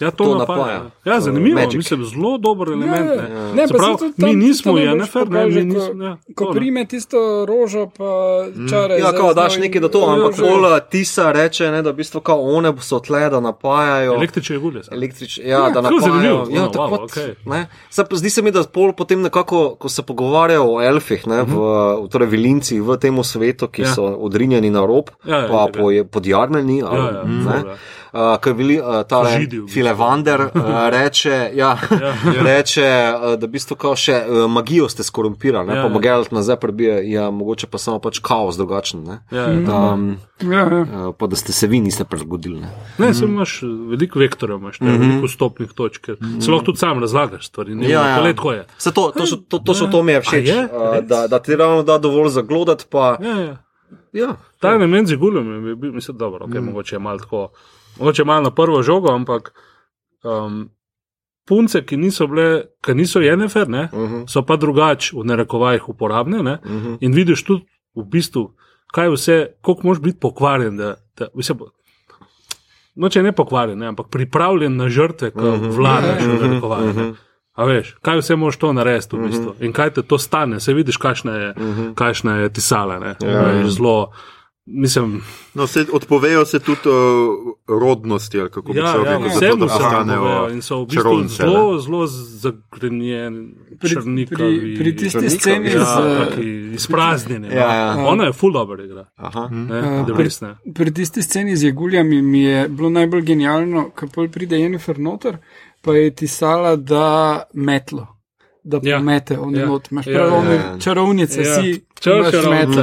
Ja, 0.00 0.10
to, 0.10 0.24
to 0.24 0.38
napaja. 0.38 0.90
Ja, 1.04 1.20
zanimivo, 1.20 1.60
Magic. 1.60 1.74
mislim, 1.74 2.04
zelo 2.04 2.38
dober 2.38 2.68
element. 2.68 3.08
Ne, 3.08 3.28
ne. 3.28 3.52
Ne, 3.54 3.64
prav, 3.68 3.96
mi 4.16 4.34
nismo 4.36 4.78
Jennifer, 4.78 5.30
ne, 5.30 5.46
mi 5.46 5.64
nismo. 5.64 6.04
Ja, 6.04 6.16
ko 6.34 6.46
ko 6.46 6.52
prime 6.52 6.84
tisto 6.84 7.46
rožo, 7.48 7.86
pa 7.96 8.44
mm. 8.54 8.68
čare. 8.68 8.98
Ja, 8.98 9.12
kao 9.12 9.34
daš 9.34 9.56
nekaj 9.58 9.80
do 9.80 9.88
to, 9.88 10.04
ampak 10.06 10.36
pola 10.40 10.80
tisa 10.80 11.32
reče, 11.32 11.70
ne, 11.70 11.82
da 11.82 11.90
v 11.90 12.02
bistvu 12.02 12.20
kao 12.20 12.40
one 12.40 12.72
so 12.80 13.00
tle, 13.00 13.30
da 13.30 13.40
napajajo. 13.40 14.14
Električne 14.14 14.58
gulje. 14.58 14.82
Električne, 14.92 15.44
ja, 15.48 15.58
ja, 15.58 15.70
da 15.70 15.80
napajajo. 15.80 16.46
Ja, 16.50 16.62
no, 16.62 16.68
tako, 16.68 16.96
wow, 16.96 17.08
okay. 17.08 17.34
ne. 17.46 17.66
Zdaj, 17.92 18.06
zdi 18.20 18.30
se 18.30 18.42
mi, 18.42 18.52
da 18.52 18.64
pol 18.68 18.92
potem 18.92 19.22
nekako, 19.22 19.74
ko 19.80 19.88
se 19.88 20.02
pogovarjajo 20.02 20.68
o 20.74 20.82
elfih, 20.82 21.26
ne, 21.26 21.42
v, 21.42 21.46
mhm. 21.46 22.04
v 22.04 22.12
torej 22.12 22.28
vilincih 22.28 22.82
v 22.82 23.00
tem 23.00 23.24
svetu, 23.24 23.68
ki 23.72 23.86
ja. 23.86 23.94
so 23.94 24.04
odrinjeni 24.20 24.70
na 24.70 24.84
rob, 24.86 25.08
ja, 25.24 25.46
ja, 25.46 25.48
ja, 26.42 26.62
podjarni 26.62 26.78
jarmeni. 26.78 26.78
Ja, 26.78 27.56
ja, 27.56 27.70
ja, 27.70 27.76
uh, 28.12 28.40
ki 28.40 28.50
je 28.50 28.54
bil 28.54 28.72
uh, 28.78 29.02
ta 29.08 29.22
Filevander, 29.72 30.40
uh, 30.40 30.70
reče, 30.92 31.50
ja, 31.54 31.76
ja, 31.90 32.12
ja. 32.36 32.42
reče 32.50 32.86
uh, 32.86 33.34
da 33.40 33.46
v 33.46 33.50
bistvu 33.50 33.76
kao 33.76 33.96
še 33.96 34.18
uh, 34.22 34.44
magijo 34.50 34.88
ste 34.92 35.04
skorumpirali, 35.06 35.72
ja, 35.72 35.82
pa 35.82 35.88
ja. 35.88 35.92
Mogelt 35.92 36.32
nazaj 36.32 36.58
prebije, 36.60 37.00
ja, 37.10 37.30
mogoče 37.30 37.66
pa 37.72 37.80
samo 37.80 37.98
pač 38.02 38.20
kaos 38.24 38.58
drugačen. 38.60 39.04
Ne? 39.08 39.18
Ja, 39.32 39.48
ja. 39.48 39.80
Um, 39.94 40.16
ja, 40.40 40.66
ja. 40.66 40.82
Uh, 40.82 41.08
pa 41.16 41.28
da 41.30 41.38
ste 41.38 41.52
se 41.56 41.66
vi 41.70 41.80
niste 41.80 42.04
prilagodili. 42.04 42.60
Ne, 42.62 42.70
ne 42.98 43.10
mm. 43.12 43.30
imaš 43.30 43.58
veliko 43.92 44.22
vektorjev, 44.22 44.60
imaš 44.60 44.80
ne, 44.80 44.90
mm 44.90 44.94
-hmm. 44.94 45.08
veliko 45.08 45.28
stopnih 45.28 45.72
točk, 45.72 46.08
mm 46.08 46.14
-hmm. 46.20 46.40
se 46.40 46.50
lahko 46.50 46.64
tudi 46.64 46.78
sam 46.78 47.00
razlagaš 47.00 47.46
stvari. 47.46 47.74
Ne, 47.74 47.88
ja, 47.88 48.08
ja. 48.08 48.52
Je. 48.52 48.66
Se 48.78 48.92
to, 48.92 49.12
to, 49.16 49.26
to, 49.26 49.36
to, 49.36 49.58
to, 49.58 49.74
to, 49.74 49.86
to 49.86 50.02
mi 50.02 50.12
je 50.12 50.20
všeč, 50.20 50.48
je? 50.48 50.64
Uh, 50.64 51.04
da, 51.04 51.26
da 51.26 51.38
ti 51.38 51.56
ravno 51.56 51.82
da 51.82 51.98
dovolj 51.98 52.28
zaglodati. 52.28 52.84
Pa, 52.90 53.16
ja, 53.20 53.40
ja. 53.40 53.56
Ja, 54.12 54.36
ta 54.60 54.74
element 54.74 55.08
z 55.08 55.16
gulom 55.16 55.68
je 55.68 55.76
bil, 55.76 55.92
mislim, 55.92 56.16
dobro, 56.16 56.46
okay, 56.46 56.60
mm. 56.60 56.64
mogoče 56.64 56.98
malo 56.98 57.18
tako 57.18 57.50
mogoče 57.98 58.24
malo 58.24 58.42
na 58.42 58.50
prvo 58.50 58.82
žogo, 58.82 59.12
ampak 59.12 59.54
um, 60.24 60.70
punce, 61.48 61.84
ki 61.86 61.96
niso 61.96 62.26
bile, 62.26 62.62
ki 62.84 62.94
niso 62.94 63.20
jenefer, 63.20 63.68
ne, 63.68 63.88
uh 63.92 64.00
mhm. 64.00 64.14
-huh. 64.14 64.32
so 64.32 64.42
pa 64.42 64.56
drugače 64.56 65.16
v 65.16 65.24
narekovajih 65.24 65.88
uporabne. 65.88 66.42
Ne, 66.42 66.58
uh 66.64 66.70
mhm. 66.70 66.86
-huh. 66.86 66.98
In 67.00 67.12
vidiš 67.12 67.44
tudi 67.44 67.64
v 67.96 68.04
bistvu, 68.04 68.54
kaj 68.92 69.08
vse, 69.08 69.54
koliko 69.60 69.86
moš 69.86 70.00
biti 70.00 70.18
pokvarjen. 70.20 70.76
Da, 70.76 70.96
da, 71.18 71.28
mislim, 71.34 71.58
no, 72.94 73.08
če 73.08 73.22
ne 73.22 73.32
pokvarjen, 73.32 73.78
ne, 73.78 73.86
ampak 73.86 74.06
pripravljen 74.10 74.76
na 74.76 74.88
žrtve, 74.88 75.30
ko 75.30 75.48
uh 75.48 75.54
mhm. 75.54 75.64
-huh. 75.64 75.76
vladaš 75.76 76.22
v 76.22 76.48
narekovajih. 76.48 76.96
Uh 76.96 77.02
-huh. 77.02 77.14
A 77.52 77.64
veš, 77.68 77.96
kaj 78.00 78.22
vse 78.22 78.36
moš 78.36 78.56
to 78.56 78.72
narediti 78.72 79.16
v 79.16 79.26
bistvu? 79.28 79.50
uh 79.50 79.56
-huh. 79.56 79.64
in 79.64 79.72
kaj 79.72 79.90
te 79.90 80.02
to 80.02 80.18
stane, 80.18 80.60
se 80.60 80.74
vidiš, 80.74 80.96
kakšna 80.96 81.32
je, 81.32 81.54
uh 81.56 81.78
-huh. 81.78 82.42
je 82.42 82.52
tisala. 82.52 83.14
Ja. 83.20 83.68
Zelo. 83.68 84.12
Mislim, 84.66 85.22
no, 85.54 85.66
se, 85.66 85.86
odpovejo 85.92 86.44
se 86.44 86.58
tudi 86.58 86.80
uh, 86.84 87.78
rodnosti, 87.80 88.40
ali 88.40 88.50
kako 88.50 88.72
bi 88.72 88.78
ja, 88.78 88.92
se 88.92 88.98
rekli, 88.98 89.46
ja, 89.46 89.54
da 89.54 89.68
se 89.68 89.74
stanejo 89.74 90.48
in 90.52 90.62
so 90.62 90.82
v 90.82 90.86
bistvu 90.86 91.24
zelo, 91.28 91.78
zelo 91.78 92.06
zagrenjeni, 92.06 93.54
črniki. 93.88 94.34
Pri, 94.34 94.58
pri, 94.60 94.76
pri 94.78 94.96
tisti 94.96 95.30
sceni 95.30 95.70
ja, 95.70 95.84
z 95.84 96.74
izpraznjeni. 96.74 97.48
Ja, 97.48 97.74
ja. 97.74 97.96
No. 97.96 98.06
Ona 98.06 98.24
je 98.24 98.32
full 98.32 98.52
dobro 98.52 98.84
igra. 98.84 99.06
Uh, 99.18 99.34
pri, 100.16 100.28
pri 100.74 100.94
tisti 100.94 101.22
sceni 101.22 101.56
z 101.56 101.64
jeguljami 101.64 102.22
mi 102.22 102.42
je 102.42 102.68
bilo 102.68 102.90
najbolj 102.90 103.22
genialno, 103.22 103.90
kako 103.90 104.28
pride 104.32 104.60
Jennifer 104.60 104.98
Noter, 104.98 105.38
pa 105.82 105.94
je 105.98 106.14
tisala, 106.22 106.76
da 106.76 107.42
metlo 107.52 108.12
da 108.62 108.80
ja. 108.82 108.98
pomete 108.98 109.36
v 109.36 109.56
ja. 109.56 109.66
not. 109.66 109.90
Imaš 109.90 110.06
ja, 110.06 110.12
prav, 110.14 110.44
ja, 110.44 110.52
ja. 110.52 110.78
čarovnice 110.78 111.42
ja. 111.42 111.54
si. 111.54 111.84
Čarovnice, 112.00 112.80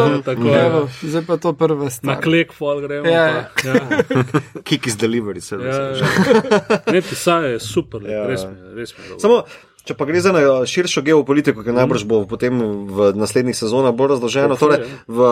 ja. 0.47 0.88
zdaj 1.02 1.24
pa 1.28 1.38
to 1.38 1.54
prve 1.54 1.89
stvari. 1.89 2.16
Na 2.16 2.22
klik, 2.22 2.54
fall 2.54 2.82
gremo. 2.82 3.08
Ja. 3.08 3.26
Ja. 3.26 4.04
Kick 4.68 4.88
is 4.88 4.97
delivery, 4.97 5.39
se 5.39 5.58
reče. 5.58 6.06
Ne, 6.93 7.02
pisanje 7.02 7.47
je 7.47 7.60
super, 7.60 8.04
ja. 8.04 8.28
res 8.28 8.43
mi 8.43 8.56
je. 8.56 8.76
Res 8.76 8.97
mi 8.97 9.04
je 9.06 9.20
Samo, 9.20 9.43
če 9.84 9.95
pa 9.95 10.08
gre 10.08 10.22
za 10.22 10.34
širšo 10.68 11.04
geopolitiko, 11.04 11.64
ki 11.64 11.76
najbrž 11.76 12.08
bo 12.08 12.24
potem 12.28 12.60
v 12.88 13.12
naslednjih 13.16 13.58
sezonah 13.58 13.95
bolj 13.95 14.16
razloženo, 14.18 14.60
torej 14.60 14.88
v 15.08 15.30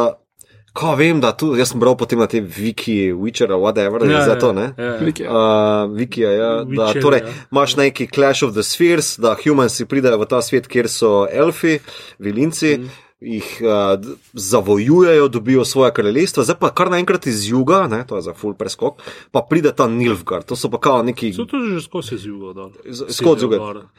Ko 0.78 0.94
vem, 0.96 1.18
da 1.24 1.32
tu, 1.34 1.56
jaz 1.58 1.72
sem 1.74 1.82
bral 1.82 1.96
potem 1.98 2.20
na 2.22 2.28
te 2.30 2.38
wiki, 2.42 3.10
Witcher, 3.18 3.50
whatever, 3.58 4.06
ja, 4.06 4.22
za 4.28 4.36
to, 4.38 4.52
ne? 4.54 4.68
Ja, 4.78 4.92
ja. 5.02 5.26
Uh, 5.26 5.96
wiki, 5.98 6.22
ja. 6.22 6.52
Da, 6.70 6.92
torej, 6.94 7.24
ja. 7.26 7.34
imaš 7.52 7.76
neki 7.80 8.08
Clash 8.14 8.46
of 8.46 8.54
the 8.54 8.64
Spheres, 8.64 9.16
da 9.18 9.34
humanci 9.42 9.88
pridejo 9.90 10.22
v 10.22 10.30
ta 10.30 10.44
svet, 10.46 10.70
kjer 10.70 10.90
so 10.92 11.26
elfi, 11.26 11.80
vilinci. 12.22 12.78
Mm 12.78 13.04
jih 13.22 13.62
uh, 13.62 14.06
zavojujejo, 14.34 15.28
dobijo 15.28 15.66
svoje 15.66 15.94
kraljestvo, 15.94 16.44
zdaj 16.44 16.56
pa 16.60 16.70
kar 16.70 16.92
naenkrat 16.92 17.28
iz 17.28 17.50
juga, 17.50 17.88
ne, 17.88 18.04
to 18.08 18.16
je 18.16 18.22
za 18.22 18.34
full 18.34 18.54
preskok, 18.54 19.02
pa 19.32 19.42
pride 19.50 19.72
ta 19.76 19.88
Nilfgaard, 19.88 20.46
to 20.46 20.56
so 20.56 20.70
pa 20.70 20.78
kao 20.78 21.04
neki. 21.04 21.34
So 21.34 21.46
to 21.46 21.58
že 21.58 21.82
skozi 21.82 22.16
iz 22.16 22.26
juga, 22.26 22.54
da. 22.54 22.70
Skozi 23.14 23.46
juga. 23.46 23.58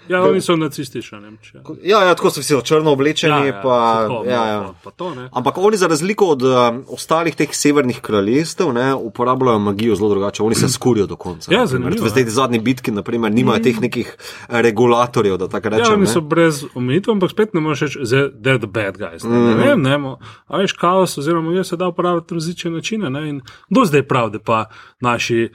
Ja, 0.08 0.22
oni 0.22 0.40
so 0.40 0.56
nacistični, 0.56 1.20
Nemčija. 1.20 1.62
Ja, 1.82 2.04
ja, 2.04 2.14
tako 2.14 2.30
so 2.30 2.40
vsi 2.40 2.54
črno 2.64 2.92
oblečeni, 2.94 3.32
ja, 3.32 3.46
ja, 3.46 3.60
pa, 3.62 4.06
tako, 4.06 4.22
ja, 4.26 4.46
ja. 4.46 4.74
Pa, 4.84 4.90
to, 4.90 5.14
Ampak 5.32 5.58
oni 5.58 5.76
za 5.76 5.86
razliko 5.86 6.26
od 6.26 6.42
um, 6.42 6.84
ostalih 6.88 7.34
teh 7.34 7.50
severnih 7.52 8.00
kraljestev, 8.00 8.72
ne, 8.72 8.94
uporabljajo 8.94 9.58
magijo 9.58 9.96
zelo 9.96 10.08
drugače, 10.08 10.42
oni 10.42 10.54
se 10.54 10.68
skurijo 10.78 11.06
do 11.06 11.16
konca. 11.16 11.54
Ja, 11.54 11.66
zanimivo. 11.66 12.04
V 12.04 12.08
zdaj 12.08 12.24
zadnji 12.24 12.58
bitki, 12.58 12.94
naprimer, 12.94 13.32
nimajo 13.32 13.58
mm. 13.58 13.62
teh 13.62 13.80
nekih 13.80 14.16
regulatorjev, 14.48 15.36
da 15.36 15.48
tako 15.48 15.74
rečem. 15.74 15.86
Ja, 15.86 15.98
oni 15.98 16.06
so 16.06 16.20
brez 16.20 16.64
omejitev, 16.74 17.12
ampak 17.12 17.34
spet 17.34 17.54
ne 17.54 17.60
moreš 17.60 17.80
reči, 17.80 17.98
da 18.34 18.50
je 18.50 18.58
bad 18.58 18.98
guy 18.98 19.07
guys. 19.10 19.24
Ne, 19.24 19.38
mm 19.38 19.42
-hmm. 19.42 19.56
ne 19.56 19.66
vem, 19.66 19.82
ne, 19.82 19.98
mo, 19.98 20.18
a 20.46 20.58
veš, 20.58 20.72
kaos, 20.72 21.18
oziroma 21.18 21.52
je 21.52 21.64
se 21.64 21.76
da 21.76 21.88
uporabljati 21.88 22.34
različne 22.34 22.70
načine. 22.70 23.10
Ne, 23.10 23.28
in 23.28 23.40
do 23.70 23.84
zdaj 23.84 24.02
prav, 24.02 24.30
da 24.30 24.38
pa 24.38 24.64
naši, 25.00 25.48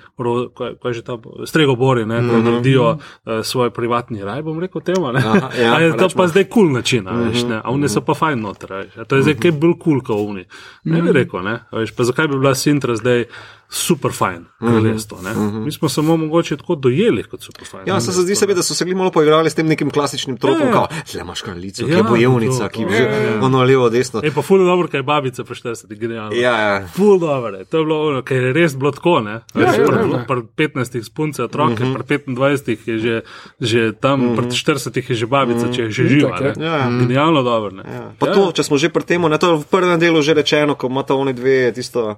kaj, 0.57 0.75
kaj 0.81 0.93
že 0.93 1.01
tam, 1.01 1.21
stregobori, 1.45 2.05
ne, 2.05 2.21
mm 2.21 2.29
-hmm. 2.29 2.43
naredijo 2.43 2.89
uh, 2.91 2.99
svoj 3.43 3.69
privatni 3.69 4.23
raj, 4.23 4.41
bom 4.41 4.59
rekel 4.59 4.81
temu. 4.81 5.07
Aha, 5.07 5.49
ja, 5.61 5.79
je 5.79 5.97
to 5.97 6.09
pa 6.15 6.27
zdaj 6.27 6.43
kul 6.43 6.63
cool 6.63 6.73
način, 6.73 7.03
mm 7.03 7.07
-hmm. 7.07 7.29
veš, 7.29 7.43
ne, 7.43 7.55
a 7.55 7.69
oni 7.69 7.89
so 7.89 8.01
pa 8.01 8.13
fajn 8.13 8.39
noter. 8.39 8.89
To 9.07 9.15
je 9.15 9.21
zdaj 9.21 9.35
kaj 9.35 9.51
bolj 9.51 9.73
kul, 9.73 9.79
cool, 9.79 10.01
kot 10.01 10.29
oni. 10.29 10.45
Ne 10.83 11.01
bi 11.01 11.11
rekel, 11.11 11.43
ne, 11.43 11.59
veš, 11.71 11.95
pa 11.95 12.03
zakaj 12.03 12.27
bi 12.27 12.37
bila 12.39 12.55
Sintra 12.55 12.95
zdaj 12.95 13.25
super 13.73 14.11
fajn 14.11 14.45
kraljestvo. 14.59 15.17
Mm 15.17 15.25
-hmm. 15.25 15.63
Mi 15.65 15.71
smo 15.71 15.89
samo 15.89 16.17
mogoče 16.17 16.57
tako 16.57 16.75
dojeli 16.75 17.23
kot 17.23 17.41
super 17.41 17.65
fajn. 17.67 17.83
Ja, 17.87 18.01
se 18.01 18.11
zdi 18.11 18.35
se 18.35 18.47
mi, 18.47 18.53
da 18.53 18.63
so 18.63 18.73
se 18.73 18.85
malo 18.85 19.11
poigrali 19.11 19.49
s 19.49 19.55
tem 19.55 19.67
nekim 19.67 19.89
klasičnim 19.89 20.37
tropom, 20.37 20.61
ja, 20.61 20.67
ja. 20.67 20.73
kot 20.73 21.13
le 21.13 21.21
imaš 21.21 21.41
kraljico, 21.41 21.81
ja, 21.81 21.87
ki 21.87 21.93
je 21.93 22.03
bojevnica, 22.03 22.69
ki 22.69 22.81
je. 22.81 23.01
Ja, 23.01 23.09
ja, 23.09 23.39
ja. 23.43 23.47
Ono 23.47 23.61
levo, 23.61 23.89
desno. 23.89 24.21
Je 24.23 24.31
pa 24.31 24.41
ful 24.41 24.59
dobro, 24.59 24.87
kaj 24.87 24.99
je 24.99 25.03
babica 25.03 25.43
po 25.43 25.53
40, 25.53 25.91
genialno. 25.93 26.31
Ja, 26.33 26.53
ja. 26.53 26.87
Ful 26.87 27.19
dobro, 27.19 27.59
to 27.63 27.77
je 27.77 27.83
bilo 27.83 27.97
ono, 28.07 28.21
ker 28.21 28.37
je 28.39 28.53
res 28.53 28.73
bilo 28.73 28.91
tako, 28.91 29.19
ne. 29.19 29.43
Ja, 29.53 29.67
ja, 29.67 29.83
pri, 29.83 29.99
ja. 30.09 30.23
pri 30.23 30.41
15 30.69 31.03
spunce 31.03 31.43
otroke, 31.43 31.79
Mhm. 31.79 31.93
pri 31.93 32.03
25 32.25 32.87
je 32.87 32.95
že, 32.97 33.15
že 33.59 33.79
tam, 33.93 34.33
pri 34.33 34.47
40 34.47 34.89
je 35.03 35.15
že 35.15 35.27
babica, 35.27 35.67
če 35.67 35.81
je 35.81 35.91
že 35.91 36.03
živa. 36.07 36.31
Ja. 36.39 36.53
Ja. 36.55 36.77
Genialno 36.89 37.43
dobro, 37.43 37.71
ne. 37.71 37.83
Ja. 37.83 38.03
Pa 38.15 38.27
to, 38.27 38.51
če 38.51 38.63
smo 38.63 38.77
že 38.77 38.87
pri 38.87 39.03
tem, 39.03 39.21
ne, 39.21 39.37
to 39.37 39.49
je 39.49 39.57
v 39.59 39.65
prvem 39.65 39.99
delu 39.99 40.21
že 40.21 40.33
rečeno, 40.33 40.73
ko 40.73 40.87
imata 40.87 41.13
oni 41.13 41.33
dve 41.33 41.71
tisto. 41.71 42.15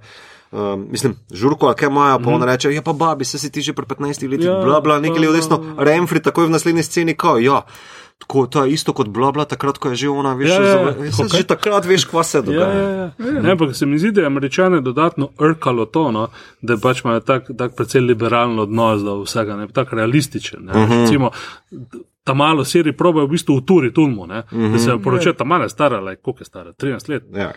Um, 0.51 0.87
mislim, 0.87 1.17
žurko, 1.27 1.73
kaj 1.73 1.89
imajo, 1.89 2.19
pa 2.19 2.29
mm. 2.29 2.33
on 2.33 2.43
reče: 2.43 2.69
Ja, 2.69 2.81
pa 2.81 2.93
babi, 2.93 3.25
se 3.25 3.35
si 3.35 3.49
ti 3.49 3.59
že 3.59 3.73
pri 3.73 3.83
15 3.83 4.23
letih, 4.23 4.45
Ja, 4.45 4.53
ja, 4.53 4.63
bla, 4.63 4.79
bla, 4.79 4.99
nekaj 4.99 5.17
pa- 5.17 5.21
levo, 5.21 5.33
desno, 5.33 5.57
Remfri, 5.75 6.21
takoj 6.21 6.45
v 6.45 6.49
naslednji 6.49 6.83
sceni, 6.83 7.13
kao, 7.13 7.37
ja. 7.37 7.65
Tako, 8.19 8.47
to 8.47 8.63
je 8.65 8.71
isto 8.71 8.93
kot 8.93 9.07
bla, 9.07 9.31
bla, 9.31 9.45
takrat, 9.45 9.77
ko 9.77 9.89
je 9.89 9.95
že 9.95 10.09
ona, 10.09 10.33
veš, 10.33 10.49
Ja, 10.49 10.55
ja, 10.55 10.69
ja. 10.69 10.79
ja, 11.03 11.11
Hokej. 11.11 11.37
že 11.37 11.43
takrat 11.47 11.85
veš, 11.85 12.05
kva 12.05 12.23
se 12.23 12.37
Ja, 12.37 12.41
dogaja. 12.41 12.79
ja, 12.81 13.11
ja. 13.19 13.41
Ne, 13.41 13.51
ampak 13.51 13.75
se 13.75 13.85
mi 13.85 13.99
zdi, 13.99 14.11
da 14.11 14.21
je 14.21 14.27
američane 14.27 14.81
dodatno 14.81 15.29
rkalo 15.39 15.85
to, 15.85 16.11
no, 16.11 16.27
da 16.61 16.77
pač 16.77 17.03
imajo 17.03 17.19
tak, 17.19 17.51
tak 17.57 17.75
precej 17.75 18.01
liberalen 18.01 18.59
odnos 18.59 19.03
do 19.03 19.21
vsega, 19.21 19.57
ne, 19.57 19.67
tak 19.67 19.93
realističen. 19.93 20.63
Ne, 20.65 20.71
uh 20.71 20.89
-huh. 20.89 21.01
Recimo, 21.01 21.31
ta 22.23 22.33
malo 22.33 22.65
seri 22.65 22.91
probajo 22.97 23.27
v 23.27 23.29
bistvu 23.29 23.55
uturi 23.55 23.93
tulmo, 23.93 24.25
ne, 24.25 24.39
uh 24.39 24.57
-huh. 24.59 24.71
da 24.71 24.79
se 24.79 24.97
poročajo, 25.03 25.33
ta 25.33 25.43
mala 25.43 25.69
stara, 25.69 25.99
like, 25.99 26.21
koliko 26.21 26.41
je 26.41 26.45
stara, 26.45 26.73
13 26.73 27.09
let. 27.09 27.23
Ja, 27.33 27.51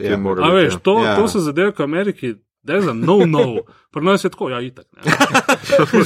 ja. 0.00 0.16
mora 0.16 0.44
A 0.44 0.46
biti, 0.46 0.56
veš, 0.56 0.72
ja. 0.72 0.78
to, 0.78 1.04
Ja. 1.04 1.16
to 1.16 1.28
so 1.28 1.38
zadeve, 1.40 1.72
ko 1.72 1.82
v 1.82 1.84
Ameriki. 1.84 2.34
Da 2.62 2.74
je 2.74 2.82
za 2.82 2.92
no, 2.92 3.16
no, 3.26 3.56
pri 3.90 4.02
nas 4.02 4.24
je 4.24 4.30
tako, 4.30 4.50
ja, 4.50 4.60
itak. 4.60 4.86
ne. 4.94 5.02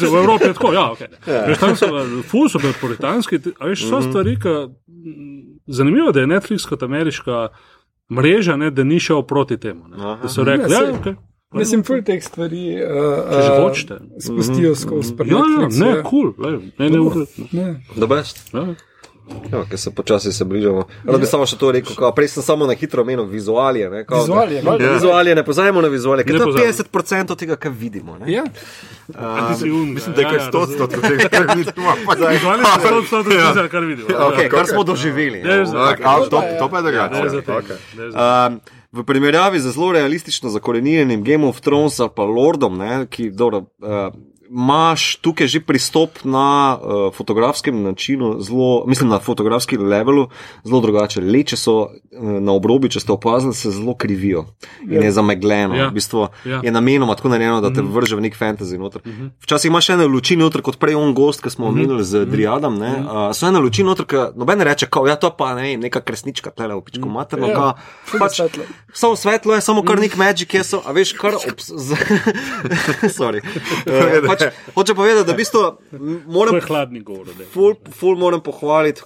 V 0.02 0.16
Evropi 0.16 0.44
je 0.44 0.52
tako, 0.52 0.72
ja, 0.72 0.90
ok. 0.92 0.98
Veš, 1.46 1.58
tam 1.58 1.76
so, 1.76 1.86
ful 2.24 2.48
so 2.48 2.58
bili 2.58 2.72
puritanski, 2.80 3.38
ti- 3.38 3.52
a 3.58 3.66
veš, 3.66 3.84
so 3.84 4.00
stvari, 4.02 4.36
ki. 4.36 4.54
Zanimivo, 5.68 6.12
da 6.12 6.20
je 6.20 6.26
Netflix 6.26 6.64
kot 6.64 6.82
ameriška 6.82 7.48
mreža, 8.10 8.56
ne, 8.56 8.70
da 8.70 8.84
ni 8.84 9.00
šel 9.00 9.22
proti 9.24 9.56
temu. 9.58 9.88
Ne, 9.88 9.96
Aha. 9.98 10.18
da 10.22 10.28
so 10.28 10.44
rekli, 10.44 10.72
Ja, 10.72 10.82
ja, 10.82 10.92
ok. 10.92 11.06
Mislim, 11.52 11.84
ful 11.84 12.02
teh 12.02 12.18
stvari 12.20 12.74
uh, 12.76 12.88
Če 13.30 13.42
že 13.42 13.52
uh, 13.52 13.62
hočete. 13.62 13.96
spustijo 14.20 14.74
skozi 14.74 15.16
pri 15.16 15.28
Ja, 15.28 15.36
ja, 15.36 15.68
ne, 15.70 15.90
ja. 15.90 16.02
kul, 16.02 16.32
cool, 16.32 16.58
ne, 16.78 16.88
ne, 16.88 17.00
uredno. 17.00 17.46
Ne. 17.52 17.66
The 17.94 18.06
best. 18.06 18.50
Ja. 19.26 19.36
Ja, 19.52 19.64
ker 19.64 19.78
se 19.78 19.90
počasi 19.90 20.32
se 20.32 20.44
bližamo. 20.44 20.84
Rad 21.04 21.20
bi 21.20 21.26
samo 21.26 21.42
še 21.44 21.56
to 21.56 21.70
rekel, 21.70 21.94
kao, 21.94 22.12
prej 22.12 22.28
sem 22.28 22.42
samo 22.42 22.66
na 22.66 22.74
hitro 22.74 23.02
omenil 23.02 23.24
vizualije. 23.24 23.90
Ne, 23.90 24.04
kao, 24.04 24.20
Vizualije, 24.20 24.62
da, 24.62 24.70
valjda. 24.70 24.92
vizualije, 24.92 25.34
ne 25.34 25.44
pozajemo 25.44 25.80
na 25.80 25.88
vizualije, 25.88 26.24
ker 26.24 26.32
Ne 26.32 26.38
to 26.38 26.44
je 26.44 26.52
pozabimo. 26.52 26.72
50% 27.26 27.36
tega, 27.36 27.56
kar 27.56 27.72
vidimo. 27.72 28.16
Ne. 28.16 28.32
Ja. 28.32 28.44
Si 29.54 29.70
un, 29.70 29.88
Mislim, 29.88 30.14
da 30.14 30.20
je 30.20 30.24
ja, 30.24 30.30
kar 30.30 30.38
ja, 30.38 30.46
100 30.46 30.58
odstotkov 30.58 31.02
tega, 31.02 31.28
kar 31.28 31.46
vidimo. 31.56 31.92
to, 32.06 32.14
to, 33.02 33.22
to, 33.22 33.30
to, 33.54 33.68
kar 33.68 33.84
vidimo. 33.84 34.08
Ja, 34.10 34.28
Okay, 34.28 34.48
kar 34.48 34.66
smo 34.66 34.82
doživeli. 34.84 35.38
Ja, 35.40 35.54
Ja. 35.54 35.64
za- 35.66 35.78
Ok, 35.82 36.00
a, 36.00 36.16
To 36.20 36.42
to 36.58 36.68
pa 36.68 36.78
je 36.78 36.82
Ne, 36.82 36.90
drugače. 36.90 37.74
ne, 37.96 38.04
Um, 38.06 38.60
v 38.92 39.04
primerjavi 39.04 39.60
z 39.60 39.70
zelo 39.70 39.92
realistično 39.92 40.50
zakorenjenim 40.50 41.22
Game 41.22 41.44
of 41.44 41.60
Thrones 41.60 42.00
ali 42.00 42.10
pa 42.10 42.22
Lordom, 42.24 42.78
ne, 42.78 43.06
ki 43.06 43.30
dobro, 43.30 43.58
uh, 43.58 44.14
imaš 44.56 45.16
tukaj 45.20 45.46
že 45.46 45.60
pristop 45.60 46.24
na 46.24 46.78
uh, 46.80 47.14
fotografskem 47.14 47.82
načinu, 47.82 48.40
zelo, 48.40 48.84
mislim 48.86 49.10
na 49.12 49.18
fotografskem 49.20 49.84
levelu, 49.84 50.28
zelo 50.64 50.80
drugače. 50.80 51.20
Leče 51.20 51.56
so 51.60 51.74
uh, 51.76 51.90
na 52.40 52.56
obrobi, 52.56 52.88
če 52.88 53.04
ste 53.04 53.12
opazili, 53.12 53.54
se 53.54 53.70
zelo 53.70 53.94
krivijo 53.94 54.46
in 54.88 55.02
je 55.02 55.12
zamegleno. 55.12 55.76
Ja. 55.76 55.88
V 55.88 55.98
bistvu 56.00 56.28
Ja. 56.44 56.60
je 56.64 56.70
namenoma 56.70 57.14
tako 57.14 57.28
narejeno, 57.28 57.60
da 57.60 57.70
te 57.74 57.82
vrže 57.82 58.16
v 58.16 58.24
nek 58.24 58.36
fantasy 58.38 58.78
noter. 58.78 59.02
Včasih 59.42 59.68
imaš 59.68 59.90
ene 59.90 60.06
luči 60.06 60.36
noter, 60.36 60.62
kot 60.62 60.78
prej 60.80 60.94
on 60.96 61.12
gost, 61.14 61.42
ki 61.42 61.50
smo 61.50 61.66
omenili 61.68 62.04
z 62.04 62.24
Driadom. 62.24 62.78
Ne, 62.78 62.92
uh, 63.02 63.28
so 63.36 63.48
ene 63.48 63.60
luči 63.60 63.84
noter, 63.84 64.06
ki 64.08 64.22
noben 64.38 64.62
reče, 64.64 64.88
kao, 64.90 65.06
ja, 65.06 65.16
to 65.20 65.30
pa 65.36 65.52
ne, 65.58 65.74
neka 65.76 66.00
kresnička, 66.00 66.50
tle 66.56 66.72
v 66.74 66.80
pičku 66.86 67.10
materno. 67.10 67.50
Ja, 67.50 67.54
kao, 67.54 67.74
ful 68.08 68.18
je 68.18 68.22
pač, 68.24 68.38
svetlo. 68.40 68.64
Samo 68.92 69.16
svetlo 69.16 69.54
je, 69.54 69.60
samo 69.60 69.84
kar 69.86 70.00
nek 70.00 70.16
magic 70.16 70.54
je, 70.54 70.64
so, 70.64 70.80
a 70.86 70.94
veš, 70.96 71.12
kar 71.18 71.36
obs... 71.36 71.68
Sorry. 73.18 73.42
Uh, 73.84 74.24
pač, 74.30 74.45
hoče 74.74 74.94
povedati, 74.94 75.26
da 75.26 75.32
v 75.32 75.36
bistvu 75.36 75.60
m, 75.92 76.22
To 76.26 76.32
moram 76.32 76.54
je 76.54 76.60
hladni 76.60 77.00
govor. 77.00 77.28
Ful, 77.52 77.74
ful 77.92 78.16
moram 78.16 78.40
pohvaliti 78.40 79.02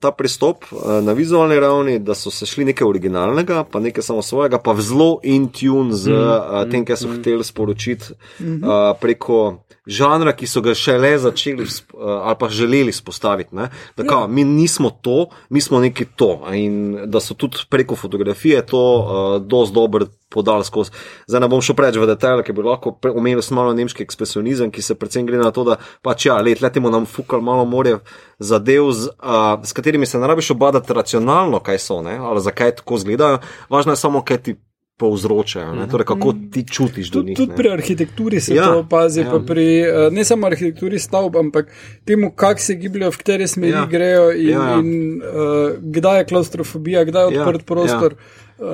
ta 0.00 0.10
pristop 0.10 0.64
eh, 0.64 1.02
na 1.02 1.12
vizualni 1.12 1.60
ravni, 1.60 1.98
da 1.98 2.14
so 2.14 2.30
se 2.30 2.46
šli 2.46 2.64
nekaj 2.64 2.88
originalnega, 2.88 3.64
pa 3.70 3.80
nekaj 3.80 4.02
samo 4.02 4.22
svojega, 4.22 4.58
pa 4.58 4.72
v 4.72 4.82
zelo 4.82 5.10
in 5.22 5.48
tune 5.48 5.94
z 5.94 6.10
mm, 6.10 6.70
tem, 6.70 6.84
kar 6.84 6.98
so 6.98 7.10
hoteli 7.10 7.44
sporočiti 7.44 8.12
uh, 8.12 8.92
preko 9.00 9.62
žanra, 9.86 10.34
ki 10.36 10.48
so 10.50 10.60
ga 10.64 10.74
šele 10.74 11.14
začeli 11.22 11.62
uh, 11.62 12.26
ali 12.26 12.36
pa 12.38 12.48
želeli 12.48 12.92
spostaviti. 12.92 13.54
Ne? 13.56 13.70
Da 13.96 14.04
kao, 14.04 14.28
mi 14.28 14.44
nismo 14.44 14.90
to, 14.90 15.28
mi 15.48 15.60
smo 15.60 15.80
neki 15.80 16.04
to. 16.16 16.42
In 16.54 16.98
da 17.06 17.20
so 17.20 17.34
tudi 17.34 17.58
preko 17.70 17.96
fotografije 17.96 18.66
to 18.66 18.82
uh, 18.82 19.42
dosti 19.42 19.74
dobro 19.74 20.06
podali 20.28 20.64
skozi. 20.64 20.90
Zdaj 21.26 21.40
ne 21.40 21.48
bom 21.48 21.62
šel 21.62 21.76
preveč 21.78 21.96
v 21.96 22.08
detajle, 22.10 22.42
ker 22.46 22.54
bi 22.56 22.64
lahko 22.66 22.96
omenil 23.14 23.42
malo 23.54 23.74
nemški 23.78 24.02
ekspresionizem, 24.02 24.70
ki 24.74 24.82
se 24.82 24.98
predvsem 24.98 25.26
gre 25.26 25.38
na 25.38 25.52
to, 25.54 25.64
da 25.64 25.78
pač 26.02 26.26
ja, 26.26 26.40
let, 26.42 26.62
letimo 26.62 26.90
nam 26.90 27.06
fukal 27.06 27.40
malo 27.40 27.64
morje 27.64 28.00
zadev, 28.38 28.90
z, 28.92 29.14
uh, 29.22 29.62
s 29.62 29.72
katerimi 29.72 30.06
se 30.06 30.18
ne 30.18 30.26
rabiš 30.26 30.50
obadati 30.56 30.92
racionalno, 30.92 31.60
kaj 31.60 31.78
so, 31.78 32.02
ne? 32.02 32.18
ali 32.18 32.40
zakaj 32.40 32.80
tako 32.82 32.98
izgledajo. 33.00 33.38
Važno 33.70 33.94
je 33.94 34.02
samo, 34.02 34.22
kaj 34.26 34.42
ti 34.42 34.56
povzročajo, 34.96 35.74
ne? 35.76 35.84
torej 35.92 36.06
kako 36.08 36.32
ti 36.52 36.64
čutiš 36.64 37.10
do 37.12 37.22
njih. 37.22 37.36
tudi 37.36 37.52
pri 37.56 37.68
arhitekturi 37.68 38.40
se 38.40 38.54
Ja, 38.54 38.62
ja, 38.62 38.68
to 38.72 38.78
opazi, 38.78 39.20
ja. 39.20 39.26
ja. 39.26 39.32
pa 39.32 39.38
pri 39.46 39.84
ne 40.10 40.24
samo 40.24 40.46
arhitekturi 40.46 40.98
stavb, 40.98 41.36
ampak 41.36 41.68
temu, 42.04 42.30
kako 42.32 42.60
se 42.60 42.74
gibljajo, 42.74 43.10
v 43.12 43.16
katere 43.16 43.46
smeri 43.46 43.72
Ja. 43.72 43.78
ja. 43.78 43.86
grejo 43.86 44.30
in, 44.32 44.48
Ja, 44.48 44.58
ja, 44.58 44.64
ja. 44.64 44.70
ja. 44.70 44.78
in 44.80 45.20
uh, 45.20 45.76
kdaj 45.80 46.18
je 46.18 46.24
klaustrofobija, 46.24 47.04
kdaj 47.04 47.28
je 47.28 47.34
Ja, 47.34 47.42
odprt 47.42 47.60
ja. 47.60 47.66
prostor. 47.66 48.14
Uh, 48.58 48.66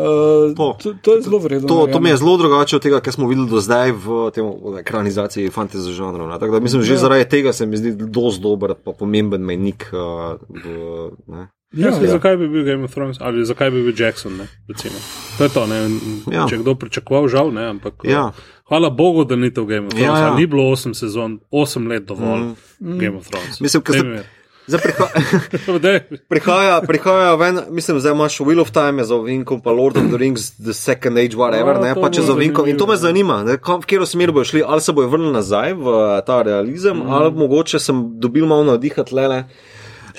To. 0.53 0.77
to, 0.77 0.95
to 0.95 1.15
je 1.15 1.23
zelo 1.23 1.39
vredno. 1.39 1.67
To, 1.67 1.87
to 1.87 2.01
mi 2.01 2.09
je 2.09 2.17
zelo 2.17 2.37
drugače 2.37 2.77
od 2.77 2.83
tega, 2.83 3.01
kar 3.01 3.13
smo 3.13 3.27
videli 3.27 3.49
do 3.49 3.59
zdaj 3.59 3.93
v 3.93 4.07
tem 4.31 4.45
v 4.45 4.79
ekranizaciji 4.79 5.51
fantasy 5.51 5.91
žanrov. 5.91 6.29
ne. 6.29 6.39
Tako 6.39 6.53
da 6.53 6.61
mislim, 6.61 6.83
že 6.83 6.93
Ja. 6.93 6.99
zaradi 6.99 7.25
tega 7.27 7.53
se 7.53 7.67
mi 7.67 7.77
zdi 7.77 7.93
dosti 7.93 8.43
dober, 8.43 8.75
pa 8.75 8.93
pomemben 8.93 9.41
menik. 9.41 9.89
Uh, 9.89 9.99
v, 10.49 10.67
ne. 11.27 11.49
Ja, 11.73 11.89
Ja. 11.91 12.07
Zakaj 12.07 12.37
bi 12.37 12.49
bil 12.49 12.65
Game 12.65 12.85
of 12.85 12.91
Thrones 12.91 13.17
ali 13.21 13.45
zakaj 13.45 13.71
bi 13.71 13.83
bil 13.83 13.95
Jackson? 13.97 14.37
Ne, 14.37 14.47
recimo. 14.69 14.95
to 15.39 15.45
je 15.45 15.51
to. 15.51 15.67
Ne, 15.67 15.89
Ja. 16.31 16.47
Če 16.47 16.59
kdo 16.59 16.75
pričakoval, 16.75 17.29
žal 17.29 17.51
ne. 17.51 17.65
Ampak, 17.67 17.95
Ja. 18.05 18.31
Hvala 18.65 18.91
Bogu, 18.91 19.25
da 19.25 19.37
ni 19.37 19.51
to 19.51 19.65
Game 19.65 19.87
of 19.87 19.93
Thrones. 19.93 20.07
Ja, 20.07 20.13
Ja, 20.13 20.21
ja. 20.21 20.27
ja. 20.27 20.37
Ni 20.37 20.47
bilo 20.47 20.63
8 20.65 20.95
sezon, 20.95 21.41
8 21.51 21.89
let 21.89 22.05
dovolj 22.05 22.41
mm. 22.81 22.99
Game 22.99 23.17
of 23.17 23.27
Thrones. 23.27 23.61
Mislim, 23.61 23.83
priha 24.67 25.07
prihaja, 26.33 26.81
prihaja 26.87 27.35
ven, 27.35 27.61
mislim, 27.71 28.01
zdaj 28.01 28.13
imaš 28.13 28.39
Wheel 28.41 28.61
of 28.61 28.71
Time 28.71 29.03
je 29.03 29.05
za 29.05 29.17
ovinkom, 29.17 29.61
pa 29.61 29.73
Lord 29.73 29.97
of 29.97 30.09
the 30.09 30.17
Rings, 30.17 30.51
The 30.51 30.73
Second 30.73 31.19
Age, 31.19 31.37
whatever, 31.37 31.75
Ja, 31.77 31.81
ne, 31.81 31.95
pa 32.01 32.11
če 32.11 32.23
za 32.23 32.33
ovinkom. 32.33 32.69
In 32.69 32.79
to 32.79 32.87
me 32.87 32.97
zanima, 32.97 33.43
ne, 33.45 33.59
kam- 33.59 33.83
v 33.83 33.91
katero 33.91 34.07
smer 34.07 34.33
bojo 34.33 34.45
šli, 34.45 34.63
ali 34.67 34.81
se 34.81 34.93
bojo 34.93 35.09
vrnili 35.09 35.33
nazaj 35.33 35.75
v 35.75 35.99
eh, 35.99 36.23
ta 36.27 36.43
realizem, 36.43 36.97
mm. 36.97 37.11
ali 37.13 37.31
mogoče 37.35 37.79
sem 37.79 38.03
dobil 38.21 38.47
malo 38.47 38.65
navdihat 38.65 39.13
lele. 39.13 39.45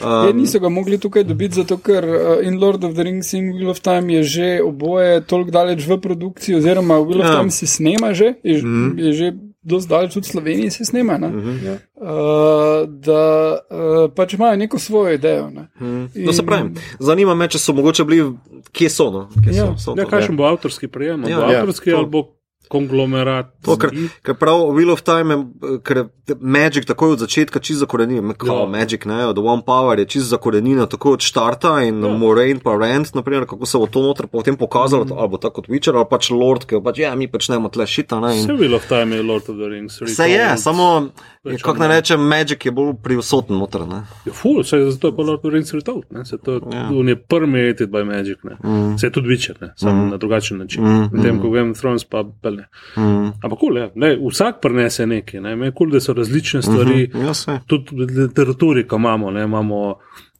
Ja, 0.02 0.32
niso 0.34 0.60
ga 0.60 0.70
mogli 0.74 0.98
tukaj 0.98 1.24
dobiti, 1.24 1.62
zato 1.62 1.78
ker 1.78 2.06
uh, 2.06 2.42
in 2.42 2.58
Lord 2.60 2.84
of 2.84 2.96
the 2.98 3.04
Rings 3.06 3.34
in 3.38 3.52
Wheel 3.54 3.70
of 3.70 3.80
Time 3.86 4.14
je 4.14 4.24
že 4.24 4.48
oboje 4.66 5.22
toliko 5.22 5.52
daleč 5.52 5.86
v 5.86 6.00
produkciji, 6.02 6.58
oziroma 6.58 6.98
Wheel 6.98 7.22
of 7.22 7.30
Ja. 7.30 7.38
Time 7.38 7.52
se 7.52 7.68
snema 7.68 8.14
že, 8.14 8.34
je, 8.44 8.62
mm. 8.64 9.00
je 9.00 9.14
že 9.14 9.28
dosti 9.64 9.90
daleč 9.90 10.14
tudi 10.14 10.28
v 10.28 10.32
Sloveniji 10.32 10.70
se 10.72 10.86
snema. 10.86 11.18
Mm 11.18 11.24
-hmm. 11.24 11.78
uh, 11.96 12.90
da 12.90 13.52
uh, 13.70 14.14
pač 14.16 14.34
imajo 14.34 14.56
neko 14.56 14.80
svojo 14.80 15.14
idejo. 15.14 15.50
Ne. 15.50 15.68
Mm. 15.82 16.10
No, 16.16 16.34
se 16.34 16.44
pravi, 16.46 16.70
zanima 17.00 17.36
me, 17.36 17.48
če 17.48 17.60
so 17.60 17.74
mogoče 17.74 18.04
bili, 18.04 18.32
kje 18.72 18.90
so. 18.90 19.12
No? 19.12 19.30
Kje 19.44 19.56
Ja. 19.56 19.66
so, 19.66 19.78
so 19.78 19.94
Ja, 19.98 20.04
to, 20.04 20.10
kakšen 20.10 20.38
bo 20.38 20.44
avtorski 20.44 20.88
prejem? 20.88 21.24
Ja, 21.24 21.30
Ja, 21.30 21.38
bo 21.46 21.52
ja, 21.52 21.60
avtorski 21.60 21.92
to. 21.92 21.98
ali 21.98 22.06
bo 22.08 22.28
konglomerat? 22.68 23.52
To, 23.66 23.78
ker, 23.78 23.90
ker 24.22 24.36
prav 24.36 24.72
Wheel 24.72 24.92
of 24.92 25.02
Time 25.02 25.34
je, 25.34 25.40
ker 25.80 25.98
je 25.98 26.06
Magic 26.40 26.86
takoj 26.86 27.12
od 27.12 27.20
začetka 27.20 27.60
čisto 27.60 27.80
zakorenjen. 27.80 28.34
Ja. 28.40 28.66
Magic, 28.66 29.06
ne, 29.06 29.26
od 29.28 29.38
One 29.38 29.62
Power 29.62 30.00
je 30.00 30.06
čisto 30.06 30.30
zakorenjena 30.30 30.86
takoj 30.86 31.14
od 31.14 31.22
štarta 31.22 31.82
in 31.82 32.00
ja. 32.00 32.10
Moraine 32.10 32.60
pa 32.60 32.76
Rand, 32.76 33.08
naprimer, 33.14 33.46
kako 33.46 33.66
se 33.66 33.78
bo 33.78 33.88
to 33.88 34.02
noter 34.02 34.28
potem 34.28 34.56
pokazalo, 34.56 35.06
mm. 35.06 35.12
ali 35.14 35.30
bo 35.30 35.38
tako 35.38 35.54
kot 35.56 35.68
Witcher, 35.68 35.96
ali 35.96 36.06
pač 36.10 36.30
Lord, 36.30 36.66
ki 36.66 36.76
je 36.76 36.84
pač, 36.84 37.00
ja, 37.00 37.16
mi 37.16 37.28
počnemo 37.28 37.70
tle 37.70 37.88
šita. 37.88 38.20
Ne, 38.20 38.34
in, 38.38 38.44
Vse 38.44 38.54
Wheel 38.54 38.76
of 38.76 38.88
Time 38.88 39.16
je 39.16 39.24
Lord 39.24 39.50
of 39.50 39.56
the 39.56 39.68
Rings. 39.68 40.02
Vse 40.02 40.30
je, 40.30 40.48
samo, 40.58 41.10
Več 41.44 41.62
kako 41.62 41.78
ali 41.78 41.88
manj. 41.88 41.96
rečem, 41.96 42.20
Magic 42.24 42.66
je 42.66 42.72
bolj 42.72 42.94
prisoten 43.04 43.58
noter. 43.58 43.84
Ne. 43.84 44.04
Ja, 44.26 44.34
ful, 44.34 44.64
se 44.64 44.78
je 44.78 44.92
zato 44.92 45.08
je 45.08 45.16
pa 45.16 45.22
Lord 45.22 45.36
of 45.36 45.42
the 45.42 45.50
Rings 45.52 45.74
Retold. 45.74 46.04
ne, 46.12 46.26
Se 46.26 46.38
to 46.38 46.60
Ja. 46.72 46.88
on 46.90 47.10
je 47.10 47.16
permeated 47.18 47.90
by 47.90 48.04
magic. 48.06 48.38
Ne. 48.44 48.56
Mm. 48.64 48.98
Se 48.98 49.08
je 49.08 49.12
tudi 49.12 49.28
Witcher, 49.28 49.56
ne, 49.62 49.74
samo 49.76 50.06
na 50.06 50.18
drugačen 50.18 50.58
način. 50.58 50.84
Mm, 50.84 51.10
Medtem 51.12 51.42
ko 51.42 51.50
Game 51.50 51.72
of 51.72 51.78
Thrones 51.78 52.04
pa 52.04 52.24
ne. 52.56 52.68
Mm. 52.98 53.32
Ampak 53.44 53.60
kul, 53.60 53.78
cool, 53.78 53.90
ne, 53.96 54.14
vsak 54.30 54.62
prenese 54.62 55.06
nekaj. 55.06 55.42
Ne. 55.42 55.56
Je 55.56 55.72
kul, 55.72 55.74
cool, 55.78 55.92
da 55.92 56.00
so 56.00 56.14
različne 56.14 56.62
stvari. 56.62 57.10
Ja, 57.14 57.32
vse. 57.32 57.60
tudi 57.68 57.96
literaturi, 57.96 58.88
ko 58.88 58.96
imamo, 58.96 59.32
ne, 59.32 59.44
imamo 59.44 59.82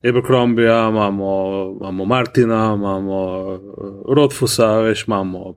Abercrombija, 0.04 0.90
imamo, 0.90 1.30
imamo 1.82 2.06
Martina, 2.06 2.74
imamo 2.78 3.20
uh, 3.54 4.16
Rodfusa, 4.16 4.78
veš, 4.80 5.08
imamo 5.08 5.56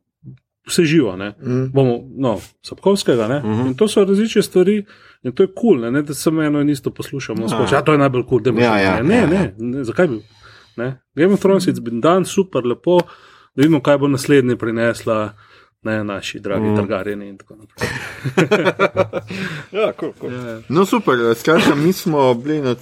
vse 0.66 0.84
živo, 0.84 1.16
ne. 1.16 1.32
Mm. 1.42 1.72
Bomo, 1.72 1.98
no, 2.18 2.38
Sapkovskega, 2.62 3.28
ne. 3.28 3.38
Mhm. 3.38 3.66
In 3.66 3.74
to 3.76 3.88
so 3.88 4.04
različne 4.04 4.42
stvari. 4.42 4.84
In 5.22 5.32
to 5.32 5.42
je 5.42 5.46
kul, 5.46 5.54
cool, 5.60 5.80
ne, 5.80 5.90
ne, 5.90 6.02
da 6.02 6.14
samo 6.14 6.42
eno 6.42 6.60
in 6.60 6.70
isto 6.70 6.90
poslušamo. 6.90 7.46
Ja. 7.50 7.56
Ja. 7.56 7.66
Ja, 7.72 7.82
to 7.82 7.92
je 7.92 7.98
najbolj 7.98 8.22
kul, 8.22 8.42
cool, 8.42 8.54
da 8.54 8.62
Ja, 8.62 8.78
ja, 8.78 9.02
ne, 9.02 9.16
ja, 9.16 9.26
ne, 9.26 9.54
ne, 9.58 9.84
zakaj 9.84 10.06
bi. 10.08 10.22
Ne? 10.76 11.00
Game 11.14 11.34
of 11.34 11.40
Thrones 11.40 11.66
je 11.66 11.72
bil 11.80 12.00
dan 12.00 12.24
super, 12.24 12.66
lepo, 12.66 13.00
da 13.54 13.62
vidimo, 13.62 13.80
kaj 13.82 13.98
bo 13.98 14.08
naslednje 14.08 14.56
prinesla 14.56 15.32
ne, 15.82 16.04
naši 16.04 16.40
dragi 16.40 16.66
mm. 16.66 16.76
trgarjeni 16.76 17.28
in 17.28 17.38
tako 17.38 17.56
naprej. 17.56 17.88
ja, 19.82 19.92
cool, 20.00 20.12
cool. 20.20 20.32
Yeah. 20.32 20.62
No, 20.68 20.86
super, 20.86 21.34
skratka, 21.36 21.74
mi 21.74 21.92
smo 21.92 22.34
bili 22.34 22.60
na 22.60 22.74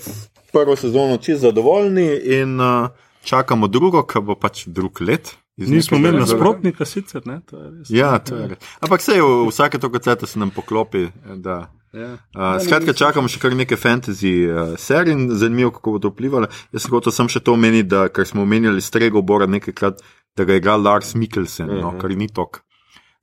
prvo 0.53 0.77
sezono 0.77 1.17
čisto 1.17 1.41
zadovoljni 1.41 2.21
in 2.25 2.61
uh, 2.61 2.89
čakamo 3.23 3.67
drugo, 3.67 4.07
ki 4.07 4.21
bo 4.21 4.35
pač 4.35 4.67
drug 4.67 5.01
let. 5.01 5.37
Nismo 5.57 5.97
imeli 5.97 6.19
nasprotnika, 6.19 6.85
sicer 6.85 7.23
ne. 7.27 7.41
To 7.51 7.57
ja, 7.89 8.19
to 8.19 8.37
je 8.37 8.49
res. 8.49 8.59
Ampak 8.81 9.01
vse 9.01 9.21
v 9.23 9.47
vsake 9.49 9.79
toliko 9.79 9.99
ceta 9.99 10.27
se 10.27 10.39
nam 10.39 10.51
poklopi. 10.51 11.07
Da. 11.37 11.71
Ja. 11.95 12.17
Uh, 12.35 12.59
skratka, 12.65 12.93
čakamo 12.93 13.31
še 13.31 13.39
kar 13.39 13.55
nekaj 13.55 13.79
fantasy 13.79 14.33
uh, 14.51 14.75
serij 14.81 15.15
in 15.15 15.29
zanimivo, 15.39 15.71
kako 15.77 15.95
bo 15.95 16.03
to 16.03 16.11
vplivalo. 16.11 16.51
Jaz 16.75 16.89
sem 16.89 16.95
hotel 16.97 17.15
še 17.31 17.43
to 17.47 17.55
omeniti, 17.55 17.87
da 17.93 18.09
ker 18.11 18.27
smo 18.27 18.43
omenjali 18.43 18.83
strego 18.83 19.23
Bora 19.23 19.47
nekajkrat, 19.47 20.03
da 20.35 20.47
ga 20.47 20.57
je 20.57 20.63
igral 20.63 20.83
Lars 20.83 21.15
Mikkelsen, 21.15 21.71
uh 21.71 21.77
-huh. 21.77 21.83
no, 21.83 21.93
mhm. 21.93 22.01
kar 22.01 22.11
ni 22.11 22.29
tok. 22.29 22.65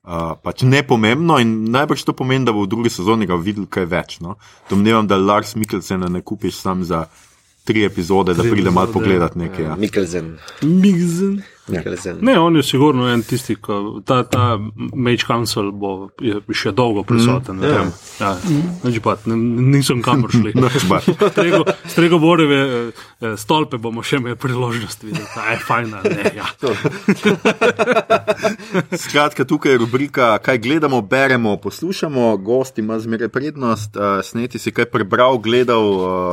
Pač 0.01 0.63
nepomembno 0.65 1.37
in 1.37 1.69
najbrž 1.69 2.03
to 2.09 2.13
pomeni, 2.17 2.45
da 2.45 2.53
bo 2.53 2.65
v 2.65 2.71
drugi 2.73 2.89
sezoni 2.89 3.27
ga 3.29 3.37
videl 3.37 3.67
kaj 3.69 3.85
več. 3.85 4.17
No? 4.19 4.39
Domnevam, 4.69 5.05
da 5.05 5.19
Lars 5.21 5.53
Mikkelsen 5.55 6.07
ne 6.09 6.23
kupiš 6.25 6.57
sam 6.57 6.81
za 6.83 7.05
tri 7.63 7.85
epizode, 7.85 8.33
tri 8.33 8.43
da 8.43 8.55
pride 8.55 8.71
malo 8.71 8.91
pogledati 8.93 9.39
nekaj. 9.39 9.65
Ja. 9.65 9.75
Mikkelsen. 9.75 10.37
Mikkelsen. 10.61 11.41
Ja. 11.67 11.81
Ne, 12.21 12.39
on 12.39 12.55
je 12.55 12.63
sigurno 12.63 13.07
en 13.07 13.21
tisti, 13.23 13.55
ki 13.55 14.01
ta, 14.05 14.23
ta 14.23 14.57
Mage 14.93 15.23
Council 15.27 15.69
bo 15.71 16.09
še 16.51 16.73
dolgo 16.75 17.03
prisoten. 17.07 17.61
Mm, 17.61 17.63
ja. 17.63 17.83
Ja. 18.19 18.31
Mm. 18.49 18.97
Pa, 19.05 19.15
ne, 19.29 19.37
nisem 19.75 20.01
kamor 20.03 20.33
šli. 20.33 20.51
strego, 21.31 21.63
strego 21.85 22.19
boreve 22.19 22.61
eh, 22.89 23.35
stolpe 23.39 23.77
bomo 23.81 24.03
še 24.03 24.19
imeli 24.19 24.39
priložnost 24.41 25.05
videti. 25.05 25.27
Ta 25.35 25.53
je 25.53 25.59
fajna. 25.63 26.01
Ne, 26.03 26.31
ja. 26.41 26.49
Skratka, 29.05 29.45
tukaj 29.47 29.77
je 29.77 29.83
rubrika, 29.85 30.33
kaj 30.43 30.59
gledamo, 30.65 31.01
beremo, 31.05 31.55
poslušamo, 31.61 32.33
gosti 32.41 32.81
ima 32.81 32.99
zmeraj 32.99 33.31
prednost. 33.31 33.95
Uh, 33.95 34.19
sneti 34.25 34.59
si 34.59 34.73
kaj 34.75 34.89
prebral, 34.91 35.39
gledal. 35.39 35.87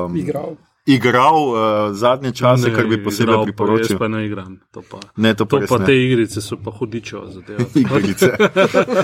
Um, 0.08 0.16
Igral 0.18 0.56
igral 0.88 1.36
uh, 1.48 1.58
zadnje 1.96 2.32
čase, 2.32 2.68
ne, 2.68 2.74
kar 2.74 2.86
bi 2.86 3.04
posebej 3.04 3.42
priporočil. 3.44 3.94
Jaz 3.94 3.98
pa 3.98 4.08
ne 4.08 4.26
igram. 4.26 4.60
To 4.72 4.82
pa, 4.90 5.00
ne, 5.16 5.34
to 5.34 5.46
pa, 5.46 5.60
to 5.60 5.66
pa 5.68 5.78
ne. 5.78 5.86
te 5.86 5.96
igrice 6.04 6.40
so 6.40 6.56
pa 6.56 6.70
hudičo 6.70 7.24
za 7.28 7.42
te 7.42 7.56
igrice. 7.80 8.32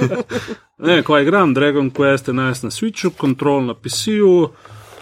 ne, 0.89 1.03
ko 1.03 1.19
igram 1.19 1.55
Dragon 1.55 1.91
Quest 1.91 2.29
11 2.29 2.65
na 2.65 2.71
Switchu, 2.71 3.11
Control 3.11 3.67
na 3.67 3.75
PC-ju. 3.75 4.49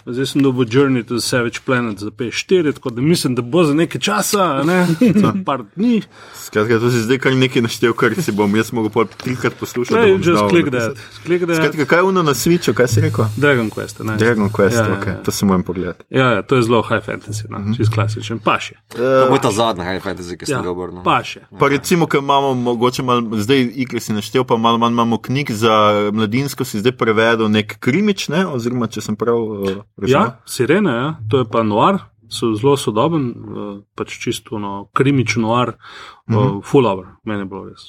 Zdaj 0.05 0.25
sem 0.25 0.41
dobil 0.43 0.65
Journey 0.67 1.03
to 1.03 1.15
the 1.15 1.21
Savage 1.21 1.59
Planet 1.65 1.99
za 1.99 2.11
P4, 2.11 2.73
tako 2.73 2.89
da 2.89 3.01
mislim, 3.01 3.35
da 3.35 3.41
bo 3.41 3.63
za 3.63 3.73
nekaj 3.73 4.01
časa, 4.01 4.63
ne, 4.63 4.87
za 5.21 5.33
par 5.45 5.63
dni. 5.75 6.01
Skratka, 6.35 6.79
to 6.79 6.91
si 6.91 6.99
zdaj 7.01 7.17
kar 7.17 7.35
nekaj 7.35 7.61
naštel, 7.61 7.93
kar 7.93 8.15
si 8.21 8.31
bom 8.31 8.55
jaz 8.55 8.73
mogel 8.73 9.05
trikrat 9.17 9.53
poslušati. 9.59 9.99
Ne, 9.99 10.11
just 10.11 10.43
click 10.49 10.71
that. 10.71 10.97
click 11.25 11.45
that. 11.45 11.55
Skratka, 11.55 11.85
kaj 11.85 11.99
je 11.99 12.03
ono 12.03 12.23
na 12.23 12.33
Switchu, 12.33 12.73
kaj 12.73 12.87
si 12.87 13.01
rekel? 13.01 13.25
Dragon 13.37 13.69
Quest, 13.69 14.03
ne. 14.03 14.17
Dragon 14.17 14.49
Quest, 14.49 14.75
ja, 14.75 14.97
ok, 14.97 15.07
ja, 15.07 15.13
ja. 15.13 15.23
to 15.23 15.31
se 15.31 15.45
moram 15.45 15.63
pogledati. 15.63 16.03
Ja, 16.09 16.27
ja, 16.31 16.41
to 16.41 16.55
je 16.55 16.63
zelo 16.63 16.81
high 16.81 17.05
fantasy, 17.05 17.43
no, 17.49 17.59
mm 17.59 17.65
-hmm. 17.65 17.77
čist 17.77 17.93
klasičen, 17.93 18.39
paše. 18.39 18.75
Uh, 18.93 18.99
to 18.99 19.33
je 19.33 19.41
ta 19.41 19.51
zadnja 19.51 19.83
high 19.83 20.03
fantasy, 20.03 20.37
ki 20.37 20.45
sem 20.45 20.55
ja, 20.55 20.61
ga 20.61 20.69
obrnil. 20.69 20.95
No. 20.97 21.03
Paše. 21.03 21.39
Pa 21.59 21.67
recimo, 21.67 22.07
ker 22.07 22.19
imamo 22.19 22.53
mogoče 22.53 23.03
malo, 23.03 23.37
zdaj 23.37 23.71
igre 23.75 23.99
si 23.99 24.13
naštel, 24.13 24.43
pa 24.43 24.57
malo 24.57 24.77
manj 24.77 24.91
imamo 24.91 25.17
knjig 25.17 25.51
za 25.51 26.09
mladinsko, 26.13 26.65
si 26.65 26.79
zdaj 26.79 26.91
prevedel 26.91 27.49
nek 27.49 27.79
krimič, 27.79 28.27
ne, 28.29 28.45
oziroma 28.47 28.87
če 28.87 29.01
sem 29.01 29.15
prav 29.15 29.37
uh, 29.37 29.69
razumel. 29.97 30.21
Ja, 30.21 30.39
sirene, 30.45 30.91
ja. 30.91 31.15
to 31.29 31.37
je 31.37 31.45
pa 31.51 31.63
noir, 31.63 31.99
so 32.29 32.53
zelo 32.55 32.77
sodoben, 32.77 33.27
uh, 33.29 33.81
pač 33.95 34.17
čisto 34.19 34.59
no, 34.59 34.89
krimič 34.93 35.35
noir, 35.35 35.69
uh, 35.69 36.35
mm 36.35 36.37
-hmm. 36.37 36.61
full 36.63 36.87
hour, 36.87 37.07
meni 37.23 37.41
je 37.41 37.45
bilo 37.45 37.65
res. 37.65 37.81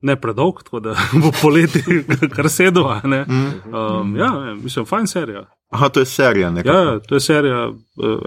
Ne 0.00 0.16
predolg, 0.20 0.62
tako 0.62 0.80
da 0.80 0.94
bo 1.22 1.30
poleti 1.42 1.82
kar 2.36 2.48
sedel. 2.48 2.84
Mm 2.84 3.10
-hmm. 3.10 4.00
um, 4.00 4.16
ja, 4.16 4.54
mislim, 4.62 4.86
fajn 4.86 5.06
serija. 5.06 5.46
Aha, 5.70 5.88
to 5.88 6.00
je 6.00 6.06
serija. 6.06 6.50
Nekako. 6.50 6.76
Ja, 6.76 7.00
to 7.00 7.14
je 7.14 7.20
serija 7.20 7.68
uh, 7.68 7.74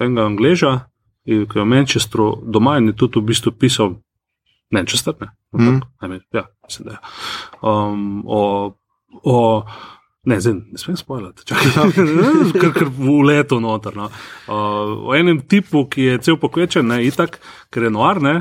enega 0.02 0.26
Angleža, 0.26 0.80
ki 1.26 1.32
je 1.32 1.61
v 1.61 1.66
Manchesteru 1.66 2.41
doma 2.44 2.78
in 2.78 2.88
je 2.88 2.95
tudi 2.95 3.20
v 3.20 3.24
bistvu 3.24 3.52
pisal 3.52 3.95
Manchester. 4.72 5.14
Ne, 5.20 5.28
mm 5.53 5.82
-hmm. 6.02 6.22
ja, 6.34 6.45
mislim, 6.64 6.86
da 6.86 6.91
je. 6.91 6.99
Um, 7.61 8.24
o, 8.26 8.74
o 9.24 9.66
Ne, 10.28 10.41
zdaj, 10.41 10.54
ne 10.54 10.78
smem 10.78 10.98
spoilati, 11.00 11.46
ker 12.62 12.82
je 12.82 12.88
v 12.91 13.20
letu 13.24 13.60
noter. 13.64 13.96
No. 13.96 14.10
Uh, 14.48 15.08
o 15.10 15.16
enem 15.16 15.40
tipu, 15.48 15.86
ki 15.88 16.10
je 16.10 16.18
cel 16.28 16.40
pokvečen, 16.41 16.88
ne, 16.91 17.00
itak, 17.08 17.40
ker 17.72 17.88
je 17.88 17.94
noar, 17.96 18.20
ne, 18.22 18.36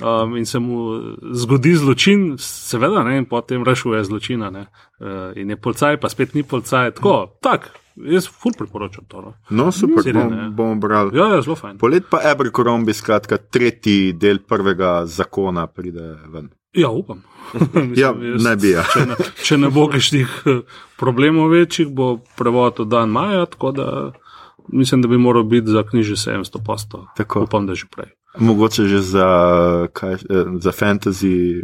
um, 0.00 0.38
in 0.40 0.48
se 0.48 0.58
mu 0.58 0.96
zgodi 1.36 1.74
zločin, 1.76 2.30
seveda, 2.40 3.04
ne, 3.04 3.18
in 3.20 3.28
potem 3.28 3.66
rešuje 3.66 4.00
zločina. 4.08 4.48
Ne, 4.54 4.64
uh, 5.02 5.36
in 5.36 5.52
je 5.52 5.60
policaj, 5.60 6.00
pa 6.00 6.08
spet 6.08 6.32
ni 6.34 6.46
policaj. 6.48 6.94
Tako, 6.96 7.18
tak, 7.44 7.68
jaz 8.08 8.30
ful 8.32 8.56
priporočam 8.56 9.04
to. 9.04 9.20
No, 9.28 9.34
no 9.50 9.72
super, 9.72 10.08
bom, 10.14 10.36
bomo 10.56 10.80
brali. 10.80 11.12
Ja, 11.18 11.28
ja, 11.34 11.42
zelo 11.44 11.58
fajn. 11.60 11.76
Polet 11.78 12.08
pa 12.08 12.22
Ebrikorombi, 12.30 12.96
skratka, 12.96 13.36
tretji 13.36 14.14
del 14.16 14.40
prvega 14.48 15.02
zakona 15.06 15.66
pride 15.68 16.14
ven. 16.32 16.48
Ja, 16.72 16.90
upam. 16.90 17.22
Mislim, 17.74 17.94
ja, 17.96 18.12
ne 18.38 18.56
bi. 18.56 18.70
Ja. 18.70 18.84
če, 18.92 19.06
ne, 19.06 19.16
če 19.44 19.58
ne 19.58 19.70
bo 19.72 19.86
kakšnih 19.88 20.34
eh, 20.46 20.60
problemov 21.00 21.52
večjih, 21.54 21.88
bo 21.88 22.18
prevod 22.36 22.80
od 22.84 22.90
dan 22.92 23.08
maja, 23.14 23.46
tako 23.46 23.72
da 23.72 23.88
mislim, 24.68 25.02
da 25.02 25.08
bi 25.08 25.18
moral 25.18 25.42
biti 25.42 25.70
za 25.70 25.82
knjiže 25.82 26.14
700 26.14 26.64
postov. 26.66 27.06
Upam, 27.42 27.66
da 27.66 27.74
že 27.74 27.86
prej. 27.96 28.12
Mogoče 28.38 28.84
že 28.84 29.00
za, 29.00 29.28
kaj, 29.92 30.14
eh, 30.14 30.18
za 30.60 30.72
fantasy. 30.72 31.62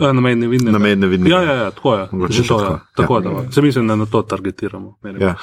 Ja, 0.00 0.12
na 0.12 0.20
mejne 0.20 0.48
vidne. 0.48 0.72
Na 0.72 0.78
mejne 0.78 1.06
vidne. 1.06 1.30
Ja, 1.30 1.42
ja, 1.42 1.54
ja, 1.54 1.70
tako 1.70 1.94
je. 1.94 2.08
Že 2.28 2.48
to 2.48 2.64
je. 2.64 2.70
Tako 2.96 3.14
ja. 3.14 3.20
da, 3.20 3.52
se 3.52 3.62
mislim, 3.62 3.88
da 3.88 3.96
na 3.96 4.06
to 4.06 4.22
targetiramo. 4.22 4.98
Ja. 5.18 5.34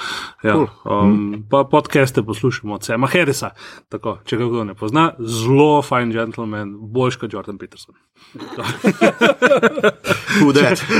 Ja. 0.43 0.53
Cool. 0.53 0.67
Um, 0.85 1.43
pa 1.49 1.63
podcaste 1.63 2.23
poslušamo 2.23 2.73
od 2.73 2.83
Sema 2.83 3.07
Harrisa. 3.07 3.49
Tako, 3.89 4.17
če 4.25 4.37
ga 4.37 4.45
kdo 4.45 4.63
ne 4.63 4.73
pozna, 4.75 5.11
zelo 5.19 5.81
fajn 5.81 6.11
gentleman, 6.11 6.75
boljš 6.79 7.15
kot 7.15 7.33
Jordan 7.33 7.57
Peterson. 7.57 7.95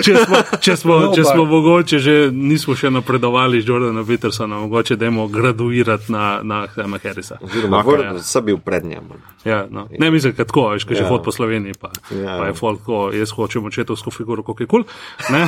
če 0.04 0.16
smo, 0.18 0.38
če 0.62 0.76
smo, 0.78 0.98
no, 1.00 1.12
če 1.16 1.24
smo 1.26 1.46
mogoče 1.50 2.00
že 2.04 2.16
nismo 2.34 2.76
še 2.78 2.92
napredovali 2.94 3.62
z 3.62 3.70
Jordanom 3.70 4.06
Petersonom, 4.08 4.66
mogoče 4.68 4.98
dajmo 5.00 5.28
graduirati 5.32 6.12
na, 6.14 6.42
na 6.44 6.68
Sema 6.74 7.00
Harrisa. 7.04 7.40
Oziroma, 7.42 7.82
okay, 7.84 8.04
ja. 8.06 8.14
sem 8.24 8.46
bil 8.46 8.60
pred 8.64 8.86
njim. 8.86 9.14
Ja, 9.48 9.66
no. 9.74 9.88
Ne, 10.00 10.12
mislim, 10.12 10.34
da 10.38 10.46
tako, 10.46 10.70
veš, 10.70 10.86
že 10.90 11.04
ja. 11.04 11.10
hod 11.10 11.24
po 11.24 11.32
Sloveniji, 11.32 11.74
pa, 11.82 11.92
ja. 12.12 12.38
pa 12.38 12.48
je 12.48 12.54
folk, 12.54 12.84
ko 12.86 13.10
jaz 13.14 13.32
hočem 13.32 13.66
očetovsko 13.66 14.12
figuro, 14.12 14.44
kako 14.44 14.64
je 14.64 14.68
kul. 14.68 14.84
Cool. 14.84 15.48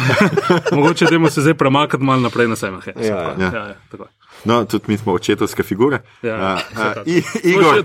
Mogoče 0.82 1.06
da 1.06 1.30
se 1.30 1.42
zdaj 1.42 1.54
premakniti 1.54 2.06
malo 2.06 2.22
naprej 2.22 2.48
na 2.48 2.56
sebe. 2.56 2.78
Ja, 2.96 3.04
ja. 3.06 3.36
ja, 3.40 3.68
ja, 3.68 3.76
no, 4.44 4.66
tudi 4.66 4.84
mi 4.88 4.98
smo 4.98 5.14
očetovske 5.14 5.64
figure. 5.64 6.02
Ja, 6.22 6.58
uh, 6.74 6.80
uh, 7.08 7.14
Igor, 7.44 7.84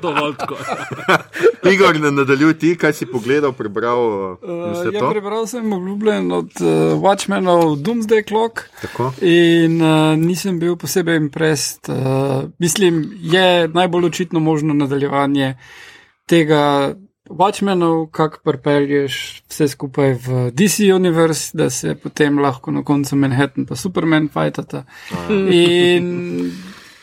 Igor, 1.75 2.01
ne 2.01 2.11
nadaljuj 2.11 2.59
ti, 2.59 2.77
kaj 2.77 2.93
si 2.93 3.07
pogledal, 3.07 3.53
prebral. 3.53 3.99
Uh, 4.43 4.95
ja, 4.95 5.11
prebral 5.11 5.47
sem 5.47 5.73
obljubljen 5.73 6.33
od 6.33 6.51
uh, 6.61 7.03
Watchmenov 7.03 7.77
Doomsday 7.77 8.29
Clock. 8.29 8.61
Tako. 8.83 9.12
In 9.21 9.83
uh, 9.83 10.19
nisem 10.19 10.59
bil 10.59 10.77
posebej 10.77 11.17
imprest. 11.17 11.89
Uh, 11.89 11.97
mislim, 12.59 13.12
je 13.21 13.69
najbolj 13.69 14.07
očitno 14.07 14.41
možno 14.41 14.75
nadaljevanje 14.75 15.55
tega 16.31 16.94
Watchmenov, 17.31 18.11
kako 18.11 18.39
pripelješ 18.44 19.43
vse 19.48 19.69
skupaj 19.69 20.12
v 20.12 20.51
DC 20.51 20.90
Universe, 20.94 21.51
da 21.55 21.70
se 21.70 21.94
potem 21.94 22.39
lahko 22.39 22.70
na 22.70 22.85
koncu 22.85 23.16
Manhattan 23.16 23.66
pa 23.66 23.77
Superman 23.77 24.28
fajtata. 24.28 24.85
In 25.31 26.51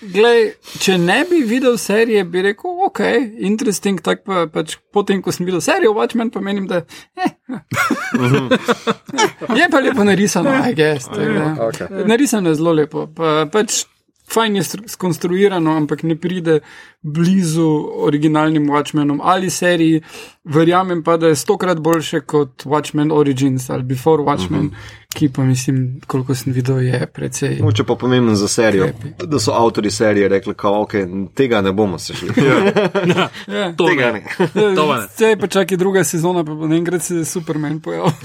glej, 0.02 0.52
če 0.84 0.98
ne 1.00 1.22
bi 1.30 1.42
videl 1.48 1.78
serije, 1.80 2.24
bi 2.28 2.44
rekel, 2.44 2.72
ok, 2.88 3.00
interesting, 3.50 4.02
tak 4.04 4.24
pa 4.28 4.46
pač 4.52 4.78
potem, 4.94 5.22
ko 5.24 5.32
sem 5.32 5.48
videl 5.48 5.64
serijo 5.64 5.96
Watchmen, 5.96 6.32
pa 6.32 6.44
menim, 6.44 6.68
da 6.68 6.84
eh, 7.16 7.32
je 9.60 9.70
pa 9.72 9.80
lepo 9.84 10.04
narisano, 10.08 10.56
I 10.64 10.76
guess. 10.76 11.08
Okay. 11.08 12.04
Narisano 12.08 12.52
je 12.52 12.60
zelo 12.60 12.76
lepo. 12.76 13.08
Pa, 13.16 13.46
pač, 13.52 13.86
fajn 14.28 14.56
je 14.56 14.64
skonstruirano, 14.88 15.78
ampak 15.78 16.04
ne 16.04 16.16
pride 16.20 16.60
blizu 17.02 17.90
originalnim 17.96 18.70
Watchmenom 18.70 19.20
ali 19.24 19.50
seriji. 19.50 20.02
Verjamem 20.44 21.04
pa, 21.04 21.18
da 21.18 21.28
je 21.28 21.36
stokrat 21.36 21.80
boljše 21.80 22.20
kot 22.22 22.66
Watchmen 22.66 23.14
Origins 23.14 23.70
ali 23.70 23.84
Before 23.84 24.24
Watchmen, 24.24 24.60
uh 24.60 24.66
mhm. 24.66 24.76
-huh. 24.76 25.14
ki 25.14 25.30
pa 25.30 25.44
mislim, 25.44 26.02
koliko 26.08 26.36
sem 26.36 26.54
videl, 26.54 26.82
je 26.82 27.08
precej. 27.14 27.60
Moče 27.62 27.84
pa 27.84 27.96
pomembno 27.96 28.36
za 28.36 28.48
serijo, 28.48 28.84
krepi. 28.84 29.28
da 29.28 29.40
so 29.40 29.52
avtori 29.52 29.92
serije 29.92 30.28
rekli, 30.28 30.54
da 30.54 30.70
okay, 30.70 31.28
tega 31.34 31.62
ne 31.62 31.72
bomo 31.72 32.00
se 32.00 32.14
šli. 32.14 32.30
ja, 32.38 33.30
ja. 33.58 33.74
Tega 33.76 34.12
ne. 34.12 34.24
ne. 34.56 35.08
Zdaj 35.16 35.38
pa 35.40 35.48
čakaj 35.48 35.78
druga 35.78 36.04
sezona, 36.04 36.44
pa 36.44 36.54
bo 36.54 36.66
enkrat 36.66 37.02
se 37.02 37.26
Superman 37.26 37.80
pojavil. 37.80 38.12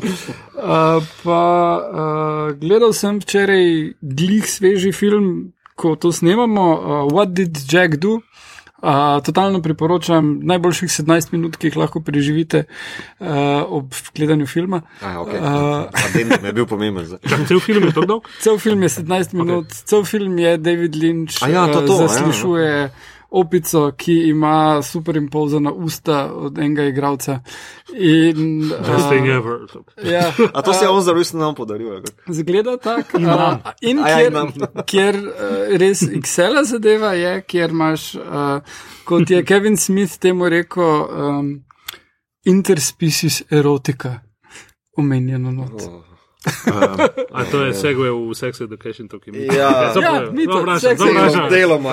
Uh, 0.60 1.02
pa 1.24 1.42
uh, 1.92 2.58
gledal 2.58 2.92
sem 2.92 3.18
včeraj 3.20 3.92
glih 4.00 4.44
sveži 4.44 4.92
film, 4.92 5.52
ko 5.80 5.96
to 5.96 6.12
snemamo, 6.12 6.66
uh, 6.76 7.12
What 7.12 7.32
Did 7.32 7.56
Jack 7.64 7.96
Do? 7.96 8.20
Uh, 8.80 9.20
totalno 9.24 9.60
priporočam 9.60 10.38
najboljših 10.48 10.88
17 10.88 11.34
minut, 11.34 11.56
ki 11.60 11.68
jih 11.68 11.74
lahko 11.76 12.00
preživite 12.00 12.62
uh, 12.64 13.26
ob 13.68 13.92
gledanju 14.16 14.46
filma. 14.48 14.80
Aj, 15.04 15.18
okay. 15.20 15.36
uh, 15.36 16.40
ne 16.42 16.52
bil 16.56 16.64
pomemben. 16.64 17.04
Cel 17.48 17.60
film 17.60 17.90
je 17.90 17.92
to 17.92 18.06
dolg? 18.08 18.28
Cel 18.44 18.56
film 18.58 18.82
je 18.82 18.88
17 18.88 19.36
minut, 19.36 19.68
okay. 19.68 19.84
cel 19.84 20.04
film 20.08 20.38
je 20.40 20.56
David 20.56 20.96
Lynch, 20.96 21.44
ja, 21.44 21.66
to, 21.68 21.84
to, 21.84 22.00
zaslišuje. 22.06 22.68
Ja, 22.70 22.88
ja 22.88 23.10
opico, 23.30 23.92
ki 23.96 24.14
ima 24.28 24.82
superimpozana 24.82 25.72
usta 25.72 26.32
od 26.34 26.58
enega 26.58 26.84
igralca. 26.84 27.40
In, 27.92 28.72
uh, 28.72 30.10
ja, 30.10 30.32
A 30.54 30.62
to 30.62 30.72
se 30.72 30.84
je 30.84 30.88
on 30.88 31.02
zelo 31.02 31.18
resno 31.18 31.40
nam 31.40 31.54
podaril? 31.54 32.02
Zgleda 32.28 32.76
tako. 32.76 33.18
Uh, 33.18 33.72
in 33.80 33.98
ja, 33.98 34.16
kjer, 34.16 34.32
kjer 34.90 35.16
uh, 35.16 35.78
res 35.78 36.02
XL 36.22 36.64
zadeva 36.64 37.12
je, 37.12 37.40
kjer 37.42 37.70
imaš, 37.70 38.14
uh, 38.14 38.60
kot 39.04 39.30
je 39.30 39.44
Kevin 39.44 39.76
Smith 39.76 40.18
temu 40.18 40.48
rekel, 40.48 40.84
um, 40.84 41.64
interspecies 42.44 43.42
erotika 43.50 44.20
omenjeno 44.96 45.50
not. 45.52 45.82
Oh. 45.82 46.09
Um, 46.40 47.00
a 47.32 47.44
to 47.44 47.68
je 47.68 47.74
segue 47.76 48.08
v 48.08 48.32
sex 48.32 48.60
education, 48.64 49.08
to 49.08 49.20
ki 49.20 49.30
mi 49.30 49.38
je. 49.44 49.60
Ja, 49.60 49.92
ja 49.92 50.32
mi 50.32 50.48
to 50.48 50.64
vprašamo. 50.64 51.52
Deloma. 51.52 51.92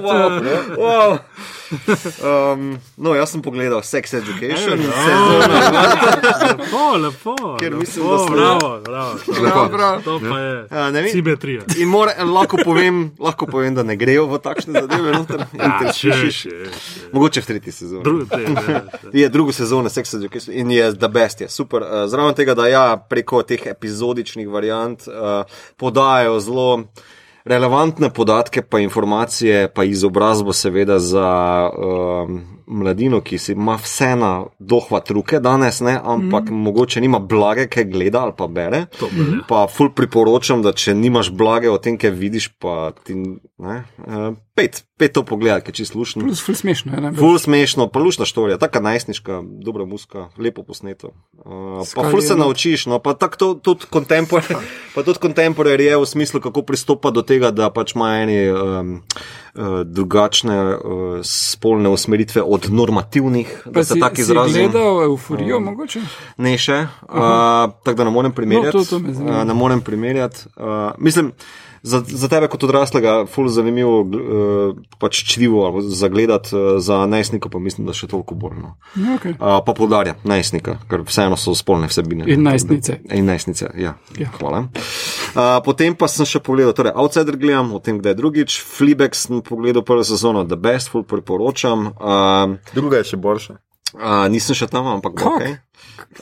wow, 0.00 0.40
wow. 0.80 1.18
Um, 1.72 2.78
no, 2.96 3.14
jaz 3.14 3.30
sem 3.30 3.42
pogledal 3.42 3.82
Sex 3.82 4.14
Education. 4.14 4.80
Lepo, 6.48 6.96
lepo. 6.96 7.56
Ker 7.60 7.74
mislim, 7.74 8.08
da 8.08 8.18
smo 8.18 8.36
bravo, 8.36 8.80
bravo, 8.84 9.18
bravo, 9.40 9.68
bravo. 9.68 10.00
To 10.04 10.20
pa 10.20 10.38
je 10.38 10.66
ja, 10.70 11.08
simetrija. 11.12 11.62
In 11.78 11.88
mora, 11.88 12.12
lahko, 12.24 12.58
povem, 12.64 13.10
lahko 13.18 13.46
povem, 13.46 13.74
da 13.74 13.82
ne 13.82 13.96
grejo 13.96 14.26
v 14.26 14.38
takšne 14.38 14.80
zadeve. 14.80 15.12
Ja, 15.62 15.92
še, 15.92 16.12
še, 16.12 16.30
še. 16.32 16.50
Mogoče 17.12 17.42
v 17.42 17.46
tretji 17.46 17.72
sezoni. 17.72 18.02
Drugi, 18.04 18.26
te, 18.30 18.44
te, 18.44 18.80
te. 18.90 19.10
Je 19.16 19.28
druga 19.32 19.52
sezona 19.54 19.90
Sex 19.92 20.14
Education 20.16 20.54
in 20.56 20.70
je 20.70 20.92
the 20.96 21.08
best. 21.08 21.40
Je 21.40 21.48
super. 21.48 21.84
Uh, 21.84 22.04
zraven 22.10 22.36
tega, 22.38 22.56
da 22.58 22.68
ja, 22.70 22.84
preko 22.96 23.42
teh 23.46 23.66
epizodičnih 23.72 24.48
variant 24.48 25.06
uh, 25.08 25.42
podajajo 25.80 26.40
zelo 26.40 26.68
relevantne 27.44 28.10
podatke, 28.10 28.62
pa 28.62 28.78
informacije, 28.78 29.68
pa 29.74 29.84
izobrazbo, 29.84 30.52
seveda, 30.52 30.98
za 30.98 31.70
um, 31.78 32.40
mladino, 32.66 33.20
ki 33.20 33.38
si 33.38 33.52
ima 33.52 33.76
vse 33.80 34.12
na 34.16 34.32
dohvat 34.58 35.10
ruke 35.10 35.40
danes, 35.40 35.80
ne? 35.80 35.98
ampak 36.04 36.50
mm. 36.50 36.62
mogoče 36.66 37.00
nima 37.00 37.18
blage, 37.18 37.66
kaj 37.66 37.84
gleda 37.84 38.22
ali 38.26 38.32
pa 38.36 38.46
bere. 38.46 38.86
To. 38.98 39.08
Pa 39.48 39.66
ful 39.70 39.92
priporočam, 39.96 40.62
da 40.62 40.72
če 40.72 40.94
nimaš 40.94 41.32
blage 41.32 41.70
o 41.70 41.78
tem, 41.78 41.98
kaj 41.98 42.10
vidiš, 42.10 42.48
pa 42.62 42.92
ti 43.04 43.16
ne. 43.16 43.82
Uh, 44.06 44.32
Pet, 44.52 44.82
pet 45.00 45.14
to 45.16 45.22
pogled, 45.24 45.62
ki 45.64 45.72
je 45.72 45.74
čisto 45.80 45.96
slušno. 45.96 46.26
Plus, 46.26 46.42
ful 46.44 46.54
smešno, 46.54 46.92
ne? 47.00 47.10
Ful 47.16 47.38
smešno, 47.40 47.86
pa 47.88 48.02
lušna 48.04 48.26
štorija, 48.28 48.58
taka 48.60 48.82
najstniška, 48.84 49.38
dobra 49.64 49.86
muska, 49.88 50.26
lepo 50.36 50.60
posneto. 50.62 51.14
Uh, 51.40 51.80
pa 51.96 52.04
ful 52.12 52.20
se 52.20 52.36
naučiš, 52.36 52.84
no, 52.92 52.98
pa 53.00 53.14
tako 53.16 53.54
tudi 53.54 53.88
kontemporarij, 53.88 54.60
pa 54.94 55.06
tudi 55.06 55.24
kontemporarij 55.24 55.94
je 55.94 56.02
v 56.02 56.10
smislu, 56.10 56.42
kako 56.44 56.66
pristopa 56.68 57.10
do 57.10 57.24
tega, 57.24 57.48
da 57.50 57.70
pač 57.72 57.96
ima 57.96 58.10
eni 58.20 58.38
um, 58.52 58.92
drugačne 59.84 60.76
uh, 60.76 61.20
spolne 61.22 61.88
usmeritve 61.88 62.42
od 62.42 62.66
normativnih, 62.70 63.62
pa 63.64 63.70
da 63.70 63.84
se 63.84 64.00
tako 64.00 64.20
izrazi. 64.20 64.52
Si 64.52 64.58
gledal 64.58 65.02
euforijo, 65.02 65.56
um, 65.56 65.64
mogoče? 65.64 66.00
Ne 66.36 66.58
še, 66.58 66.86
uh, 67.02 67.18
tako 67.84 67.96
da 67.96 68.04
ne 68.04 68.10
morem 68.10 68.32
primerjati. 68.32 68.76
No, 68.76 68.84
to, 68.84 68.98
to 68.98 69.24
uh, 69.24 69.44
ne 69.44 69.54
morem 69.54 69.80
primerjati. 69.80 70.46
Uh, 70.56 70.64
mislim, 70.98 71.32
za, 71.82 72.02
za 72.06 72.28
tebe 72.28 72.48
kot 72.48 72.64
odraslega, 72.64 73.14
ful 73.26 73.48
zanimivo 73.50 74.00
uh, 74.00 74.76
pač 75.02 75.22
črivo 75.26 75.82
za 75.82 76.08
gledati, 76.08 76.54
uh, 76.56 76.78
za 76.78 77.06
najstnika 77.06 77.48
pa 77.48 77.58
mislim, 77.58 77.86
da 77.86 77.94
še 77.96 78.06
toliko 78.10 78.34
bolj. 78.38 78.60
No. 78.62 78.74
Okay. 79.16 79.34
Uh, 79.34 79.58
pa 79.66 79.74
podarja 79.74 80.14
najstnika, 80.24 80.78
ker 80.90 81.02
vseeno 81.08 81.38
so 81.40 81.54
spolne 81.58 81.90
vsebine. 81.90 82.28
In 82.30 82.46
najstnice. 82.46 83.00
In 83.10 83.26
najstnice, 83.26 83.72
ja. 83.78 83.96
ja. 84.18 84.30
Hvala. 84.38 84.66
Uh, 84.68 85.58
potem 85.66 85.98
pa 85.98 86.08
sem 86.10 86.28
še 86.28 86.42
pogledal, 86.44 86.76
torej 86.78 86.94
Outsider 86.94 87.36
gledam, 87.40 87.74
o 87.74 87.82
tem, 87.82 87.98
kdaj 87.98 88.14
je 88.14 88.20
drugič, 88.22 88.60
Fleabag 88.62 89.18
sem 89.18 89.42
pogledal 89.44 89.84
prvo 89.86 90.06
sezono, 90.06 90.46
The 90.46 90.60
Best, 90.60 90.92
ful 90.94 91.04
priporočam. 91.08 91.90
Uh, 91.98 92.56
Druga 92.76 93.02
je 93.02 93.12
še 93.12 93.20
boljša. 93.22 93.58
Uh, 93.92 94.24
nisem 94.32 94.56
še 94.56 94.70
tam, 94.72 94.88
ampak 94.88 95.18
ok. 95.20 95.42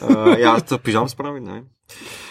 Uh, 0.00 0.34
ja, 0.42 0.56
to 0.64 0.80
pižam 0.82 1.06
spravi, 1.10 1.44
ne 1.44 1.60
vem. 1.60 1.68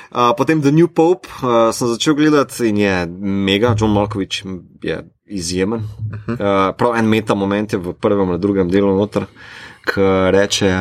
Uh, 0.10 0.34
potem 0.38 0.62
The 0.62 0.72
New 0.72 0.88
Pope 0.88 1.30
uh, 1.44 1.70
sem 1.70 1.88
začel 1.88 2.18
gledati 2.18 2.70
in 2.70 2.78
je 2.82 2.94
mega, 3.22 3.76
John 3.78 3.94
Malkovič 3.94 4.44
je 4.82 4.98
izjemen. 5.26 5.86
Uh, 6.28 6.74
prav 6.78 6.98
en 6.98 7.06
meta 7.06 7.36
moment 7.36 7.74
je 7.74 7.78
v 7.78 7.94
prvem 7.94 8.30
ali 8.30 8.42
drugem 8.42 8.70
delu 8.70 8.90
noter, 8.98 9.30
ki 9.86 10.02
reče 10.34 10.74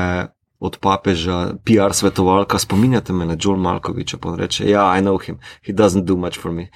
od 0.60 0.76
papeža, 0.78 1.55
PR 1.64 1.93
svetovalka, 1.93 2.59
spominjate 2.59 3.12
me 3.12 3.26
na 3.26 3.36
John 3.40 3.60
Malkoviča, 3.60 4.18
pa 4.18 4.35
reče, 4.36 4.70
ja, 4.70 4.98
I 4.98 5.01
know 5.01 5.18
him, 5.18 5.39
he 5.66 5.72
doesn't 5.72 6.05
do 6.05 6.16
much 6.16 6.40
for 6.40 6.52
me. 6.52 6.68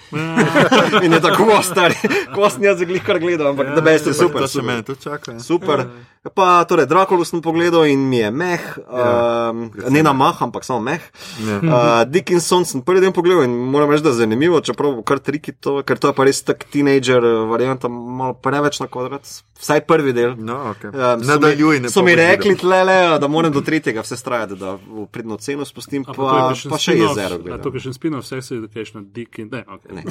in 1.05 1.13
je 1.13 1.21
tako, 1.21 1.63
stari, 1.63 1.95
ko 2.35 2.51
sem 2.51 2.63
jaz 2.63 2.79
zaglih 2.79 3.03
kar 3.03 3.19
gledal, 3.19 3.51
ampak 3.51 3.75
da 3.75 3.81
beste 3.81 4.15
super. 4.15 4.41
To 4.41 4.49
se 4.49 4.63
meni 4.63 4.83
tudi 4.83 5.03
čaka. 5.03 5.41
Super. 5.41 5.87
Pa, 6.35 6.63
torej, 6.65 6.87
Drakulu 6.87 7.25
sem 7.27 7.43
pogledal 7.43 7.89
in 7.91 8.07
mi 8.09 8.21
je 8.21 8.31
meh, 8.31 8.67
ja, 8.79 9.51
um, 9.51 9.71
ne 9.91 10.03
na 10.07 10.13
mah, 10.15 10.39
ampak 10.43 10.63
samo 10.63 10.79
meh. 10.81 11.03
Ja. 11.43 11.57
Uh, 11.59 12.03
Dickinson 12.07 12.63
sem 12.65 12.83
prvi 12.87 13.03
dan 13.03 13.11
pogledal 13.11 13.43
in 13.43 13.51
moram 13.51 13.91
reči, 13.91 14.07
da 14.07 14.15
je 14.15 14.21
zanimivo, 14.23 14.61
čeprav 14.63 15.01
kar 15.03 15.19
triki 15.19 15.51
to, 15.59 15.81
ker 15.83 15.99
to 15.99 16.13
je 16.13 16.15
pa 16.15 16.29
res 16.29 16.45
tak 16.47 16.63
teenager 16.71 17.27
varianta, 17.51 17.91
malo 17.91 18.39
preveč 18.39 18.79
na 18.79 18.87
kvadrat. 18.87 19.27
Vsaj 19.59 19.83
prvi 19.87 20.15
del. 20.15 20.37
No, 20.39 20.61
okay. 20.71 20.95
um, 20.95 21.27
Nadaljuj, 21.27 21.81
ne. 21.83 21.91
So 21.91 22.07
mi 22.07 22.15
rekli, 22.19 22.55
tle, 22.59 22.85
le, 22.87 23.19
da 23.19 23.27
moram 23.31 23.51
do 23.55 23.61
tretjega 23.73 24.01
vse 24.01 24.17
strajati, 24.17 24.57
da 24.57 24.73
v 24.75 25.07
pridno 25.11 25.37
ceno 25.37 25.65
spustim, 25.65 26.05
pa, 26.05 26.13
pa, 26.13 26.55
pa 26.71 26.79
še 26.79 26.93
jezero. 26.93 27.39
Ja, 27.49 27.57
to 27.63 27.73
je 27.73 27.81
še 27.87 27.95
spin-off, 27.97 28.27
vse 28.27 28.43
se 28.45 28.59
education, 28.61 29.07
Dick 29.15 29.39
in 29.41 29.49
ne, 29.53 29.63
ok. 29.65 29.87
Ne. 29.97 30.03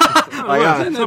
A 0.50 0.56
ja, 0.56 0.70
ne, 0.78 0.90
ne, 0.90 1.06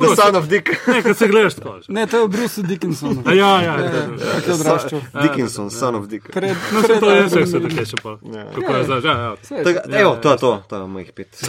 The 0.00 0.14
Son 0.16 0.36
of 0.38 0.46
Dick. 0.48 0.70
Ne, 0.88 1.02
kad 1.04 1.18
se 1.18 1.28
gledaš 1.28 1.58
tako. 1.58 1.74
Ne, 1.92 2.06
to 2.08 2.22
je 2.22 2.28
Bruce 2.32 2.62
Dickinson. 2.62 3.18
A 3.28 3.34
ja, 3.36 3.50
ja. 3.62 3.74
Kako 3.76 4.48
je 4.48 4.54
odraščal? 4.54 5.02
Dickinson, 5.18 5.68
son 5.70 5.98
of 5.98 6.06
Dick. 6.08 6.30
Pred, 6.32 6.56
no, 6.72 6.82
pred, 6.86 7.00
to 7.04 7.10
je 7.10 7.26
vse, 7.26 7.42
vse 7.44 7.60
tako 7.66 7.84
še 7.90 8.00
pa. 8.00 8.14
Kako 8.56 8.76
je 8.76 8.86
zdaj? 8.88 9.04
Ja, 9.04 9.16
ja. 9.20 10.00
Evo, 10.00 10.14
to 10.22 10.32
je 10.32 10.40
to, 10.40 10.52
to 10.70 10.80
je 10.80 10.88
mojih 10.94 11.12
pet, 11.12 11.42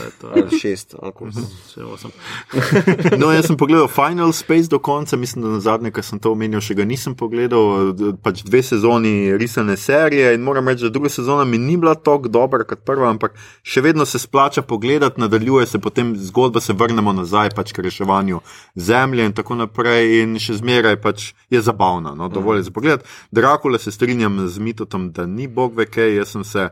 šest, 0.60 0.98
ali 1.00 1.32
še 1.72 1.88
osem. 1.88 2.12
No, 3.22 3.32
jaz 3.32 3.48
sem 3.48 3.58
pogledal 3.58 3.88
Final 3.88 4.36
Space 4.36 4.68
do 4.68 4.82
konca, 4.84 5.16
mislim, 5.18 5.46
da 5.46 5.56
na 5.56 5.64
zadnje, 5.64 5.94
kar 5.96 6.04
sem 6.04 6.20
to 6.20 6.34
omenil, 6.36 6.60
še 6.60 6.76
ga 6.76 6.88
nisem 6.88 7.16
pogledal. 7.16 7.94
Pač 8.24 8.44
dve 8.44 8.60
sezoni 8.66 9.32
risane 9.40 9.78
serije 9.80 9.93
in 10.34 10.42
moram 10.42 10.68
reči, 10.68 10.84
da 10.84 10.90
druga 10.90 11.10
sezona 11.10 11.46
mi 11.46 11.58
ni 11.58 11.78
bila 11.78 11.96
tako 11.96 12.28
dobra 12.28 12.64
kot 12.64 12.84
prva, 12.86 13.10
ampak 13.10 13.36
še 13.64 13.82
vedno 13.82 14.06
se 14.06 14.20
splača 14.20 14.62
pogledati, 14.62 15.22
nadaljuje 15.22 15.68
se 15.68 15.80
potem 15.80 16.16
zgodba, 16.18 16.62
se 16.62 16.74
vrnemo 16.74 17.14
nazaj 17.14 17.50
pač 17.56 17.72
k 17.72 17.86
reševanju 17.86 18.42
zemlje 18.76 19.26
in 19.26 19.34
tako 19.34 19.56
naprej 19.56 20.22
in 20.22 20.40
še 20.40 20.58
zmeraj 20.60 21.00
pač 21.02 21.32
je 21.50 21.62
zabavna. 21.62 22.16
No, 22.16 22.30
dovolj 22.30 22.62
je 22.62 22.68
za 22.70 22.72
pogled. 22.72 23.06
Drakula 23.32 23.80
se 23.80 23.92
strinjam 23.92 24.48
z 24.48 24.60
mitotom, 24.60 25.12
da 25.12 25.26
ni 25.26 25.48
bog 25.48 25.78
ve 25.78 25.86
kaj, 25.86 26.16
jaz 26.18 26.36
sem 26.36 26.44
se. 26.44 26.70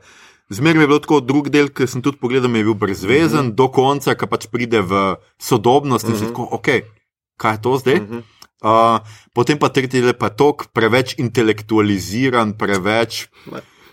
Zmeraj 0.52 0.84
je 0.84 0.88
bilo 0.88 0.99
tako, 0.99 1.22
drug 1.23 1.49
del, 1.49 1.69
ki 1.72 1.88
sem 1.88 2.02
tudi 2.03 2.19
pogledal, 2.19 2.52
je 2.56 2.64
bil 2.64 2.76
brezvezen, 2.76 3.39
mhm. 3.39 3.49
-huh. 3.52 3.56
do 3.56 3.68
konca, 3.68 4.15
ki 4.15 4.27
pač 4.27 4.48
pride 4.52 4.81
v 4.81 5.15
sodobnost 5.39 6.06
in 6.06 6.11
uh 6.11 6.15
-huh. 6.15 6.19
se 6.19 6.26
mhm. 6.26 6.34
tako, 6.34 6.48
ok, 6.52 6.68
kaj 7.38 7.53
je 7.53 7.61
to 7.61 7.77
zdaj? 7.77 7.95
Uh 7.95 8.07
-huh. 8.10 8.22
Uh, 8.61 9.01
potem 9.33 9.59
pa 9.59 9.69
tretji 9.69 10.01
del, 10.01 10.13
pa 10.17 10.29
tok 10.29 10.69
preveč 10.73 11.17
intelektualiziran, 11.17 12.55
preveč. 12.57 13.27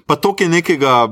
Pa 0.09 0.17
tok 0.17 0.41
je 0.45 0.49
nekega 0.49 1.09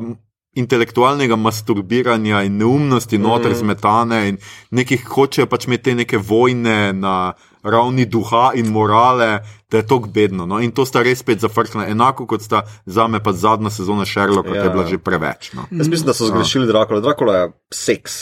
intelektualnega 0.56 1.36
masturbiranja 1.36 2.42
in 2.42 2.56
neumnosti, 2.56 3.18
-huh. 3.18 3.22
noter 3.22 3.54
zmetane 3.54 4.28
in 4.28 4.38
nekih 4.70 5.04
hočejo 5.04 5.46
pač 5.46 5.66
imeti 5.66 5.82
te 5.82 5.94
neke 5.94 6.18
vojne 6.18 6.92
na 6.92 7.34
ravni 7.62 8.06
duha 8.06 8.50
in 8.54 8.70
morale, 8.70 9.40
da 9.70 9.76
je 9.76 9.86
to 9.86 9.98
bedno. 9.98 10.46
No? 10.46 10.60
In 10.60 10.70
to 10.70 10.86
sta 10.86 11.02
res 11.02 11.18
spet 11.18 11.40
zafrknila, 11.40 11.86
enako 11.86 12.26
kot 12.26 12.42
sta 12.42 12.62
za 12.86 13.06
me 13.06 13.22
pa 13.22 13.32
zadnja 13.32 13.70
sezona 13.70 14.04
Sherlocka, 14.04 14.54
ja. 14.54 14.62
ki 14.62 14.68
je 14.68 14.72
bila 14.72 14.86
že 14.86 14.98
preveč. 14.98 15.52
No? 15.52 15.66
Jaz 15.70 15.88
mislim, 15.88 16.06
da 16.06 16.14
so 16.14 16.26
zgrešili 16.26 16.66
Drakula. 16.66 17.00
Drakula 17.00 17.36
je 17.36 17.52
seks. 17.74 18.12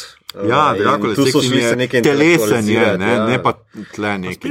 Ja, 0.48 0.74
drago 0.78 1.08
je, 1.08 1.14
so 1.32 1.42
šli 1.42 1.62
se 1.62 1.76
nekaj 1.76 2.02
telesen, 2.02 2.68
je, 2.68 2.98
ne, 2.98 3.12
ja. 3.12 3.26
ne 3.26 3.42
pa 3.42 3.52
tle 3.94 4.18
nekaj. 4.18 4.50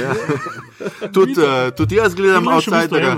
Ja. 0.00 0.14
Tudi 1.14 1.32
uh, 1.38 1.70
tud 1.76 1.92
jaz 1.92 2.14
gledam 2.14 2.48
Outsiderja. 2.48 3.16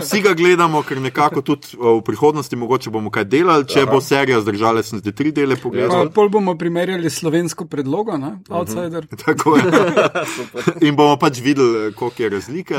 Vsi 0.00 0.20
ga 0.26 0.32
gledamo, 0.34 0.82
ker 0.82 1.00
nekako 1.00 1.42
tudi 1.42 1.76
uh, 1.78 1.98
v 1.98 2.04
prihodnosti 2.04 2.56
mogoče 2.56 2.90
bomo 2.90 3.10
kaj 3.12 3.24
delali, 3.28 3.66
če 3.68 3.82
Aha. 3.84 3.90
bo 3.92 4.00
serija 4.00 4.40
zdržala, 4.40 4.82
sem 4.82 5.02
zdaj 5.02 5.14
tri 5.16 5.34
dele 5.36 5.56
pogledal. 5.60 6.06
Ja, 6.06 6.12
pol 6.14 6.32
bomo 6.32 6.56
primerjali 6.58 7.10
slovensko 7.10 7.68
predlogo, 7.68 8.16
ne? 8.16 8.38
Mhm. 8.40 8.56
Outsider. 8.56 9.04
Uh 9.04 9.10
-huh. 9.18 9.24
Tako 9.24 9.56
je. 9.56 10.88
In 10.88 10.96
bomo 10.96 11.16
pač 11.16 11.40
videli, 11.40 11.88
eh, 11.88 11.92
koliko 11.92 12.22
je 12.22 12.28
razlike. 12.28 12.74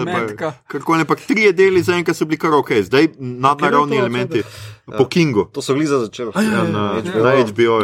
Kako 0.68 0.98
ne, 0.98 1.06
pa 1.06 1.16
tri 1.16 1.52
deli 1.54 1.84
zaenkrat 1.84 2.18
so 2.18 2.26
bili 2.26 2.38
kar 2.38 2.54
ok, 2.54 2.72
zdaj 2.82 3.08
nadnaravni 3.20 3.98
elementi. 3.98 4.44
Ja. 4.88 4.98
Po 4.98 5.06
Kingu. 5.06 5.46
To 5.54 5.62
so 5.62 5.74
bili 5.74 5.88
za 5.88 6.00
začetek. 6.00 6.36
Ja, 6.36 6.64
na 6.64 7.02
na 7.16 7.36
HBO. 7.46 7.82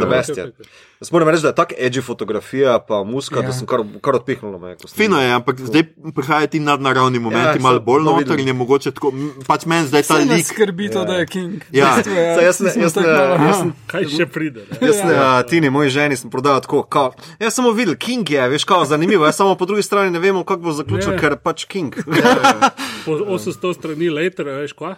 Moram 1.12 1.30
reči, 1.30 1.42
da 1.42 1.48
je 1.48 1.56
tako 1.56 1.74
edgy 1.80 2.02
fotografija, 2.02 2.80
pa 2.88 3.04
muska, 3.04 3.40
ja. 3.40 3.48
da 3.48 3.54
sem 3.54 3.68
kar, 3.68 3.80
kar 4.02 4.16
odpihnil. 4.16 4.58
Fino 4.96 5.22
je, 5.22 5.32
ampak 5.32 5.60
zdaj 5.60 5.84
prihajajo 6.16 6.48
ti 6.48 6.60
nadnaravni 6.60 7.20
momenti, 7.20 7.60
ja, 7.60 7.62
malo 7.62 7.80
bolj 7.80 8.04
no, 8.04 8.12
noter 8.12 8.40
in 8.40 8.48
je 8.48 8.54
mogoče 8.54 8.92
tako. 8.92 9.12
Pač 9.48 9.66
meni 9.66 9.88
zdaj 9.88 10.04
ta 10.10 10.18
lik. 10.18 10.46
Skrbi 10.46 10.90
to, 10.90 11.00
ja. 11.00 11.06
da 11.06 11.14
je 11.14 11.26
King. 11.26 11.62
Ja, 11.72 11.94
ja. 12.06 12.42
jaz 12.42 12.60
ne, 12.60 12.74
jaz 12.82 12.96
ne, 12.96 13.04
jaz 13.46 13.62
ne, 13.66 13.72
kaj 13.88 14.10
še 14.10 14.26
pride. 14.26 14.66
Jaz 14.82 15.04
ne, 15.06 15.14
ja. 15.14 15.30
Tini, 15.46 15.70
moji 15.70 15.94
ženi 15.94 16.18
sem 16.18 16.34
prodajal 16.34 16.66
tako. 16.66 16.82
Kao, 16.84 17.14
jaz 17.40 17.54
sem 17.54 17.70
videl, 17.78 17.96
King 17.96 18.30
je, 18.30 18.50
veš, 18.50 18.66
kao, 18.66 18.86
zanimivo. 18.86 19.30
Jaz 19.30 19.38
samo 19.38 19.56
po 19.56 19.70
drugi 19.70 19.86
strani 19.86 20.12
ne 20.12 20.20
vemo, 20.24 20.42
kako 20.44 20.66
bo 20.66 20.74
zaključil, 20.74 21.14
ja. 21.14 21.20
ker 21.22 21.38
pač 21.38 21.68
King. 21.70 21.94
Ja, 22.18 22.34
ja. 22.42 22.72
Po 23.06 23.20
800 23.38 23.76
strani 23.78 24.10
later, 24.10 24.50
veš, 24.64 24.74
kva. 24.74 24.98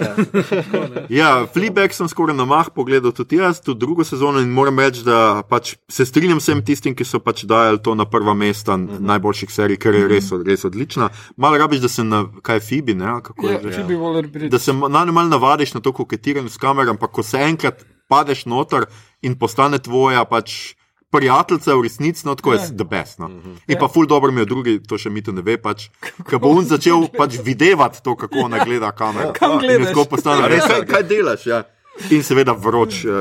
Ja, 0.00 0.14
ja 1.08 1.46
Fleabag 1.46 1.94
sem 1.94 2.08
skoraj 2.08 2.36
na 2.36 2.44
mah 2.44 2.70
pogledal 2.74 3.12
tudi 3.12 3.36
jaz, 3.40 3.60
tudi 3.60 3.80
drugo 3.80 4.04
sezono 4.04 4.40
in 4.40 4.50
moram 4.50 4.78
reči, 4.78 5.02
da 5.04 5.42
pač 5.48 5.74
se 5.88 6.06
strinjam 6.06 6.40
s 6.40 6.52
tistim, 6.66 6.94
ki 6.94 7.04
so 7.04 7.20
pač 7.20 7.44
dajali 7.44 7.82
to 7.82 7.94
na 7.94 8.04
prva 8.04 8.34
mesta 8.34 8.76
mm 8.76 8.88
-hmm. 8.88 9.00
najboljših 9.00 9.52
serij, 9.52 9.76
ker 9.76 9.94
je 9.94 10.08
res, 10.08 10.32
res 10.46 10.64
odlična. 10.64 11.08
Malo 11.36 11.58
rabiš, 11.58 11.80
da 11.80 11.88
se 11.88 12.04
na 12.04 12.26
kaj 12.42 12.60
Fibi, 12.60 12.94
ne? 12.94 13.20
Kako 13.22 13.46
je 13.48 13.52
ja, 13.52 13.60
Fibi 13.60 13.94
ja. 13.94 14.48
Da 14.48 14.58
se 14.58 14.72
najmanj 14.72 15.28
navadiš 15.28 15.74
na 15.74 15.80
to 15.80 15.92
koketiranje 15.92 16.48
s 16.48 16.56
kamerom, 16.56 16.96
ampak 16.96 17.10
ko 17.10 17.22
se 17.22 17.38
enkrat 17.38 17.84
padeš 18.08 18.46
noter 18.46 18.84
in 19.22 19.38
postane 19.38 19.78
tvoja 19.78 20.24
pač 20.24 20.74
prijateljica 21.10 21.74
v 21.74 21.82
resnici, 21.82 22.26
no 22.26 22.34
tako 22.34 22.52
je 22.52 22.58
yeah. 22.58 22.76
the 22.76 22.84
best. 22.84 23.18
No. 23.18 23.28
Mm 23.28 23.40
-hmm. 23.40 23.56
In 23.66 23.76
pa 23.80 23.88
ful 23.88 24.06
dobro 24.06 24.32
mi 24.32 24.40
je 24.40 24.44
drugi, 24.44 24.82
to 24.82 24.98
še 24.98 25.10
mi 25.10 25.22
to 25.22 25.32
ne 25.32 25.42
ve, 25.42 25.56
pač, 25.58 25.88
ker 26.30 26.38
bo 26.38 26.48
on 26.48 26.64
začel 26.64 27.08
pač 27.18 27.38
videti 27.44 28.02
to, 28.02 28.16
kako 28.16 28.38
ona 28.38 28.64
gleda 28.64 28.92
kamero. 28.92 29.32
Kam 29.32 29.58
gledaš? 29.58 29.86
Tako 29.86 30.04
postane, 30.04 30.48
res, 30.48 30.64
kaj, 30.64 30.86
kaj 30.86 31.02
delaš? 31.02 31.46
Ja. 31.46 31.64
In 32.08 32.22
seveda 32.22 32.52
vroč 32.56 33.04
uh, 33.04 33.12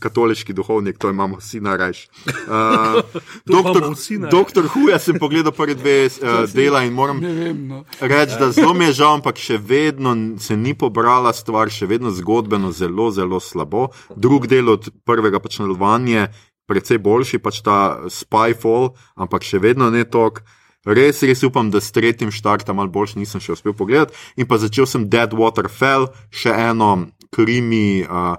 katoliški 0.00 0.52
duhovnik, 0.52 0.98
to 0.98 1.10
imamo 1.10 1.38
vsi 1.40 1.60
na 1.60 1.76
reč. 1.76 2.08
Uh, 2.26 3.00
doktor, 3.46 3.94
doktor 4.30 4.68
Huja 4.68 4.98
sem 4.98 5.18
pogledal 5.18 5.52
prvi 5.52 5.74
dve 5.74 5.94
uh, 6.06 6.44
dela 6.52 6.82
in 6.84 6.92
moram 6.92 7.22
no. 7.68 7.84
reči, 8.00 8.36
da 8.38 8.50
zelo 8.52 8.74
mi 8.74 8.84
je 8.84 8.92
žal, 8.92 9.14
ampak 9.14 9.40
še 9.40 9.56
vedno 9.58 10.16
se 10.38 10.56
ni 10.56 10.74
pobrala 10.74 11.32
stvar, 11.32 11.70
še 11.70 11.86
vedno 11.86 12.10
zgodbeno 12.10 12.72
zelo, 12.72 13.08
zelo 13.10 13.40
slabo. 13.40 13.88
Drug 14.16 14.46
del 14.46 14.68
od 14.74 14.90
prvega 15.06 15.40
pač 15.40 15.58
nadaljevanja 15.62 16.28
precej 16.66 17.00
boljši, 17.02 17.42
pač 17.42 17.62
ta 17.66 18.06
Spyfall, 18.12 18.92
ampak 19.16 19.46
še 19.46 19.62
vedno 19.62 19.90
ne 19.90 20.04
tok. 20.04 20.42
Res, 20.86 21.24
res 21.26 21.42
upam, 21.42 21.72
da 21.74 21.82
s 21.82 21.90
tretjim 21.90 22.30
štartom 22.30 22.78
malo 22.78 22.92
boljši 22.94 23.18
nisem 23.18 23.42
še 23.42 23.56
uspel 23.56 23.74
pogledati. 23.74 24.14
In 24.38 24.46
pa 24.46 24.60
začel 24.62 24.86
sem 24.86 25.08
Dead 25.10 25.34
Water 25.34 25.66
Fell, 25.66 26.12
še 26.30 26.54
eno 26.54 27.08
krimi. 27.34 28.06
Uh, 28.06 28.38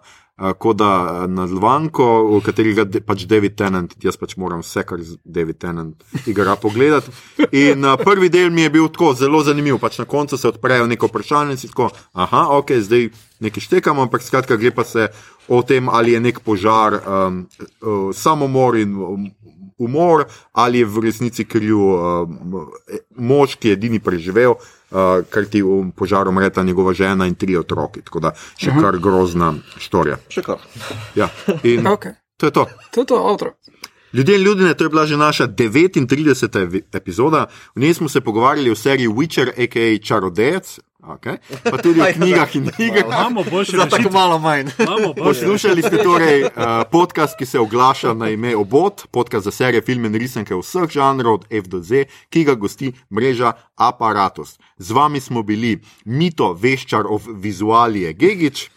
kot 0.59 0.77
da 0.77 1.25
na 1.27 1.47
Zvanko, 1.49 2.05
v 2.37 2.41
katerega 2.45 2.85
pač 3.01 3.25
David 3.25 3.55
Tennant, 3.57 3.95
jaz 4.03 4.19
pač 4.21 4.35
moram 4.37 4.61
vse, 4.61 4.83
kar 4.85 5.01
z 5.01 5.17
David 5.25 5.57
Tennant 5.57 6.03
igra 6.29 6.53
pogledati. 6.61 7.09
In 7.57 7.81
uh, 7.81 7.97
prvi 7.97 8.29
del 8.29 8.53
mi 8.53 8.61
je 8.61 8.73
bil 8.75 8.85
tako 8.93 9.15
zelo 9.17 9.41
zanimiv, 9.41 9.79
pač 9.81 9.97
na 9.97 10.05
koncu 10.05 10.37
se 10.37 10.47
odprejo 10.47 10.85
neko 10.85 11.09
vprašanje 11.09 11.57
in 11.57 11.61
si 11.61 11.71
tako, 11.71 11.89
aha, 12.13 12.43
ok, 12.59 12.75
zdaj 12.85 13.09
nekaj 13.41 13.65
štekamo, 13.65 14.05
ampak 14.05 14.21
skratka 14.25 14.59
gre 14.61 14.69
pa 14.71 14.85
se 14.85 15.09
o 15.48 15.61
tem, 15.64 15.90
ali 15.90 16.11
je 16.11 16.19
nek 16.19 16.40
požar 16.40 16.99
um, 16.99 17.48
uh, 17.82 18.15
samomor 18.15 18.78
in 18.78 18.95
um, 18.95 19.32
umor, 19.78 20.26
ali 20.53 20.80
je 20.80 20.86
v 20.86 21.06
resnici 21.06 21.45
kriv 21.45 21.78
um, 21.78 22.68
mož, 23.15 23.56
ki 23.56 23.68
je 23.68 23.74
edini 23.74 23.99
preživel 23.99 24.57
uh, 24.91 25.24
ker 25.32 25.48
ti 25.49 25.61
v 25.61 25.91
požaru 25.95 26.32
umreta 26.32 26.64
njegova 26.64 26.94
žena 26.94 27.28
in 27.28 27.36
tri 27.36 27.57
otroki. 27.57 28.02
Tako 28.02 28.19
da 28.19 28.34
še 28.57 28.72
-huh. 28.72 28.82
kar 28.82 28.98
grozna 28.98 29.53
štorija. 29.78 30.18
Še 30.30 30.41
kar. 30.41 30.57
Ja, 31.15 31.30
in 31.64 31.86
okay. 31.86 32.14
to 32.38 32.45
je 32.45 32.52
to. 32.52 32.68
To 32.91 33.02
je 33.02 33.06
to, 33.06 33.24
otrok. 33.24 33.56
Ljudje 34.14 34.36
in 34.36 34.41
ljudje, 34.41 34.74
to 34.74 34.84
je 34.84 34.90
bila 34.90 35.06
že 35.06 35.18
naša 35.18 35.48
39. 35.48 36.82
epizoda. 36.94 37.45
V 37.76 37.80
njej 37.80 37.94
smo 37.94 38.10
se 38.10 38.22
pogovarjali 38.22 38.72
o 38.72 38.76
seriji 38.76 39.07
Witcher, 39.07 39.49
a.k.a. 39.64 39.99
Čarodejec, 40.03 40.80
Okay. 41.07 41.38
Pa 41.63 41.77
tudi 41.79 42.01
v 42.03 42.11
knjigah 42.19 42.55
in 42.55 42.67
knjigah. 42.71 43.05
Imamo 43.05 43.43
boljše 43.43 43.77
rešitve. 43.77 43.97
Tako 43.97 44.11
malo 44.11 44.39
manj. 44.39 44.75
Poslušali 45.15 45.81
ste 45.81 46.03
torej 46.03 46.43
uh, 46.43 46.51
podcast, 46.91 47.38
ki 47.39 47.45
se 47.45 47.59
oglaša 47.59 48.13
na 48.13 48.29
ime 48.29 48.55
Obot, 48.55 49.07
podcast 49.11 49.43
za 49.43 49.51
serije, 49.51 49.81
filme 49.81 50.07
in 50.07 50.15
risanke 50.15 50.55
vseh 50.55 50.89
žanrov 50.91 51.34
od 51.34 51.45
F 51.49 51.67
do 51.67 51.79
Z, 51.79 52.05
ki 52.29 52.43
ga 52.43 52.55
gosti 52.59 52.91
mreža 53.09 53.53
Apparatus. 53.75 54.59
Z 54.77 54.91
vami 54.91 55.19
smo 55.19 55.43
bili 55.43 55.79
Mito, 56.05 56.53
veščar 56.53 57.07
of 57.07 57.23
vizualije 57.27 58.13
Gigič. 58.13 58.69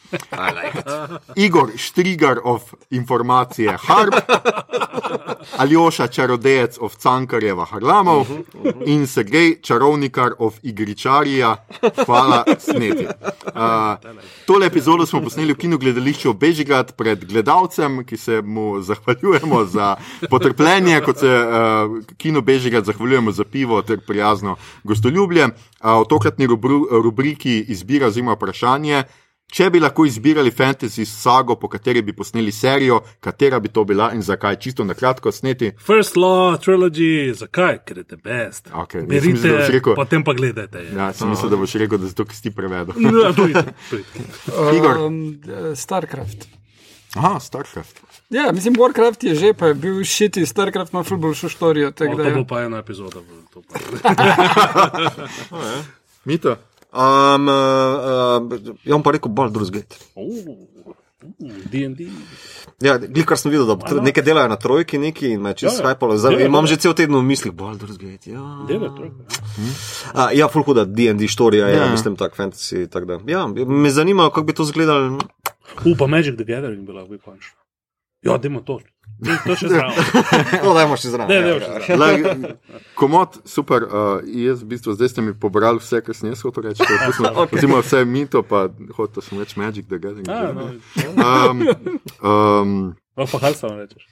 Igor, 1.36 1.70
štrigar 1.76 2.38
of 2.44 2.74
informacije, 2.90 3.76
harp, 3.86 4.14
Aljoša, 5.56 6.06
čarodejec 6.06 6.78
of 6.80 6.96
Cankarjeva, 6.96 7.64
Harlamov 7.64 8.26
in 8.86 9.06
Sergej, 9.06 9.60
čarovnikar 9.62 10.32
of 10.38 10.54
igričarija, 10.62 11.56
hvala, 12.06 12.44
sneti. 12.58 13.06
Uh, 13.06 14.12
tole 14.46 14.66
epizodo 14.66 15.06
smo 15.06 15.20
posneli 15.20 15.52
v 15.52 15.56
kinu 15.56 15.78
gledališču 15.78 16.32
Bežigrad 16.32 16.92
pred 16.96 17.24
gledalcem, 17.24 18.04
ki 18.04 18.16
se 18.16 18.42
mu 18.42 18.82
zahvaljujemo 18.82 19.64
za 19.64 19.96
potrpljenje, 20.30 21.00
kot 21.00 21.18
se 21.18 21.28
uh, 21.28 22.04
kino 22.16 22.40
Bežigrad 22.40 22.84
zahvaljujemo 22.84 23.32
za 23.32 23.44
pivo 23.44 23.82
ter 23.82 24.00
prijazno 24.06 24.56
gostoljubje. 24.84 25.44
Uh, 25.44 26.02
v 26.02 26.04
tokratni 26.08 26.46
rubriki 26.90 27.64
izbira 27.68 28.06
oziroma 28.06 28.32
vprašanje. 28.32 29.04
Če 29.50 29.66
bi 29.74 29.80
lahko 29.82 30.04
izbirali 30.06 30.52
fantasy 30.54 31.04
sago, 31.08 31.56
po 31.58 31.68
kateri 31.68 32.02
bi 32.06 32.12
posneli 32.14 32.52
serijo, 32.54 33.00
katera 33.20 33.58
bi 33.60 33.68
to 33.68 33.84
bila 33.84 34.12
in 34.14 34.22
zakaj, 34.22 34.56
čisto 34.62 34.84
na 34.86 34.94
kratko 34.94 35.32
sneti. 35.34 35.72
First 35.86 36.16
Law 36.16 36.54
Trilogy, 36.62 37.32
zakaj, 37.34 37.80
ker 37.86 37.98
je 37.98 38.04
te 38.12 38.16
best. 38.16 38.70
Okay, 38.84 39.02
Berite, 39.10 39.56
rekel, 39.72 39.96
potem 39.98 40.22
pa 40.24 40.36
gledajte. 40.38 40.84
Ja, 40.94 41.10
sem 41.16 41.32
mislil, 41.32 41.50
da 41.50 41.58
boš 41.58 41.74
rekel, 41.82 41.98
da 41.98 42.12
zato, 42.12 42.28
ki 42.30 42.38
si 42.38 42.54
prevedel. 42.54 42.94
No, 43.02 43.32
to 43.34 43.48
je 43.50 43.64
Igor. 44.78 45.02
Um, 45.08 45.20
Starcraft. 45.74 46.46
Aha, 47.18 47.40
Starcraft. 47.42 48.04
Ja, 48.30 48.52
mislim, 48.54 48.74
Warcraft 48.78 49.24
je 49.26 49.34
že, 49.34 49.54
pa 49.58 49.66
je 49.66 49.74
bil 49.74 50.04
šiti, 50.04 50.46
Starcraft 50.46 50.92
ima 50.94 51.02
fulboljšo 51.02 51.48
štorijo. 51.50 51.90
To 51.90 52.06
bo 52.14 52.44
pa 52.46 52.62
ena 52.62 52.78
epizoda. 52.78 53.18
Mito. 56.24 56.56
Um, 56.92 57.46
uh, 57.48 58.42
uh, 58.42 58.74
ja, 58.82 58.96
bom 58.96 59.02
pa 59.02 59.14
rekel 59.14 59.30
Baldur's 59.30 59.70
Gate. 59.70 59.94
DND. 61.70 62.00
Ja, 62.80 62.96
kar 63.28 63.38
sem 63.38 63.52
videl, 63.52 63.66
da 63.68 63.76
Ano. 63.76 64.02
nekaj 64.02 64.24
delajo 64.24 64.48
na 64.48 64.56
trojki, 64.56 64.98
neki 64.98 65.34
in 65.34 65.42
me 65.42 65.52
čez 65.54 65.68
ja, 65.68 65.76
Skype. 65.78 66.08
Ja. 66.16 66.46
Imam 66.46 66.66
že 66.66 66.80
cel 66.80 66.94
teden 66.96 67.14
v 67.14 67.22
mislih, 67.22 67.52
Baldur's 67.52 68.00
Gate. 68.00 68.32
Ja, 68.32 68.64
delajo 68.66 68.90
trojka. 68.96 69.22
Hm? 69.56 69.70
Uh, 70.14 70.30
ja, 70.34 70.48
full 70.48 70.64
huda 70.64 70.84
DND 70.84 71.28
storija, 71.30 71.68
ja, 71.68 71.84
ja, 71.84 71.90
mislim, 71.92 72.16
tak 72.16 72.34
fantasy. 72.34 72.88
Tak 72.90 73.04
da. 73.06 73.20
Ja, 73.26 73.46
me 73.46 73.90
zanima, 73.90 74.30
kako 74.30 74.42
bi 74.42 74.56
to 74.56 74.66
izgledalo. 74.66 75.18
Upa 75.84 76.06
Magic 76.06 76.34
the 76.34 76.44
Gathering 76.44 76.86
bila, 76.86 77.04
bi 77.04 77.18
pa 77.18 77.36
šlo. 77.38 77.60
Ja, 78.22 78.38
demo 78.38 78.60
to. 78.60 78.80
To 79.20 79.56
še 79.56 79.68
zraven. 79.68 79.96
No, 80.64 80.72
dajmo 80.76 80.96
še 81.00 81.12
zraven. 81.12 82.46
Komod, 82.98 83.40
super. 83.48 83.84
Uh, 83.84 84.24
jaz, 84.24 84.64
v 84.64 84.70
bistvu, 84.74 84.96
zdaj 84.96 85.12
ste 85.12 85.24
mi 85.24 85.34
pobrali 85.36 85.82
vse, 85.82 86.00
kar 86.04 86.16
sem 86.16 86.32
jaz 86.32 86.44
hotel 86.46 86.70
reči. 86.70 86.84
okay. 87.44 87.64
Vse 87.64 88.04
mito, 88.08 88.42
pa 88.46 88.68
hotel 88.96 89.24
sem 89.24 89.40
reči 89.40 89.60
Magic 89.60 89.90
the 89.92 90.00
Gathering. 90.00 90.28
Ah, 90.28 90.52
no, 90.52 90.72
um, 91.20 91.58
um, 92.24 92.72
pa 93.14 93.38
kaj 93.38 93.60
sam 93.60 93.76
rečeš? 93.78 94.09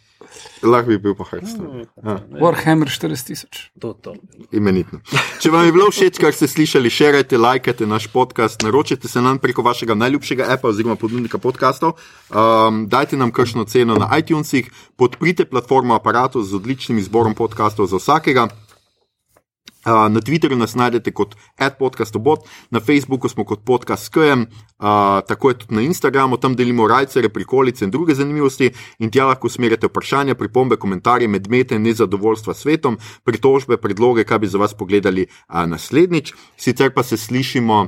Lahko 0.63 0.91
bi 0.91 0.99
bil 0.99 1.15
pa 1.15 1.25
Hearthstone. 1.31 1.87
Ja. 2.03 2.19
Warhammer 2.41 2.91
4000. 2.91 4.15
Imenitno. 4.53 5.01
Če 5.41 5.51
vam 5.55 5.67
je 5.67 5.73
bilo 5.75 5.89
všeč, 5.91 6.19
kar 6.21 6.35
ste 6.35 6.49
slišali, 6.51 6.91
širite, 6.91 7.39
lajkajte 7.39 7.87
naš 7.87 8.09
podcast, 8.13 8.63
naročite 8.67 9.09
se 9.09 9.23
nam 9.23 9.39
preko 9.39 9.63
vašega 9.63 9.95
najljubšega 9.95 10.49
appa 10.55 10.69
oziroma 10.69 10.97
ponudnika 10.97 11.39
podcastov. 11.39 11.99
Um, 12.31 12.87
dajte 12.91 13.17
nam 13.17 13.33
kakšno 13.33 13.65
ceno 13.65 13.99
na 13.99 14.11
iTunesih, 14.19 14.71
podprite 14.97 15.45
platformo 15.45 15.95
aparatu 15.95 16.43
z 16.43 16.59
odličnim 16.59 16.99
izborom 16.99 17.35
podcastov 17.35 17.87
za 17.87 18.03
vsakega. 18.03 18.49
Na 19.87 20.21
Twitterju 20.21 20.59
nas 20.59 20.75
najdete 20.75 21.13
kot 21.17 21.37
adpodcastobot, 21.57 22.45
na 22.71 22.81
Facebooku 22.81 23.29
smo 23.29 23.45
kot 23.45 23.65
podcast 23.65 24.05
SKM, 24.05 24.43
tako 25.29 25.49
je 25.49 25.59
tudi 25.59 25.75
na 25.75 25.83
Instagramu, 25.83 26.37
tam 26.37 26.57
delimo 26.57 26.89
rajce, 26.89 27.29
prikolice 27.29 27.85
in 27.85 27.91
druge 27.91 28.15
zanimivosti. 28.15 28.71
In 28.99 29.11
tja 29.11 29.27
lahko 29.27 29.47
usmerjate 29.47 29.87
vprašanja, 29.87 30.35
pripombe, 30.35 30.77
komentarje, 30.77 31.29
medmete, 31.29 31.79
nezadovoljstva 31.79 32.55
s 32.55 32.67
svetom, 32.67 32.99
pritožbe, 33.25 33.77
predloge, 33.77 34.25
kaj 34.25 34.39
bi 34.39 34.47
za 34.47 34.59
vas 34.59 34.75
pogledali 34.75 35.27
naslednjič. 35.49 36.35
Sicer 36.57 36.93
pa 36.95 37.03
se 37.03 37.17
slišimo 37.17 37.87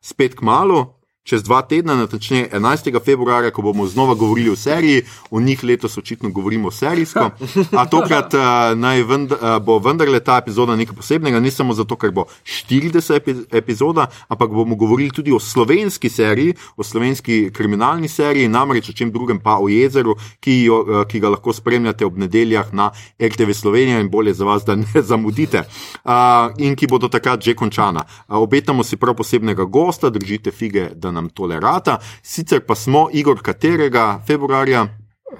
spet 0.00 0.34
k 0.38 0.42
malu. 0.42 0.99
Čez 1.22 1.42
dva 1.42 1.62
tedna, 1.62 1.94
natančneje 1.96 2.48
11. 2.52 3.04
februarja, 3.04 3.50
ko 3.50 3.62
bomo 3.62 3.86
znova 3.86 4.14
govorili 4.14 4.50
o 4.50 4.56
seriji, 4.56 5.02
o 5.30 5.40
njih 5.40 5.64
letos 5.64 5.98
očitno 5.98 6.30
govorimo 6.30 6.70
serijsko. 6.70 7.30
A 7.72 7.86
tokrat 7.86 8.34
uh, 8.34 9.08
vend, 9.08 9.32
uh, 9.32 9.38
bo 9.62 9.78
vendarle 9.78 10.20
ta 10.20 10.38
epizoda 10.42 10.76
nekaj 10.76 10.96
posebnega, 10.96 11.40
ne 11.40 11.50
samo 11.50 11.74
zato, 11.74 11.96
ker 11.96 12.10
bo 12.10 12.24
40 12.44 13.16
epi, 13.16 13.34
epizoda, 13.52 14.06
ampak 14.28 14.50
bomo 14.50 14.76
govorili 14.76 15.10
tudi 15.10 15.32
o 15.32 15.40
slovenski 15.40 16.08
seriji, 16.08 16.54
o 16.76 16.82
slovenski 16.82 17.50
kriminalni 17.52 18.08
seriji, 18.08 18.48
namreč 18.48 18.88
o 18.88 18.92
čem 18.92 19.12
drugem 19.12 19.40
pa 19.40 19.58
o 19.60 19.68
jezeru, 19.68 20.16
ki, 20.40 20.62
jo, 20.64 20.80
uh, 20.80 21.04
ki 21.06 21.20
ga 21.20 21.34
lahko 21.36 21.52
spremljate 21.52 22.06
ob 22.06 22.18
nedeljah 22.18 22.72
na 22.72 22.90
RTV 23.20 23.52
Slovenija 23.52 24.00
in 24.00 24.08
bolje 24.10 24.34
za 24.34 24.44
vas, 24.44 24.64
da 24.64 24.74
ne 24.74 25.02
zamudite. 25.10 25.66
Uh, 26.04 26.48
in 26.58 26.76
ki 26.76 26.88
bodo 26.88 27.08
takrat 27.08 27.44
že 27.44 27.54
končana. 27.54 28.06
Uh, 28.26 28.40
obetamo 28.40 28.84
si 28.84 28.96
prav 28.96 29.14
posebnega 29.14 29.64
gosta, 29.64 30.10
držite 30.10 30.50
fige, 30.50 30.88
da 30.94 31.09
nam 31.12 31.30
tole 31.30 31.60
rata. 31.60 31.98
Sicer 32.22 32.64
pa 32.66 32.74
smo, 32.74 33.08
Igor, 33.12 33.42
katerega 33.42 34.20
februarja? 34.26 34.86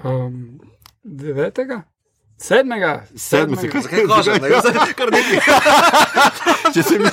Um, 0.03 0.59
devetega. 1.03 1.83
Sedmega, 2.41 3.03
sedmega, 3.15 3.81
sedmega, 3.85 4.61
kar 4.97 5.11
nekaj. 5.13 5.41
Če 6.73 6.83
se 6.87 6.97
mi 6.97 7.09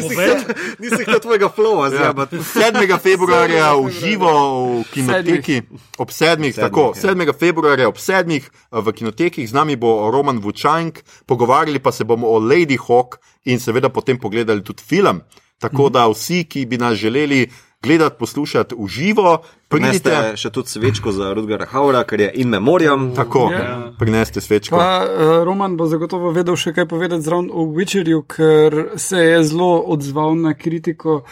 zdi, 0.00 0.54
nisi 0.80 1.04
kot 1.04 1.26
tvojega 1.26 1.50
flowa, 1.52 1.90
zdaj 1.92 2.14
pa. 2.16 2.24
7. 2.30 2.94
februarja 3.04 3.74
v 3.76 3.90
živo 3.92 4.32
v 4.78 4.86
kinoteki, 4.94 5.58
ob 6.00 6.14
sedmih, 6.14 6.56
tako, 6.56 6.86
7. 6.96 7.34
februarja 7.36 7.90
ob 7.90 8.00
sedmih 8.00 8.48
v 8.72 8.96
kinoteki, 8.96 9.44
z 9.44 9.52
nami 9.52 9.76
bo 9.76 10.08
Roman 10.14 10.40
Vučank, 10.40 11.04
pogovarjali 11.28 11.82
pa 11.84 11.92
se 11.92 12.08
bomo 12.08 12.32
o 12.32 12.40
Lady 12.40 12.80
Hawk 12.80 13.20
in 13.44 13.60
seveda 13.60 13.92
potem 13.92 14.16
pogledali 14.16 14.64
tudi 14.64 14.80
film. 14.80 15.20
Tako 15.60 15.88
da 15.92 16.08
vsi, 16.08 16.44
ki 16.48 16.64
bi 16.68 16.80
nas 16.80 16.96
želeli 17.00 17.44
gledati, 17.82 18.16
poslušati 18.18 18.74
v 18.78 18.88
živo. 18.88 19.38
Prineste 19.68 20.36
še 20.38 20.50
tudi 20.54 20.70
svečko 20.70 21.10
za 21.12 21.32
Rudgara 21.34 21.66
Haura, 21.66 22.04
ker 22.06 22.20
je 22.20 22.28
in 22.38 22.52
memoriam. 22.54 23.08
Tako, 23.14 23.48
yeah. 23.50 23.58
Ja. 23.58 23.92
prineste 23.98 24.40
svečko. 24.40 24.78
Pa, 24.78 25.02
uh, 25.02 25.32
Roman 25.44 25.74
bo 25.76 25.88
zagotovo 25.90 26.30
vedel 26.34 26.54
še 26.54 26.70
kaj 26.76 26.86
povedati 26.86 27.26
zraven 27.26 27.50
o 27.50 27.66
Witcherju, 27.74 28.22
ker 28.30 28.78
se 28.94 29.18
je 29.24 29.42
zelo 29.50 29.82
odzval 29.90 30.38
na 30.38 30.54
kritiko 30.54 31.24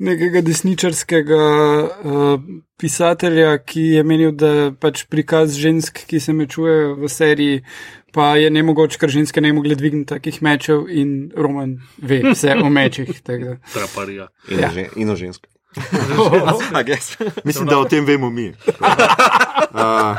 nekega 0.00 0.40
desničarskega 0.40 1.42
uh, 1.44 2.48
pisatelja, 2.80 3.58
ki 3.60 3.86
je 3.98 4.08
menil, 4.08 4.32
da 4.32 4.72
pač 4.72 5.04
prikaz 5.12 5.60
žensk, 5.60 6.06
ki 6.08 6.20
se 6.20 6.32
mečujejo 6.32 6.96
v 7.04 7.12
seriji. 7.12 7.64
Pa 8.12 8.34
je 8.36 8.50
ne 8.52 8.60
mogoče, 8.64 8.98
ker 9.00 9.08
ženske 9.12 9.40
ne 9.40 9.52
mogle 9.56 9.76
dvigniti 9.76 10.10
takih 10.10 10.42
mečev, 10.44 10.84
in 10.88 11.30
Roman 11.36 11.78
ve 12.00 12.20
vse 12.24 12.56
o 12.60 12.68
mečih. 12.68 13.08
Traparija. 13.24 14.28
In, 14.48 14.60
ja. 14.60 14.72
in 14.96 15.12
o 15.12 15.16
ženskah. 15.16 15.51
Mislim, 17.44 17.66
da 17.66 17.78
o 17.78 17.84
tem 17.84 18.04
vemo 18.04 18.30
mi. 18.30 18.48
Uh, 18.48 18.54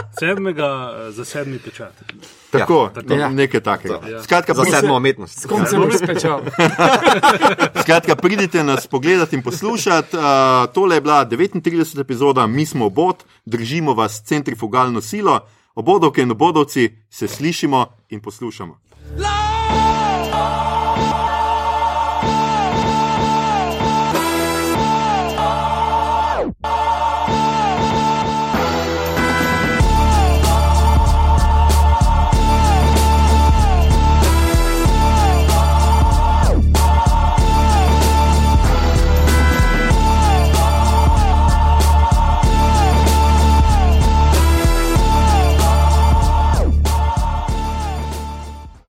sedmega 0.19 0.93
za 1.09 1.25
sedmi 1.25 1.59
pečat. 1.59 1.93
Tako, 2.51 2.83
ja, 2.83 3.01
tako. 3.01 3.13
Ja. 3.13 3.29
nekaj 3.29 3.61
takega. 3.61 3.99
Ja. 4.09 4.23
Skratka, 4.23 4.53
za 4.53 4.63
sedmo 4.65 4.95
umetnost. 4.95 5.39
S 5.39 5.45
kom 5.45 5.65
se 5.65 5.77
boš 5.77 5.93
pečal? 6.07 6.41
Skratka, 7.81 8.15
pridite 8.15 8.63
nas 8.63 8.87
pogledati 8.87 9.35
in 9.35 9.41
poslušati. 9.43 10.17
Uh, 10.17 10.23
tole 10.73 10.95
je 10.95 11.01
bila 11.01 11.25
39. 11.25 11.99
epizoda, 11.99 12.47
mi 12.47 12.65
smo 12.65 12.89
bot, 12.89 13.23
držimo 13.45 13.93
vas 13.93 14.23
centrifugalno 14.23 15.01
silo, 15.01 15.39
obodovke 15.75 16.21
in 16.21 16.31
obodovci 16.31 16.97
se 17.09 17.27
slišimo 17.27 17.85
in 18.09 18.21
poslušamo. 18.21 18.79
Love! 19.17 19.42